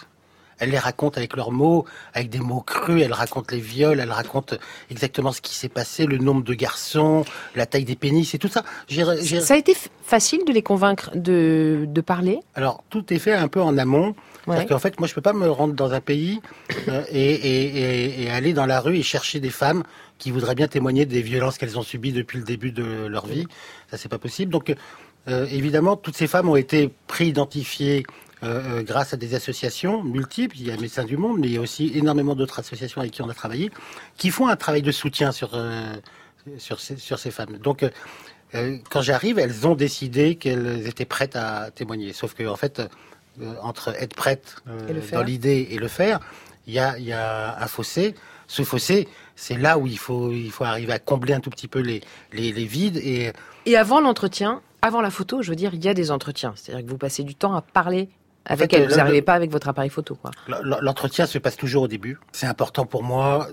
Elles 0.60 0.70
les 0.72 0.78
racontent 0.78 1.18
avec 1.18 1.36
leurs 1.36 1.52
mots, 1.52 1.86
avec 2.14 2.30
des 2.30 2.40
mots 2.40 2.62
crus. 2.62 3.02
Elles 3.04 3.14
racontent 3.14 3.54
les 3.56 3.62
viols, 3.62 4.00
elles 4.00 4.12
racontent 4.12 4.56
exactement 4.92 5.32
ce 5.32 5.42
qui 5.42 5.56
s'est 5.56 5.70
passé, 5.70 6.06
le 6.06 6.18
nombre 6.18 6.44
de 6.44 6.54
garçons, 6.54 7.26
la 7.56 7.66
taille 7.66 7.86
des 7.86 7.96
pénis 7.96 8.34
et 8.34 8.38
tout 8.38 8.48
ça. 8.50 8.64
J'ai- 8.88 9.06
Ça 9.42 9.54
a 9.54 9.58
été 9.58 9.76
facile 10.04 10.44
de 10.46 10.52
les 10.52 10.62
convaincre 10.64 11.12
de, 11.16 11.86
de 11.88 12.02
parler? 12.02 12.40
Alors, 12.56 12.84
tout 12.90 13.14
est 13.14 13.20
fait 13.20 13.34
un 13.34 13.48
peu 13.48 13.62
en 13.62 13.78
amont. 13.78 14.16
C'est-à-dire 14.46 14.70
qu'en 14.70 14.80
fait, 14.80 15.00
moi, 15.00 15.08
je 15.08 15.14
peux 15.14 15.22
pas 15.22 15.34
me 15.34 15.50
rendre 15.50 15.74
dans 15.76 15.92
un 15.92 16.02
pays 16.02 16.42
euh, 16.88 17.04
et, 17.12 17.32
et- 17.34 17.66
et- 17.78 18.24
et 18.24 18.30
aller 18.32 18.54
dans 18.54 18.66
la 18.66 18.80
rue 18.80 18.98
et 18.98 19.04
chercher 19.04 19.40
des 19.40 19.52
femmes 19.52 19.84
qui 20.18 20.32
voudraient 20.32 20.56
bien 20.56 20.68
témoigner 20.68 21.06
des 21.06 21.22
violences 21.22 21.58
qu'elles 21.58 21.78
ont 21.78 21.84
subies 21.84 22.14
depuis 22.14 22.40
le 22.40 22.44
début 22.46 22.72
de 22.72 23.06
leur 23.06 23.28
vie. 23.28 23.46
Ça, 23.92 23.98
c'est 23.98 24.10
pas 24.10 24.18
possible. 24.18 24.52
Donc, 24.52 24.74
euh, 25.28 25.46
évidemment, 25.52 25.96
toutes 25.98 26.16
ces 26.16 26.26
femmes 26.28 26.50
ont 26.50 26.56
été 26.56 26.92
pré-identifiées 27.08 28.06
euh, 28.44 28.80
euh, 28.80 28.84
grâce 28.84 29.14
à 29.14 29.18
des 29.18 29.36
associations 29.36 30.04
multiples. 30.04 30.58
Il 30.60 30.68
y 30.68 30.72
a 30.72 30.78
Médecins 30.78 31.04
du 31.04 31.18
Monde, 31.18 31.40
mais 31.40 31.48
il 31.48 31.54
y 31.54 31.58
a 31.58 31.62
aussi 31.62 31.92
énormément 31.96 32.36
d'autres 32.36 32.60
associations 32.60 33.02
avec 33.02 33.14
qui 33.14 33.22
on 33.22 33.30
a 33.30 33.34
travaillé, 33.34 33.72
qui 34.18 34.30
font 34.30 34.48
un 34.48 34.56
travail 34.56 34.82
de 34.82 34.92
soutien 34.92 35.32
sur, 35.32 35.52
euh, 35.54 35.96
sur, 36.58 36.80
ces, 36.80 36.98
sur 36.98 37.20
ces 37.20 37.32
femmes. 37.32 37.58
Donc, 37.58 37.84
euh, 38.56 38.78
quand 38.90 39.02
j'arrive, 39.02 39.40
elles 39.40 39.68
ont 39.68 39.76
décidé 39.76 40.36
qu'elles 40.36 40.88
étaient 40.88 41.06
prêtes 41.06 41.36
à 41.36 41.72
témoigner. 41.72 42.14
Sauf 42.14 42.34
que, 42.34 42.48
en 42.48 42.56
fait, 42.56 42.82
entre 43.62 43.90
être 44.02 44.16
prête 44.16 44.56
dans 45.14 45.24
l'idée 45.24 45.68
et 45.72 45.78
le 45.78 45.88
faire, 45.88 46.20
il 46.68 46.74
y 46.74 46.80
a, 46.80 46.98
y 47.00 47.14
a 47.14 47.58
un 47.62 47.68
fossé. 47.68 48.16
Ce 48.48 48.64
fossé, 48.64 49.08
c'est 49.36 49.58
là 49.58 49.78
où 49.78 49.86
il 49.86 50.00
faut, 50.00 50.32
il 50.32 50.52
faut 50.52 50.64
arriver 50.64 50.94
à 50.94 51.00
combler 51.00 51.34
un 51.34 51.40
tout 51.40 51.52
petit 51.52 51.68
peu 51.68 51.80
les, 51.80 52.02
les, 52.34 52.52
les 52.52 52.66
vides. 52.66 52.98
Et 52.98 53.32
Et 53.66 53.78
avant 53.78 54.02
l'entretien, 54.02 54.62
avant 54.82 55.02
la 55.02 55.12
photo, 55.12 55.42
je 55.42 55.50
veux 55.52 55.56
dire, 55.56 55.74
il 55.74 55.86
y 55.86 55.88
a 55.88 55.94
des 55.94 56.10
entretiens. 56.10 56.54
C'est-à-dire 56.56 56.86
que 56.86 56.90
vous 56.90 56.98
passez 56.98 57.24
du 57.24 57.36
temps 57.36 57.54
à 57.54 57.62
parler 57.62 58.10
avec 58.46 58.72
fait, 58.72 58.78
elle. 58.78 58.84
euh, 58.84 58.88
Vous 58.90 58.96
n'arrivez 58.98 59.22
pas 59.22 59.34
avec 59.34 59.52
votre 59.52 59.68
appareil 59.68 59.90
photo, 59.90 60.16
quoi. 60.16 60.32
L'entretien 60.82 61.26
se 61.26 61.38
passe 61.38 61.56
toujours 61.58 61.84
au 61.84 61.88
début. 61.88 62.18
C'est 62.32 62.48
important 62.48 62.86
pour 62.86 63.04
moi. 63.04 63.48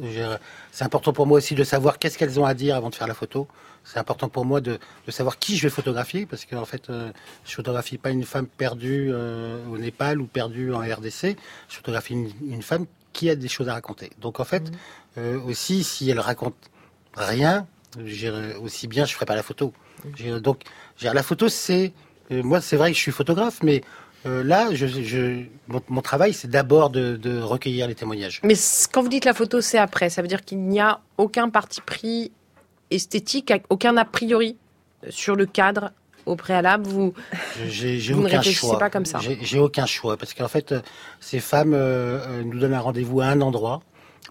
C'est 0.72 0.84
important 0.84 1.12
pour 1.12 1.26
moi 1.26 1.38
aussi 1.38 1.54
de 1.54 1.64
savoir 1.64 1.98
qu'est-ce 1.98 2.16
qu'elles 2.18 2.38
ont 2.40 2.44
à 2.46 2.54
dire 2.54 2.76
avant 2.76 2.90
de 2.90 2.94
faire 2.94 3.06
la 3.08 3.14
photo. 3.14 3.46
C'est 3.84 3.98
important 3.98 4.28
pour 4.28 4.44
moi 4.44 4.60
de, 4.60 4.78
de 5.06 5.10
savoir 5.12 5.38
qui 5.38 5.56
je 5.56 5.62
vais 5.62 5.70
photographier 5.70 6.26
parce 6.26 6.44
qu'en 6.44 6.64
fait, 6.64 6.90
euh, 6.90 7.10
je 7.44 7.54
photographie 7.54 7.98
pas 7.98 8.10
une 8.10 8.24
femme 8.24 8.46
perdue 8.48 9.10
euh, 9.12 9.64
au 9.70 9.78
Népal 9.78 10.20
ou 10.20 10.26
perdue 10.26 10.72
en 10.74 10.80
RDC. 10.80 11.36
Je 11.68 11.76
photographie 11.76 12.14
une, 12.14 12.30
une 12.48 12.62
femme 12.62 12.86
qui 13.12 13.30
a 13.30 13.36
des 13.36 13.48
choses 13.48 13.68
à 13.68 13.74
raconter. 13.74 14.10
Donc 14.20 14.40
en 14.40 14.44
fait, 14.44 14.72
euh, 15.18 15.38
aussi, 15.42 15.84
si 15.84 16.10
elle 16.10 16.18
raconte 16.20 16.56
rien, 17.14 17.66
aussi 18.60 18.88
bien, 18.88 19.04
je 19.04 19.14
ferai 19.14 19.24
pas 19.26 19.36
la 19.36 19.42
photo. 19.44 19.72
J'irai- 20.16 20.40
Donc, 20.40 20.62
la 21.02 21.22
photo, 21.22 21.48
c'est 21.48 21.92
moi, 22.30 22.60
c'est 22.60 22.76
vrai 22.76 22.90
que 22.90 22.96
je 22.96 23.02
suis 23.02 23.12
photographe, 23.12 23.60
mais 23.62 23.82
euh, 24.26 24.42
là, 24.44 24.74
je, 24.74 24.86
je, 24.86 25.44
mon, 25.68 25.80
mon 25.88 26.00
travail, 26.02 26.32
c'est 26.32 26.48
d'abord 26.50 26.90
de, 26.90 27.16
de 27.16 27.38
recueillir 27.40 27.86
les 27.88 27.94
témoignages. 27.94 28.40
Mais 28.44 28.54
quand 28.92 29.02
vous 29.02 29.08
dites 29.08 29.24
la 29.24 29.34
photo, 29.34 29.60
c'est 29.60 29.78
après. 29.78 30.10
Ça 30.10 30.22
veut 30.22 30.28
dire 30.28 30.42
qu'il 30.44 30.58
n'y 30.60 30.80
a 30.80 31.00
aucun 31.18 31.48
parti 31.48 31.80
pris 31.80 32.32
esthétique, 32.90 33.52
aucun 33.70 33.96
a 33.96 34.04
priori 34.04 34.56
sur 35.08 35.36
le 35.36 35.46
cadre 35.46 35.90
au 36.24 36.34
préalable. 36.36 36.86
Vous, 36.86 37.14
J'ai 37.68 37.98
j'ai 37.98 38.12
vous 38.12 38.22
ne 38.22 38.26
aucun 38.26 38.38
réfléchissez 38.38 38.66
choix. 38.66 38.78
pas 38.78 38.90
comme 38.90 39.04
ça. 39.04 39.18
J'ai 39.20 39.38
j'ai 39.42 39.58
aucun 39.58 39.86
choix 39.86 40.16
parce 40.16 40.34
qu'en 40.34 40.48
fait, 40.48 40.72
euh, 40.72 40.80
ces 41.20 41.38
femmes 41.40 41.72
euh, 41.74 42.42
nous 42.42 42.58
donnent 42.58 42.74
un 42.74 42.80
rendez-vous 42.80 43.20
à 43.20 43.26
un 43.26 43.40
endroit. 43.40 43.80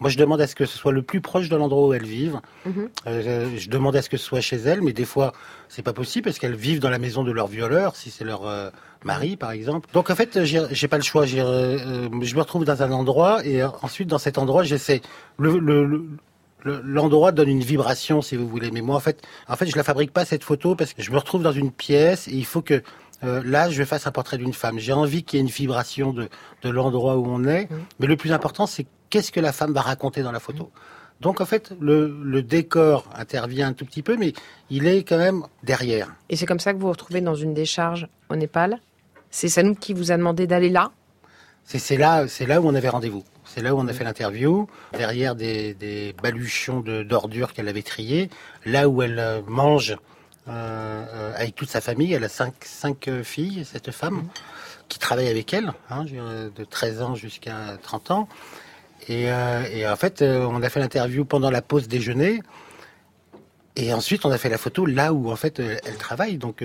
Moi, 0.01 0.09
je 0.09 0.17
demande 0.17 0.41
à 0.41 0.47
ce 0.47 0.55
que 0.55 0.65
ce 0.65 0.77
soit 0.77 0.91
le 0.91 1.03
plus 1.03 1.21
proche 1.21 1.47
de 1.47 1.55
l'endroit 1.55 1.87
où 1.87 1.93
elles 1.93 2.05
vivent. 2.05 2.41
Mhm. 2.65 2.89
Euh, 3.07 3.49
je 3.57 3.69
demande 3.69 3.95
à 3.95 4.01
ce 4.01 4.09
que 4.09 4.17
ce 4.17 4.25
soit 4.25 4.41
chez 4.41 4.57
elles, 4.57 4.81
mais 4.81 4.91
des 4.91 5.05
fois, 5.05 5.31
c'est 5.75 5.81
pas 5.83 5.93
possible 5.93 6.23
parce 6.23 6.39
qu'elles 6.39 6.55
vivent 6.55 6.79
dans 6.79 6.89
la 6.89 6.99
maison 6.99 7.23
de 7.23 7.31
leur 7.31 7.47
violeur, 7.47 7.95
si 7.95 8.09
c'est 8.09 8.23
leur 8.23 8.47
euh, 8.47 8.69
mari, 9.03 9.35
par 9.35 9.51
exemple. 9.51 9.89
Donc, 9.93 10.09
en 10.09 10.15
fait, 10.15 10.43
j'ai 10.45 10.87
pas 10.87 10.97
le 10.97 11.03
choix. 11.03 11.23
Euh, 11.25 12.07
je 12.21 12.35
me 12.35 12.39
retrouve 12.39 12.63
dans 12.63 12.81
un 12.81 12.91
endroit 12.91 13.45
et 13.45 13.61
euh, 13.61 13.67
ensuite, 13.81 14.07
dans 14.07 14.17
cet 14.17 14.37
endroit, 14.37 14.63
j'essaie. 14.63 15.01
Le, 15.37 15.57
le, 15.59 15.85
le- 15.85 16.05
le- 16.63 16.81
l'endroit 16.83 17.31
donne 17.31 17.49
une 17.49 17.59
vibration, 17.61 18.21
si 18.23 18.35
vous 18.37 18.47
voulez. 18.47 18.71
Mais 18.71 18.81
moi, 18.81 18.95
en 18.95 18.99
fait, 18.99 19.21
en 19.47 19.55
fait, 19.55 19.67
je 19.67 19.75
la 19.75 19.83
fabrique 19.83 20.11
pas 20.11 20.25
cette 20.25 20.43
photo 20.43 20.75
parce 20.75 20.93
que 20.93 21.03
je 21.03 21.11
me 21.11 21.17
retrouve 21.17 21.43
dans 21.43 21.51
une 21.51 21.71
pièce 21.71 22.27
et 22.27 22.33
il 22.33 22.45
faut 22.45 22.61
que 22.63 22.81
euh, 23.23 23.41
là, 23.45 23.69
je 23.69 23.83
fasse 23.83 24.07
un 24.07 24.11
portrait 24.11 24.37
d'une 24.37 24.53
femme. 24.53 24.79
J'ai 24.79 24.93
envie 24.93 25.23
qu'il 25.23 25.37
y 25.37 25.39
ait 25.41 25.45
une 25.45 25.51
vibration 25.51 26.11
de, 26.13 26.27
de 26.63 26.69
l'endroit 26.69 27.17
où 27.17 27.25
on 27.27 27.43
est. 27.45 27.69
Mais 27.99 28.07
le 28.07 28.17
plus 28.17 28.31
important, 28.31 28.65
c'est 28.65 28.87
qu'est-ce 29.11 29.31
que 29.31 29.39
la 29.39 29.51
femme 29.51 29.73
va 29.73 29.81
raconter 29.81 30.23
dans 30.23 30.31
la 30.31 30.39
photo. 30.39 30.71
Donc 31.25 31.41
en 31.41 31.45
fait, 31.45 31.73
le, 31.81 32.15
le 32.23 32.43
décor 32.43 33.09
intervient 33.15 33.69
un 33.69 33.73
tout 33.73 33.83
petit 33.83 34.03
peu, 34.03 34.15
mais 34.15 34.31
il 34.69 34.85
est 34.85 34.99
quand 35.03 35.17
même 35.17 35.41
derrière. 35.63 36.13
Et 36.29 36.35
c'est 36.35 36.45
comme 36.45 36.59
ça 36.59 36.71
que 36.71 36.77
vous 36.77 36.85
vous 36.85 36.91
retrouvez 36.91 37.19
dans 37.19 37.33
une 37.33 37.55
décharge 37.55 38.07
au 38.29 38.35
Népal? 38.35 38.79
C'est 39.31 39.49
Sanouk 39.49 39.79
qui 39.79 39.95
vous 39.95 40.11
a 40.11 40.17
demandé 40.17 40.45
d'aller 40.45 40.69
là? 40.69 40.91
C'est 41.63 41.97
là, 41.97 42.27
c'est 42.27 42.45
là 42.45 42.61
où 42.61 42.67
on 42.67 42.75
avait 42.75 42.89
rendez-vous. 42.89 43.23
C'est 43.43 43.63
là 43.63 43.73
où 43.73 43.79
on 43.79 43.87
a 43.87 43.93
fait 43.93 44.03
l'interview, 44.03 44.67
derrière 44.93 45.33
des, 45.33 45.73
des 45.73 46.13
baluchons 46.21 46.81
de- 46.81 47.01
d'ordures 47.01 47.53
qu'elle 47.53 47.69
avait 47.69 47.81
triées, 47.81 48.29
là 48.63 48.87
où 48.87 49.01
elle 49.01 49.17
euh, 49.17 49.41
mange 49.47 49.97
euh, 50.47 50.51
euh, 50.51 51.33
avec 51.35 51.55
toute 51.55 51.69
sa 51.69 51.81
famille. 51.81 52.13
Elle 52.13 52.23
a 52.23 52.29
cinq, 52.29 52.53
cinq 52.61 53.09
filles, 53.23 53.65
cette 53.65 53.89
femme, 53.89 54.25
qui 54.89 54.99
travaille 54.99 55.29
avec 55.29 55.51
elle, 55.55 55.73
hein, 55.89 56.05
de 56.05 56.63
13 56.63 57.01
ans 57.01 57.15
jusqu'à 57.15 57.77
30 57.81 58.11
ans. 58.11 58.29
Et, 59.07 59.31
euh, 59.31 59.63
et 59.71 59.87
en 59.87 59.95
fait, 59.95 60.21
euh, 60.21 60.47
on 60.49 60.61
a 60.61 60.69
fait 60.69 60.79
l'interview 60.79 61.25
pendant 61.25 61.51
la 61.51 61.61
pause 61.61 61.87
déjeuner. 61.87 62.41
Et 63.75 63.93
ensuite, 63.93 64.25
on 64.25 64.31
a 64.31 64.37
fait 64.37 64.49
la 64.49 64.57
photo 64.57 64.85
là 64.85 65.13
où 65.13 65.29
en 65.29 65.35
fait 65.35 65.59
euh, 65.59 65.77
elle 65.85 65.97
travaille. 65.97 66.37
Donc 66.37 66.63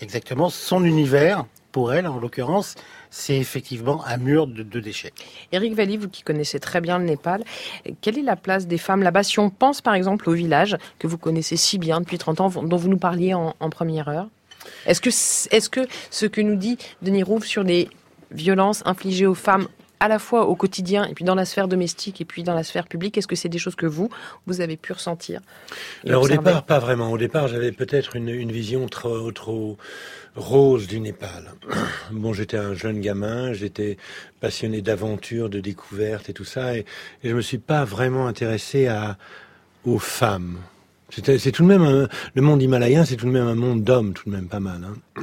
exactement 0.00 0.50
son 0.50 0.84
univers 0.84 1.44
pour 1.72 1.92
elle, 1.92 2.06
en 2.06 2.20
l'occurrence, 2.20 2.76
c'est 3.10 3.36
effectivement 3.36 4.06
un 4.06 4.16
mur 4.16 4.46
de, 4.46 4.78
déchets. 4.78 5.12
Éric 5.50 5.74
Valli, 5.74 5.96
vous 5.96 6.08
qui 6.08 6.22
connaissez 6.22 6.60
très 6.60 6.80
bien 6.80 7.00
le 7.00 7.04
Népal, 7.04 7.42
quelle 8.00 8.16
est 8.16 8.22
la 8.22 8.36
place 8.36 8.68
des 8.68 8.78
femmes 8.78 9.02
là-bas? 9.02 9.24
Si 9.24 9.40
on 9.40 9.50
pense 9.50 9.80
par 9.80 9.94
exemple 9.94 10.30
au 10.30 10.34
village 10.34 10.76
que 11.00 11.08
vous 11.08 11.18
connaissez 11.18 11.56
si 11.56 11.78
bien 11.78 12.00
depuis 12.00 12.16
30 12.16 12.40
ans, 12.40 12.48
dont 12.48 12.76
vous 12.76 12.88
nous 12.88 12.98
parliez 12.98 13.34
en, 13.34 13.52
première 13.70 14.08
heure, 14.08 14.28
est-ce 14.86 15.00
que, 15.00 15.08
est-ce 15.08 15.68
que 15.68 15.80
ce 16.10 16.26
que 16.26 16.40
nous 16.40 16.54
dit 16.54 16.78
Denis 17.02 17.24
Rouve 17.24 17.44
sur 17.44 17.64
les 17.64 17.90
violences 18.30 18.84
infligées 18.86 19.26
aux 19.26 19.34
femmes 19.34 19.66
à 20.04 20.08
la 20.08 20.18
fois 20.18 20.46
au 20.46 20.54
quotidien 20.54 21.06
et 21.06 21.14
puis 21.14 21.24
dans 21.24 21.34
la 21.34 21.46
sphère 21.46 21.66
domestique 21.66 22.20
et 22.20 22.26
puis 22.26 22.42
dans 22.42 22.52
la 22.54 22.62
sphère 22.62 22.86
publique, 22.86 23.16
est-ce 23.16 23.26
que 23.26 23.36
c'est 23.36 23.48
des 23.48 23.56
choses 23.58 23.74
que 23.74 23.86
vous, 23.86 24.10
vous 24.46 24.60
avez 24.60 24.76
pu 24.76 24.92
ressentir 24.92 25.40
Alors 26.06 26.22
au 26.24 26.28
départ, 26.28 26.64
pas 26.64 26.78
vraiment. 26.78 27.10
Au 27.10 27.16
départ, 27.16 27.48
j'avais 27.48 27.72
peut-être 27.72 28.14
une, 28.14 28.28
une 28.28 28.52
vision 28.52 28.86
trop, 28.86 29.32
trop 29.32 29.78
rose 30.36 30.86
du 30.86 31.00
Népal. 31.00 31.52
Bon, 32.10 32.34
j'étais 32.34 32.58
un 32.58 32.74
jeune 32.74 33.00
gamin, 33.00 33.54
j'étais 33.54 33.96
passionné 34.40 34.82
d'aventure, 34.82 35.48
de 35.48 35.60
découverte 35.60 36.28
et 36.28 36.34
tout 36.34 36.44
ça, 36.44 36.76
et, 36.76 36.84
et 37.22 37.30
je 37.30 37.34
me 37.34 37.40
suis 37.40 37.58
pas 37.58 37.84
vraiment 37.84 38.26
intéressé 38.26 38.86
à 38.88 39.16
aux 39.86 39.98
femmes. 39.98 40.58
C'est 41.10 41.52
tout 41.52 41.62
de 41.62 41.68
même 41.68 41.82
un- 41.82 42.08
le 42.34 42.42
monde 42.42 42.60
himalayen, 42.60 43.04
c'est 43.06 43.16
tout 43.16 43.26
de 43.26 43.30
même 43.30 43.46
un 43.46 43.54
monde 43.54 43.84
d'hommes, 43.84 44.12
tout 44.12 44.28
de 44.28 44.34
même 44.36 44.48
pas 44.48 44.60
mal. 44.60 44.82
hein. 44.84 45.22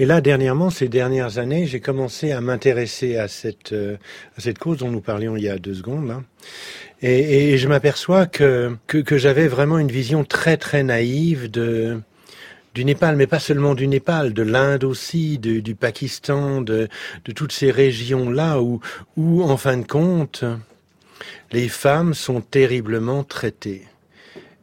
Et 0.00 0.06
là, 0.06 0.22
dernièrement, 0.22 0.70
ces 0.70 0.88
dernières 0.88 1.36
années, 1.36 1.66
j'ai 1.66 1.80
commencé 1.80 2.32
à 2.32 2.40
m'intéresser 2.40 3.18
à 3.18 3.28
cette 3.28 3.74
euh, 3.74 3.98
à 4.38 4.40
cette 4.40 4.58
cause 4.58 4.78
dont 4.78 4.90
nous 4.90 5.02
parlions 5.02 5.36
il 5.36 5.42
y 5.42 5.48
a 5.50 5.58
deux 5.58 5.74
secondes. 5.74 6.22
Et, 7.02 7.58
je 7.58 7.68
m'aperçois 7.68 8.24
que, 8.24 8.74
que, 8.86 9.18
j'avais 9.18 9.46
vraiment 9.46 9.78
une 9.78 9.92
vision 9.92 10.24
très 10.24 10.56
très 10.56 10.82
naïve 10.82 11.50
de, 11.50 12.00
du 12.72 12.86
Népal, 12.86 13.16
mais 13.16 13.26
pas 13.26 13.40
seulement 13.40 13.74
du 13.74 13.88
Népal, 13.88 14.32
de 14.32 14.42
l'Inde 14.42 14.84
aussi, 14.84 15.38
du 15.38 15.74
Pakistan, 15.74 16.62
de, 16.62 16.88
de 17.26 17.32
toutes 17.32 17.52
ces 17.52 17.70
régions-là 17.70 18.62
où, 18.62 18.80
où, 19.18 19.42
en 19.42 19.58
fin 19.58 19.76
de 19.76 19.86
compte, 19.86 20.44
les 21.52 21.68
femmes 21.68 22.14
sont 22.14 22.40
terriblement 22.40 23.22
traitées. 23.22 23.89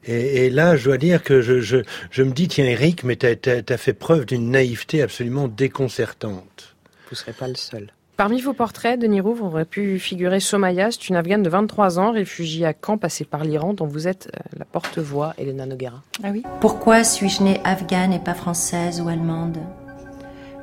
Et, 0.07 0.45
et 0.45 0.49
là, 0.49 0.75
je 0.75 0.85
dois 0.85 0.97
dire 0.97 1.23
que 1.23 1.41
je, 1.41 1.59
je, 1.59 1.77
je 2.11 2.23
me 2.23 2.31
dis, 2.31 2.47
tiens 2.47 2.65
Eric, 2.65 3.03
mais 3.03 3.15
t'as 3.15 3.35
as, 3.69 3.77
fait 3.77 3.93
preuve 3.93 4.25
d'une 4.25 4.51
naïveté 4.51 5.01
absolument 5.01 5.47
déconcertante. 5.47 6.75
Vous 7.09 7.13
ne 7.13 7.17
serez 7.17 7.33
pas 7.33 7.47
le 7.47 7.55
seul. 7.55 7.87
Parmi 8.17 8.41
vos 8.41 8.53
portraits, 8.53 8.99
Denis 8.99 9.21
Rouve, 9.21 9.43
aurait 9.43 9.65
pu 9.65 9.99
figurer 9.99 10.39
Somaya, 10.39 10.89
c'est 10.89 11.07
une 11.09 11.15
Afghane 11.15 11.43
de 11.43 11.49
23 11.49 11.99
ans, 11.99 12.11
réfugiée 12.11 12.65
à 12.65 12.73
Caen, 12.73 12.97
passée 12.97 13.25
par 13.25 13.43
l'Iran, 13.43 13.75
dont 13.75 13.85
vous 13.85 14.07
êtes 14.07 14.31
euh, 14.35 14.39
la 14.57 14.65
porte-voix, 14.65 15.35
Elena 15.37 15.67
Noguera. 15.67 16.01
Ah 16.23 16.29
oui 16.31 16.41
Pourquoi 16.59 17.03
suis-je 17.03 17.43
née 17.43 17.61
afghane 17.63 18.13
et 18.13 18.19
pas 18.19 18.33
française 18.33 19.01
ou 19.01 19.07
allemande? 19.07 19.59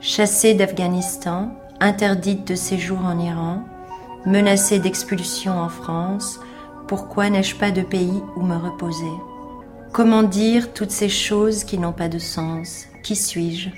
Chassée 0.00 0.54
d'Afghanistan, 0.54 1.56
interdite 1.78 2.48
de 2.48 2.56
séjour 2.56 2.98
en 2.98 3.20
Iran, 3.20 3.62
menacée 4.26 4.80
d'expulsion 4.80 5.52
en 5.52 5.68
France, 5.68 6.40
pourquoi 6.88 7.30
n'ai-je 7.30 7.54
pas 7.54 7.70
de 7.70 7.82
pays 7.82 8.20
où 8.36 8.42
me 8.42 8.56
reposer? 8.56 9.04
Comment 9.94 10.24
dire 10.24 10.72
toutes 10.72 10.90
ces 10.90 11.08
choses 11.08 11.62
qui 11.62 11.78
n'ont 11.78 11.92
pas 11.92 12.08
de 12.08 12.18
sens? 12.18 12.86
Qui 13.04 13.14
suis-je? 13.14 13.68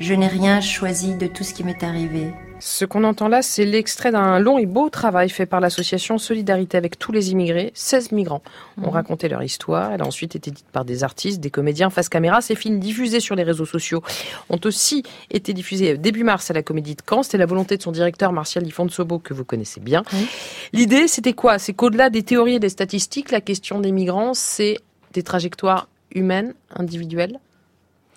Je 0.00 0.14
n'ai 0.14 0.26
rien 0.26 0.62
choisi 0.62 1.16
de 1.16 1.26
tout 1.26 1.44
ce 1.44 1.52
qui 1.52 1.64
m'est 1.64 1.82
arrivé. 1.82 2.32
Ce 2.60 2.86
qu'on 2.86 3.04
entend 3.04 3.28
là, 3.28 3.42
c'est 3.42 3.66
l'extrait 3.66 4.10
d'un 4.10 4.38
long 4.38 4.56
et 4.58 4.64
beau 4.64 4.88
travail 4.88 5.28
fait 5.28 5.44
par 5.44 5.60
l'association 5.60 6.16
Solidarité 6.16 6.78
avec 6.78 6.98
tous 6.98 7.12
les 7.12 7.30
immigrés. 7.30 7.72
16 7.74 8.10
migrants 8.12 8.40
ont 8.78 8.86
Mhm. 8.86 8.88
raconté 8.88 9.28
leur 9.28 9.42
histoire. 9.42 9.92
Elle 9.92 10.00
a 10.00 10.06
ensuite 10.06 10.34
été 10.34 10.50
dite 10.50 10.64
par 10.72 10.86
des 10.86 11.04
artistes, 11.04 11.40
des 11.40 11.50
comédiens 11.50 11.90
face 11.90 12.08
caméra. 12.08 12.40
Ces 12.40 12.54
films 12.56 12.80
diffusés 12.80 13.20
sur 13.20 13.34
les 13.36 13.42
réseaux 13.44 13.66
sociaux 13.66 14.02
ont 14.48 14.58
aussi 14.64 15.02
été 15.30 15.52
diffusés 15.52 15.98
début 15.98 16.24
mars 16.24 16.50
à 16.50 16.54
la 16.54 16.62
Comédie 16.62 16.94
de 16.94 17.02
Caen. 17.08 17.22
C'était 17.22 17.38
la 17.38 17.46
volonté 17.46 17.76
de 17.76 17.82
son 17.82 17.92
directeur 17.92 18.32
Martial 18.32 18.64
Di 18.64 18.70
Fonsobo 18.70 19.18
que 19.18 19.34
vous 19.34 19.44
connaissez 19.44 19.80
bien. 19.80 20.02
L'idée, 20.72 21.06
c'était 21.06 21.34
quoi? 21.34 21.58
C'est 21.58 21.74
qu'au-delà 21.74 22.08
des 22.08 22.22
théories 22.22 22.54
et 22.54 22.60
des 22.60 22.70
statistiques, 22.70 23.30
la 23.30 23.42
question 23.42 23.78
des 23.78 23.92
migrants, 23.92 24.32
c'est 24.34 24.78
des 25.18 25.24
trajectoires 25.24 25.88
humaines, 26.12 26.54
individuelles. 26.70 27.40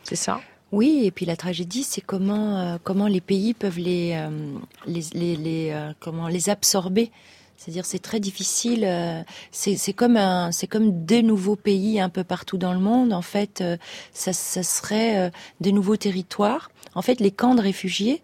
C'est 0.04 0.16
ça? 0.16 0.40
Oui, 0.72 1.02
et 1.06 1.12
puis 1.12 1.26
la 1.26 1.36
tragédie, 1.36 1.84
c'est 1.84 2.02
comment 2.02 2.60
euh, 2.60 2.78
comment 2.84 3.08
les 3.08 3.22
pays 3.22 3.56
peuvent 3.56 3.80
les 3.80 4.14
euh, 4.14 4.30
les 4.86 5.72
euh, 5.72 5.94
comment 6.00 6.28
les 6.28 6.50
absorber. 6.50 7.12
C'est-à-dire, 7.58 7.86
c'est 7.86 8.00
très 8.00 8.20
difficile. 8.20 8.88
c'est 9.52 9.94
comme 9.94 10.18
un 10.18 10.52
c'est 10.52 10.66
comme 10.66 11.06
des 11.06 11.22
nouveaux 11.22 11.56
pays 11.56 12.00
un 12.00 12.10
peu 12.10 12.24
partout 12.24 12.58
dans 12.58 12.74
le 12.74 12.80
monde. 12.80 13.14
En 13.14 13.22
fait, 13.22 13.64
ça 14.14 14.34
serait 14.34 15.32
des 15.60 15.72
nouveaux 15.72 15.98
territoires. 15.98 16.72
En 16.96 17.04
fait, 17.04 17.20
les 17.20 17.30
camps 17.30 17.54
de 17.54 17.62
réfugiés. 17.62 18.24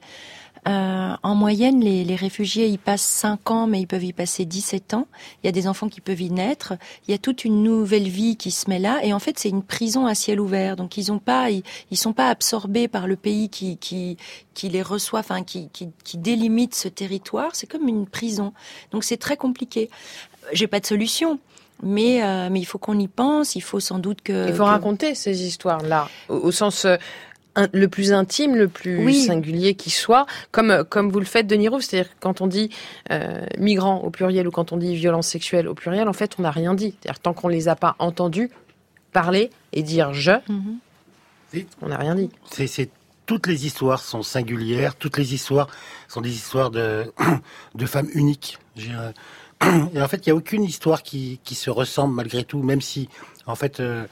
Euh, 0.68 1.15
en 1.23 1.35
moyenne, 1.35 1.80
les, 1.81 2.03
les 2.03 2.15
réfugiés 2.15 2.68
y 2.68 2.77
passent 2.77 3.02
5 3.02 3.52
ans, 3.52 3.68
mais 3.68 3.80
ils 3.80 3.85
peuvent 3.88 4.03
y 4.03 4.14
passer 4.14 4.44
17 4.45 4.94
ans. 4.95 5.07
Il 5.44 5.48
y 5.48 5.49
a 5.49 5.52
des 5.52 5.68
enfants 5.68 5.88
qui 5.88 6.02
peuvent 6.02 6.19
y 6.22 6.30
naître. 6.30 6.73
Il 7.07 7.11
y 7.11 7.14
a 7.14 7.18
toute 7.18 7.45
une 7.45 7.64
nouvelle 7.64 8.07
vie 8.10 8.35
qui 8.35 8.52
se 8.52 8.69
met 8.69 8.80
là. 8.80 8.99
Et 9.03 9.14
en 9.14 9.19
fait, 9.19 9.39
c'est 9.39 9.49
une 9.49 9.64
prison 9.64 10.06
à 10.06 10.15
ciel 10.15 10.39
ouvert. 10.39 10.76
Donc, 10.76 10.98
ils 10.98 11.11
ont 11.11 11.19
pas, 11.19 11.49
ils, 11.52 11.64
ils 11.91 11.98
sont 11.98 12.14
pas 12.14 12.30
absorbés 12.30 12.88
par 12.88 13.07
le 13.07 13.15
pays 13.15 13.49
qui, 13.49 13.77
qui, 13.77 14.18
qui 14.53 14.69
les 14.69 14.81
reçoit, 14.81 15.19
enfin, 15.22 15.44
qui, 15.44 15.69
qui, 15.69 15.89
qui 16.03 16.18
délimite 16.18 16.76
ce 16.76 16.88
territoire. 16.88 17.52
C'est 17.53 17.68
comme 17.68 17.88
une 17.88 18.06
prison. 18.06 18.53
Donc, 18.91 19.03
c'est 19.03 19.18
très 19.18 19.38
compliqué. 19.38 19.89
J'ai 20.53 20.68
pas 20.68 20.80
de 20.80 20.85
solution. 20.85 21.39
Mais, 21.84 22.23
euh, 22.23 22.49
mais 22.52 22.60
il 22.60 22.65
faut 22.65 22.80
qu'on 22.80 22.98
y 22.98 23.07
pense. 23.07 23.56
Il 23.56 23.61
faut 23.61 23.80
sans 23.80 23.99
doute 23.99 24.22
que. 24.23 24.48
Il 24.48 24.53
faut 24.53 24.64
que- 24.64 24.69
raconter 24.69 25.14
ces 25.14 25.44
histoires-là, 25.45 26.10
au, 26.27 26.35
au 26.38 26.52
sens 26.52 26.85
euh, 26.85 26.98
un- 27.58 27.68
le 27.74 27.88
plus 27.90 28.14
intime, 28.14 28.56
le 28.56 28.68
plus 28.70 29.04
Oui. 29.04 29.26
singulier 29.26 29.74
qui 29.76 29.90
soit, 29.90 30.26
comme, 30.52 30.86
comme 30.90 31.12
vous 31.12 31.20
le 31.20 31.26
faites, 31.26 31.48
Denis 31.48 31.68
Roux. 31.68 31.82
C'est-à-dire 31.82 32.12
quand 32.22 32.40
on 32.42 32.48
dit 32.48 32.70
euh, 33.12 33.46
migrants 33.58 34.00
au 34.02 34.10
pluriel 34.10 34.48
ou 34.48 34.52
quand 34.52 34.72
on 34.72 34.78
dit 34.78 34.96
violence 34.96 35.28
sexuelle 35.28 35.68
au 35.68 35.74
pluriel, 35.74 36.08
en 36.08 36.14
fait, 36.14 36.36
on 36.40 36.44
n'a 36.44 36.52
rien 36.52 36.74
dit. 36.74 36.96
C'est-à-dire 37.02 37.20
tant 37.20 37.34
qu'on 37.34 37.50
les 37.50 37.68
a 37.68 37.76
pas 37.76 37.96
entendus 38.00 38.50
parler 39.12 39.50
et 39.74 39.84
dire 39.84 40.14
je, 40.14 40.32
on 41.82 41.88
n'a 41.90 41.98
rien 41.98 42.16
dit. 42.16 42.30
C'est, 42.50 42.90
toutes 43.26 43.48
les 43.48 43.66
histoires 43.66 44.00
sont 44.02 44.24
singulières, 44.24 44.96
toutes 44.96 45.18
les 45.18 45.34
histoires 45.34 45.68
sont 46.08 46.22
des 46.22 46.32
histoires 46.32 46.72
de, 46.72 47.12
de 47.76 47.86
femmes 47.86 48.08
uniques. 48.14 48.58
Et 49.94 50.02
en 50.02 50.08
fait, 50.08 50.18
il 50.26 50.30
n'y 50.30 50.32
a 50.32 50.36
aucune 50.36 50.64
histoire 50.64 51.02
qui, 51.04 51.40
qui 51.44 51.56
se 51.56 51.70
ressemble 51.72 52.14
malgré 52.14 52.44
tout, 52.44 52.62
même 52.62 52.80
si, 52.80 53.10
en 53.48 53.56
fait, 53.56 53.80
euh, 53.80 54.06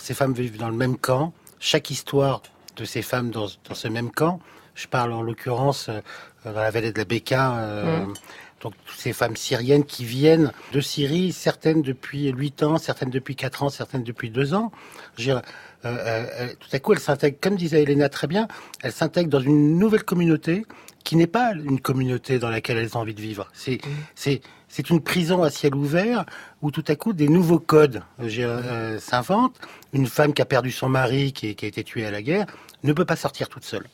ces 0.00 0.14
femmes 0.14 0.32
vivent 0.32 0.56
dans 0.56 0.70
le 0.70 0.76
même 0.76 0.96
camp. 0.96 1.32
Chaque 1.60 1.90
histoire 1.90 2.42
de 2.78 2.84
ces 2.84 3.02
femmes 3.02 3.30
dans, 3.30 3.48
dans 3.68 3.74
ce 3.74 3.88
même 3.88 4.10
camp, 4.10 4.40
je 4.74 4.86
parle 4.86 5.12
en 5.12 5.22
l'occurrence 5.22 5.88
euh, 5.88 6.00
dans 6.44 6.52
la 6.52 6.70
vallée 6.70 6.92
de 6.92 6.98
la 6.98 7.04
Beka, 7.04 7.58
euh, 7.58 8.06
Mm. 8.06 8.14
donc 8.62 8.74
toutes 8.86 8.98
ces 8.98 9.12
femmes 9.12 9.36
syriennes 9.36 9.84
qui 9.84 10.04
viennent 10.04 10.52
de 10.72 10.80
Syrie, 10.80 11.32
certaines 11.32 11.82
depuis 11.82 12.28
8 12.30 12.62
ans, 12.62 12.78
certaines 12.78 13.10
depuis 13.10 13.34
4 13.36 13.64
ans, 13.64 13.68
certaines 13.68 14.04
depuis 14.04 14.30
2 14.30 14.54
ans. 14.54 14.70
Dire, 15.16 15.42
euh, 15.84 16.48
tout 16.60 16.68
à 16.72 16.78
coup, 16.78 16.92
elles 16.92 17.00
s'intègrent, 17.00 17.38
comme 17.40 17.56
disait 17.56 17.82
Elena 17.82 18.08
très 18.08 18.26
bien, 18.26 18.48
elles 18.82 18.92
s'intègrent 18.92 19.30
dans 19.30 19.40
une 19.40 19.78
nouvelle 19.78 20.04
communauté 20.04 20.64
qui 21.04 21.16
n'est 21.16 21.26
pas 21.26 21.52
une 21.52 21.80
communauté 21.80 22.38
dans 22.38 22.50
laquelle 22.50 22.76
elles 22.76 22.96
ont 22.96 23.00
envie 23.00 23.14
de 23.14 23.20
vivre. 23.20 23.48
C'est, 23.52 23.80
c'est, 24.14 24.40
c'est 24.68 24.90
une 24.90 25.00
prison 25.00 25.42
à 25.42 25.50
ciel 25.50 25.74
ouvert 25.74 26.24
où 26.62 26.70
tout 26.70 26.84
à 26.88 26.96
coup 26.96 27.12
des 27.12 27.28
nouveaux 27.28 27.58
codes 27.58 28.02
euh, 28.20 28.28
euh, 28.38 28.98
s'inventent. 28.98 29.58
Une 29.92 30.06
femme 30.06 30.32
qui 30.34 30.42
a 30.42 30.44
perdu 30.44 30.70
son 30.70 30.88
mari, 30.88 31.32
qui, 31.32 31.54
qui 31.54 31.64
a 31.64 31.68
été 31.68 31.82
tuée 31.84 32.06
à 32.06 32.10
la 32.10 32.22
guerre, 32.22 32.46
ne 32.82 32.92
peut 32.92 33.04
pas 33.04 33.16
sortir 33.16 33.48
toute 33.48 33.64
seule. 33.64 33.86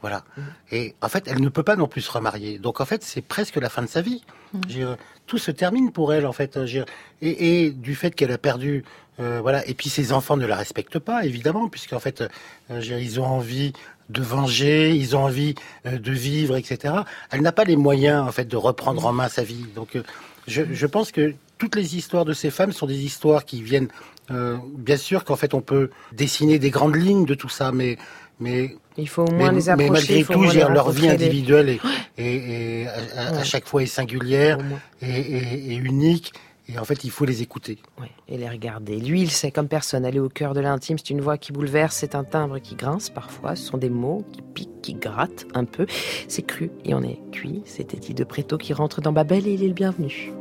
Voilà. 0.00 0.24
Et 0.70 0.94
en 1.02 1.08
fait, 1.08 1.26
elle 1.26 1.40
ne 1.40 1.48
peut 1.48 1.64
pas 1.64 1.74
non 1.74 1.88
plus 1.88 2.02
se 2.02 2.10
remarier. 2.10 2.58
Donc 2.58 2.80
en 2.80 2.84
fait, 2.84 3.02
c'est 3.02 3.20
presque 3.20 3.56
la 3.56 3.68
fin 3.68 3.82
de 3.82 3.88
sa 3.88 4.00
vie. 4.00 4.22
Veux 4.52 4.60
dire, 4.60 4.96
tout 5.26 5.38
se 5.38 5.50
termine 5.50 5.90
pour 5.90 6.12
elle 6.12 6.24
en 6.26 6.32
fait. 6.32 6.56
Dire, 6.58 6.84
Et, 7.20 7.64
et 7.64 7.70
du 7.70 7.96
fait 7.96 8.14
qu'elle 8.14 8.30
a 8.30 8.38
perdu, 8.38 8.84
euh, 9.18 9.40
voilà. 9.40 9.66
Et 9.66 9.74
puis 9.74 9.88
ses 9.88 10.12
enfants 10.12 10.36
ne 10.36 10.46
la 10.46 10.56
respectent 10.56 11.00
pas, 11.00 11.24
évidemment, 11.24 11.68
puisqu'en 11.68 11.98
fait, 11.98 12.22
euh, 12.70 12.80
dire, 12.80 12.98
ils 12.98 13.18
ont 13.18 13.26
envie 13.26 13.72
de 14.08 14.22
venger, 14.22 14.90
ils 14.94 15.14
ont 15.16 15.24
envie 15.24 15.54
euh, 15.86 15.98
de 15.98 16.12
vivre, 16.12 16.56
etc. 16.56 16.94
Elle 17.30 17.42
n'a 17.42 17.52
pas 17.52 17.64
les 17.64 17.76
moyens 17.76 18.26
en 18.26 18.32
fait 18.32 18.46
de 18.46 18.56
reprendre 18.56 19.04
en 19.06 19.12
main 19.12 19.28
sa 19.28 19.42
vie. 19.44 19.66
Donc 19.74 19.96
euh, 19.96 20.02
je, 20.46 20.62
je 20.72 20.86
pense 20.86 21.12
que 21.12 21.34
toutes 21.58 21.74
les 21.76 21.96
histoires 21.96 22.24
de 22.24 22.32
ces 22.32 22.50
femmes 22.50 22.72
sont 22.72 22.86
des 22.86 23.04
histoires 23.04 23.44
qui 23.44 23.62
viennent. 23.62 23.88
euh, 24.30 24.56
bien 24.76 24.96
sûr 24.96 25.24
qu'en 25.24 25.36
fait 25.36 25.52
on 25.54 25.60
peut 25.60 25.90
dessiner 26.12 26.58
des 26.58 26.70
grandes 26.70 26.96
lignes 26.96 27.24
de 27.26 27.34
tout 27.34 27.48
ça, 27.50 27.72
mais 27.72 27.96
mais 28.40 28.76
il 28.96 29.08
faut 29.08 29.24
au 29.24 29.30
moins 29.32 29.50
mais, 29.50 29.56
les 29.58 29.68
approcher. 29.68 29.90
mais 29.90 29.92
malgré 29.98 30.18
il 30.18 30.24
faut 30.24 30.32
au 30.34 30.46
tout, 30.46 30.52
les 30.52 30.60
leur 30.60 30.90
vie 30.92 31.08
individuelle 31.08 31.68
est, 31.70 31.80
est- 32.18 32.86
à, 32.86 33.20
à- 33.20 33.28
à 33.28 33.32
Ouais. 33.38 33.44
chaque 33.44 33.66
fois 33.66 33.82
est 33.82 33.86
singulière 33.86 34.58
et 35.02 35.74
unique. 35.74 36.32
Et 36.70 36.78
en 36.78 36.84
fait, 36.84 37.02
il 37.04 37.10
faut 37.10 37.24
les 37.24 37.40
écouter. 37.40 37.78
Ouais, 37.98 38.10
et 38.28 38.36
les 38.36 38.48
regarder. 38.48 39.00
Lui, 39.00 39.22
il 39.22 39.30
sait 39.30 39.50
comme 39.50 39.68
personne. 39.68 40.04
Aller 40.04 40.20
au 40.20 40.28
cœur 40.28 40.52
de 40.52 40.60
l'intime, 40.60 40.98
c'est 40.98 41.10
une 41.10 41.22
voix 41.22 41.38
qui 41.38 41.50
bouleverse, 41.52 41.96
c'est 41.96 42.14
un 42.14 42.24
timbre 42.24 42.58
qui 42.58 42.74
grince 42.74 43.08
parfois. 43.08 43.56
Ce 43.56 43.64
sont 43.64 43.78
des 43.78 43.88
mots 43.88 44.24
qui 44.32 44.42
piquent, 44.42 44.82
qui 44.82 44.94
grattent 44.94 45.46
un 45.54 45.64
peu. 45.64 45.86
C'est 46.28 46.42
cru 46.42 46.70
et 46.84 46.94
on 46.94 47.02
est 47.02 47.20
cuit. 47.32 47.62
C'est 47.64 47.94
Eddie 47.94 48.14
de 48.14 48.24
Préto 48.24 48.58
qui 48.58 48.74
rentre 48.74 49.00
dans 49.00 49.12
Babel 49.12 49.46
et 49.46 49.54
il 49.54 49.64
est 49.64 49.68
le 49.68 49.74
bienvenu. 49.74 50.32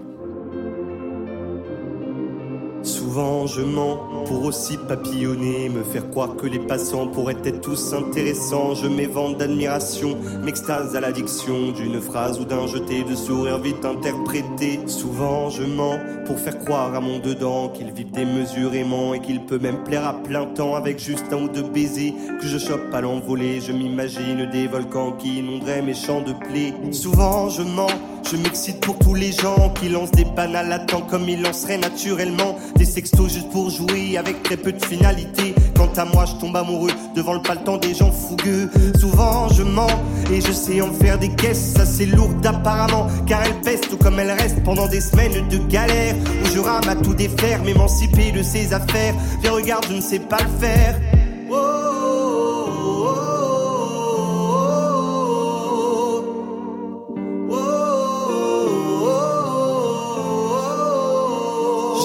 Souvent 3.18 3.48
je 3.48 3.62
mens 3.62 3.98
pour 4.28 4.46
aussi 4.46 4.78
papillonner, 4.78 5.70
me 5.70 5.82
faire 5.82 6.08
croire 6.12 6.36
que 6.36 6.46
les 6.46 6.60
passants 6.60 7.08
pourraient 7.08 7.42
être 7.46 7.62
tous 7.62 7.92
intéressants. 7.94 8.76
Je 8.76 8.86
m'évente 8.86 9.40
d'admiration, 9.40 10.16
m'extase 10.44 10.96
à 10.96 11.00
l'addiction 11.00 11.72
d'une 11.72 12.00
phrase 12.00 12.40
ou 12.40 12.46
d'un 12.46 12.68
jeté 12.68 13.04
de 13.04 13.16
sourire 13.16 13.58
vite 13.58 13.84
interprété. 13.84 14.82
Souvent 14.86 15.50
je 15.50 15.64
mens 15.64 15.98
pour 16.28 16.38
faire 16.38 16.60
croire 16.60 16.94
à 16.94 17.00
mon 17.00 17.18
dedans 17.18 17.70
qu'il 17.70 17.92
vit 17.92 18.06
démesurément 18.06 19.16
et 19.16 19.20
qu'il 19.20 19.44
peut 19.46 19.58
même 19.58 19.84
plaire 19.84 20.06
à 20.06 20.14
plein 20.14 20.46
temps 20.46 20.76
avec 20.76 21.00
juste 21.00 21.26
un 21.32 21.38
ou 21.38 21.48
deux 21.48 21.64
baisers 21.64 22.14
que 22.40 22.46
je 22.46 22.60
chope 22.60 22.94
à 22.94 23.02
l'envolée. 23.02 23.62
Je 23.62 23.72
m'imagine 23.72 24.48
des 24.52 24.68
volcans 24.68 25.14
qui 25.14 25.40
inonderaient 25.40 25.82
mes 25.82 25.96
champs 25.96 26.22
de 26.22 26.34
blé. 26.34 26.72
Souvent 26.92 27.50
je 27.50 27.64
mens, 27.64 27.88
je 28.30 28.38
m'excite 28.38 28.80
pour 28.82 29.00
tous 29.00 29.16
les 29.16 29.32
gens 29.32 29.74
qui 29.74 29.90
lancent 29.90 30.12
des 30.12 30.26
banales 30.26 30.72
à 30.72 30.80
temps 30.80 31.02
comme 31.02 31.28
ils 31.28 31.42
lanceraient 31.42 31.80
naturellement 31.80 32.60
des 32.76 32.86
juste 33.28 33.50
pour 33.52 33.70
jouer 33.70 34.18
avec 34.18 34.44
très 34.44 34.58
peu 34.58 34.72
de 34.72 34.84
finalité. 34.84 35.54
Quant 35.76 35.92
à 35.96 36.06
moi, 36.06 36.26
je 36.26 36.34
tombe 36.40 36.56
amoureux 36.56 36.92
devant 37.16 37.34
le 37.34 37.42
paletant 37.42 37.78
des 37.78 37.94
gens 37.94 38.12
fougueux. 38.12 38.70
Souvent 39.00 39.48
je 39.50 39.64
mens 39.64 39.88
et 40.32 40.42
je 40.42 40.52
sais 40.52 40.82
en 40.82 40.92
faire 40.94 41.18
des 41.18 41.30
caisses 41.30 41.76
assez 41.80 42.06
lourdes 42.06 42.46
apparemment, 42.46 43.08
car 43.26 43.42
elles 43.44 43.62
pèsent 43.62 43.82
tout 43.82 43.98
comme 43.98 44.20
elles 44.20 44.32
restent 44.32 44.64
pendant 44.64 44.88
des 44.88 45.02
semaines 45.02 45.48
de 45.50 45.58
galère 45.70 46.16
où 46.44 46.48
je 46.48 46.60
rame 46.60 46.88
à 46.88 46.96
tout 46.96 47.14
défaire, 47.14 47.64
m'émanciper 47.64 48.32
de 48.32 48.44
ses 48.44 48.74
affaires. 48.74 49.14
Viens 49.42 49.52
regarde, 49.52 49.86
je 49.90 49.96
ne 49.96 50.02
sais 50.02 50.20
pas 50.20 50.40
le 50.40 50.60
faire. 50.60 51.00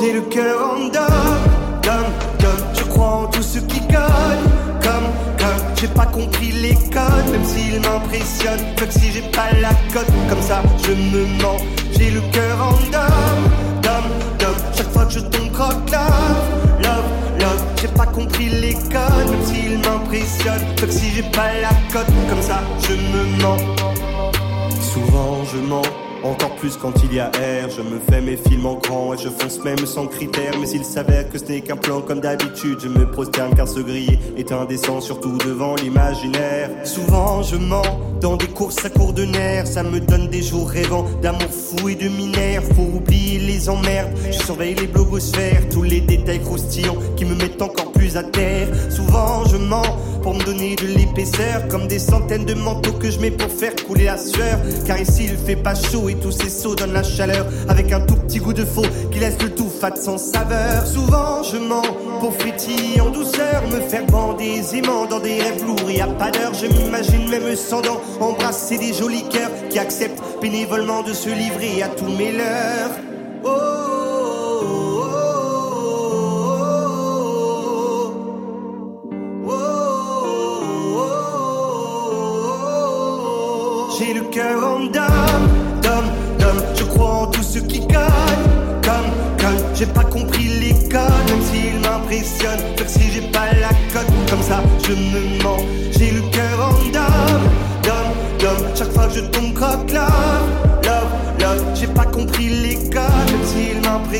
J'ai 0.02 0.14
le 0.14 0.22
cœur 0.22 0.72
en 0.72 0.88
dame, 0.88 1.38
dame, 1.80 2.12
dame. 2.40 2.74
Je 2.74 2.82
crois 2.82 3.22
en 3.22 3.26
tout 3.28 3.40
ce 3.40 3.60
qui 3.60 3.78
gagne, 3.86 4.42
comme, 4.82 5.08
comme. 5.38 5.76
J'ai 5.76 5.86
pas 5.86 6.06
compris 6.06 6.50
les 6.50 6.74
codes, 6.74 7.30
même 7.30 7.44
s'ils 7.44 7.80
m'impressionnent. 7.80 8.74
Que 8.74 8.90
si 8.90 9.12
j'ai 9.12 9.22
pas 9.30 9.52
la 9.60 9.68
cote, 9.92 10.12
comme 10.28 10.42
ça 10.42 10.60
je 10.84 10.90
me 10.90 11.24
mens. 11.40 11.58
J'ai 11.96 12.10
le 12.10 12.20
cœur 12.32 12.60
en 12.60 12.90
dame, 12.90 13.44
dame, 13.80 14.10
dame. 14.40 14.54
Chaque 14.74 14.90
fois 14.92 15.04
que 15.04 15.12
je 15.12 15.20
tombe 15.20 15.52
croque 15.52 15.90
love, 15.92 16.82
love, 16.82 17.38
love. 17.38 17.62
J'ai 17.80 17.88
pas 17.88 18.06
compris 18.06 18.48
les 18.48 18.74
codes, 18.74 19.30
même 19.30 19.44
s'ils 19.44 19.78
m'impressionnent. 19.78 20.74
Que 20.78 20.90
si 20.90 21.12
j'ai 21.12 21.22
pas 21.30 21.52
la 21.62 21.70
cote, 21.92 22.12
comme 22.28 22.42
ça 22.42 22.60
je 22.88 22.94
me 22.94 23.40
mens. 23.40 23.56
Souvent 24.80 25.44
je 25.44 25.58
mens, 25.58 25.82
encore 26.24 26.54
plus 26.56 26.76
quand 26.76 26.92
il 27.04 27.14
y 27.14 27.20
a 27.20 27.30
air. 27.40 27.68
Je 27.70 27.82
me 27.82 27.98
fais 27.98 28.20
mes 28.20 28.36
films 28.36 28.66
en 28.66 28.74
grand 28.74 29.14
et 29.14 29.18
je 29.18 29.28
fonce 29.28 29.62
même 29.64 29.84
sans 29.86 30.06
critères. 30.06 30.54
Mais 30.60 30.68
il 30.70 30.84
s'avère 30.84 31.28
que 31.28 31.38
ce 31.38 31.44
n'est 31.44 31.60
qu'un 31.60 31.76
plan 31.76 32.00
comme 32.00 32.20
d'habitude. 32.20 32.78
Je 32.82 32.88
me 32.88 33.10
prosterne 33.10 33.54
car 33.54 33.68
ce 33.68 33.80
griller 33.80 34.18
est 34.36 34.52
indécent, 34.52 35.00
surtout 35.00 35.36
devant 35.38 35.74
l'imaginaire. 35.76 36.70
Souvent 36.84 37.42
je 37.42 37.56
mens 37.56 37.82
dans 38.20 38.36
des 38.36 38.48
courses 38.48 38.84
à 38.84 38.90
court 38.90 39.12
de 39.12 39.24
nerfs. 39.24 39.66
Ça 39.66 39.82
me 39.82 40.00
donne 40.00 40.28
des 40.28 40.42
jours 40.42 40.68
rêvants 40.68 41.06
d'amour 41.22 41.50
fou 41.50 41.88
et 41.88 41.94
de 41.94 42.08
minère. 42.08 42.62
Pour 42.74 42.94
oublier 42.94 43.38
les 43.38 43.68
emmerdes, 43.68 44.10
je 44.26 44.44
surveille 44.44 44.74
les 44.74 44.86
blogosphères. 44.86 45.68
Tous 45.70 45.82
les 45.82 46.00
détails 46.00 46.40
croustillants 46.40 46.96
qui 47.16 47.24
me 47.24 47.34
mettent 47.34 47.62
encore 47.62 47.91
à 48.16 48.22
terre. 48.22 48.68
Souvent 48.90 49.44
je 49.46 49.56
mens 49.56 49.82
pour 50.22 50.34
me 50.34 50.44
donner 50.44 50.76
de 50.76 50.86
l'épaisseur 50.86 51.66
comme 51.68 51.88
des 51.88 51.98
centaines 51.98 52.44
de 52.44 52.54
manteaux 52.54 52.92
que 52.92 53.10
je 53.10 53.18
mets 53.18 53.30
pour 53.30 53.50
faire 53.50 53.74
couler 53.86 54.04
la 54.04 54.16
sueur. 54.16 54.58
Car 54.86 55.00
ici 55.00 55.28
il 55.30 55.36
fait 55.36 55.56
pas 55.56 55.74
chaud 55.74 56.08
et 56.08 56.14
tous 56.14 56.32
ces 56.32 56.48
sauts 56.48 56.74
donnent 56.74 56.92
la 56.92 57.02
chaleur. 57.02 57.46
Avec 57.68 57.92
un 57.92 58.00
tout 58.00 58.16
petit 58.16 58.38
goût 58.38 58.52
de 58.52 58.64
faux 58.64 58.86
qui 59.10 59.18
laisse 59.18 59.40
le 59.42 59.50
tout 59.50 59.68
fat 59.68 59.96
sans 59.96 60.18
saveur. 60.18 60.86
Souvent 60.86 61.42
je 61.42 61.56
mens 61.58 61.82
pour 62.20 62.34
frétiller 62.34 63.00
en 63.00 63.10
douceur 63.10 63.62
me 63.72 63.80
faire 63.80 64.06
bander 64.06 64.44
aisément 64.44 65.06
dans 65.06 65.20
des 65.20 65.40
rêves 65.40 65.64
lourds 65.64 65.90
et 65.90 66.00
à 66.00 66.06
pas 66.06 66.30
je 66.52 66.66
m'imagine 66.66 67.28
même 67.28 67.54
sans 67.56 67.80
dents 67.80 68.00
embrasser 68.20 68.78
des 68.78 68.92
jolis 68.92 69.24
cœurs 69.28 69.50
qui 69.70 69.78
acceptent 69.78 70.22
bénévolement 70.40 71.02
de 71.02 71.12
se 71.12 71.28
livrer 71.28 71.82
à 71.82 71.88
tous 71.88 72.08
mes 72.08 72.32
leurs. 72.32 73.12
J'ai 73.44 73.91
cœur 84.32 84.64
en 84.64 84.86
dame, 84.86 85.46
dame, 85.82 86.10
dame. 86.38 86.62
Je 86.74 86.84
crois 86.84 87.22
en 87.22 87.26
tout 87.26 87.42
ce 87.42 87.58
qui 87.58 87.80
gagne, 87.80 88.44
comme, 88.82 89.10
comme. 89.38 89.58
J'ai 89.74 89.86
pas 89.86 90.04
compris 90.04 90.48
les 90.60 90.74
codes, 90.88 91.26
même 91.28 91.42
s'ils 91.42 91.78
m'impressionnent. 91.80 92.64
Sauf 92.78 92.88
si 92.88 93.10
j'ai 93.12 93.20
pas 93.30 93.52
la 93.60 93.68
cote, 93.92 94.12
comme 94.30 94.42
ça 94.42 94.62
je 94.86 94.92
me 94.92 95.42
mens. 95.42 95.62
J'ai 95.96 96.10
le 96.12 96.22
cœur 96.30 96.56
en 96.68 96.72
dame, 96.90 97.44
dame, 97.82 98.12
dame. 98.40 98.64
Chaque 98.74 98.92
fois 98.92 99.06
que 99.06 99.14
je 99.14 99.20
tombe 99.20 99.52
croque 99.52 99.92
love, 99.92 100.48
love, 100.84 101.01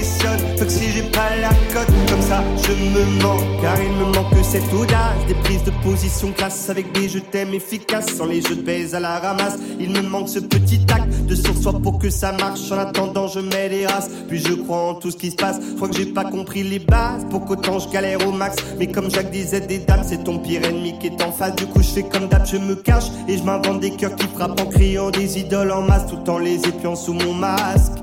m'impressionnent. 0.03 0.57
Sauf 0.59 0.69
si 0.69 0.91
j'ai 0.91 1.03
pas 1.03 1.37
la 1.41 1.51
cote, 1.73 1.93
comme 2.09 2.23
ça 2.23 2.43
je 2.67 2.73
me 2.73 3.23
mens. 3.23 3.41
Car 3.61 3.77
il 3.83 3.93
me 3.93 4.13
manque 4.13 4.33
cette 4.43 4.73
audace, 4.73 5.27
des 5.29 5.35
prises 5.35 5.65
de 5.65 5.71
position 5.83 6.33
classe 6.33 6.69
avec 6.69 6.93
des 6.93 7.09
je 7.09 7.19
t'aime 7.19 7.55
efficaces, 7.55 8.07
sans 8.17 8.27
les 8.27 8.41
jeux 8.41 8.57
de 8.57 8.63
baise 8.63 8.95
à 8.95 9.01
la 9.01 9.19
ramasse. 9.19 9.59
Il 9.79 9.91
me 9.91 10.03
manque 10.03 10.29
ce 10.29 10.41
petit 10.41 10.81
acte 10.93 11.27
de 11.27 11.35
sur-soi 11.35 11.75
pour 11.83 11.99
que 11.99 12.11
ça 12.11 12.33
marche. 12.33 12.71
En 12.71 12.79
attendant, 12.79 13.29
je 13.29 13.41
mets 13.41 13.69
les 13.69 13.87
races, 13.87 14.11
puis 14.29 14.39
je 14.39 14.55
crois 14.55 14.91
en 14.91 14.95
tout 14.95 15.11
ce 15.11 15.17
qui 15.17 15.31
se 15.31 15.37
passe. 15.37 15.61
Je 15.61 15.87
que 15.87 15.97
j'ai 15.97 16.07
pas 16.07 16.25
compris 16.25 16.63
les 16.63 16.79
bases, 16.79 17.27
pour 17.31 17.45
qu'autant 17.45 17.79
je 17.79 17.89
galère 17.89 18.27
au 18.27 18.33
max. 18.33 18.57
Mais 18.79 18.87
comme 18.87 19.11
Jacques 19.11 19.31
disait 19.31 19.61
des 19.61 19.79
dames, 19.79 20.03
c'est 20.07 20.25
ton 20.25 20.39
pire 20.39 20.65
ennemi 20.65 20.99
qui 20.99 21.09
est 21.09 21.23
en 21.23 21.33
face. 21.33 21.55
Du 21.57 21.67
coup, 21.67 21.83
je 21.83 21.89
fais 21.89 22.03
comme 22.03 22.29
d'hab, 22.29 22.47
je 22.47 22.57
me 22.57 22.75
cache 22.75 23.07
et 23.29 23.37
je 23.37 23.43
m'invente 23.43 23.81
des 23.81 23.91
cœurs 23.91 24.17
qui 24.17 24.27
frappent 24.29 24.61
en 24.61 24.67
criant 24.67 25.11
des 25.11 25.39
idoles 25.39 25.71
en 25.71 25.83
masse, 25.83 26.07
tout 26.07 26.31
en 26.31 26.39
les 26.39 26.57
épiant 26.67 26.97
sous 26.97 27.15
mon 27.15 27.35
masque. 27.35 28.02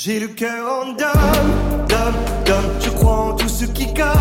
J'ai 0.00 0.20
le 0.20 0.28
cœur 0.28 0.64
en 0.70 0.92
dame, 0.92 1.88
dame, 1.88 2.14
dame. 2.44 2.70
Je 2.78 2.88
crois 2.90 3.30
en 3.30 3.32
tout 3.32 3.48
ce 3.48 3.64
qui 3.64 3.86
gagne, 3.86 4.14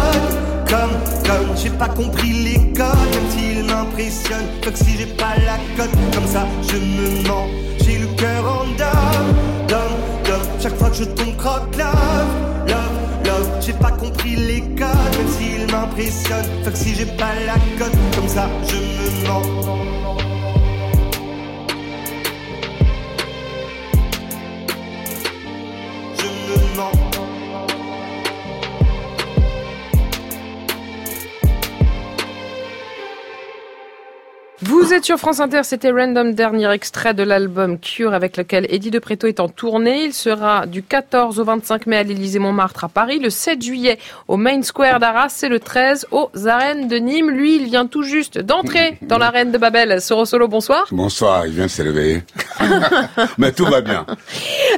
comme, 0.67 0.89
comme. 1.23 1.55
J'ai 1.55 1.69
pas 1.69 1.89
compris 1.89 2.33
les 2.33 2.73
codes, 2.73 3.11
même 3.13 3.29
s'ils 3.29 3.63
m'impressionnent. 3.63 4.47
Si 4.73 4.97
j'ai 4.97 5.05
pas 5.05 5.35
la 5.45 5.57
cote, 5.77 5.95
comme 6.15 6.25
ça 6.25 6.47
je 6.63 6.77
me 6.77 7.27
mens. 7.27 7.45
J'ai 7.85 7.99
le 7.99 8.07
cœur 8.17 8.43
en 8.43 8.65
dame, 8.75 9.35
dame, 9.67 9.97
dame. 10.25 10.41
Chaque 10.59 10.75
fois 10.77 10.89
que 10.89 10.95
je 10.95 11.03
tombe 11.03 11.37
croque 11.37 11.77
love, 11.77 12.67
love, 12.67 13.25
love. 13.25 13.49
J'ai 13.61 13.73
pas 13.73 13.91
compris 13.91 14.35
les 14.35 14.61
codes, 14.61 14.79
même 14.79 15.29
s'ils 15.37 15.71
m'impressionnent. 15.71 16.63
Que 16.65 16.75
si 16.75 16.95
j'ai 16.95 17.05
pas 17.05 17.35
la 17.45 17.53
cote, 17.77 17.95
comme 18.15 18.27
ça 18.27 18.49
je 18.67 18.77
me 18.77 19.27
mens. 19.27 20.17
Vous 34.87 34.93
êtes 34.93 35.03
sur 35.03 35.17
France 35.17 35.41
Inter, 35.41 35.63
c'était 35.65 35.91
Random, 35.91 36.33
dernier 36.33 36.71
extrait 36.71 37.13
de 37.13 37.21
l'album 37.21 37.77
Cure 37.77 38.13
avec 38.13 38.37
lequel 38.37 38.65
Eddie 38.69 38.89
de 38.89 38.99
Preto 38.99 39.27
est 39.27 39.41
en 39.41 39.49
tournée. 39.49 40.05
Il 40.05 40.13
sera 40.13 40.65
du 40.65 40.81
14 40.81 41.41
au 41.41 41.43
25 41.43 41.87
mai 41.87 41.97
à 41.97 42.03
l'Élysée 42.03 42.39
Montmartre 42.39 42.85
à 42.85 42.87
Paris, 42.87 43.19
le 43.19 43.29
7 43.29 43.61
juillet 43.61 43.99
au 44.29 44.37
Main 44.37 44.61
Square 44.61 45.01
d'Arras 45.01 45.41
et 45.43 45.49
le 45.49 45.59
13 45.59 46.07
aux 46.11 46.29
arènes 46.47 46.87
de 46.87 46.95
Nîmes. 46.95 47.31
Lui, 47.31 47.57
il 47.57 47.65
vient 47.65 47.85
tout 47.85 48.03
juste 48.03 48.39
d'entrer 48.39 48.97
dans 49.01 49.17
l'arène 49.17 49.51
de 49.51 49.57
Babel. 49.57 49.99
Soro 49.99 50.23
Solo, 50.23 50.47
bonsoir. 50.47 50.87
Bonsoir, 50.91 51.45
il 51.45 51.51
vient 51.51 51.65
de 51.65 51.83
réveiller. 51.83 52.23
Mais 53.37 53.51
tout 53.51 53.65
va 53.65 53.81
bien. 53.81 54.05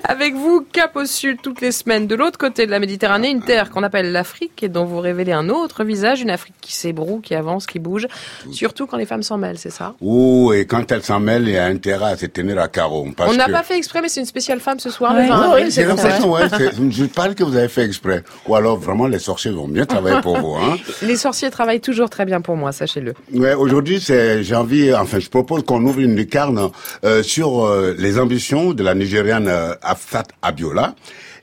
Avec 0.05 0.33
vous, 0.33 0.65
cap 0.73 0.95
au 0.95 1.05
sud 1.05 1.37
toutes 1.43 1.61
les 1.61 1.71
semaines. 1.71 2.07
De 2.07 2.15
l'autre 2.15 2.39
côté 2.39 2.65
de 2.65 2.71
la 2.71 2.79
Méditerranée, 2.79 3.29
une 3.29 3.43
terre 3.43 3.69
qu'on 3.69 3.83
appelle 3.83 4.11
l'Afrique 4.11 4.63
et 4.63 4.69
dont 4.69 4.85
vous 4.85 5.01
révélez 5.01 5.33
un 5.33 5.49
autre 5.49 5.83
visage, 5.83 6.21
une 6.21 6.31
Afrique 6.31 6.55
qui 6.61 6.73
s'ébroue, 6.73 7.19
qui 7.19 7.35
avance, 7.35 7.67
qui 7.67 7.77
bouge, 7.77 8.07
surtout 8.51 8.87
quand 8.87 8.97
les 8.97 9.05
femmes 9.05 9.21
s'en 9.21 9.37
mêlent, 9.37 9.59
c'est 9.59 9.69
ça? 9.69 9.93
Ouh, 10.01 10.53
et 10.53 10.65
quand 10.65 10.89
elle 10.93 11.03
s'en 11.03 11.19
mêle, 11.19 11.43
il 11.47 11.53
y 11.53 11.57
a 11.57 11.65
intérêt 11.65 12.11
à 12.13 12.17
se 12.17 12.25
tenir 12.27 12.57
à 12.59 12.69
carreau. 12.69 13.05
parce 13.17 13.33
On 13.33 13.35
n'a 13.35 13.47
que- 13.47 13.51
pas 13.51 13.63
fait 13.63 13.75
exprès, 13.77 14.01
mais 14.01 14.07
c'est 14.07 14.21
une 14.21 14.25
spéciale 14.25 14.61
femme 14.61 14.79
ce 14.79 14.89
soir, 14.89 15.13
le 15.13 15.19
Ouais, 15.21 15.27
20 15.27 15.53
ouais, 15.53 15.69
l'impression, 15.69 16.31
ouais, 16.31 16.41
c'est- 16.49 16.71
je 16.91 17.03
parle 17.05 17.35
que 17.35 17.43
vous 17.43 17.55
avez 17.57 17.67
fait 17.67 17.83
exprès. 17.83 18.23
Ou 18.47 18.55
alors 18.55 18.77
vraiment 18.77 19.07
les 19.07 19.19
sorciers 19.19 19.51
ont 19.51 19.67
bien 19.67 19.85
travaillé 19.85 20.21
pour 20.21 20.37
vous. 20.37 20.55
Hein. 20.55 20.77
Les 21.01 21.17
sorciers 21.17 21.49
travaillent 21.49 21.81
toujours 21.81 22.09
très 22.09 22.25
bien 22.25 22.39
pour 22.39 22.55
moi, 22.55 22.71
sachez-le. 22.71 23.13
Ouais, 23.33 23.53
aujourd'hui, 23.55 23.99
c'est, 23.99 24.41
j'ai 24.43 24.55
envie, 24.55 24.93
enfin, 24.93 25.19
je 25.19 25.29
propose 25.29 25.63
qu'on 25.63 25.83
ouvre 25.83 25.99
une 25.99 26.15
lucarne 26.15 26.69
euh, 27.03 27.21
sur 27.23 27.65
euh, 27.65 27.93
les 27.99 28.19
ambitions 28.19 28.73
de 28.73 28.83
la 28.83 28.95
Nigériane 28.95 29.47
euh, 29.49 29.73
Afsat 29.81 30.23
Abiola. 30.41 30.95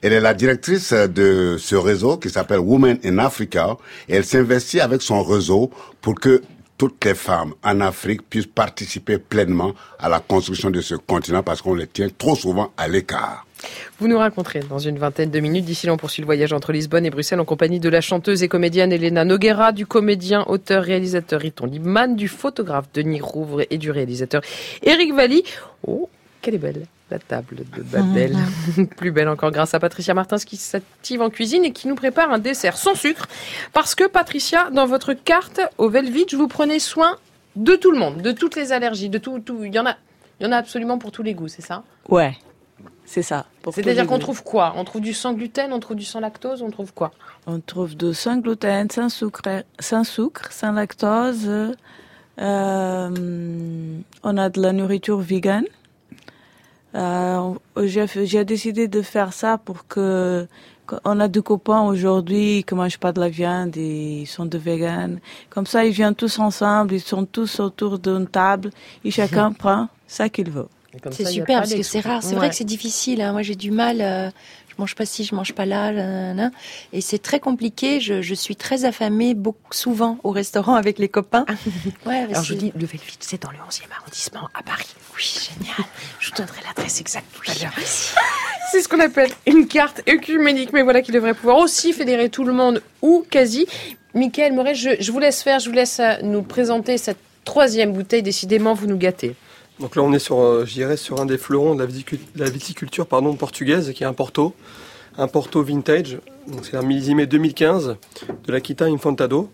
Elle 0.03 0.13
est 0.13 0.21
la 0.21 0.35
directrice 0.35 0.93
de 0.93 1.57
ce 1.59 1.75
réseau 1.75 2.17
qui 2.19 2.31
s'appelle 2.31 2.61
Women 2.61 2.99
in 3.05 3.19
Africa 3.19 3.77
et 4.09 4.17
elle 4.17 4.25
s'investit 4.25 4.81
avec 4.81 5.03
son 5.03 5.23
réseau 5.23 5.71
pour 6.01 6.15
que 6.15 6.43
toutes 6.79 7.05
les 7.05 7.15
femmes 7.15 7.55
en 7.63 7.81
Afrique 7.81 8.29
puissent 8.29 8.47
participer 8.47 9.19
pleinement 9.19 9.73
à 9.99 10.09
la 10.09 10.21
construction 10.21 10.71
de 10.71 10.81
ce 10.81 10.95
continent 10.95 11.43
parce 11.43 11.63
qu'on 11.63 11.75
les 11.75 11.87
tient 11.87 12.09
trop 12.17 12.35
souvent 12.35 12.73
à 12.77 12.89
l'écart. 12.89 13.47
Vous 13.99 14.09
nous 14.09 14.19
raconterez 14.19 14.61
dans 14.61 14.79
une 14.79 14.99
vingtaine 14.99 15.31
de 15.31 15.41
minutes. 15.41 15.65
D'ici 15.65 15.87
là, 15.87 15.95
on 15.95 15.97
poursuit 15.97 16.21
le 16.21 16.27
voyage 16.27 16.53
entre 16.53 16.73
Lisbonne 16.73 17.07
et 17.07 17.11
Bruxelles 17.11 17.41
en 17.41 17.45
compagnie 17.45 17.81
de 17.81 17.89
la 17.89 18.01
chanteuse 18.01 18.43
et 18.43 18.49
comédienne 18.49 18.93
Elena 18.93 19.25
Noguera, 19.25 19.73
du 19.73 19.87
comédien, 19.87 20.45
auteur, 20.47 20.85
réalisateur 20.85 21.41
Riton 21.41 21.67
Libman, 21.67 22.15
du 22.17 22.29
photographe 22.29 22.87
Denis 22.93 23.21
Rouvre 23.21 23.63
et 23.71 23.79
du 23.79 23.91
réalisateur 23.91 24.43
Eric 24.83 25.15
Valli. 25.15 25.43
Oh, 25.87 26.09
quelle 26.43 26.55
est 26.55 26.59
belle 26.59 26.87
la 27.11 27.19
table 27.19 27.65
de 27.77 27.83
Babel. 27.83 28.37
Plus 28.97 29.13
belle 29.13 29.29
encore 29.29 29.51
grâce 29.51 29.75
à 29.75 29.81
Patricia 29.81 30.15
Martins 30.15 30.39
qui 30.39 30.57
s'active 30.57 31.23
en 31.23 31.31
cuisine 31.31 31.65
et 31.65 31.73
qui 31.73 31.89
nous 31.89 31.95
prépare 31.95 32.31
un 32.31 32.39
dessert 32.39 32.77
sans 32.77 32.95
sucre. 32.95 33.27
Parce 33.73 33.95
que 33.95 34.09
Patricia, 34.09 34.71
dans 34.71 34.87
votre 34.87 35.13
carte 35.13 35.61
au 35.79 35.89
Velvitch, 35.89 36.35
vous 36.35 36.49
prenez 36.49 36.79
soin 36.79 37.17
de 37.55 37.75
tout 37.75 37.93
le 37.93 37.99
monde, 37.99 38.23
de 38.23 38.33
toutes 38.33 38.57
les 38.57 38.73
allergies, 38.73 39.09
de 39.09 39.19
tout, 39.19 39.39
tout. 39.39 39.65
Il 39.65 39.75
y 39.75 39.79
en 39.79 39.87
a, 39.87 39.97
il 40.41 40.45
y 40.45 40.49
en 40.49 40.53
a 40.53 40.57
absolument 40.57 40.99
pour 40.99 41.13
tous 41.13 41.23
les 41.23 41.35
goûts, 41.35 41.49
c'est 41.49 41.63
ça? 41.63 41.85
Ouais, 42.09 42.37
c'est 43.05 43.23
ça. 43.23 43.47
C'est-à-dire 43.73 44.07
qu'on 44.07 44.19
trouve 44.19 44.43
quoi? 44.43 44.75
On 44.77 44.85
trouve 44.85 45.01
du 45.01 45.15
sans 45.15 45.33
gluten, 45.33 45.73
on 45.73 45.81
trouve 45.81 45.97
du 45.97 46.05
sans 46.05 46.21
lactose, 46.21 46.63
on 46.63 46.71
trouve 46.71 46.93
quoi? 46.93 47.13
On 47.47 47.61
trouve 47.61 47.97
de 47.97 48.13
sans 48.13 48.39
gluten, 48.39 48.91
sans 48.91 49.09
sucre, 49.09 49.43
sans 49.79 50.05
sucre, 50.05 50.53
sans 50.53 50.73
lactose. 50.73 51.49
Euh, 52.39 53.99
on 54.23 54.37
a 54.37 54.49
de 54.51 54.61
la 54.61 54.73
nourriture 54.73 55.19
vegan. 55.19 55.65
Euh, 56.97 57.55
j'ai, 57.85 58.45
décidé 58.45 58.89
de 58.89 59.03
faire 59.03 59.33
ça 59.33 59.59
pour 59.59 59.87
que 59.87 60.47
on 61.05 61.19
a 61.21 61.29
deux 61.29 61.43
copains 61.43 61.83
aujourd'hui 61.83 62.65
qui 62.67 62.75
mangent 62.75 62.99
pas 62.99 63.13
de 63.13 63.21
la 63.21 63.29
viande 63.29 63.77
et 63.77 64.21
ils 64.23 64.27
sont 64.27 64.47
de 64.47 64.57
vegan. 64.57 65.19
Comme 65.51 65.67
ça, 65.67 65.85
ils 65.85 65.93
viennent 65.93 66.15
tous 66.15 66.39
ensemble, 66.39 66.95
ils 66.95 67.01
sont 67.01 67.27
tous 67.27 67.61
autour 67.61 67.99
d'une 67.99 68.27
table 68.27 68.71
et 69.05 69.11
chacun 69.11 69.53
prend 69.63 69.89
ça 70.07 70.29
qu'il 70.29 70.51
veut. 70.51 70.69
C'est 71.11 71.27
super 71.27 71.59
parce 71.59 71.75
que 71.75 71.83
c'est 71.83 72.01
rare. 72.01 72.23
C'est 72.23 72.37
vrai 72.37 72.49
que 72.49 72.55
c'est 72.55 72.65
difficile. 72.65 73.21
hein. 73.21 73.33
Moi, 73.33 73.43
j'ai 73.43 73.57
du 73.57 73.71
mal. 73.71 74.01
euh, 74.01 74.31
mange 74.79 74.95
pas 74.95 75.07
ci, 75.07 75.25
je 75.25 75.35
mange 75.35 75.53
pas 75.53 75.67
là, 75.67 75.93
là, 75.93 76.07
là, 76.07 76.35
là. 76.35 76.51
et 76.93 77.01
c'est 77.01 77.19
très 77.19 77.41
compliqué. 77.41 78.01
Je, 78.01 78.23
je 78.23 78.35
suis 78.35 78.57
très 78.57 78.85
affamée, 78.85 79.35
beaucoup 79.35 79.73
souvent 79.73 80.19
au 80.25 80.31
restaurant 80.31 80.75
avec 80.75 80.99
les 80.99 81.09
copains. 81.09 81.45
Ouais, 82.05 82.27
Alors 82.31 82.45
je 82.45 82.55
dis, 82.55 82.73
le 82.75 82.87
Velvitch, 82.87 83.17
c'est 83.21 83.43
dans 83.43 83.51
le 83.51 83.57
11e 83.59 83.83
arrondissement 83.99 84.49
à 84.55 84.63
Paris. 84.63 84.87
Oui, 85.17 85.23
génial. 85.23 85.77
Je 86.21 86.31
vous 86.31 86.37
donnerai 86.37 86.61
l'adresse 86.67 87.01
exacte 87.01 87.27
tout 87.35 87.51
à 87.51 87.55
l'heure. 87.63 87.73
C'est 88.73 88.83
ce 88.83 88.89
qu'on 88.89 89.01
appelle 89.01 89.31
une 89.47 89.69
carte 89.69 90.03
œcuménique, 90.09 90.73
mais 90.73 90.83
voilà 90.83 91.01
qui 91.01 91.13
devrait 91.13 91.35
pouvoir 91.35 91.59
aussi 91.59 91.93
fédérer 91.93 92.31
tout 92.31 92.43
le 92.45 92.53
monde, 92.53 92.83
ou 93.01 93.25
quasi. 93.31 93.67
Michael 94.15 94.55
Moret, 94.55 94.75
je, 94.75 94.91
je 94.99 95.13
vous 95.13 95.21
laisse 95.21 95.43
faire, 95.43 95.61
je 95.61 95.69
vous 95.69 95.75
laisse 95.75 96.01
euh, 96.01 96.15
nous 96.23 96.43
présenter 96.43 96.99
cette 96.99 97.19
troisième 97.45 97.93
bouteille. 97.93 98.23
Décidément, 98.23 98.75
vous 98.75 98.87
nous 98.89 98.97
gâtez. 98.97 99.37
Donc 99.81 99.97
là, 99.97 100.03
on 100.03 100.13
est 100.13 100.19
sur, 100.19 100.41
euh, 100.41 100.65
je 100.67 100.73
dirais, 100.73 100.97
sur 100.97 101.21
un 101.21 101.27
des 101.27 101.39
fleurons 101.39 101.75
de 101.75 101.87
la, 102.37 102.51
viticulture 102.51 103.07
pardon, 103.07 103.35
portugaise, 103.35 103.93
qui 103.93 104.05
est 104.05 104.07
un 104.07 104.15
Porto, 104.15 104.55
un 105.19 105.29
Porto 105.29 105.63
vintage. 105.63 106.19
Donc 106.47 106.65
c'est 106.65 106.77
un 106.77 106.83
millésimé 106.83 107.27
2015 107.27 107.97
de 108.45 108.53
l'Aquita 108.53 108.87
Infantado. 108.87 109.51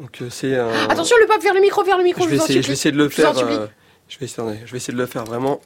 Donc 0.00 0.22
euh, 0.22 0.28
c'est 0.30 0.56
un. 0.56 0.68
Attention, 0.88 1.16
le 1.20 1.26
pape, 1.26 1.42
vers 1.42 1.54
le 1.54 1.60
micro, 1.60 1.82
vers 1.84 1.98
le 1.98 2.04
micro, 2.04 2.24
je 2.24 2.30
vais 2.30 2.36
vous 2.36 2.42
en 2.42 2.44
essayer, 2.44 2.62
supplie. 2.62 2.62
je 2.62 2.68
vais 2.68 2.72
essayer 2.72 2.92
de 2.92 2.98
le 2.98 3.08
faire. 3.08 3.38
euh, 3.38 3.66
je 4.08 4.18
vais 4.18 4.24
essayer, 4.24 4.48
je 4.64 4.70
vais 4.70 4.76
essayer 4.78 4.94
de 4.94 4.98
le 4.98 5.06
faire 5.06 5.24
vraiment. 5.24 5.60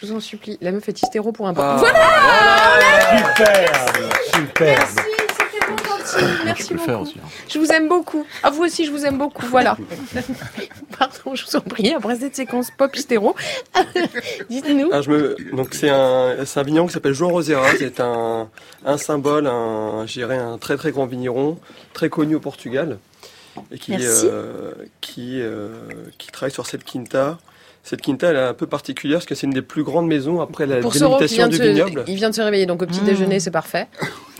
Je 0.00 0.06
vous 0.06 0.16
en 0.16 0.20
supplie. 0.20 0.58
La 0.60 0.72
meuf 0.72 0.88
est 0.88 1.00
hystéro 1.02 1.30
pour 1.30 1.46
un 1.46 1.54
pape. 1.54 1.64
Ah. 1.64 1.76
Voilà 1.78 3.28
Superbe, 3.28 4.12
superbe. 4.34 4.88
Merci 4.96 5.23
peux 6.18 6.74
le 6.74 6.74
beaucoup. 6.76 6.78
faire 6.84 7.00
aussi, 7.00 7.14
hein. 7.18 7.28
Je 7.48 7.58
vous 7.58 7.66
aime 7.72 7.88
beaucoup. 7.88 8.26
À 8.42 8.50
vous 8.50 8.62
aussi, 8.62 8.84
je 8.84 8.90
vous 8.90 9.04
aime 9.04 9.18
beaucoup. 9.18 9.46
Voilà. 9.46 9.76
Pardon, 10.98 11.34
je 11.34 11.44
vous 11.44 11.56
en 11.56 11.60
prie. 11.60 11.92
Après 11.94 12.16
cette 12.16 12.36
séquence 12.36 12.70
pop 12.70 12.94
hystéro, 12.94 13.34
dites-nous. 14.50 14.90
Ah, 14.92 15.02
je 15.02 15.10
me... 15.10 15.36
Donc 15.54 15.74
c'est 15.74 15.90
un, 15.90 16.44
c'est 16.44 16.60
un 16.60 16.62
vigneron 16.62 16.86
qui 16.86 16.92
s'appelle 16.92 17.12
João 17.14 17.30
Rosera. 17.32 17.66
C'est 17.78 18.00
un, 18.00 18.48
un 18.84 18.98
symbole, 18.98 19.46
un, 19.46 20.06
je 20.06 20.12
dirais 20.12 20.38
un 20.38 20.58
très 20.58 20.76
très 20.76 20.92
grand 20.92 21.06
vigneron, 21.06 21.58
très 21.92 22.08
connu 22.08 22.34
au 22.36 22.40
Portugal, 22.40 22.98
et 23.72 23.78
qui, 23.78 23.92
Merci. 23.92 24.26
euh, 24.26 24.72
qui, 25.00 25.40
euh, 25.40 25.68
qui 26.18 26.28
travaille 26.28 26.52
sur 26.52 26.66
cette 26.66 26.84
quinta. 26.84 27.38
Cette 27.84 28.00
quinta, 28.00 28.30
elle 28.30 28.36
est 28.36 28.40
un 28.40 28.54
peu 28.54 28.66
particulière 28.66 29.18
parce 29.18 29.26
que 29.26 29.34
c'est 29.34 29.46
une 29.46 29.52
des 29.52 29.60
plus 29.60 29.84
grandes 29.84 30.06
maisons 30.06 30.40
après 30.40 30.66
la 30.66 30.78
Pour 30.78 30.92
délimitation 30.92 31.48
du 31.48 31.58
se, 31.58 31.62
vignoble. 31.62 32.04
il 32.08 32.16
vient 32.16 32.30
de 32.30 32.34
se 32.34 32.40
réveiller, 32.40 32.64
donc 32.64 32.82
au 32.82 32.86
petit 32.86 33.02
déjeuner, 33.02 33.40
c'est 33.40 33.50
parfait. 33.50 33.88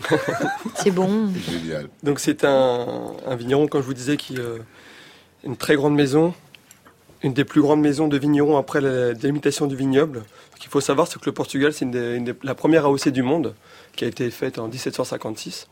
C'est 0.75 0.91
bon. 0.91 1.29
Génial. 1.49 1.87
Donc 2.03 2.19
c'est 2.19 2.43
un, 2.43 2.85
un 3.25 3.35
vigneron, 3.35 3.67
comme 3.67 3.81
je 3.81 3.85
vous 3.87 3.93
disais, 3.93 4.17
qui 4.17 4.37
euh, 4.37 4.57
une 5.43 5.57
très 5.57 5.75
grande 5.75 5.95
maison, 5.95 6.33
une 7.21 7.33
des 7.33 7.45
plus 7.45 7.61
grandes 7.61 7.81
maisons 7.81 8.07
de 8.07 8.17
vignerons 8.17 8.57
après 8.57 8.81
la 8.81 9.13
délimitation 9.13 9.67
du 9.67 9.75
vignoble. 9.75 10.23
Ce 10.55 10.59
qu'il 10.61 10.69
faut 10.69 10.81
savoir, 10.81 11.07
c'est 11.07 11.19
que 11.19 11.25
le 11.25 11.31
Portugal, 11.31 11.71
c'est 11.71 11.87
la 12.43 12.55
première 12.55 12.85
AOC 12.85 13.09
du 13.09 13.21
monde, 13.23 13.53
qui 13.95 14.05
a 14.05 14.07
été 14.07 14.29
faite 14.31 14.57
en 14.59 14.67
1756. 14.67 15.67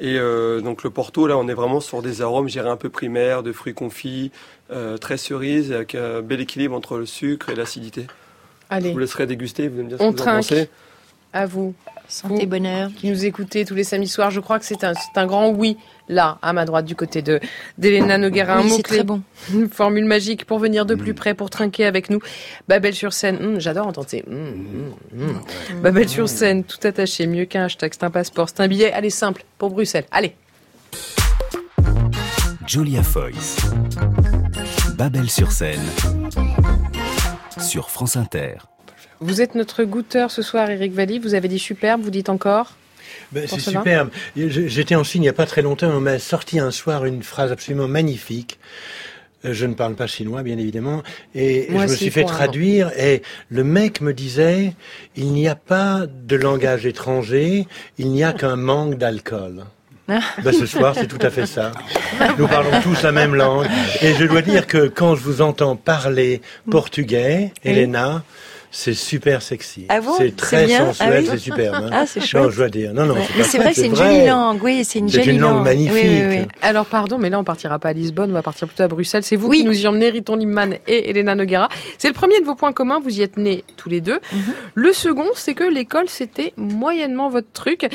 Et 0.00 0.18
euh, 0.18 0.60
donc 0.60 0.82
le 0.82 0.90
Porto, 0.90 1.26
là, 1.26 1.38
on 1.38 1.46
est 1.48 1.54
vraiment 1.54 1.80
sur 1.80 2.02
des 2.02 2.20
arômes, 2.20 2.48
je 2.48 2.54
dirais, 2.54 2.70
un 2.70 2.76
peu 2.76 2.88
primaires, 2.88 3.42
de 3.42 3.52
fruits 3.52 3.74
confits, 3.74 4.32
euh, 4.72 4.96
très 4.96 5.16
cerises, 5.16 5.72
avec 5.72 5.94
un 5.94 6.20
bel 6.20 6.40
équilibre 6.40 6.74
entre 6.74 6.98
le 6.98 7.06
sucre 7.06 7.50
et 7.50 7.54
l'acidité. 7.54 8.06
Allez. 8.70 8.88
Je 8.88 8.92
vous 8.92 8.98
laisserai 8.98 9.26
déguster, 9.26 9.68
vous 9.68 9.74
allez 9.76 9.84
me 9.84 9.88
dire 9.90 9.98
ce 9.98 10.02
On 10.02 10.12
que 10.12 10.16
vous 10.16 10.22
en 10.22 10.24
trinque. 10.24 10.36
pensez. 10.48 10.68
À 11.32 11.46
vous. 11.46 11.74
Santé, 12.08 12.46
bonheur. 12.46 12.90
Qui 12.96 13.08
nous 13.10 13.24
écoutez 13.24 13.64
tous 13.64 13.74
les 13.74 13.84
samedis 13.84 14.08
soirs, 14.08 14.30
je 14.30 14.40
crois 14.40 14.58
que 14.58 14.64
c'est 14.64 14.84
un, 14.84 14.94
c'est 14.94 15.18
un 15.18 15.26
grand 15.26 15.48
oui, 15.50 15.76
là, 16.08 16.38
à 16.42 16.52
ma 16.52 16.64
droite, 16.64 16.84
du 16.84 16.94
côté 16.96 17.22
de 17.22 17.40
d'Elena 17.78 18.18
Noguera. 18.18 18.56
Oui, 18.58 18.60
un 18.60 18.62
c'est 18.68 18.76
mot-clé. 18.76 18.96
très 18.98 19.04
bon. 19.04 19.22
Une 19.52 19.68
formule 19.68 20.04
magique 20.04 20.44
pour 20.44 20.58
venir 20.58 20.86
de 20.86 20.94
plus 20.94 21.14
près, 21.14 21.34
pour 21.34 21.50
trinquer 21.50 21.84
avec 21.86 22.10
nous. 22.10 22.20
Babel 22.68 22.94
sur 22.94 23.12
scène. 23.12 23.36
Hum, 23.42 23.60
J'adore 23.60 23.86
entendre 23.86 24.08
ces. 24.08 24.22
hum, 24.26 24.94
hum, 25.18 25.30
hum. 25.30 25.80
Babel 25.82 26.08
sur 26.08 26.28
scène, 26.28 26.64
tout 26.64 26.78
attaché, 26.86 27.26
mieux 27.26 27.44
qu'un 27.46 27.64
hashtag, 27.64 27.92
c'est 27.94 28.04
un 28.04 28.10
passeport, 28.10 28.48
c'est 28.48 28.60
un 28.60 28.68
billet. 28.68 28.92
Allez, 28.92 29.10
simple, 29.10 29.44
pour 29.58 29.70
Bruxelles. 29.70 30.04
Allez. 30.10 30.34
Julia 32.66 33.02
Foyce. 33.02 33.56
Babel 34.96 35.28
sur 35.28 35.52
scène. 35.52 35.80
Sur 37.60 37.90
France 37.90 38.16
Inter. 38.16 38.54
Vous 39.20 39.40
êtes 39.40 39.54
notre 39.54 39.84
goûteur 39.84 40.30
ce 40.30 40.42
soir, 40.42 40.70
Eric 40.70 40.92
Valli. 40.92 41.18
Vous 41.18 41.34
avez 41.34 41.48
dit 41.48 41.58
superbe, 41.58 42.00
vous 42.02 42.10
dites 42.10 42.28
encore? 42.28 42.72
Ben, 43.34 43.44
c'est 43.48 43.60
superbe. 43.60 44.10
J'étais 44.36 44.94
en 44.94 45.04
Chine 45.04 45.22
il 45.22 45.26
n'y 45.26 45.28
a 45.28 45.32
pas 45.34 45.46
très 45.46 45.62
longtemps. 45.62 45.88
On 45.88 46.00
m'a 46.00 46.18
sorti 46.18 46.58
un 46.58 46.70
soir 46.70 47.04
une 47.04 47.22
phrase 47.22 47.52
absolument 47.52 47.88
magnifique. 47.88 48.58
Euh, 49.44 49.52
Je 49.52 49.66
ne 49.66 49.74
parle 49.74 49.94
pas 49.94 50.06
chinois, 50.06 50.42
bien 50.42 50.56
évidemment. 50.58 51.02
Et 51.34 51.66
Moi 51.70 51.86
je 51.86 51.92
me 51.92 51.96
suis 51.96 52.10
fait 52.10 52.24
traduire. 52.24 52.90
Et 52.98 53.22
le 53.50 53.64
mec 53.64 54.00
me 54.00 54.12
disait, 54.14 54.72
il 55.16 55.32
n'y 55.32 55.48
a 55.48 55.54
pas 55.56 56.06
de 56.08 56.36
langage 56.36 56.86
étranger, 56.86 57.66
il 57.98 58.08
n'y 58.10 58.22
a 58.24 58.32
qu'un 58.32 58.56
manque 58.56 58.96
d'alcool. 58.96 59.64
Ben, 60.06 60.52
ce 60.52 60.66
soir, 60.66 60.94
c'est 60.94 61.06
tout 61.06 61.18
à 61.22 61.30
fait 61.30 61.46
ça. 61.46 61.72
Nous 62.38 62.46
parlons 62.46 62.78
tous 62.82 63.02
la 63.02 63.10
même 63.10 63.34
langue. 63.34 63.66
Et 64.02 64.12
je 64.12 64.24
dois 64.26 64.42
dire 64.42 64.66
que 64.66 64.86
quand 64.86 65.16
je 65.16 65.22
vous 65.22 65.40
entends 65.40 65.76
parler 65.76 66.42
portugais, 66.70 67.52
Oui. 67.64 67.70
C'est 68.76 68.92
super 68.94 69.40
sexy. 69.40 69.86
Ah 69.88 70.00
bon 70.00 70.14
C'est 70.18 70.34
très 70.34 70.66
bien 70.66 70.86
sensuel, 70.86 71.12
Ah 71.14 71.20
oui 71.20 71.26
c'est 71.30 71.38
superbe. 71.38 71.74
hein. 71.76 71.90
Ah, 71.92 72.06
c'est 72.08 72.18
Non, 72.18 72.26
chouette. 72.26 72.50
je 72.50 72.56
dois 72.56 72.68
dire. 72.68 72.92
Non, 72.92 73.06
non, 73.06 73.14
Ouais. 73.14 73.20
c'est 73.44 73.58
Mais 73.58 73.64
pas 73.66 73.72
c'est 73.72 73.82
vrai, 73.82 73.86
une 73.86 73.94
vrai. 73.94 74.14
jolie 74.16 74.26
langue. 74.26 74.62
Oui, 74.64 74.84
c'est 74.84 74.98
une 74.98 75.08
C'est 75.08 75.22
jolie 75.22 75.36
une 75.36 75.40
langue 75.42 75.54
langue. 75.58 75.64
magnifique. 75.64 75.94
Oui, 75.94 76.22
oui, 76.28 76.36
oui. 76.40 76.46
Alors 76.60 76.84
pardon, 76.86 77.16
mais 77.16 77.30
là 77.30 77.38
on 77.38 77.44
partira 77.44 77.78
pas 77.78 77.90
à 77.90 77.92
Lisbonne, 77.92 78.30
on 78.30 78.34
va 78.34 78.42
partir 78.42 78.66
plutôt 78.66 78.82
à 78.82 78.88
Bruxelles. 78.88 79.22
C'est 79.22 79.36
vous 79.36 79.48
qui 79.50 79.62
nous 79.62 79.80
y 79.80 79.86
emmenez, 79.86 80.10
Riton 80.10 80.34
Limman 80.34 80.74
et 80.88 81.08
Elena 81.10 81.36
Noguera. 81.36 81.68
C'est 81.98 82.08
le 82.08 82.14
premier 82.14 82.40
de 82.40 82.44
vos 82.44 82.56
points 82.56 82.72
communs, 82.72 82.98
vous 82.98 83.16
y 83.16 83.22
êtes 83.22 83.36
nés 83.36 83.62
tous 83.76 83.88
les 83.88 84.00
deux. 84.00 84.18
Mhm. 84.32 84.40
Le 84.74 84.92
second, 84.92 85.28
c'est 85.36 85.54
que 85.54 85.62
l'école 85.62 86.08
c'était 86.08 86.52
moyennement 86.56 87.28
votre 87.28 87.52
truc. 87.52 87.86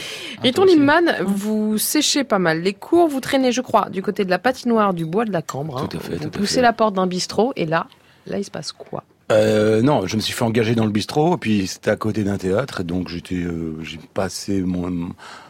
Riton 0.43 0.63
Limman, 0.63 1.01
Mhm. 1.19 1.25
vous 1.25 1.77
séchez 1.77 2.23
pas 2.23 2.39
mal 2.39 2.61
les 2.61 2.73
cours, 2.73 3.09
vous 3.09 3.19
traînez, 3.19 3.51
je 3.51 3.59
crois, 3.59 3.89
du 3.89 4.01
côté 4.01 4.23
de 4.23 4.29
la 4.29 4.39
patinoire 4.39 4.93
du 4.93 5.05
bois 5.05 5.25
de 5.25 5.33
la 5.33 5.41
Cambre. 5.41 5.77
hein. 5.77 5.87
Tout 5.91 5.97
à 5.97 5.99
fait, 5.99 6.13
Vous 6.15 6.19
tout 6.19 6.27
à 6.27 6.39
poussez 6.39 6.55
fait. 6.55 6.61
la 6.61 6.71
porte 6.71 6.95
d'un 6.95 7.05
bistrot 7.07 7.51
et 7.57 7.65
là, 7.65 7.87
là 8.27 8.37
il 8.37 8.45
se 8.45 8.51
passe 8.51 8.71
quoi? 8.71 9.03
Euh, 9.31 9.81
non, 9.81 10.07
je 10.07 10.15
me 10.15 10.21
suis 10.21 10.33
fait 10.33 10.43
engager 10.43 10.75
dans 10.75 10.85
le 10.85 10.91
bistrot, 10.91 11.37
puis 11.37 11.67
c'était 11.67 11.91
à 11.91 11.95
côté 11.95 12.23
d'un 12.23 12.37
théâtre, 12.37 12.81
et 12.81 12.83
donc 12.83 13.09
j'étais, 13.09 13.35
euh, 13.35 13.75
j'ai 13.83 13.99
passé 14.13 14.61
mon, 14.61 15.09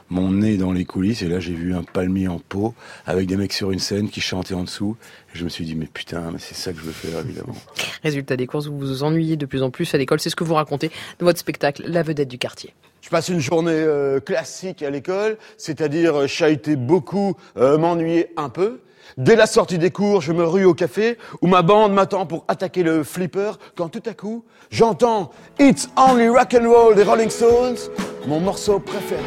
mon 0.09 0.31
nez 0.31 0.57
dans 0.57 0.73
les 0.73 0.83
coulisses, 0.83 1.21
et 1.21 1.27
là 1.27 1.39
j'ai 1.39 1.53
vu 1.53 1.73
un 1.73 1.83
palmier 1.83 2.27
en 2.27 2.39
pot, 2.39 2.73
avec 3.05 3.27
des 3.27 3.37
mecs 3.37 3.53
sur 3.53 3.71
une 3.71 3.79
scène 3.79 4.09
qui 4.09 4.19
chantaient 4.19 4.53
en 4.53 4.63
dessous, 4.63 4.97
et 5.33 5.37
je 5.37 5.45
me 5.45 5.49
suis 5.49 5.63
dit, 5.63 5.75
mais 5.75 5.85
putain, 5.85 6.31
mais 6.31 6.39
c'est 6.39 6.55
ça 6.55 6.73
que 6.73 6.79
je 6.79 6.83
veux 6.83 6.91
faire, 6.91 7.19
évidemment. 7.19 7.55
Résultat 8.03 8.35
des 8.35 8.47
courses, 8.47 8.67
vous 8.67 8.77
vous 8.77 9.03
ennuyez 9.03 9.37
de 9.37 9.45
plus 9.45 9.63
en 9.63 9.69
plus 9.69 9.93
à 9.93 9.97
l'école. 9.97 10.19
C'est 10.19 10.29
ce 10.29 10.35
que 10.35 10.43
vous 10.43 10.55
racontez 10.55 10.91
dans 11.19 11.25
votre 11.25 11.39
spectacle 11.39 11.83
La 11.85 12.03
vedette 12.03 12.27
du 12.27 12.37
quartier. 12.37 12.73
Je 13.01 13.09
passe 13.09 13.29
une 13.29 13.39
journée 13.39 13.71
euh, 13.71 14.19
classique 14.19 14.83
à 14.83 14.89
l'école, 14.89 15.37
c'est-à-dire 15.57 16.15
euh, 16.15 16.27
chahuter 16.27 16.75
beaucoup, 16.75 17.35
euh, 17.57 17.77
m'ennuyer 17.77 18.27
un 18.35 18.49
peu. 18.49 18.79
Dès 19.17 19.35
la 19.35 19.47
sortie 19.47 19.77
des 19.77 19.91
cours, 19.91 20.21
je 20.21 20.33
me 20.33 20.43
rue 20.43 20.65
au 20.65 20.73
café 20.73 21.17
où 21.41 21.47
ma 21.47 21.61
bande 21.61 21.93
m'attend 21.93 22.25
pour 22.25 22.45
attaquer 22.47 22.83
le 22.83 23.03
flipper 23.03 23.51
quand 23.75 23.89
tout 23.89 24.03
à 24.05 24.13
coup, 24.13 24.45
j'entends 24.69 25.31
It's 25.59 25.89
Only 25.97 26.29
Rock 26.29 26.55
and 26.59 26.69
Roll 26.69 26.95
des 26.95 27.03
Rolling 27.03 27.29
Stones, 27.29 27.77
mon 28.27 28.39
morceau 28.39 28.79
préféré. 28.79 29.21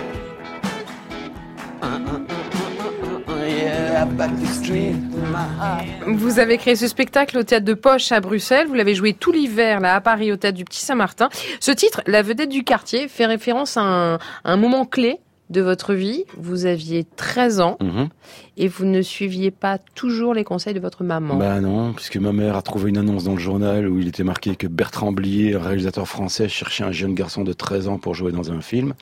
Vous 6.06 6.38
avez 6.38 6.59
créé 6.59 6.76
ce 6.76 6.86
spectacle 6.88 7.38
au 7.38 7.42
théâtre 7.42 7.64
de 7.64 7.74
Poche 7.74 8.12
à 8.12 8.20
Bruxelles. 8.20 8.66
Vous 8.66 8.74
l'avez 8.74 8.94
joué 8.94 9.12
tout 9.12 9.32
l'hiver 9.32 9.80
là 9.80 9.94
à 9.94 10.00
Paris 10.00 10.32
au 10.32 10.36
théâtre 10.36 10.56
du 10.56 10.64
Petit 10.64 10.80
Saint-Martin. 10.80 11.28
Ce 11.60 11.70
titre, 11.70 12.02
La 12.06 12.22
vedette 12.22 12.48
du 12.48 12.64
quartier, 12.64 13.09
fait 13.09 13.26
référence 13.26 13.76
à 13.76 14.18
un 14.44 14.56
moment 14.56 14.84
clé 14.84 15.20
de 15.53 15.61
votre 15.61 15.95
vie. 15.95 16.24
Vous 16.39 16.66
aviez 16.66 17.05
13 17.16 17.61
ans 17.61 17.77
Mhm. 17.81 18.09
et 18.57 18.69
vous 18.69 18.85
ne 18.85 19.03
suiviez 19.03 19.51
pas 19.51 19.79
toujours 19.95 20.35
les 20.35 20.45
conseils 20.45 20.74
de 20.74 20.81
votre 20.81 21.05
maman. 21.05 21.37
Bah 21.37 21.61
non, 21.61 21.93
puisque 21.93 22.16
ma 22.16 22.33
mère 22.33 22.57
a 22.57 22.62
trouvé 22.62 22.91
une 22.91 22.99
annonce 22.99 23.24
dans 23.24 23.33
le 23.35 23.39
journal 23.39 23.89
où 23.89 23.99
il 24.01 24.09
était 24.09 24.24
marqué 24.24 24.57
que 24.57 24.66
Bertrand 24.66 25.12
Blier, 25.12 25.57
réalisateur 25.57 26.09
français, 26.09 26.49
cherchait 26.49 26.85
un 26.85 26.93
jeune 26.93 27.15
garçon 27.15 27.45
de 27.45 27.53
13 27.53 27.89
ans 27.89 27.99
pour 27.99 28.15
jouer 28.15 28.33
dans 28.33 28.51
un 28.51 28.61
film. 28.61 28.95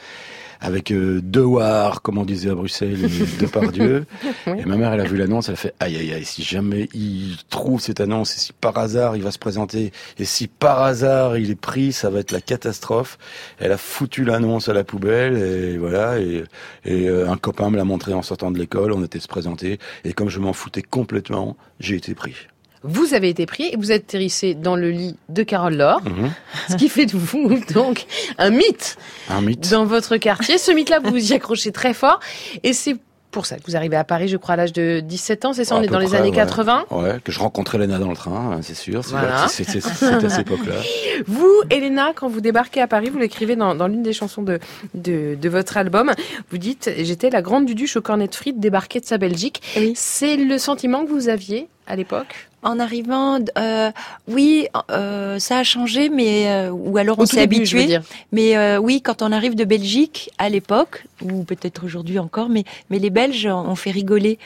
Avec 0.61 0.91
euh, 0.91 1.20
deux 1.23 1.45
War, 1.45 2.03
comme 2.03 2.19
on 2.19 2.24
disait 2.24 2.51
à 2.51 2.55
Bruxelles, 2.55 3.05
et 3.05 3.39
deux 3.39 3.47
par 3.47 3.70
Dieu. 3.73 4.07
Et 4.47 4.65
ma 4.65 4.77
mère, 4.77 4.93
elle 4.93 5.01
a 5.01 5.05
vu 5.05 5.16
l'annonce, 5.16 5.49
elle 5.49 5.55
a 5.55 5.57
fait 5.57 5.74
aïe 5.81 5.97
aïe 5.97 6.12
aïe, 6.12 6.24
si 6.24 6.43
jamais 6.43 6.89
il 6.93 7.37
trouve 7.49 7.81
cette 7.81 8.01
annonce, 8.01 8.35
et 8.35 8.39
si 8.39 8.53
par 8.53 8.77
hasard 8.78 9.16
il 9.16 9.23
va 9.23 9.31
se 9.31 9.39
présenter, 9.39 9.93
et 10.19 10.24
si 10.24 10.49
par 10.49 10.82
hasard 10.82 11.39
il 11.39 11.51
est 11.51 11.61
pris, 11.61 11.93
ça 11.93 12.11
va 12.11 12.20
être 12.20 12.32
la 12.32 12.41
catastrophe. 12.41 13.19
Elle 13.59 13.73
a 13.73 13.78
foutu 13.78 14.24
l'annonce 14.24 14.69
à 14.69 14.73
la 14.73 14.85
poubelle, 14.85 15.37
et 15.37 15.78
voilà, 15.78 16.19
et, 16.19 16.45
et 16.85 17.09
euh, 17.09 17.31
un 17.31 17.37
copain 17.37 17.70
me 17.70 17.77
l'a 17.77 17.85
montré 17.85 18.12
en 18.12 18.23
sortant 18.23 18.51
de 18.51 18.59
l'école, 18.59 18.93
on 18.93 19.05
était 19.05 19.20
se 19.20 19.28
présenter, 19.28 19.78
et 20.05 20.12
comme 20.12 20.28
je 20.28 20.41
m'en 20.41 20.53
foutais 20.53 20.82
complètement, 20.82 21.57
j'ai 21.78 21.97
été 21.97 22.15
pris. 22.15 22.35
Vous 22.82 23.12
avez 23.15 23.28
été 23.28 23.44
pris 23.47 23.65
et 23.73 23.77
vous 23.77 23.93
êtes 23.93 24.05
atterrissé 24.05 24.55
dans 24.55 24.74
le 24.77 24.90
lit 24.90 25.16
de 25.28 25.43
Carole 25.43 25.74
Laure, 25.77 26.01
Mhm. 26.05 26.31
ce 26.70 26.77
qui 26.77 26.89
fait 26.89 27.07
de 27.07 27.16
vous 27.16 27.59
donc 27.74 28.07
un 28.39 28.51
mythe 28.51 28.97
Un 29.28 29.43
mythe. 29.43 29.70
dans 29.70 29.85
votre 29.85 30.16
quartier. 30.16 30.57
Ce 30.59 30.73
mythe-là, 30.73 30.98
vous 31.02 31.11
vous 31.11 31.32
y 31.32 31.35
accrochez 31.35 31.73
très 31.73 31.93
fort 31.94 32.20
et 32.62 32.73
c'est 32.73 32.97
pour 33.31 33.47
ça 33.47 33.59
que 33.59 33.62
vous 33.69 33.77
arrivez 33.77 33.94
à 33.97 34.02
Paris, 34.02 34.27
je 34.27 34.36
crois, 34.36 34.55
à 34.55 34.57
l'âge 34.57 34.73
de 34.73 34.98
17 34.98 35.44
ans, 35.44 35.52
c'est 35.52 35.65
ça 35.65 35.77
On 35.77 35.82
est 35.82 35.86
dans 35.86 36.01
les 36.01 36.16
années 36.16 36.31
ouais. 36.31 36.35
80 36.35 36.86
Ouais, 36.90 37.19
que 37.23 37.31
je 37.31 37.39
rencontrais 37.39 37.78
Léna 37.78 37.98
dans 38.01 38.09
le 38.11 38.16
train, 38.16 38.55
hein, 38.57 38.61
c'est 38.61 38.74
sûr. 38.74 39.05
C'est 39.05 39.11
Voilà. 39.12 39.44
à 39.44 39.48
cette 39.48 39.69
époque-là. 39.77 40.74
Vous, 41.28 41.47
Elena, 41.70 42.11
quand 42.16 42.28
vous 42.28 42.40
débarquez 42.40 42.81
à 42.81 42.89
Paris, 42.89 43.09
vous 43.09 43.19
l'écrivez 43.19 43.55
dans, 43.55 43.77
dans 43.77 43.86
l'une 43.86 44.02
des 44.02 44.12
chansons 44.15 44.43
de, 44.43 44.59
de, 44.94 45.36
de 45.40 45.48
votre 45.48 45.77
album. 45.77 46.11
Vous 46.51 46.59
dites 46.59 46.90
J'étais 46.98 47.31
la 47.31 47.40
grande 47.43 47.66
duduche 47.66 47.97
au 47.97 48.01
cornet 48.01 48.27
de 48.27 48.35
frites 48.35 48.59
débarquée 48.59 48.98
de 48.98 49.07
sa 49.07 49.16
Belgique. 49.19 49.62
C'est 49.94 50.36
le 50.36 50.59
sentiment 50.59 51.05
que 51.05 51.11
vous 51.11 51.28
aviez 51.28 51.69
à 51.91 51.97
l'époque 51.97 52.49
En 52.62 52.79
arrivant, 52.79 53.39
euh, 53.59 53.91
oui, 54.29 54.69
euh, 54.91 55.39
ça 55.39 55.59
a 55.59 55.65
changé, 55.65 56.09
mais 56.09 56.49
euh, 56.49 56.71
ou 56.71 56.97
alors 56.99 57.19
on 57.19 57.27
s'est 57.27 57.43
habitué. 57.43 57.99
Mais 58.33 58.57
euh, 58.57 58.79
oui, 58.79 59.03
quand 59.03 59.23
on 59.23 59.33
arrive 59.33 59.57
de 59.57 59.65
Belgique 59.65 60.31
à 60.39 60.49
l'époque, 60.49 61.05
ou 61.21 61.43
peut-être 61.43 61.85
aujourd'hui 61.85 62.19
encore, 62.19 62.49
mais 62.49 62.65
mais 62.89 62.99
les 62.99 63.11
Belges, 63.11 63.47
on 63.47 63.75
fait 63.75 63.91
rigoler. 63.91 64.39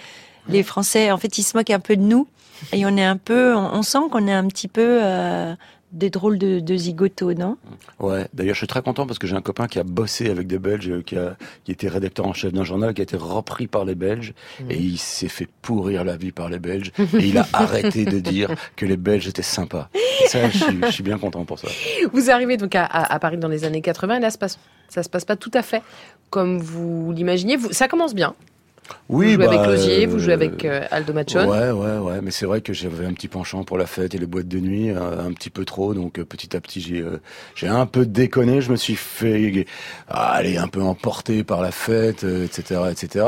Les 0.49 0.63
Français, 0.63 1.11
en 1.11 1.19
fait, 1.19 1.39
ils 1.39 1.43
se 1.43 1.57
moquent 1.57 1.71
un 1.71 1.81
peu 1.81 1.97
de 1.97 2.03
nous 2.03 2.27
et 2.73 2.85
on 2.87 2.97
est 2.97 3.05
un 3.05 3.17
peu, 3.17 3.55
on, 3.55 3.75
on 3.79 3.83
sent 3.83 3.99
qu'on 4.11 4.27
est 4.27 4.33
un 4.33 4.47
petit 4.47 4.69
peu 4.69 5.01
euh, 5.03 5.55
des 5.95 6.11
drôles 6.11 6.39
de, 6.39 6.61
de 6.61 6.77
zigotos, 6.77 7.33
non? 7.35 7.57
Ouais. 8.01 8.27
D'ailleurs, 8.35 8.55
je 8.55 8.59
suis 8.59 8.67
très 8.67 8.83
content 8.83 9.07
parce 9.07 9.19
que 9.19 9.27
j'ai 9.27 9.37
un 9.37 9.41
copain 9.41 9.67
qui 9.69 9.79
a 9.79 9.85
bossé 9.85 10.29
avec 10.29 10.47
des 10.47 10.59
Belges, 10.59 10.89
euh, 10.91 11.03
qui 11.03 11.17
a, 11.17 11.37
qui 11.65 11.73
était 11.73 11.89
rédacteur 11.89 12.27
en 12.27 12.33
chef 12.35 12.53
d'un 12.53 12.65
journal, 12.65 12.93
qui 12.93 13.01
a 13.01 13.05
été 13.05 13.17
repris 13.17 13.67
par 13.67 13.85
les 13.85 13.95
Belges, 13.95 14.35
Mmh. 14.61 14.71
et 14.71 14.77
il 14.79 14.99
s'est 14.99 15.29
fait 15.29 15.49
pourrir 15.63 16.05
la 16.05 16.17
vie 16.17 16.33
par 16.33 16.49
les 16.49 16.59
Belges, 16.59 16.91
et 16.99 17.27
il 17.29 17.39
a 17.39 17.47
arrêté 17.53 18.05
de 18.05 18.19
dire 18.21 18.51
que 18.77 18.85
les 18.87 18.97
Belges 18.97 19.29
étaient 19.29 19.43
sympas. 19.43 19.89
Et 20.25 20.29
ça, 20.29 20.51
je 20.51 20.59
suis, 20.59 20.79
je 20.85 20.91
suis 20.91 21.03
bien 21.03 21.19
content 21.19 21.45
pour 21.45 21.59
ça. 21.59 21.69
Vous 22.13 22.31
arrivez 22.31 22.57
donc 22.57 22.75
à, 22.75 22.85
à- 22.85 23.15
à 23.15 23.19
Paris 23.19 23.39
dans 23.39 23.49
les 23.49 23.65
années 23.65 23.81
80 23.81 24.17
et 24.17 24.21
là, 24.21 24.31
ça 24.31 24.35
se 24.35 24.39
passe, 24.39 24.59
ça 24.89 25.03
se 25.03 25.09
passe 25.09 25.25
pas 25.25 25.37
tout 25.37 25.51
à 25.55 25.63
fait 25.63 25.83
comme 26.31 26.59
vous 26.59 27.13
l'imaginiez. 27.13 27.57
Ça 27.71 27.87
commence 27.89 28.15
bien. 28.15 28.35
Oui, 29.09 29.27
vous 29.27 29.33
jouez 29.33 29.37
bah, 29.37 29.53
avec 29.53 29.63
Closier, 29.63 30.07
vous 30.07 30.19
jouez 30.19 30.33
euh, 30.33 30.35
avec 30.35 30.65
euh, 30.65 30.87
Aldo 30.91 31.13
Machon. 31.13 31.49
Ouais, 31.49 31.71
ouais, 31.71 31.99
ouais. 31.99 32.21
Mais 32.23 32.31
c'est 32.31 32.47
vrai 32.47 32.61
que 32.61 32.73
j'avais 32.73 33.05
un 33.07 33.13
petit 33.13 33.29
penchant 33.29 33.65
pour 33.65 33.79
la 33.79 33.87
fête 33.87 34.15
et 34.15 34.19
les 34.19 34.27
boîtes 34.27 34.49
de 34.49 34.59
nuit, 34.59 34.91
euh, 34.91 35.27
un 35.27 35.33
petit 35.33 35.51
peu 35.51 35.65
trop. 35.65 35.95
Donc 35.95 36.19
euh, 36.19 36.25
petit 36.25 36.57
à 36.57 36.61
petit, 36.61 36.81
j'ai 36.81 37.01
euh, 37.01 37.21
j'ai 37.55 37.69
un 37.69 37.87
peu 37.87 38.07
déconné. 38.07 38.61
Je 38.61 38.71
me 38.71 38.77
suis 38.77 38.97
fait 38.97 39.67
ah, 40.09 40.33
aller 40.33 40.57
un 40.57 40.69
peu 40.69 40.83
emporté 40.83 41.45
par 41.45 41.61
la 41.63 41.71
fête, 41.71 42.25
euh, 42.25 42.45
etc., 42.45 42.81
etc. 42.91 43.27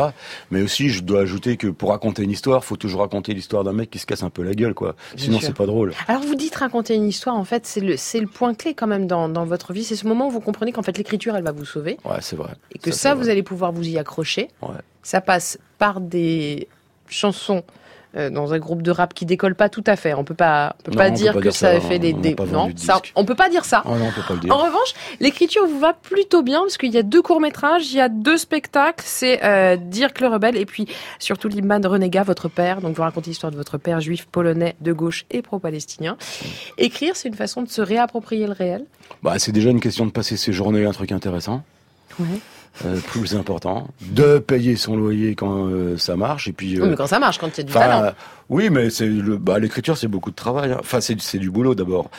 Mais 0.50 0.62
aussi, 0.62 0.88
je 0.88 1.02
dois 1.02 1.20
ajouter 1.20 1.56
que 1.56 1.68
pour 1.68 1.90
raconter 1.90 2.22
une 2.22 2.30
histoire, 2.30 2.64
faut 2.64 2.76
toujours 2.76 3.00
raconter 3.00 3.34
l'histoire 3.34 3.64
d'un 3.64 3.72
mec 3.72 3.90
qui 3.90 3.98
se 3.98 4.06
casse 4.06 4.22
un 4.22 4.30
peu 4.30 4.42
la 4.42 4.54
gueule, 4.54 4.74
quoi. 4.74 4.94
Bien 5.14 5.24
Sinon, 5.24 5.38
c'est 5.40 5.54
pas 5.54 5.66
drôle. 5.66 5.92
Alors 6.08 6.22
vous 6.22 6.34
dites 6.34 6.54
raconter 6.56 6.94
une 6.94 7.06
histoire, 7.08 7.36
en 7.36 7.44
fait, 7.44 7.66
c'est 7.66 7.80
le, 7.80 7.96
c'est 7.96 8.20
le 8.20 8.26
point 8.26 8.54
clé 8.54 8.74
quand 8.74 8.86
même 8.86 9.06
dans, 9.06 9.28
dans 9.28 9.44
votre 9.44 9.72
vie. 9.72 9.84
C'est 9.84 9.96
ce 9.96 10.06
moment 10.06 10.28
où 10.28 10.30
vous 10.30 10.40
comprenez 10.40 10.72
qu'en 10.72 10.82
fait 10.82 10.96
l'écriture, 10.98 11.36
elle 11.36 11.44
va 11.44 11.52
vous 11.52 11.64
sauver. 11.64 11.98
Ouais, 12.04 12.18
c'est 12.20 12.36
vrai. 12.36 12.50
Et 12.72 12.78
que 12.78 12.90
Ça, 12.92 13.14
vous 13.14 13.22
vrai. 13.22 13.32
allez 13.32 13.42
pouvoir 13.42 13.72
vous 13.72 13.86
y 13.86 13.98
accrocher. 13.98 14.48
Ouais. 14.62 14.68
Ça 15.06 15.20
passe 15.20 15.56
par 15.78 16.00
des 16.00 16.66
chansons 17.08 17.62
euh, 18.16 18.28
dans 18.28 18.52
un 18.54 18.58
groupe 18.58 18.82
de 18.82 18.90
rap 18.90 19.14
qui 19.14 19.24
décolle 19.24 19.54
pas 19.54 19.68
tout 19.68 19.84
à 19.86 19.94
fait. 19.94 20.14
On 20.14 20.24
peut 20.24 20.34
pas, 20.34 20.74
on 20.80 20.82
peut 20.82 20.90
Non, 20.90 20.96
pas 20.96 21.06
on 21.06 21.10
peut 21.10 21.14
dire 21.16 21.32
pas 21.34 21.38
que 21.38 21.42
dire 21.44 21.54
ça 21.54 21.68
a 21.68 21.80
fait 21.80 22.00
des, 22.00 22.12
des- 22.12 22.34
non, 22.50 22.70
ça, 22.74 23.00
on 23.14 23.24
peut 23.24 23.36
pas 23.36 23.48
dire 23.48 23.64
ça. 23.64 23.84
Oh 23.84 23.90
non, 23.90 24.06
on 24.08 24.10
peut 24.10 24.26
pas 24.26 24.34
le 24.34 24.40
dire. 24.40 24.52
En 24.52 24.58
revanche, 24.58 24.94
l'écriture 25.20 25.64
vous 25.68 25.78
va 25.78 25.92
plutôt 25.92 26.42
bien 26.42 26.58
parce 26.62 26.76
qu'il 26.76 26.90
y 26.92 26.98
a 26.98 27.04
deux 27.04 27.22
courts 27.22 27.40
métrages, 27.40 27.88
il 27.92 27.98
y 27.98 28.00
a 28.00 28.08
deux 28.08 28.36
spectacles, 28.36 29.04
c'est 29.06 29.44
euh, 29.44 29.76
Dirk 29.76 30.18
le 30.20 30.26
rebelle 30.26 30.56
et 30.56 30.66
puis 30.66 30.88
surtout 31.20 31.46
l'Imman 31.46 31.86
Renégat, 31.86 32.24
votre 32.24 32.48
père. 32.48 32.80
Donc 32.80 32.96
vous 32.96 33.02
racontez 33.02 33.30
l'histoire 33.30 33.52
de 33.52 33.56
votre 33.56 33.78
père 33.78 34.00
juif 34.00 34.26
polonais 34.26 34.74
de 34.80 34.92
gauche 34.92 35.24
et 35.30 35.40
pro-palestinien. 35.40 36.16
Écrire, 36.78 37.14
c'est 37.14 37.28
une 37.28 37.34
façon 37.36 37.62
de 37.62 37.68
se 37.68 37.80
réapproprier 37.80 38.46
le 38.48 38.54
réel. 38.54 38.84
Bah, 39.22 39.38
c'est 39.38 39.52
déjà 39.52 39.70
une 39.70 39.80
question 39.80 40.04
de 40.04 40.10
passer 40.10 40.36
ses 40.36 40.52
journées 40.52 40.84
à 40.84 40.88
un 40.88 40.92
truc 40.92 41.12
intéressant. 41.12 41.62
Ouais. 42.18 42.26
Euh, 42.84 42.98
plus 43.06 43.34
important, 43.34 43.88
de 44.02 44.38
payer 44.38 44.76
son 44.76 44.96
loyer 44.96 45.34
quand 45.34 45.66
euh, 45.68 45.96
ça 45.96 46.14
marche 46.14 46.46
et 46.46 46.52
puis. 46.52 46.78
Oui, 46.78 46.88
mais 46.90 46.94
quand 46.96 47.06
ça 47.06 47.18
marche, 47.18 47.38
quand 47.38 47.48
il 47.56 47.56
y 47.56 47.60
a 47.60 47.64
du 47.64 47.72
talent. 47.72 48.02
euh, 48.04 48.10
Oui, 48.50 48.68
mais 48.68 48.90
c'est 48.90 49.06
le, 49.06 49.38
bah, 49.38 49.58
l'écriture 49.58 49.96
c'est 49.96 50.08
beaucoup 50.08 50.30
de 50.30 50.36
travail. 50.36 50.72
hein. 50.72 50.76
Enfin, 50.80 51.00
c'est 51.00 51.18
c'est 51.22 51.38
du 51.38 51.50
boulot 51.50 51.74
d'abord. 51.74 52.10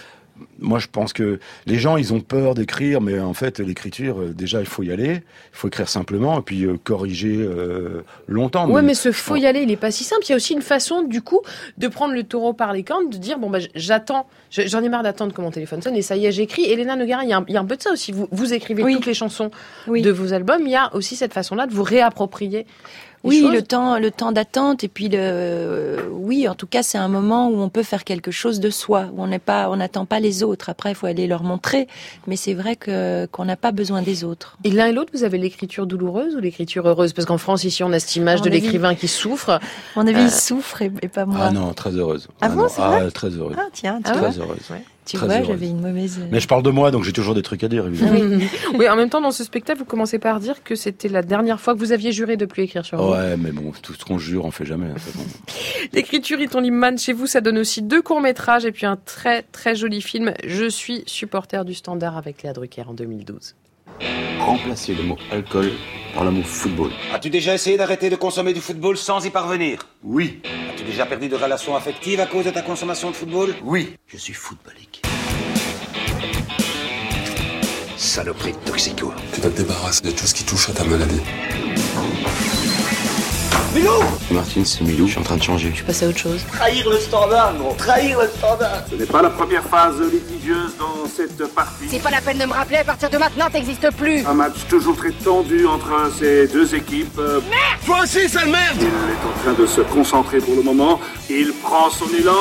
Moi, 0.59 0.79
je 0.79 0.87
pense 0.91 1.13
que 1.13 1.39
les 1.65 1.77
gens, 1.77 1.97
ils 1.97 2.13
ont 2.13 2.19
peur 2.19 2.55
d'écrire, 2.55 2.99
mais 3.01 3.19
en 3.19 3.33
fait, 3.33 3.59
l'écriture, 3.59 4.19
euh, 4.21 4.33
déjà, 4.33 4.59
il 4.59 4.65
faut 4.65 4.83
y 4.83 4.91
aller. 4.91 5.13
Il 5.15 5.21
faut 5.57 5.67
écrire 5.67 5.87
simplement 5.89 6.39
et 6.39 6.41
puis 6.41 6.63
euh, 6.65 6.77
corriger 6.83 7.35
euh, 7.39 8.03
longtemps. 8.27 8.69
Ouais, 8.69 8.81
mais 8.81 8.93
ce 8.93 9.11
faut 9.11 9.35
y 9.35 9.45
aller, 9.45 9.61
il 9.61 9.71
est 9.71 9.75
pas 9.77 9.91
si 9.91 10.03
simple. 10.03 10.23
Il 10.25 10.29
y 10.29 10.33
a 10.33 10.35
aussi 10.35 10.53
une 10.53 10.61
façon, 10.61 11.03
du 11.03 11.21
coup, 11.21 11.41
de 11.77 11.87
prendre 11.87 12.13
le 12.13 12.23
taureau 12.23 12.53
par 12.53 12.73
les 12.73 12.83
cornes, 12.83 13.09
de 13.09 13.17
dire 13.17 13.37
bon 13.39 13.49
bah 13.49 13.59
j'attends, 13.75 14.27
je- 14.49 14.67
j'en 14.67 14.81
ai 14.83 14.89
marre 14.89 15.03
d'attendre 15.03 15.33
que 15.33 15.41
mon 15.41 15.51
téléphone 15.51 15.81
sonne 15.81 15.95
et 15.95 16.01
ça 16.01 16.15
y 16.15 16.25
est, 16.25 16.31
j'écris. 16.31 16.65
Elena 16.71 16.95
Noguera, 16.95 17.23
il 17.23 17.29
y, 17.29 17.33
a 17.33 17.37
un- 17.37 17.45
il 17.47 17.53
y 17.53 17.57
a 17.57 17.61
un 17.61 17.65
peu 17.65 17.75
de 17.77 17.81
ça 17.81 17.91
aussi. 17.91 18.11
Vous, 18.11 18.27
vous 18.31 18.53
écrivez 18.53 18.83
toutes 18.95 19.05
les 19.05 19.13
chansons 19.13 19.51
de 20.03 20.09
vos 20.11 20.33
albums. 20.33 20.61
Il 20.65 20.71
y 20.71 20.75
a 20.75 20.93
aussi 20.95 21.15
cette 21.15 21.33
façon-là 21.33 21.67
de 21.67 21.73
vous 21.73 21.83
réapproprier. 21.83 22.65
Oui, 23.23 23.41
choses. 23.41 23.53
le 23.53 23.61
temps, 23.61 23.99
le 23.99 24.11
temps 24.11 24.31
d'attente 24.31 24.83
et 24.83 24.87
puis 24.87 25.09
le, 25.09 25.17
euh, 25.19 25.97
oui, 26.11 26.47
en 26.47 26.55
tout 26.55 26.67
cas, 26.67 26.83
c'est 26.83 26.97
un 26.97 27.07
moment 27.07 27.49
où 27.49 27.59
on 27.59 27.69
peut 27.69 27.83
faire 27.83 28.03
quelque 28.03 28.31
chose 28.31 28.59
de 28.59 28.69
soi, 28.69 29.07
où 29.13 29.23
on 29.23 29.27
n'est 29.27 29.39
pas, 29.39 29.69
on 29.69 29.77
n'attend 29.77 30.05
pas 30.05 30.19
les 30.19 30.43
autres. 30.43 30.69
Après, 30.69 30.91
il 30.91 30.95
faut 30.95 31.07
aller 31.07 31.27
leur 31.27 31.43
montrer, 31.43 31.87
mais 32.27 32.35
c'est 32.35 32.53
vrai 32.53 32.75
que 32.75 33.25
qu'on 33.31 33.45
n'a 33.45 33.57
pas 33.57 33.71
besoin 33.71 34.01
des 34.01 34.23
autres. 34.23 34.57
Et 34.63 34.71
l'un 34.71 34.87
et 34.87 34.93
l'autre, 34.93 35.11
vous 35.13 35.23
avez 35.23 35.37
l'écriture 35.37 35.87
douloureuse 35.87 36.35
ou 36.35 36.39
l'écriture 36.39 36.87
heureuse? 36.87 37.13
Parce 37.13 37.25
qu'en 37.25 37.37
France, 37.37 37.63
ici, 37.63 37.83
on 37.83 37.91
a 37.91 37.99
cette 37.99 38.15
image 38.15 38.41
de 38.41 38.49
l'écrivain 38.49 38.95
qui 38.95 39.07
souffre. 39.07 39.49
À 39.49 39.59
mon 39.95 40.05
avis, 40.07 40.17
Euh, 40.17 40.25
il 40.25 40.31
souffre 40.31 40.81
et, 40.81 40.91
et 41.01 41.07
pas 41.07 41.25
moi. 41.25 41.39
Ah 41.41 41.51
non, 41.51 41.73
très 41.73 41.91
heureuse. 41.91 42.27
Ah 42.41 42.49
bon, 42.49 42.63
non, 42.63 42.67
c'est 42.69 42.81
ah, 42.81 42.99
vrai 42.99 43.11
très 43.11 43.29
heureuse. 43.29 43.55
Ah 43.57 43.67
tiens, 43.71 43.97
tu 43.97 44.11
très 44.11 44.39
heureuse. 44.39 44.61
Tu 45.07 45.15
Très 45.17 45.25
vois, 45.25 45.35
heureuse. 45.37 45.47
j'avais 45.47 45.69
une 45.69 45.79
mauvaise. 45.81 46.19
Mais 46.31 46.39
je 46.41 46.47
parle 46.47 46.63
de 46.63 46.69
moi, 46.69 46.91
donc 46.91 47.03
j'ai 47.05 47.13
toujours 47.13 47.33
des 47.33 47.41
trucs 47.41 47.63
à 47.63 47.67
dire, 47.69 47.87
évidemment. 47.87 48.37
oui, 48.75 48.89
en 48.89 48.95
même 48.97 49.09
temps, 49.09 49.21
dans 49.21 49.31
ce 49.31 49.43
spectacle, 49.43 49.79
vous 49.79 49.85
commencez 49.85 50.19
par 50.19 50.39
dire 50.41 50.63
que 50.63 50.75
c'était 50.75 51.07
la 51.07 51.21
dernière 51.21 51.61
fois 51.61 51.73
que 51.73 51.79
vous 51.79 51.93
aviez 51.93 52.11
juré 52.11 52.35
de 52.35 52.45
plus 52.45 52.63
écrire 52.63 52.85
sur 52.85 53.01
vous. 53.01 53.13
Ouais, 53.13 53.37
mais 53.37 53.51
bon, 53.51 53.71
tout 53.81 53.93
ce 53.93 54.03
qu'on 54.03 54.17
jure, 54.17 54.43
on 54.45 54.51
fait 54.51 54.65
jamais. 54.65 54.87
hein. 54.87 54.95
L'écriture 55.93 56.41
est 56.41 56.47
ton 56.47 56.59
Liman 56.59 56.97
chez 56.97 57.13
vous, 57.13 57.25
ça 57.27 57.41
donne 57.41 57.57
aussi 57.57 57.81
deux 57.81 58.01
courts-métrages 58.01 58.65
et 58.65 58.71
puis 58.71 58.85
un 58.85 58.97
très 58.97 59.43
très 59.43 59.75
joli 59.75 60.01
film. 60.01 60.33
Je 60.45 60.69
suis 60.69 61.03
supporter 61.05 61.63
du 61.65 61.73
standard 61.73 62.17
avec 62.17 62.43
Léa 62.43 62.53
Drucker 62.53 62.83
en 62.87 62.93
2012. 62.93 63.55
Remplacer 64.39 64.93
le 64.95 65.03
mot 65.03 65.17
alcool 65.31 65.71
par 66.13 66.23
le 66.23 66.31
mot 66.31 66.43
football. 66.43 66.91
As-tu 67.13 67.29
déjà 67.29 67.53
essayé 67.53 67.77
d'arrêter 67.77 68.09
de 68.09 68.15
consommer 68.15 68.53
du 68.53 68.61
football 68.61 68.97
sans 68.97 69.25
y 69.25 69.29
parvenir? 69.29 69.87
Oui. 70.03 70.41
As-tu 70.71 70.83
déjà 70.83 71.05
perdu 71.05 71.29
de 71.29 71.35
relations 71.35 71.75
affectives 71.75 72.19
à 72.19 72.25
cause 72.25 72.45
de 72.45 72.51
ta 72.51 72.61
consommation 72.61 73.09
de 73.11 73.15
football? 73.15 73.55
Oui. 73.63 73.93
Je 74.07 74.17
suis 74.17 74.33
footballique. 74.33 75.01
Saloperie 77.97 78.53
de 78.53 78.57
toxico. 78.69 79.13
Tu 79.33 79.41
vas 79.41 79.49
te 79.49 79.57
débarrasser 79.57 80.03
de 80.03 80.11
tout 80.11 80.25
ce 80.25 80.33
qui 80.33 80.43
touche 80.43 80.69
à 80.69 80.73
ta 80.73 80.83
maladie. 80.83 81.21
Milou 83.75 83.91
Martine, 84.31 84.65
c'est 84.65 84.81
Milou, 84.83 85.05
je 85.07 85.11
suis 85.11 85.19
en 85.19 85.23
train 85.23 85.37
de 85.37 85.43
changer. 85.43 85.71
Je 85.75 85.83
passe 85.83 86.01
à 86.03 86.07
autre 86.07 86.17
chose. 86.17 86.41
Trahir 86.51 86.89
le 86.89 86.97
standard, 86.97 87.53
gros 87.57 87.73
Trahir 87.77 88.19
le 88.19 88.27
standard 88.27 88.83
Ce 88.89 88.95
n'est 88.95 89.05
pas 89.05 89.21
la 89.21 89.29
première 89.29 89.63
phase 89.63 89.99
litigieuse 90.01 90.73
dans 90.79 91.07
cette 91.07 91.45
partie. 91.53 91.85
C'est 91.89 92.01
pas 92.01 92.09
la 92.09 92.21
peine 92.21 92.37
de 92.37 92.45
me 92.45 92.53
rappeler, 92.53 92.77
à 92.77 92.83
partir 92.83 93.09
de 93.09 93.17
maintenant, 93.17 93.49
t'existes 93.51 93.89
plus. 93.95 94.25
Un 94.25 94.33
match 94.33 94.55
toujours 94.69 94.95
très 94.95 95.11
tendu 95.11 95.65
entre 95.67 96.11
ces 96.17 96.47
deux 96.47 96.73
équipes. 96.75 97.17
Merde 97.17 97.43
Toi 97.85 97.99
aussi, 98.03 98.27
sale 98.29 98.49
merde 98.49 98.77
Il 98.79 98.85
est 98.85 98.89
en 98.89 99.43
train 99.43 99.61
de 99.61 99.67
se 99.67 99.81
concentrer 99.81 100.39
pour 100.39 100.55
le 100.55 100.63
moment. 100.63 100.99
Il 101.29 101.53
prend 101.61 101.89
son 101.89 102.07
élan. 102.17 102.33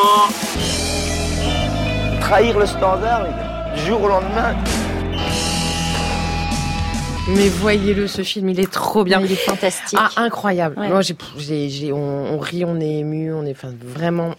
Trahir 2.21 2.59
le 2.59 2.67
standard, 2.67 3.25
les 3.25 3.31
gars. 3.31 3.75
Du 3.77 3.87
jour 3.87 4.03
au 4.03 4.09
lendemain. 4.09 4.55
Mais 7.29 7.49
voyez-le, 7.49 8.07
ce 8.07 8.23
film, 8.23 8.49
il 8.51 8.61
est 8.61 8.71
trop 8.71 9.03
bien. 9.03 9.21
Il 9.21 9.33
est 9.33 9.35
fantastique. 9.35 9.99
Ah, 10.01 10.11
incroyable. 10.17 10.79
Ouais. 10.79 10.89
Moi, 10.89 11.01
j'ai, 11.03 11.17
j'ai, 11.39 11.69
j'ai- 11.69 11.93
on, 11.93 11.99
on 12.35 12.39
rit, 12.39 12.65
on 12.65 12.79
est 12.81 12.99
ému, 12.99 13.33
on 13.33 13.45
est 13.45 13.51
enfin, 13.51 13.73
vraiment 13.83 14.35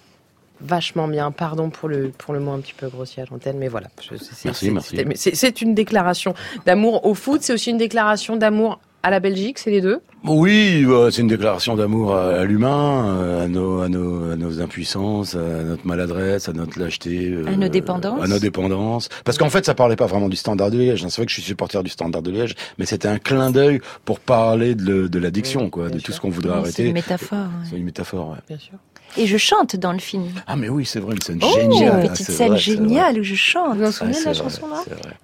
vachement 0.62 1.08
bien. 1.10 1.32
Pardon 1.32 1.70
pour 1.70 1.90
le, 1.90 2.10
pour 2.18 2.34
le 2.34 2.40
mot 2.40 2.52
un 2.52 2.60
petit 2.60 2.74
peu 2.74 2.88
grossier 2.88 3.24
à 3.24 3.26
l'antenne, 3.30 3.58
mais 3.58 3.68
voilà. 3.68 3.88
Je- 4.02 4.16
c'est- 4.16 4.46
Merci, 4.46 4.66
c'est- 4.82 5.04
merci. 5.06 5.32
c'est 5.36 5.62
une 5.62 5.76
déclaration 5.76 6.34
d'amour 6.66 7.06
au 7.06 7.14
foot, 7.14 7.42
c'est 7.44 7.54
aussi 7.54 7.72
une 7.72 7.78
déclaration 7.78 8.38
d'amour 8.38 8.80
à 9.08 9.10
la 9.10 9.20
Belgique, 9.22 9.58
c'est 9.58 9.72
les 9.72 9.80
deux? 9.80 10.02
Oui, 10.26 10.84
bah, 10.86 11.08
c'est 11.12 11.22
une 11.22 11.30
déclaration 11.30 11.76
d'amour 11.78 12.14
à, 12.14 12.44
l'humain, 12.44 13.06
euh, 13.18 13.46
à 13.46 13.48
nos, 13.48 13.80
à, 13.80 13.88
nos, 13.88 14.32
à 14.32 14.36
nos 14.36 14.60
impuissances, 14.62 15.34
à 15.36 15.64
notre 15.64 15.88
maladresse, 15.88 16.50
à 16.50 16.54
notre 16.54 16.78
lâcheté. 16.78 17.30
euh, 17.32 17.46
À 17.48 17.56
nos 17.56 17.70
dépendances. 17.70 18.22
À 18.22 18.28
nos 18.28 18.38
dépendances. 18.38 19.08
Parce 19.24 19.38
qu'en 19.38 19.50
fait, 19.50 19.66
ça 19.66 19.74
parlait 19.76 19.96
pas 19.96 20.08
vraiment 20.08 20.28
du 20.28 20.36
standard 20.36 20.72
de 20.72 20.78
Liège. 20.78 21.06
hein. 21.06 21.08
C'est 21.10 21.22
vrai 21.22 21.26
que 21.26 21.32
je 21.32 21.36
suis 21.36 21.44
supporter 21.44 21.82
du 21.84 21.90
standard 21.90 22.22
de 22.22 22.32
Liège, 22.32 22.56
mais 22.78 22.86
c'était 22.86 23.08
un 23.08 23.18
clin 23.18 23.52
d'œil 23.52 23.80
pour 24.04 24.20
parler 24.20 24.76
de, 24.76 25.18
l'addiction, 25.20 25.70
quoi, 25.70 25.90
de 25.90 26.00
tout 26.00 26.12
ce 26.12 26.20
qu'on 26.20 26.30
voudrait 26.30 26.52
Oui, 26.54 26.58
arrêter. 26.60 26.74
C'est 26.74 26.88
une 26.88 26.94
métaphore. 26.94 27.38
ouais. 27.38 27.68
C'est 27.70 27.78
une 27.78 27.86
métaphore, 27.86 28.30
ouais. 28.32 28.38
Bien 28.50 28.58
sûr. 28.60 28.74
Et 29.16 29.26
je 29.26 29.38
chante 29.38 29.76
dans 29.76 29.94
le 29.94 30.00
film. 30.00 30.26
Ah, 30.46 30.56
mais 30.56 30.70
oui, 30.70 30.86
c'est 30.86 31.00
vrai, 31.00 31.16
une 31.16 31.22
scène 31.22 31.40
Oh, 31.42 31.52
géniale. 31.56 32.04
Une 32.04 32.10
petite 32.12 32.26
c'est 32.28 32.34
scène 32.34 32.50
vrai, 32.50 32.58
géniale 32.60 33.20
où 33.20 33.24
je 33.24 33.36
chante. 33.36 33.74
Vous 33.76 33.80
vous 33.82 33.88
en 33.88 33.92
souvenez 33.92 34.20
de 34.20 34.26
la 34.26 34.34
vrai, 34.34 34.44
chanson 34.44 34.68
là. 34.68 34.84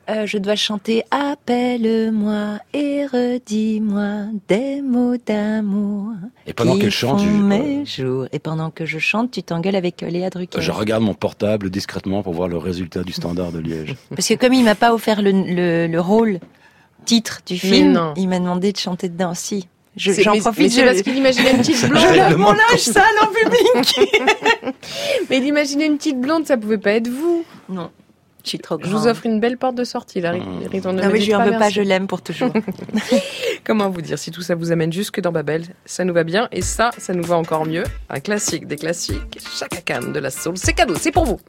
Euh, 0.10 0.26
je 0.26 0.38
dois 0.38 0.56
chanter 0.56 1.04
Appelle-moi 1.12 2.60
et 2.74 3.06
redis-moi 3.06 4.26
des 4.48 4.82
mots 4.82 5.16
d'amour. 5.26 6.14
Et 6.48 6.54
pendant 6.54 6.78
qu'elle 6.78 6.92
chante, 6.92 7.20
font 7.20 7.26
je- 7.26 7.32
mes 7.44 7.86
jours. 7.86 8.28
Et 8.32 8.40
pendant 8.40 8.70
que 8.72 8.86
je 8.86 9.00
chante, 9.00 9.32
tu 9.32 9.44
t'engueules 9.44 9.76
avec 9.76 10.02
euh, 10.04 10.10
Léa 10.10 10.30
Drucker. 10.30 10.62
Je 10.62 10.72
regarde 10.72 11.04
mon 11.04 11.14
portable 11.14 11.70
discrètement 11.70 12.24
pour 12.24 12.34
voir 12.34 12.48
le 12.48 12.58
résultat 12.58 13.04
du 13.04 13.14
standard 13.14 13.52
de 13.52 13.60
Liège. 13.60 13.96
Parce 14.10 14.28
que 14.28 14.34
comme 14.36 14.54
il 14.54 14.64
m'a 14.64 14.76
pas 14.76 14.94
offert 14.94 15.22
le, 15.22 15.32
le, 15.32 15.88
le 15.88 16.02
rôle 16.02 16.40
titre 17.06 17.42
du 17.46 17.58
film, 17.58 17.92
non. 17.92 18.14
il 18.16 18.30
m'a 18.30 18.40
demandé 18.40 18.72
de 18.72 18.78
chanter 18.78 19.10
dedans 19.10 19.32
aussi. 19.32 19.68
Je- 19.96 20.12
J'en 20.14 20.34
mais- 20.34 20.40
profite. 20.40 20.64
mais 20.64 20.70
c'est 20.70 20.82
je- 20.82 20.86
parce 20.86 21.02
qu'il 21.04 21.18
imaginait 21.18 21.52
une 21.52 21.58
petite 21.60 21.88
blonde. 21.88 22.04
Je 22.10 22.14
lève 22.14 22.30
Je 22.32 22.36
mon 22.36 22.52
linge 22.52 22.78
sale 22.80 23.04
en 23.22 23.28
public. 23.28 24.00
Mais 25.30 25.38
il 25.38 25.46
imaginait 25.46 25.86
une 25.86 25.98
petite 25.98 26.20
blonde, 26.20 26.46
ça 26.48 26.58
pouvait 26.58 26.78
pas 26.80 26.92
être 26.94 27.08
vous. 27.08 27.46
Non. 27.70 27.92
Je 28.44 28.50
suis 28.50 28.60
trop 28.60 28.78
Je 28.84 28.90
vous 28.90 29.08
offre 29.08 29.26
une 29.26 29.40
belle 29.40 29.58
porte 29.58 29.76
de 29.76 29.86
sortie, 29.86 30.20
là. 30.20 30.34
Ne 30.34 30.40
Non, 30.40 30.94
me 30.94 31.12
mais 31.14 31.22
je 31.22 31.28
lui 31.28 31.36
en 31.36 31.46
veux 31.46 31.52
pas, 31.58 31.70
je 31.70 31.82
l'aime 31.82 32.08
pour 32.08 32.22
toujours. 32.22 32.52
Comment 33.64 33.90
vous 33.90 34.02
dire, 34.02 34.20
si 34.20 34.32
tout 34.32 34.42
ça 34.42 34.56
vous 34.56 34.72
amène 34.74 34.92
jusque 34.92 35.22
dans 35.22 35.32
Babel, 35.32 35.64
ça 35.86 36.04
nous 36.04 36.14
va 36.14 36.26
bien, 36.26 36.50
et 36.52 36.62
ça, 36.62 36.92
ça 36.98 37.14
nous 37.14 37.24
va 37.24 37.38
encore 37.38 37.66
mieux. 37.66 37.84
Un 38.10 38.20
classique 38.20 38.68
des 38.68 38.76
classiques, 38.76 39.40
Chaka 39.58 39.78
Khan 39.86 40.08
de 40.12 40.20
la 40.20 40.30
Soul, 40.30 40.58
c'est 40.58 40.74
cadeau, 40.74 40.96
c'est 41.00 41.12
pour 41.12 41.24
vous. 41.24 41.40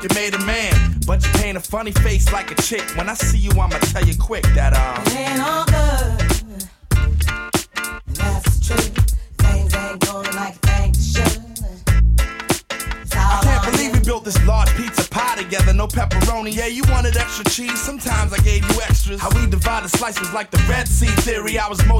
Like 0.00 0.10
you 0.10 0.14
made 0.14 0.34
a 0.34 0.44
man. 0.44 1.00
But 1.06 1.24
you 1.24 1.32
paint 1.40 1.56
a 1.56 1.60
funny 1.60 1.92
face 1.92 2.32
like 2.32 2.50
a 2.50 2.54
chick. 2.62 2.82
When 2.96 3.08
I 3.08 3.14
see 3.14 3.38
you, 3.38 3.50
I'ma 3.50 3.78
tell 3.92 4.04
you 4.04 4.16
quick 4.16 4.44
that, 4.54 4.72
uh. 4.72 5.00
It 5.06 5.16
ain't 5.16 5.40
all 5.40 5.64
good. 5.64 6.30
And 8.06 8.16
that's 8.16 8.58
the 8.58 8.64
truth. 8.64 8.94
Things 9.38 9.74
ain't 9.74 10.00
going 10.06 10.34
like 10.34 10.60
they 10.62 10.92
should. 10.98 11.40
I 13.12 13.40
can't 13.42 13.72
believe 13.72 13.92
we 13.92 14.00
built 14.00 14.24
this 14.24 14.42
large 14.46 14.74
pizza 14.76 15.08
pie 15.10 15.36
together, 15.36 15.74
no 15.74 15.86
pepperoni. 15.86 16.54
Yeah, 16.54 16.66
you 16.66 16.82
wanted 16.88 17.16
extra 17.16 17.44
cheese, 17.44 17.80
sometimes 17.80 18.32
I 18.32 18.38
gave 18.38 18.62
you 18.70 18.80
extras. 18.80 19.20
How 19.20 19.30
we 19.30 19.46
divided 19.50 19.90
slices 19.90 20.32
like 20.32 20.50
the 20.50 20.64
Red 20.68 20.88
Sea 20.88 21.12
theory. 21.22 21.58
I 21.58 21.68
was 21.68 21.84
Moses 21.86 21.99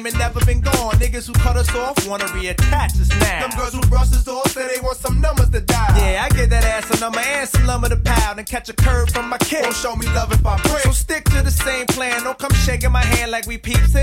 claiming 0.00 0.18
never 0.18 0.44
been 0.46 0.60
gone. 0.60 0.94
Niggas 0.94 1.26
who 1.26 1.32
cut 1.34 1.56
us 1.56 1.74
off 1.74 2.06
wanna 2.08 2.24
reattach 2.26 3.00
us 3.00 3.08
now. 3.20 3.40
Them 3.40 3.58
girls 3.58 3.74
who 3.74 3.80
brush 3.88 4.12
us 4.12 4.26
off 4.28 4.50
say 4.50 4.66
they 4.74 4.80
want 4.80 4.96
some 4.96 5.20
numbers 5.20 5.50
to 5.50 5.60
dial. 5.60 5.96
Yeah, 5.96 6.24
I 6.24 6.34
get 6.34 6.50
that 6.50 6.64
ass 6.64 6.90
a 6.96 7.00
number 7.00 7.20
and 7.20 7.48
some 7.48 7.66
lumber 7.66 7.88
to 7.88 7.96
pound 7.96 8.38
and 8.38 8.48
catch 8.48 8.68
a 8.68 8.72
curve 8.72 9.10
from 9.10 9.28
my 9.28 9.38
kick. 9.38 9.62
Don't 9.62 9.74
show 9.74 9.96
me 9.96 10.06
love 10.08 10.32
if 10.32 10.44
I 10.46 10.60
break. 10.62 10.82
So 10.82 10.92
stick 10.92 11.24
to 11.24 11.42
the 11.42 11.50
same 11.50 11.86
plan. 11.86 12.22
Don't 12.22 12.38
come 12.38 12.52
shaking 12.52 12.92
my 12.92 13.02
hand 13.02 13.30
like 13.30 13.46
we 13.46 13.58
peeps. 13.58 13.94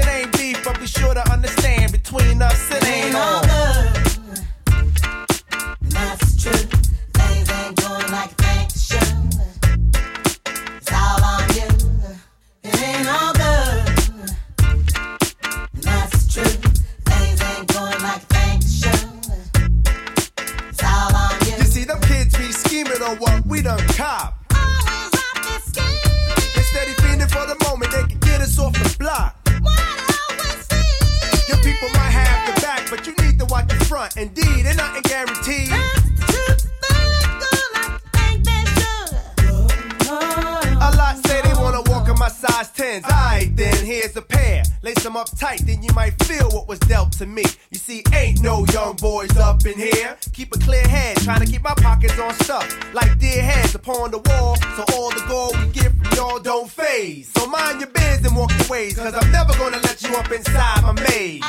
Y'all 56.17 56.39
don't 56.39 56.69
phase. 56.69 57.29
So 57.29 57.45
mind 57.47 57.79
your 57.79 57.89
biz 57.91 58.25
and 58.25 58.35
walk 58.35 58.51
your 58.57 58.67
ways, 58.67 58.97
cause 58.97 59.13
I'm 59.13 59.31
never 59.31 59.53
gonna 59.53 59.77
let 59.77 60.01
you 60.01 60.15
up 60.15 60.31
inside 60.31 60.81
my 60.81 60.93
maze. 60.93 61.43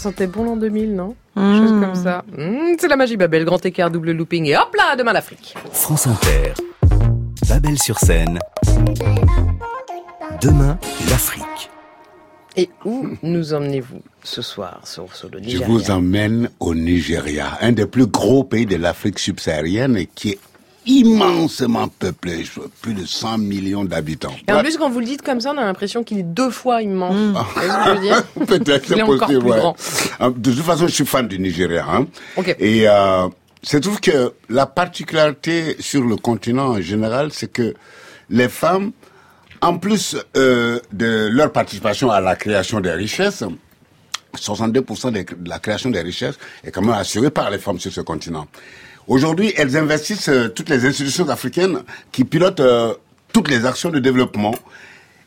Sentait 0.00 0.26
bon 0.26 0.44
l'an 0.44 0.56
2000, 0.56 0.94
non? 0.94 1.14
Mmh. 1.36 1.56
Chose 1.58 1.70
comme 1.80 1.94
ça. 1.94 2.24
Mmh, 2.36 2.74
c'est 2.78 2.88
la 2.88 2.96
magie 2.96 3.16
Babel, 3.16 3.44
grand 3.44 3.64
écart, 3.64 3.90
double 3.90 4.12
looping 4.12 4.46
et 4.46 4.56
hop 4.56 4.74
là, 4.76 4.96
demain 4.96 5.12
l'Afrique. 5.12 5.54
France 5.72 6.06
Inter. 6.06 6.54
Babel 7.48 7.78
sur 7.78 7.98
scène. 7.98 8.38
Demain, 10.40 10.78
l'Afrique. 11.10 11.70
Et 12.56 12.68
où 12.84 13.06
nous 13.22 13.54
emmenez-vous 13.54 14.00
ce 14.24 14.42
soir 14.42 14.80
sur, 14.84 15.14
sur 15.14 15.28
le 15.30 15.38
Je 15.38 15.44
Nigeria? 15.44 15.66
vous 15.68 15.90
emmène 15.90 16.50
au 16.58 16.74
Nigeria, 16.74 17.58
un 17.60 17.72
des 17.72 17.86
plus 17.86 18.06
gros 18.06 18.42
pays 18.42 18.66
de 18.66 18.76
l'Afrique 18.76 19.18
subsaharienne 19.18 19.96
et 19.96 20.06
qui 20.06 20.30
est 20.30 20.38
immensement 20.86 21.88
peuplé, 21.88 22.44
je- 22.44 22.60
plus 22.82 22.94
de 22.94 23.04
100 23.04 23.38
millions 23.38 23.84
d'habitants. 23.84 24.34
Et 24.48 24.52
en 24.52 24.60
plus, 24.60 24.76
quand 24.78 24.88
vous 24.90 25.00
le 25.00 25.06
dites 25.06 25.22
comme 25.22 25.40
ça, 25.40 25.52
on 25.54 25.58
a 25.58 25.64
l'impression 25.64 26.02
qu'il 26.04 26.18
est 26.18 26.22
deux 26.22 26.50
fois 26.50 26.82
immense. 26.82 27.14
Ce 27.56 28.00
dire 28.00 28.22
Peut-être, 28.46 28.86
c'est 28.88 29.02
encore 29.02 29.18
possible. 29.20 29.40
plus 29.40 29.50
ouais. 29.50 29.58
grand. 29.58 29.76
Euh, 30.20 30.30
De 30.30 30.52
toute 30.52 30.62
façon, 30.64 30.86
je 30.86 30.92
suis 30.92 31.06
fan 31.06 31.28
du 31.28 31.38
Nigeria. 31.38 31.86
Hein. 31.90 32.06
Et 32.58 32.88
euh, 32.88 33.28
c'est 33.62 33.80
trouve 33.80 34.00
que 34.00 34.32
la 34.48 34.66
particularité 34.66 35.76
sur 35.80 36.02
le 36.02 36.16
continent 36.16 36.68
en 36.68 36.80
général, 36.80 37.30
c'est 37.32 37.52
que 37.52 37.74
les 38.30 38.48
femmes, 38.48 38.92
en 39.60 39.76
plus 39.78 40.16
euh, 40.36 40.80
de 40.92 41.28
leur 41.30 41.52
participation 41.52 42.10
à 42.10 42.20
la 42.20 42.36
création 42.36 42.80
des 42.80 42.92
richesses, 42.92 43.44
62% 44.36 45.10
des- 45.12 45.24
de 45.24 45.48
la 45.48 45.58
création 45.58 45.90
des 45.90 46.00
richesses 46.00 46.36
est 46.64 46.70
quand 46.70 46.82
même 46.82 46.94
assurée 46.94 47.30
par 47.30 47.50
les 47.50 47.58
femmes 47.58 47.80
sur 47.80 47.92
ce 47.92 48.00
continent. 48.00 48.46
Aujourd'hui, 49.10 49.52
elles 49.56 49.76
investissent 49.76 50.28
euh, 50.28 50.46
toutes 50.46 50.68
les 50.68 50.86
institutions 50.86 51.28
africaines 51.30 51.82
qui 52.12 52.22
pilotent 52.22 52.60
euh, 52.60 52.94
toutes 53.32 53.48
les 53.48 53.66
actions 53.66 53.90
de 53.90 53.98
développement 53.98 54.54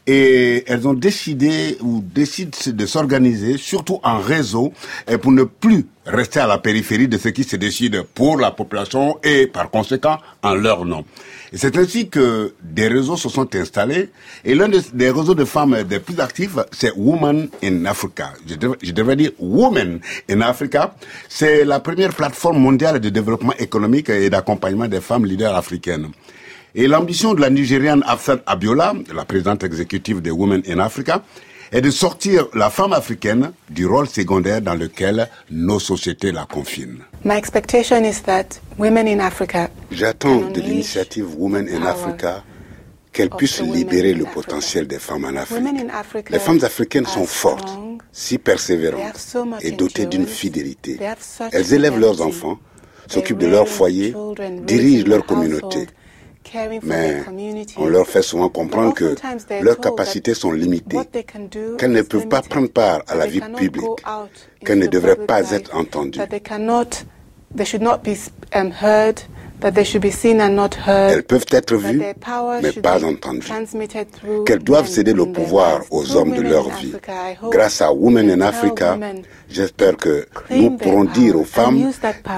et 0.06 0.64
elles 0.68 0.88
ont 0.88 0.94
décidé 0.94 1.78
ou 1.82 2.04
décident 2.04 2.58
de 2.68 2.86
s'organiser, 2.86 3.58
surtout 3.58 4.00
en 4.04 4.20
réseau, 4.20 4.74
pour 5.22 5.32
ne 5.32 5.44
plus 5.44 5.86
rester 6.06 6.40
à 6.40 6.48
la 6.48 6.58
périphérie 6.58 7.08
de 7.08 7.18
ce 7.18 7.30
qui 7.30 7.44
se 7.44 7.56
décide 7.56 8.04
pour 8.14 8.38
la 8.38 8.52
population 8.52 9.18
et 9.24 9.48
par 9.48 9.70
conséquent 9.70 10.18
en 10.42 10.56
leur 10.56 10.86
nom. 10.86 11.06
C'est 11.54 11.78
ainsi 11.78 12.10
que 12.10 12.56
des 12.64 12.88
réseaux 12.88 13.16
se 13.16 13.30
sont 13.30 13.56
installés 13.56 14.10
et 14.44 14.56
l'un 14.56 14.70
des, 14.70 15.12
réseaux 15.12 15.36
de 15.36 15.46
femmes 15.46 15.84
des 15.84 16.00
plus 16.00 16.20
actifs, 16.20 16.58
c'est 16.72 16.92
Women 16.96 17.50
in 17.64 17.86
Africa. 17.86 18.34
Je 18.48 18.56
je 18.82 18.92
devrais 18.92 19.16
dire 19.16 19.32
Women 19.40 20.00
in 20.30 20.42
Africa. 20.42 20.96
C'est 21.30 21.64
la 21.64 21.80
première 21.80 22.14
plateforme 22.14 22.58
mondiale 22.58 23.00
de 23.00 23.10
développement 23.10 23.54
économique 23.60 24.10
et 24.10 24.30
d'accompagnement 24.30 24.88
des 24.88 25.00
femmes 25.00 25.26
leaders 25.26 25.56
africaines. 25.56 26.10
Et 26.76 26.88
l'ambition 26.88 27.36
de 27.36 27.42
la 27.42 27.52
Nigériane 27.52 28.04
Afsat 28.08 28.40
Abiola, 28.48 28.94
la 29.14 29.26
présidente 29.26 29.64
exécutive 29.64 30.24
de 30.24 30.32
Women 30.32 30.64
in 30.68 30.80
Africa, 30.80 31.22
est 31.72 31.82
de 31.82 31.92
sortir 31.92 32.48
la 32.56 32.72
femme 32.72 32.94
africaine 32.94 33.52
du 33.70 33.86
rôle 33.86 34.08
secondaire 34.08 34.60
dans 34.60 34.74
lequel 34.74 35.30
nos 35.52 35.80
sociétés 35.80 36.32
la 36.32 36.46
confinent. 36.46 37.04
My 37.24 37.36
expectation 37.36 38.04
is 38.04 38.24
that 38.24 38.60
women 38.80 39.08
in 39.08 39.20
Africa 39.20 39.70
J'attends 39.92 40.50
de 40.52 40.62
l'initiative 40.62 41.28
Women 41.38 41.70
in 41.70 41.84
Africa 41.86 42.44
qu'elle 43.12 43.30
puisse 43.30 43.62
libérer 43.62 44.16
le 44.16 44.26
potentiel 44.26 44.88
des 44.88 44.98
femmes 44.98 45.26
en 45.26 45.36
Afrique. 45.36 45.60
Women 45.64 45.78
in 45.78 45.94
Africa 45.94 46.34
Les 46.34 46.40
femmes 46.40 46.64
africaines 46.64 47.06
sont 47.06 47.22
are 47.22 47.28
fortes, 47.30 47.70
si 48.12 48.40
persévérantes 48.40 49.38
et 49.62 49.72
dotées 49.72 50.08
d'une 50.08 50.26
fidélité. 50.26 51.00
Elles 51.52 51.74
élèvent 51.74 52.00
leurs 52.00 52.24
enfants, 52.24 52.58
s'occupent 53.08 53.38
de 53.38 53.48
leur 53.48 53.68
foyer, 53.68 54.16
dirigent 54.66 55.06
leur 55.08 55.24
communauté. 55.24 55.86
Mais 56.84 57.24
on 57.78 57.88
leur 57.88 58.08
fait 58.08 58.22
souvent 58.22 58.50
comprendre 58.50 58.94
que 58.94 59.16
leurs 59.62 59.80
capacités 59.80 60.34
sont 60.34 60.52
limitées, 60.52 61.00
qu'elles 61.78 61.92
ne 61.92 62.02
peuvent 62.02 62.28
pas 62.28 62.42
prendre 62.42 62.70
part 62.70 63.02
à 63.08 63.16
la 63.16 63.26
vie 63.26 63.42
publique, 63.58 63.86
qu'elles 64.66 64.80
ne 64.80 64.88
devraient 64.88 65.16
pas 65.16 65.52
être 65.52 65.74
entendues. 65.76 66.20
Elles 66.20 66.42
peuvent 71.24 71.46
être 71.52 71.76
vues, 71.76 72.02
mais 72.62 72.72
pas 72.74 73.04
entendues. 73.06 73.48
Qu'elles 74.46 74.64
doivent 74.64 74.90
céder 74.90 75.14
le 75.14 75.32
pouvoir 75.32 75.82
aux 75.92 76.16
hommes 76.16 76.36
de 76.36 76.42
leur 76.42 76.70
vie. 76.70 76.94
Grâce 77.50 77.82
à 77.82 77.94
Women 77.94 78.32
in 78.32 78.42
Africa, 78.42 78.98
j'espère 79.50 79.96
que 79.98 80.26
nous 80.50 80.72
pourrons 80.72 81.06
dire 81.06 81.40
aux 81.40 81.46
femmes 81.46 81.92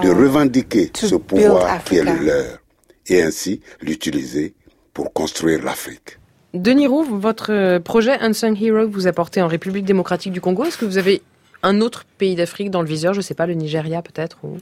de 0.03 0.09
revendiquer 0.09 0.91
ce 0.93 1.15
pouvoir 1.15 1.83
qui 1.83 1.97
est 1.97 2.03
le 2.03 2.25
leur 2.25 2.59
et 3.07 3.21
ainsi 3.23 3.61
l'utiliser 3.81 4.53
pour 4.93 5.13
construire 5.13 5.63
l'Afrique. 5.63 6.17
Denis 6.53 6.87
Roux, 6.87 7.03
votre 7.03 7.51
euh, 7.51 7.79
projet 7.79 8.17
Unsung 8.19 8.55
Hero 8.61 8.87
vous 8.87 9.07
apportez 9.07 9.41
en 9.41 9.47
République 9.47 9.85
démocratique 9.85 10.31
du 10.31 10.39
Congo, 10.41 10.63
est-ce 10.63 10.77
que 10.77 10.85
vous 10.85 10.97
avez 10.97 11.21
un 11.63 11.81
autre 11.81 12.05
pays 12.17 12.35
d'Afrique 12.35 12.71
dans 12.71 12.81
le 12.81 12.87
viseur 12.87 13.13
Je 13.13 13.21
sais 13.21 13.33
pas, 13.33 13.45
le 13.45 13.53
Nigeria 13.55 14.01
peut-être 14.01 14.37
ou... 14.43 14.57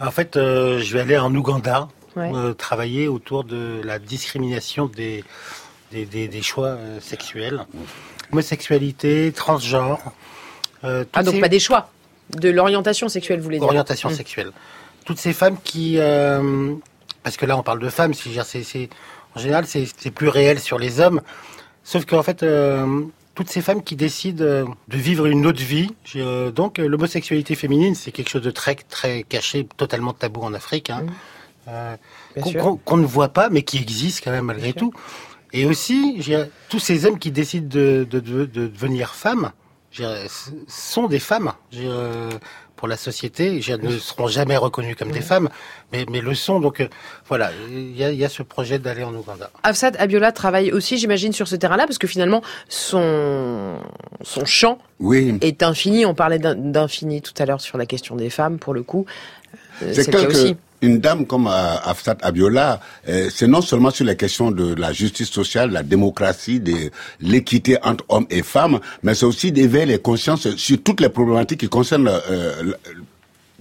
En 0.00 0.10
fait, 0.10 0.36
euh, 0.36 0.78
je 0.78 0.92
vais 0.94 1.00
aller 1.00 1.18
en 1.18 1.34
Ouganda 1.34 1.88
Ouais. 2.16 2.32
euh, 2.34 2.52
travailler 2.52 3.06
autour 3.06 3.44
de 3.44 3.80
la 3.84 3.98
discrimination 3.98 4.86
des, 4.86 5.22
des, 5.92 6.04
des- 6.04 6.26
des 6.26 6.42
choix 6.42 6.68
euh, 6.68 6.98
sexuels, 7.00 7.60
homosexualité, 8.32 9.32
transgenre. 9.34 10.00
euh, 10.84 11.04
Ah, 11.12 11.22
donc 11.22 11.34
ces- 11.34 11.40
pas 11.40 11.48
des 11.48 11.58
choix, 11.60 11.90
de 12.36 12.48
l'orientation 12.50 13.08
sexuelle, 13.08 13.38
vous 13.38 13.44
voulez 13.44 13.58
dire 13.58 13.68
orientation 13.68 14.10
Mm. 14.10 14.14
sexuelle. 14.14 14.50
Toutes 15.04 15.18
ces 15.18 15.32
femmes 15.32 15.58
qui, 15.62 15.96
euh, 15.98 16.74
parce 17.28 17.36
que 17.36 17.44
là 17.46 17.58
on 17.58 17.62
parle 17.62 17.78
de 17.80 17.90
femmes, 17.90 18.14
si 18.14 18.30
c'est, 18.44 18.88
en 19.34 19.38
général, 19.38 19.66
c'est 19.66 20.10
plus 20.10 20.28
réel 20.28 20.58
sur 20.60 20.78
les 20.78 20.98
hommes. 21.00 21.20
Sauf 21.84 22.06
qu'en 22.06 22.22
fait, 22.22 22.42
euh, 22.42 23.02
toutes 23.34 23.50
ces 23.50 23.60
femmes 23.60 23.82
qui 23.82 23.96
décident 23.96 24.42
euh, 24.44 24.64
de 24.88 24.96
vivre 24.96 25.26
une 25.26 25.44
autre 25.46 25.62
vie, 25.62 25.90
euh, 26.16 26.50
donc 26.50 26.78
l'homosexualité 26.78 27.54
féminine, 27.54 27.94
c'est 27.94 28.12
quelque 28.12 28.30
chose 28.30 28.42
de 28.42 28.50
très 28.50 28.74
très 28.76 29.24
caché, 29.24 29.68
totalement 29.76 30.14
tabou 30.14 30.40
en 30.40 30.54
Afrique, 30.54 30.88
hein, 30.90 31.04
euh, 31.68 31.96
qu'on 32.84 32.96
ne 32.96 33.06
voit 33.06 33.28
pas, 33.28 33.50
mais 33.50 33.62
qui 33.62 33.76
existe 33.76 34.24
quand 34.24 34.30
même 34.30 34.46
malgré 34.46 34.72
tout. 34.72 34.92
Et 35.52 35.66
aussi, 35.66 36.16
tous 36.70 36.78
ces 36.78 37.04
hommes 37.04 37.18
qui 37.18 37.30
décident 37.30 37.68
de, 37.68 38.06
de, 38.10 38.20
de- 38.20 38.46
de 38.46 38.66
devenir 38.68 39.14
femmes, 39.14 39.52
sont 40.66 41.06
des 41.08 41.18
femmes. 41.18 41.52
Pour 42.78 42.86
la 42.86 42.96
société, 42.96 43.60
j'ai- 43.60 43.76
ne 43.76 43.98
seront 43.98 44.28
jamais 44.28 44.56
reconnues 44.56 44.94
comme 44.94 45.10
des 45.10 45.20
femmes, 45.20 45.48
mais, 45.92 46.06
mais 46.08 46.20
le 46.20 46.32
sont. 46.36 46.60
Donc 46.60 46.80
euh, 46.80 46.86
voilà, 47.26 47.50
il 47.68 47.96
y 47.96 48.04
a, 48.04 48.12
il 48.12 48.18
y 48.18 48.24
a 48.24 48.28
ce 48.28 48.44
projet 48.44 48.78
d'aller 48.78 49.02
en 49.02 49.12
Ouganda. 49.12 49.50
Afsat 49.64 49.92
Abiola 49.98 50.30
travaille 50.30 50.70
aussi, 50.70 50.96
j'imagine, 50.96 51.32
sur 51.32 51.48
ce 51.48 51.56
terrain-là, 51.56 51.86
parce 51.86 51.98
que 51.98 52.06
finalement, 52.06 52.40
son, 52.68 53.78
son 54.22 54.44
champ 54.44 54.78
Oui. 55.00 55.36
est 55.40 55.64
infini. 55.64 56.06
On 56.06 56.14
parlait 56.14 56.38
d'in- 56.38 56.54
d'infini 56.54 57.20
tout 57.20 57.34
à 57.38 57.46
l'heure 57.46 57.60
sur 57.60 57.78
la 57.78 57.84
question 57.86 58.14
des 58.14 58.30
femmes, 58.30 58.58
pour 58.60 58.74
le 58.74 58.84
coup. 58.84 59.06
Euh, 59.82 59.90
C'est 59.92 60.06
le 60.06 60.12
cas 60.12 60.24
que, 60.24 60.30
aussi. 60.30 60.56
Une 60.82 60.98
dame 60.98 61.26
comme 61.26 61.46
euh, 61.46 61.76
Afsat 61.84 62.16
Abiola, 62.22 62.80
euh, 63.08 63.28
c'est 63.34 63.46
non 63.46 63.60
seulement 63.60 63.90
sur 63.90 64.04
les 64.04 64.16
questions 64.16 64.50
de 64.50 64.74
la 64.74 64.92
justice 64.92 65.30
sociale, 65.30 65.70
la 65.70 65.82
démocratie, 65.82 66.60
de 66.60 66.90
l'équité 67.20 67.78
entre 67.82 68.04
hommes 68.08 68.26
et 68.30 68.42
femmes, 68.42 68.78
mais 69.02 69.14
c'est 69.14 69.26
aussi 69.26 69.52
d'éveiller 69.52 69.86
les 69.86 69.98
consciences 69.98 70.54
sur 70.56 70.82
toutes 70.82 71.00
les 71.00 71.08
problématiques 71.08 71.60
qui 71.60 71.68
concernent 71.68 72.08
euh, 72.08 72.72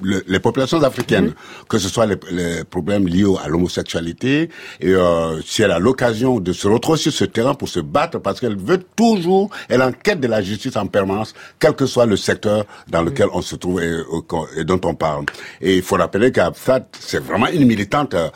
le- 0.01 0.17
le- 0.17 0.23
les 0.27 0.39
populations 0.39 0.81
africaines, 0.83 1.33
que 1.69 1.77
ce 1.77 1.89
soit 1.89 2.05
les, 2.05 2.15
les 2.31 2.63
problèmes 2.63 3.07
liés 3.07 3.25
à 3.43 3.47
l'homosexualité, 3.47 4.49
et 4.79 4.93
euh, 4.93 5.41
si 5.41 5.61
elle 5.63 5.71
a 5.71 5.79
l'occasion 5.79 6.39
de 6.39 6.53
se 6.53 6.67
retrouver 6.67 6.97
sur 6.99 7.11
ce 7.11 7.25
terrain 7.25 7.53
pour 7.53 7.69
se 7.69 7.79
battre, 7.79 8.19
parce 8.19 8.39
qu'elle 8.39 8.57
veut 8.57 8.83
toujours, 8.95 9.49
elle 9.69 9.81
enquête 9.81 10.19
de 10.19 10.27
la 10.27 10.41
justice 10.41 10.75
en 10.75 10.87
permanence, 10.87 11.33
quel 11.59 11.73
que 11.73 11.85
soit 11.85 12.05
le 12.05 12.17
secteur 12.17 12.65
dans 12.89 13.01
lequel 13.03 13.27
on 13.33 13.41
se 13.41 13.55
trouve 13.55 13.81
et, 13.81 14.01
et 14.57 14.63
dont 14.63 14.81
on 14.83 14.95
parle. 14.95 15.25
Et 15.61 15.77
il 15.77 15.81
faut 15.83 15.95
rappeler 15.95 16.31
qu'Absat, 16.31 16.87
c'est 16.99 17.23
vraiment 17.23 17.47
une 17.47 17.65
militante 17.65 18.13
euh, 18.13 18.29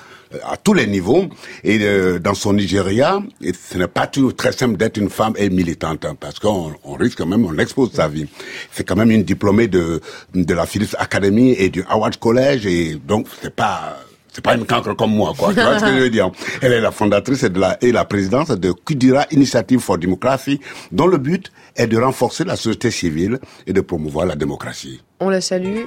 à 0.44 0.58
tous 0.58 0.74
les 0.74 0.88
niveaux, 0.88 1.26
et 1.64 1.80
euh, 1.82 2.20
dans 2.20 2.34
son 2.34 2.54
Nigeria, 2.54 3.22
et 3.42 3.52
ce 3.54 3.78
n'est 3.78 3.88
pas 3.88 4.08
toujours 4.08 4.36
très 4.36 4.52
simple 4.52 4.78
d'être 4.78 4.98
une 4.98 5.10
femme 5.10 5.34
et 5.38 5.50
militante, 5.50 6.06
hein, 6.06 6.16
parce 6.20 6.40
qu'on 6.40 6.74
on 6.84 6.94
risque 6.94 7.18
quand 7.18 7.26
même, 7.26 7.46
on 7.46 7.58
expose 7.58 7.92
sa 7.94 8.08
vie. 8.08 8.28
C'est 8.72 8.84
quand 8.84 8.96
même 8.96 9.12
une 9.12 9.24
diplômée 9.24 9.68
de, 9.68 10.02
de 10.34 10.54
la 10.54 10.66
Phillips 10.66 10.96
Academy 10.98 11.52
et 11.58 11.70
du 11.70 11.84
Howard 11.90 12.18
College, 12.18 12.66
et 12.66 12.96
donc 12.96 13.28
c'est 13.42 13.56
pas 13.56 13.98
c'est 14.34 14.42
pas 14.44 14.56
une 14.56 14.66
cancre 14.66 14.96
comme 14.96 15.12
moi, 15.14 15.34
quoi. 15.38 15.50
Tu 15.50 15.60
vois 15.60 15.78
ce 15.78 15.84
que 15.84 15.92
je 15.94 16.00
veux 16.00 16.10
dire? 16.10 16.32
Elle 16.62 16.72
est 16.72 16.80
la 16.80 16.92
fondatrice 16.92 17.44
et, 17.44 17.50
la, 17.50 17.78
et 17.84 17.92
la 17.92 18.06
présidente 18.06 18.54
de 18.54 18.72
Kudira 18.72 19.26
Initiative 19.32 19.80
for 19.80 19.98
Democracy, 19.98 20.62
dont 20.90 21.08
le 21.08 21.18
but 21.18 21.52
est 21.76 21.88
de 21.88 21.98
renforcer 21.98 22.46
la 22.46 22.56
société 22.56 22.92
civile 22.92 23.40
et 23.68 23.74
de 23.74 23.82
promouvoir 23.82 24.26
la 24.26 24.38
démocratie. 24.38 25.02
On 25.20 25.28
la 25.28 25.42
salue. 25.42 25.80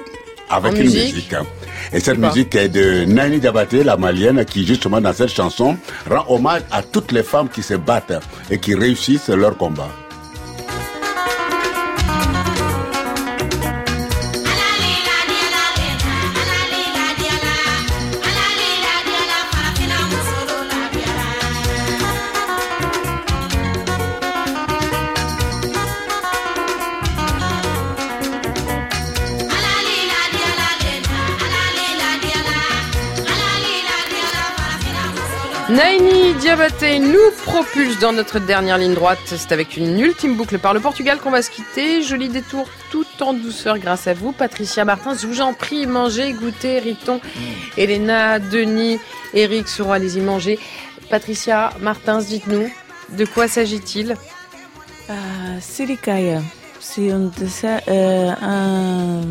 Avec 0.50 0.72
En 0.72 0.76
une 0.76 0.82
musique. 0.82 1.14
musique. 1.14 1.34
Et 1.92 2.00
cette 2.00 2.18
musique 2.18 2.54
est 2.54 2.68
de 2.68 3.04
Nani 3.04 3.38
Diabaté, 3.40 3.82
la 3.84 3.96
malienne, 3.96 4.44
qui 4.44 4.66
justement 4.66 5.00
dans 5.00 5.12
cette 5.12 5.30
chanson 5.30 5.76
rend 6.08 6.24
hommage 6.28 6.62
à 6.70 6.82
toutes 6.82 7.12
les 7.12 7.22
femmes 7.22 7.48
qui 7.48 7.62
se 7.62 7.74
battent 7.74 8.20
et 8.50 8.58
qui 8.58 8.74
réussissent 8.74 9.28
leur 9.30 9.56
combat. 9.56 9.88
Naini 35.74 36.34
Diabaté 36.34 37.01
nous 37.01 37.32
propulse 37.44 37.98
dans 37.98 38.12
notre 38.12 38.38
dernière 38.38 38.78
ligne 38.78 38.94
droite. 38.94 39.18
C'est 39.24 39.51
avec 39.51 39.76
une 39.76 39.98
ultime 39.98 40.36
boucle 40.36 40.60
par 40.60 40.72
le 40.72 40.78
Portugal 40.78 41.18
qu'on 41.18 41.32
va 41.32 41.42
se 41.42 41.51
quitter. 41.51 42.01
Joli 42.01 42.28
détour 42.28 42.68
tout 42.92 43.05
en 43.20 43.32
douceur 43.34 43.80
grâce 43.80 44.06
à 44.06 44.14
vous. 44.14 44.30
Patricia 44.30 44.84
Martins, 44.84 45.16
je 45.20 45.26
vous 45.26 45.40
en 45.40 45.52
prie, 45.52 45.86
mangez, 45.88 46.32
goûtez, 46.32 46.78
Riton, 46.78 47.20
Elena, 47.76 48.38
Denis, 48.38 49.01
Eric 49.32 49.66
seront 49.66 49.90
allez-y 49.90 50.20
manger. 50.20 50.60
Patricia 51.10 51.70
Martins, 51.80 52.20
dites-nous, 52.20 52.70
de 53.18 53.24
quoi 53.24 53.48
s'agit-il? 53.48 54.16
Euh, 55.10 55.12
Siricaya, 55.60 56.40
c'est 56.78 57.10
un 57.10 57.32
dessert, 57.36 57.80
euh, 57.88 58.30
un, 58.40 59.22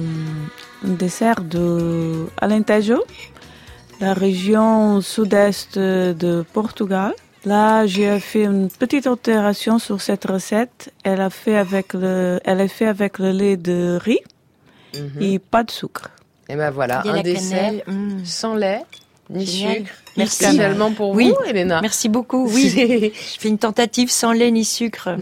un 0.86 0.90
dessert 0.90 1.40
de 1.40 2.26
Alentejo, 2.42 3.06
la 4.04 4.14
région 4.14 5.00
sud-est 5.00 5.80
de 5.80 6.44
Portugal. 6.52 7.14
Là, 7.46 7.86
j'ai 7.86 8.20
fait 8.20 8.44
une 8.44 8.70
petite 8.70 9.08
altération 9.08 9.80
sur 9.80 10.02
cette 10.02 10.26
recette. 10.26 10.92
Elle 11.06 11.22
a 11.22 11.30
fait 11.30 11.56
avec 11.56 11.94
le, 11.94 12.40
elle 12.44 12.60
est 12.60 12.68
fait 12.80 12.88
avec 12.88 13.18
le 13.20 13.32
lait 13.32 13.56
de 13.56 13.98
riz 14.02 14.20
et 15.22 15.40
pas 15.40 15.64
de 15.64 15.72
sucre. 15.72 16.10
Et 16.50 16.56
ben 16.58 16.70
voilà, 16.70 17.02
un 17.06 17.22
dessert 17.22 17.58
cannelle, 17.58 17.84
mm. 17.88 18.26
sans 18.26 18.56
lait 18.56 18.84
ni 19.30 19.46
Génial. 19.46 19.78
sucre. 19.78 19.92
Merci. 20.18 20.44
Spécialement 20.44 20.92
pour 20.92 21.12
Oui. 21.12 21.30
vous, 21.32 21.46
Elena. 21.46 21.80
Merci 21.82 22.10
beaucoup. 22.10 22.46
Oui, 22.48 22.70
je 23.16 23.40
fais 23.40 23.50
une 23.50 23.58
tentative 23.58 24.12
sans 24.12 24.34
lait 24.34 24.52
ni 24.52 24.66
sucre. 24.66 25.16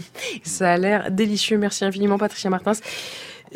Ça 0.43 0.73
a 0.73 0.77
l'air 0.77 1.11
délicieux. 1.11 1.57
Merci 1.59 1.85
infiniment, 1.85 2.17
Patricia 2.17 2.49
Martins. 2.49 2.73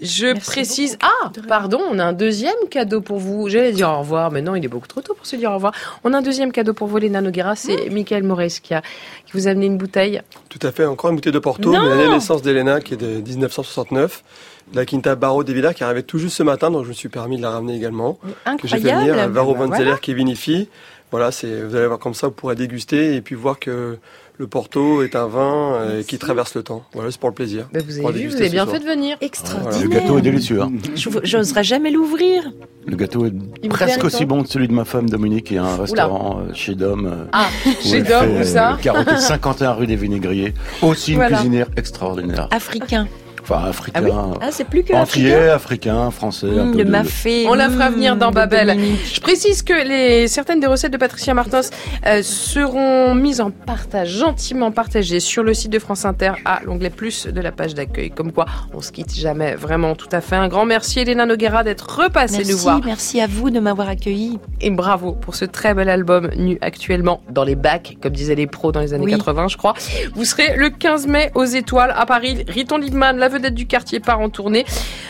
Je 0.02 0.38
précise. 0.40 0.98
Ah, 1.02 1.32
pardon, 1.48 1.80
on 1.90 2.00
a 2.00 2.04
un 2.04 2.14
deuxième 2.14 2.56
cadeau 2.70 3.00
pour 3.02 3.18
vous. 3.18 3.48
J'allais 3.48 3.72
dire 3.72 3.90
au 3.90 4.00
revoir, 4.00 4.30
mais 4.32 4.42
non, 4.42 4.56
il 4.56 4.66
est 4.66 4.68
beaucoup 4.68 4.88
trop 4.88 5.02
tôt 5.02 5.14
pour 5.14 5.26
se 5.26 5.36
dire 5.36 5.52
au 5.52 5.56
revoir. 5.56 5.74
On 6.04 6.14
a 6.14 6.18
un 6.18 6.22
deuxième 6.22 6.52
cadeau 6.52 6.74
pour 6.74 6.88
vous, 6.88 6.98
Léna 6.98 7.22
Noguera. 7.22 7.56
C'est 7.56 7.90
Michael 7.90 8.24
Moraes 8.24 8.60
qui, 8.62 8.74
a, 8.74 8.82
qui 9.26 9.32
vous 9.34 9.48
a 9.48 9.52
amené 9.52 9.68
une 9.68 9.78
bouteille. 9.78 10.22
Tout 10.50 10.60
à 10.64 10.72
fait, 10.72 10.86
encore 10.86 11.12
une 11.12 11.16
bouteille 11.16 11.32
de 11.34 11.40
Porto, 11.40 11.72
Non 11.72 11.82
mais 11.84 11.90
l'année 11.90 12.08
de 12.08 12.14
naissance 12.14 12.42
d'Elena 12.42 12.82
qui 12.82 12.96
est 12.96 12.98
de 12.98 13.22
1969, 13.22 14.24
de 14.72 14.76
la 14.76 14.86
Quinta 14.86 15.16
Barro 15.16 15.44
de 15.44 15.54
Villa 15.54 15.74
qui 15.74 15.84
arrivait 15.84 16.04
tout 16.04 16.18
juste 16.18 16.36
ce 16.38 16.44
matin, 16.44 16.72
donc 16.72 16.84
je 16.84 16.90
me 16.90 16.94
suis 16.94 17.10
permis 17.10 17.38
de 17.38 17.42
la 17.44 17.52
ramener 17.52 17.76
également. 17.76 18.20
Que 18.62 18.68
j'ai 18.68 18.80
fait 18.80 18.94
venir 18.94 19.18
à 19.18 19.28
Varro 19.28 19.54
Bah, 19.54 19.60
Van 19.60 19.68
voilà. 19.68 19.84
Zeller 19.84 20.00
qui 20.02 20.14
vinifie. 20.14 20.68
Voilà, 21.12 21.32
c'est, 21.32 21.62
vous 21.62 21.76
allez 21.76 21.88
voir 21.88 22.00
comme 22.00 22.14
ça, 22.16 22.28
vous 22.28 22.34
pourrez 22.34 22.56
déguster 22.56 23.16
et 23.16 23.22
puis 23.22 23.36
voir 23.36 23.60
que 23.60 23.98
le 24.38 24.48
Porto 24.48 25.02
est 25.02 25.16
un 25.16 25.28
vin 25.28 25.74
euh, 25.76 26.04
qui 26.04 26.18
traverse 26.18 26.56
le 26.56 26.64
temps. 26.64 26.84
Voilà, 26.94 27.10
c'est 27.12 27.20
pour 27.20 27.30
le 27.30 27.36
plaisir. 27.36 27.68
Bah, 27.74 27.80
vous 27.86 27.98
avez 28.00 28.12
vu, 28.12 28.14
déguster 28.20 28.28
vous 28.30 28.36
avez 28.38 28.48
ce 28.48 28.52
bien 28.54 28.64
soir. 28.66 28.76
fait 28.76 28.82
de 28.84 28.90
venir. 28.90 29.18
Extraordinaire. 29.22 29.82
Le 29.82 29.88
gâteau 29.90 30.18
est 30.18 30.22
délicieux. 30.22 30.62
hein. 30.62 30.72
Je- 30.96 31.10
J'oserais 31.24 31.64
jamais 31.64 31.92
l'ouvrir. 31.92 32.44
Le 32.86 32.96
gâteau 32.96 33.26
est 33.26 33.34
Il 33.64 33.70
presque 33.70 34.04
aussi 34.04 34.26
bon 34.26 34.44
que 34.44 34.50
celui 34.50 34.68
de 34.68 34.74
ma 34.74 34.86
femme 34.86 35.10
Dominique, 35.10 35.46
qui 35.46 35.58
a 35.58 35.64
un 35.64 35.78
restaurant 35.78 36.42
chez 36.54 36.76
Dom. 36.76 37.28
Ah, 37.32 37.48
chez 37.82 38.02
Dom, 38.04 38.38
où 38.40 38.44
ça 38.44 38.74
euh, 38.74 38.78
40 38.82 39.08
et 39.12 39.18
51 39.18 39.72
rue 39.74 39.88
des 39.88 39.96
Vinaigriers. 39.96 40.54
Aussi 40.82 41.12
une 41.12 41.18
Voilà. 41.18 41.38
cuisinière 41.38 41.68
extraordinaire. 41.78 42.48
Africain. 42.52 43.08
Enfin, 43.48 43.66
africain. 43.70 44.02
Ah 44.04 44.28
oui 44.32 44.38
Ah, 44.42 44.48
c'est 44.52 44.64
plus 44.66 44.84
que 44.84 44.94
Antillais, 44.94 45.50
africain. 45.50 45.56
africain, 45.56 46.12
français. 46.12 46.48
un 46.48 46.66
Mmh, 46.66 46.72
peu 46.72 46.78
le 46.80 46.84
de- 46.86 46.90
mafé. 46.92 47.46
On 47.48 47.54
la 47.54 47.70
fera 47.70 47.90
mmh, 47.90 47.94
venir 47.94 48.16
dans 48.16 48.30
de 48.30 48.36
Babel. 48.36 48.76
Je 49.14 49.20
précise 49.22 49.62
que 49.62 49.74
les, 49.74 50.28
certaines 50.28 50.60
des 50.60 50.68
recettes 50.68 50.92
de 50.94 50.98
Patricia 50.98 51.34
Martins 51.34 51.62
euh, 52.08 52.22
seront 52.24 53.14
mises 53.16 53.42
en 53.42 53.52
partage, 53.52 54.10
gentiment 54.10 54.72
partagées 54.72 55.20
sur 55.20 55.44
le 55.44 55.54
site 55.54 55.72
de 55.72 55.80
France 55.80 56.06
Inter 56.06 56.32
à 56.46 56.62
l'onglet 56.64 56.90
plus 56.90 57.28
de 57.28 57.42
la 57.42 57.52
page 57.52 57.74
d'accueil. 57.76 58.10
Comme 58.12 58.32
quoi, 58.32 58.46
on 58.74 58.82
se 58.82 58.92
quitte 58.92 59.14
jamais 59.16 59.56
vraiment 59.56 59.96
tout 59.96 60.10
à 60.12 60.22
fait. 60.22 60.36
Un 60.36 60.48
grand 60.48 60.66
merci 60.66 61.00
Elena 61.00 61.26
Noguera 61.26 61.64
d'être 61.64 62.02
repassée 62.04 62.38
Merci, 62.38 62.52
nous 62.52 62.58
voir. 62.58 62.82
merci 62.84 63.22
à 63.22 63.28
vous 63.28 63.50
de 63.50 63.60
m'avoir 63.60 63.90
accueilli. 63.90 64.40
Et 64.62 64.70
bravo 64.72 65.12
pour 65.14 65.36
ce 65.36 65.46
très 65.46 65.74
bel 65.74 65.90
album 65.90 66.30
nu 66.38 66.58
actuellement 66.62 67.22
dans 67.30 67.44
les 67.44 67.56
bacs, 67.56 67.98
comme 68.02 68.14
disaient 68.14 68.36
les 68.36 68.48
pros 68.48 68.72
dans 68.72 68.80
les 68.82 68.94
années 68.94 69.06
Oui. 69.06 69.12
80, 69.12 69.48
je 69.50 69.58
crois. 69.58 69.74
Vous 70.16 70.26
serez 70.26 70.56
le 70.56 70.70
15 70.70 71.08
mai 71.08 71.32
aux 71.36 71.44
Étoiles 71.46 71.94
à 71.96 72.06
Paris. 72.06 72.44
Riton 72.48 72.78
Liebman, 72.78 73.14
la 73.18 73.30
vedette 73.36 73.54
du 73.54 73.68
quartier, 73.68 74.00
part 74.00 74.20
en 74.20 74.30
tournée. 74.30 74.66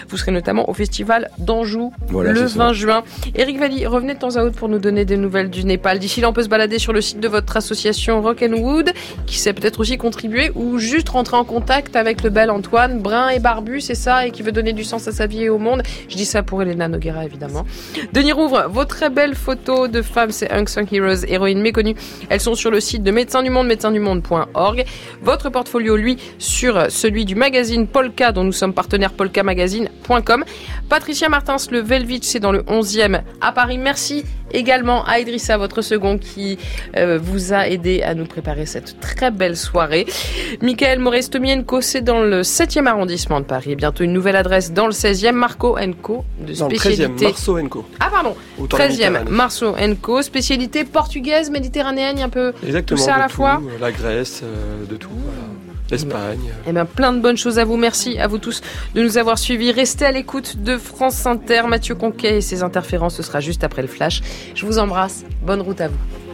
Vous 0.10 0.18
serez 0.18 0.32
notamment 0.32 0.70
au 0.70 0.74
festival 0.74 1.30
d'Anjou 1.40 1.92
Voilà, 2.08 2.32
le 2.32 2.48
c'est 2.48 2.54
ça. 2.54 2.68
20 2.68 2.74
juin. 2.74 3.04
Eric 3.36 3.60
Valli, 3.60 3.86
revenez 3.86 4.14
de 4.14 4.20
temps 4.20 4.36
à 4.36 4.44
autre 4.44 4.56
pour 4.56 4.70
nous 4.70 4.80
donner 4.80 5.06
des 5.06 5.18
nouvelles 5.18 5.50
du 5.50 5.64
Népal. 5.64 6.00
D'ici 6.00 6.22
là, 6.22 6.30
on 6.30 6.34
peut 6.34 6.44
se 6.44 6.50
balader 6.50 6.80
sur 6.80 6.94
le 6.94 7.02
site 7.02 7.20
de 7.20 7.28
votre 7.28 7.56
association 7.58 8.22
Rock 8.22 8.44
and 8.44 8.54
Wood, 8.54 8.92
qui 9.26 9.38
sait 9.38 9.54
peut-être 9.54 9.80
aussi 9.80 9.98
contribuer 9.98 10.52
ou 10.56 10.78
juste 10.78 11.10
rentrer 11.10 11.38
en 11.38 11.44
contact 11.44 11.96
avec 11.96 12.24
le 12.24 12.30
bel 12.30 12.52
Antoine, 12.52 13.00
brun 13.00 13.30
et 13.30 13.40
barbu, 13.40 13.82
c'est 13.82 13.96
ça, 13.96 14.28
et 14.28 14.32
qui 14.32 14.44
veut 14.44 14.52
donner 14.52 14.74
du 14.74 14.84
sens 14.84 15.08
à 15.08 15.12
sa 15.12 15.28
vie 15.28 15.44
et 15.44 15.50
au 15.50 15.58
monde. 15.58 15.84
Je 16.10 16.16
dis 16.16 16.26
ça 16.26 16.44
pour 16.44 16.62
Elena 16.62 16.88
Noguera, 16.88 17.26
évidemment. 17.26 17.66
Denis 18.14 18.32
Rouvre, 18.32 18.68
vos 18.70 18.86
très 18.86 19.10
belles 19.10 19.36
photos 19.36 19.90
de 19.90 20.02
femmes, 20.02 20.32
c'est 20.32 20.52
Unsung 20.52 20.88
Heroes, 20.92 21.26
héroïnes 21.28 21.62
méconnues. 21.62 21.96
Elles 22.30 22.42
sont 22.42 22.56
sur 22.56 22.72
le 22.72 22.80
site 22.80 23.04
de 23.04 23.12
Médecins 23.12 23.44
du 23.44 23.50
Monde, 23.50 23.68
médecindumonde.org. 23.68 24.86
Votre 25.22 25.50
portfolio, 25.50 25.96
lui, 25.96 26.18
sur 26.38 26.92
celui 26.92 27.26
du 27.26 27.36
magazine 27.36 27.88
Paul 27.88 28.12
Polka, 28.16 28.32
dont 28.32 28.44
nous 28.46 28.52
sommes 28.54 28.74
partenaires 28.74 29.12
polkamagazine.com. 29.12 30.46
Patricia 30.90 31.28
Martins, 31.30 31.58
le 31.72 31.80
Velvich, 31.80 32.24
c'est 32.24 32.40
dans 32.40 32.52
le 32.54 32.62
11e 32.64 33.22
à 33.42 33.52
Paris. 33.52 33.78
Merci 33.78 34.24
également 34.54 35.04
à 35.06 35.20
Idrissa, 35.20 35.58
votre 35.58 35.82
second, 35.82 36.18
qui 36.18 36.58
euh, 36.96 37.20
vous 37.22 37.52
a 37.54 37.68
aidé 37.68 38.04
à 38.04 38.14
nous 38.16 38.26
préparer 38.26 38.66
cette 38.66 39.00
très 39.02 39.32
belle 39.32 39.58
soirée. 39.58 40.06
Michael 40.62 41.00
Morestomienko, 41.00 41.82
c'est 41.82 42.02
dans 42.02 42.22
le 42.22 42.42
7e 42.42 42.86
arrondissement 42.88 43.42
de 43.42 43.46
Paris. 43.46 43.74
Et 43.74 43.76
bientôt 43.76 44.04
une 44.06 44.14
nouvelle 44.14 44.38
adresse 44.38 44.72
dans 44.72 44.86
le 44.86 44.94
16e, 44.94 45.34
Marco 45.34 45.78
Co, 46.02 46.24
de 46.40 46.54
Dans 46.54 46.68
le 46.70 46.76
13e, 46.76 46.80
spécialité. 46.80 47.26
Marceau 47.26 47.58
Co. 47.70 47.86
Ah 48.00 48.08
pardon, 48.10 48.36
Autant 48.58 48.78
la 48.78 48.88
13e, 48.88 48.90
Méditerranée. 48.92 49.32
Marceau 49.32 49.76
Co, 50.02 50.22
spécialité 50.22 50.86
portugaise, 50.86 51.50
méditerranéenne, 51.50 52.20
un 52.20 52.30
peu 52.30 52.54
Exactement. 52.66 52.98
tout 52.98 53.04
ça 53.06 53.16
à 53.16 53.20
la 53.20 53.28
tout, 53.28 53.34
fois. 53.36 53.62
euh, 53.62 53.78
La 53.82 53.92
Grèce, 53.92 54.42
euh, 54.44 54.86
de 54.90 54.96
tout. 54.96 55.10
voilà. 55.12 55.42
L'Espagne. 55.92 56.52
Eh 56.68 56.72
bien, 56.72 56.86
plein 56.86 57.14
de 57.14 57.20
bonnes 57.20 57.38
choses 57.38 57.60
à 57.60 57.66
vous. 57.66 57.78
Merci 57.78 58.18
à 58.18 58.28
vous 58.28 58.40
tous 58.40 58.62
de 58.96 59.04
nous 59.04 59.18
avoir 59.18 59.38
suivis. 59.38 59.72
Restez 59.72 60.06
à 60.06 60.12
l'écoute 60.12 60.58
de 60.64 60.78
France 60.78 61.26
Inter. 61.26 61.64
Mathieu 61.68 61.96
Conquet 61.96 62.38
et 62.38 62.42
ses 62.42 62.64
interférences, 62.64 63.16
ce 63.16 63.24
sera 63.24 63.40
juste 63.40 63.64
après 63.64 63.82
le 63.82 63.88
flash. 63.88 64.22
Je 64.56 64.66
vous 64.66 64.80
embrasse. 64.80 65.26
Bonne 65.44 65.62
route 65.62 65.82
à 65.82 65.90
vous. 65.90 66.25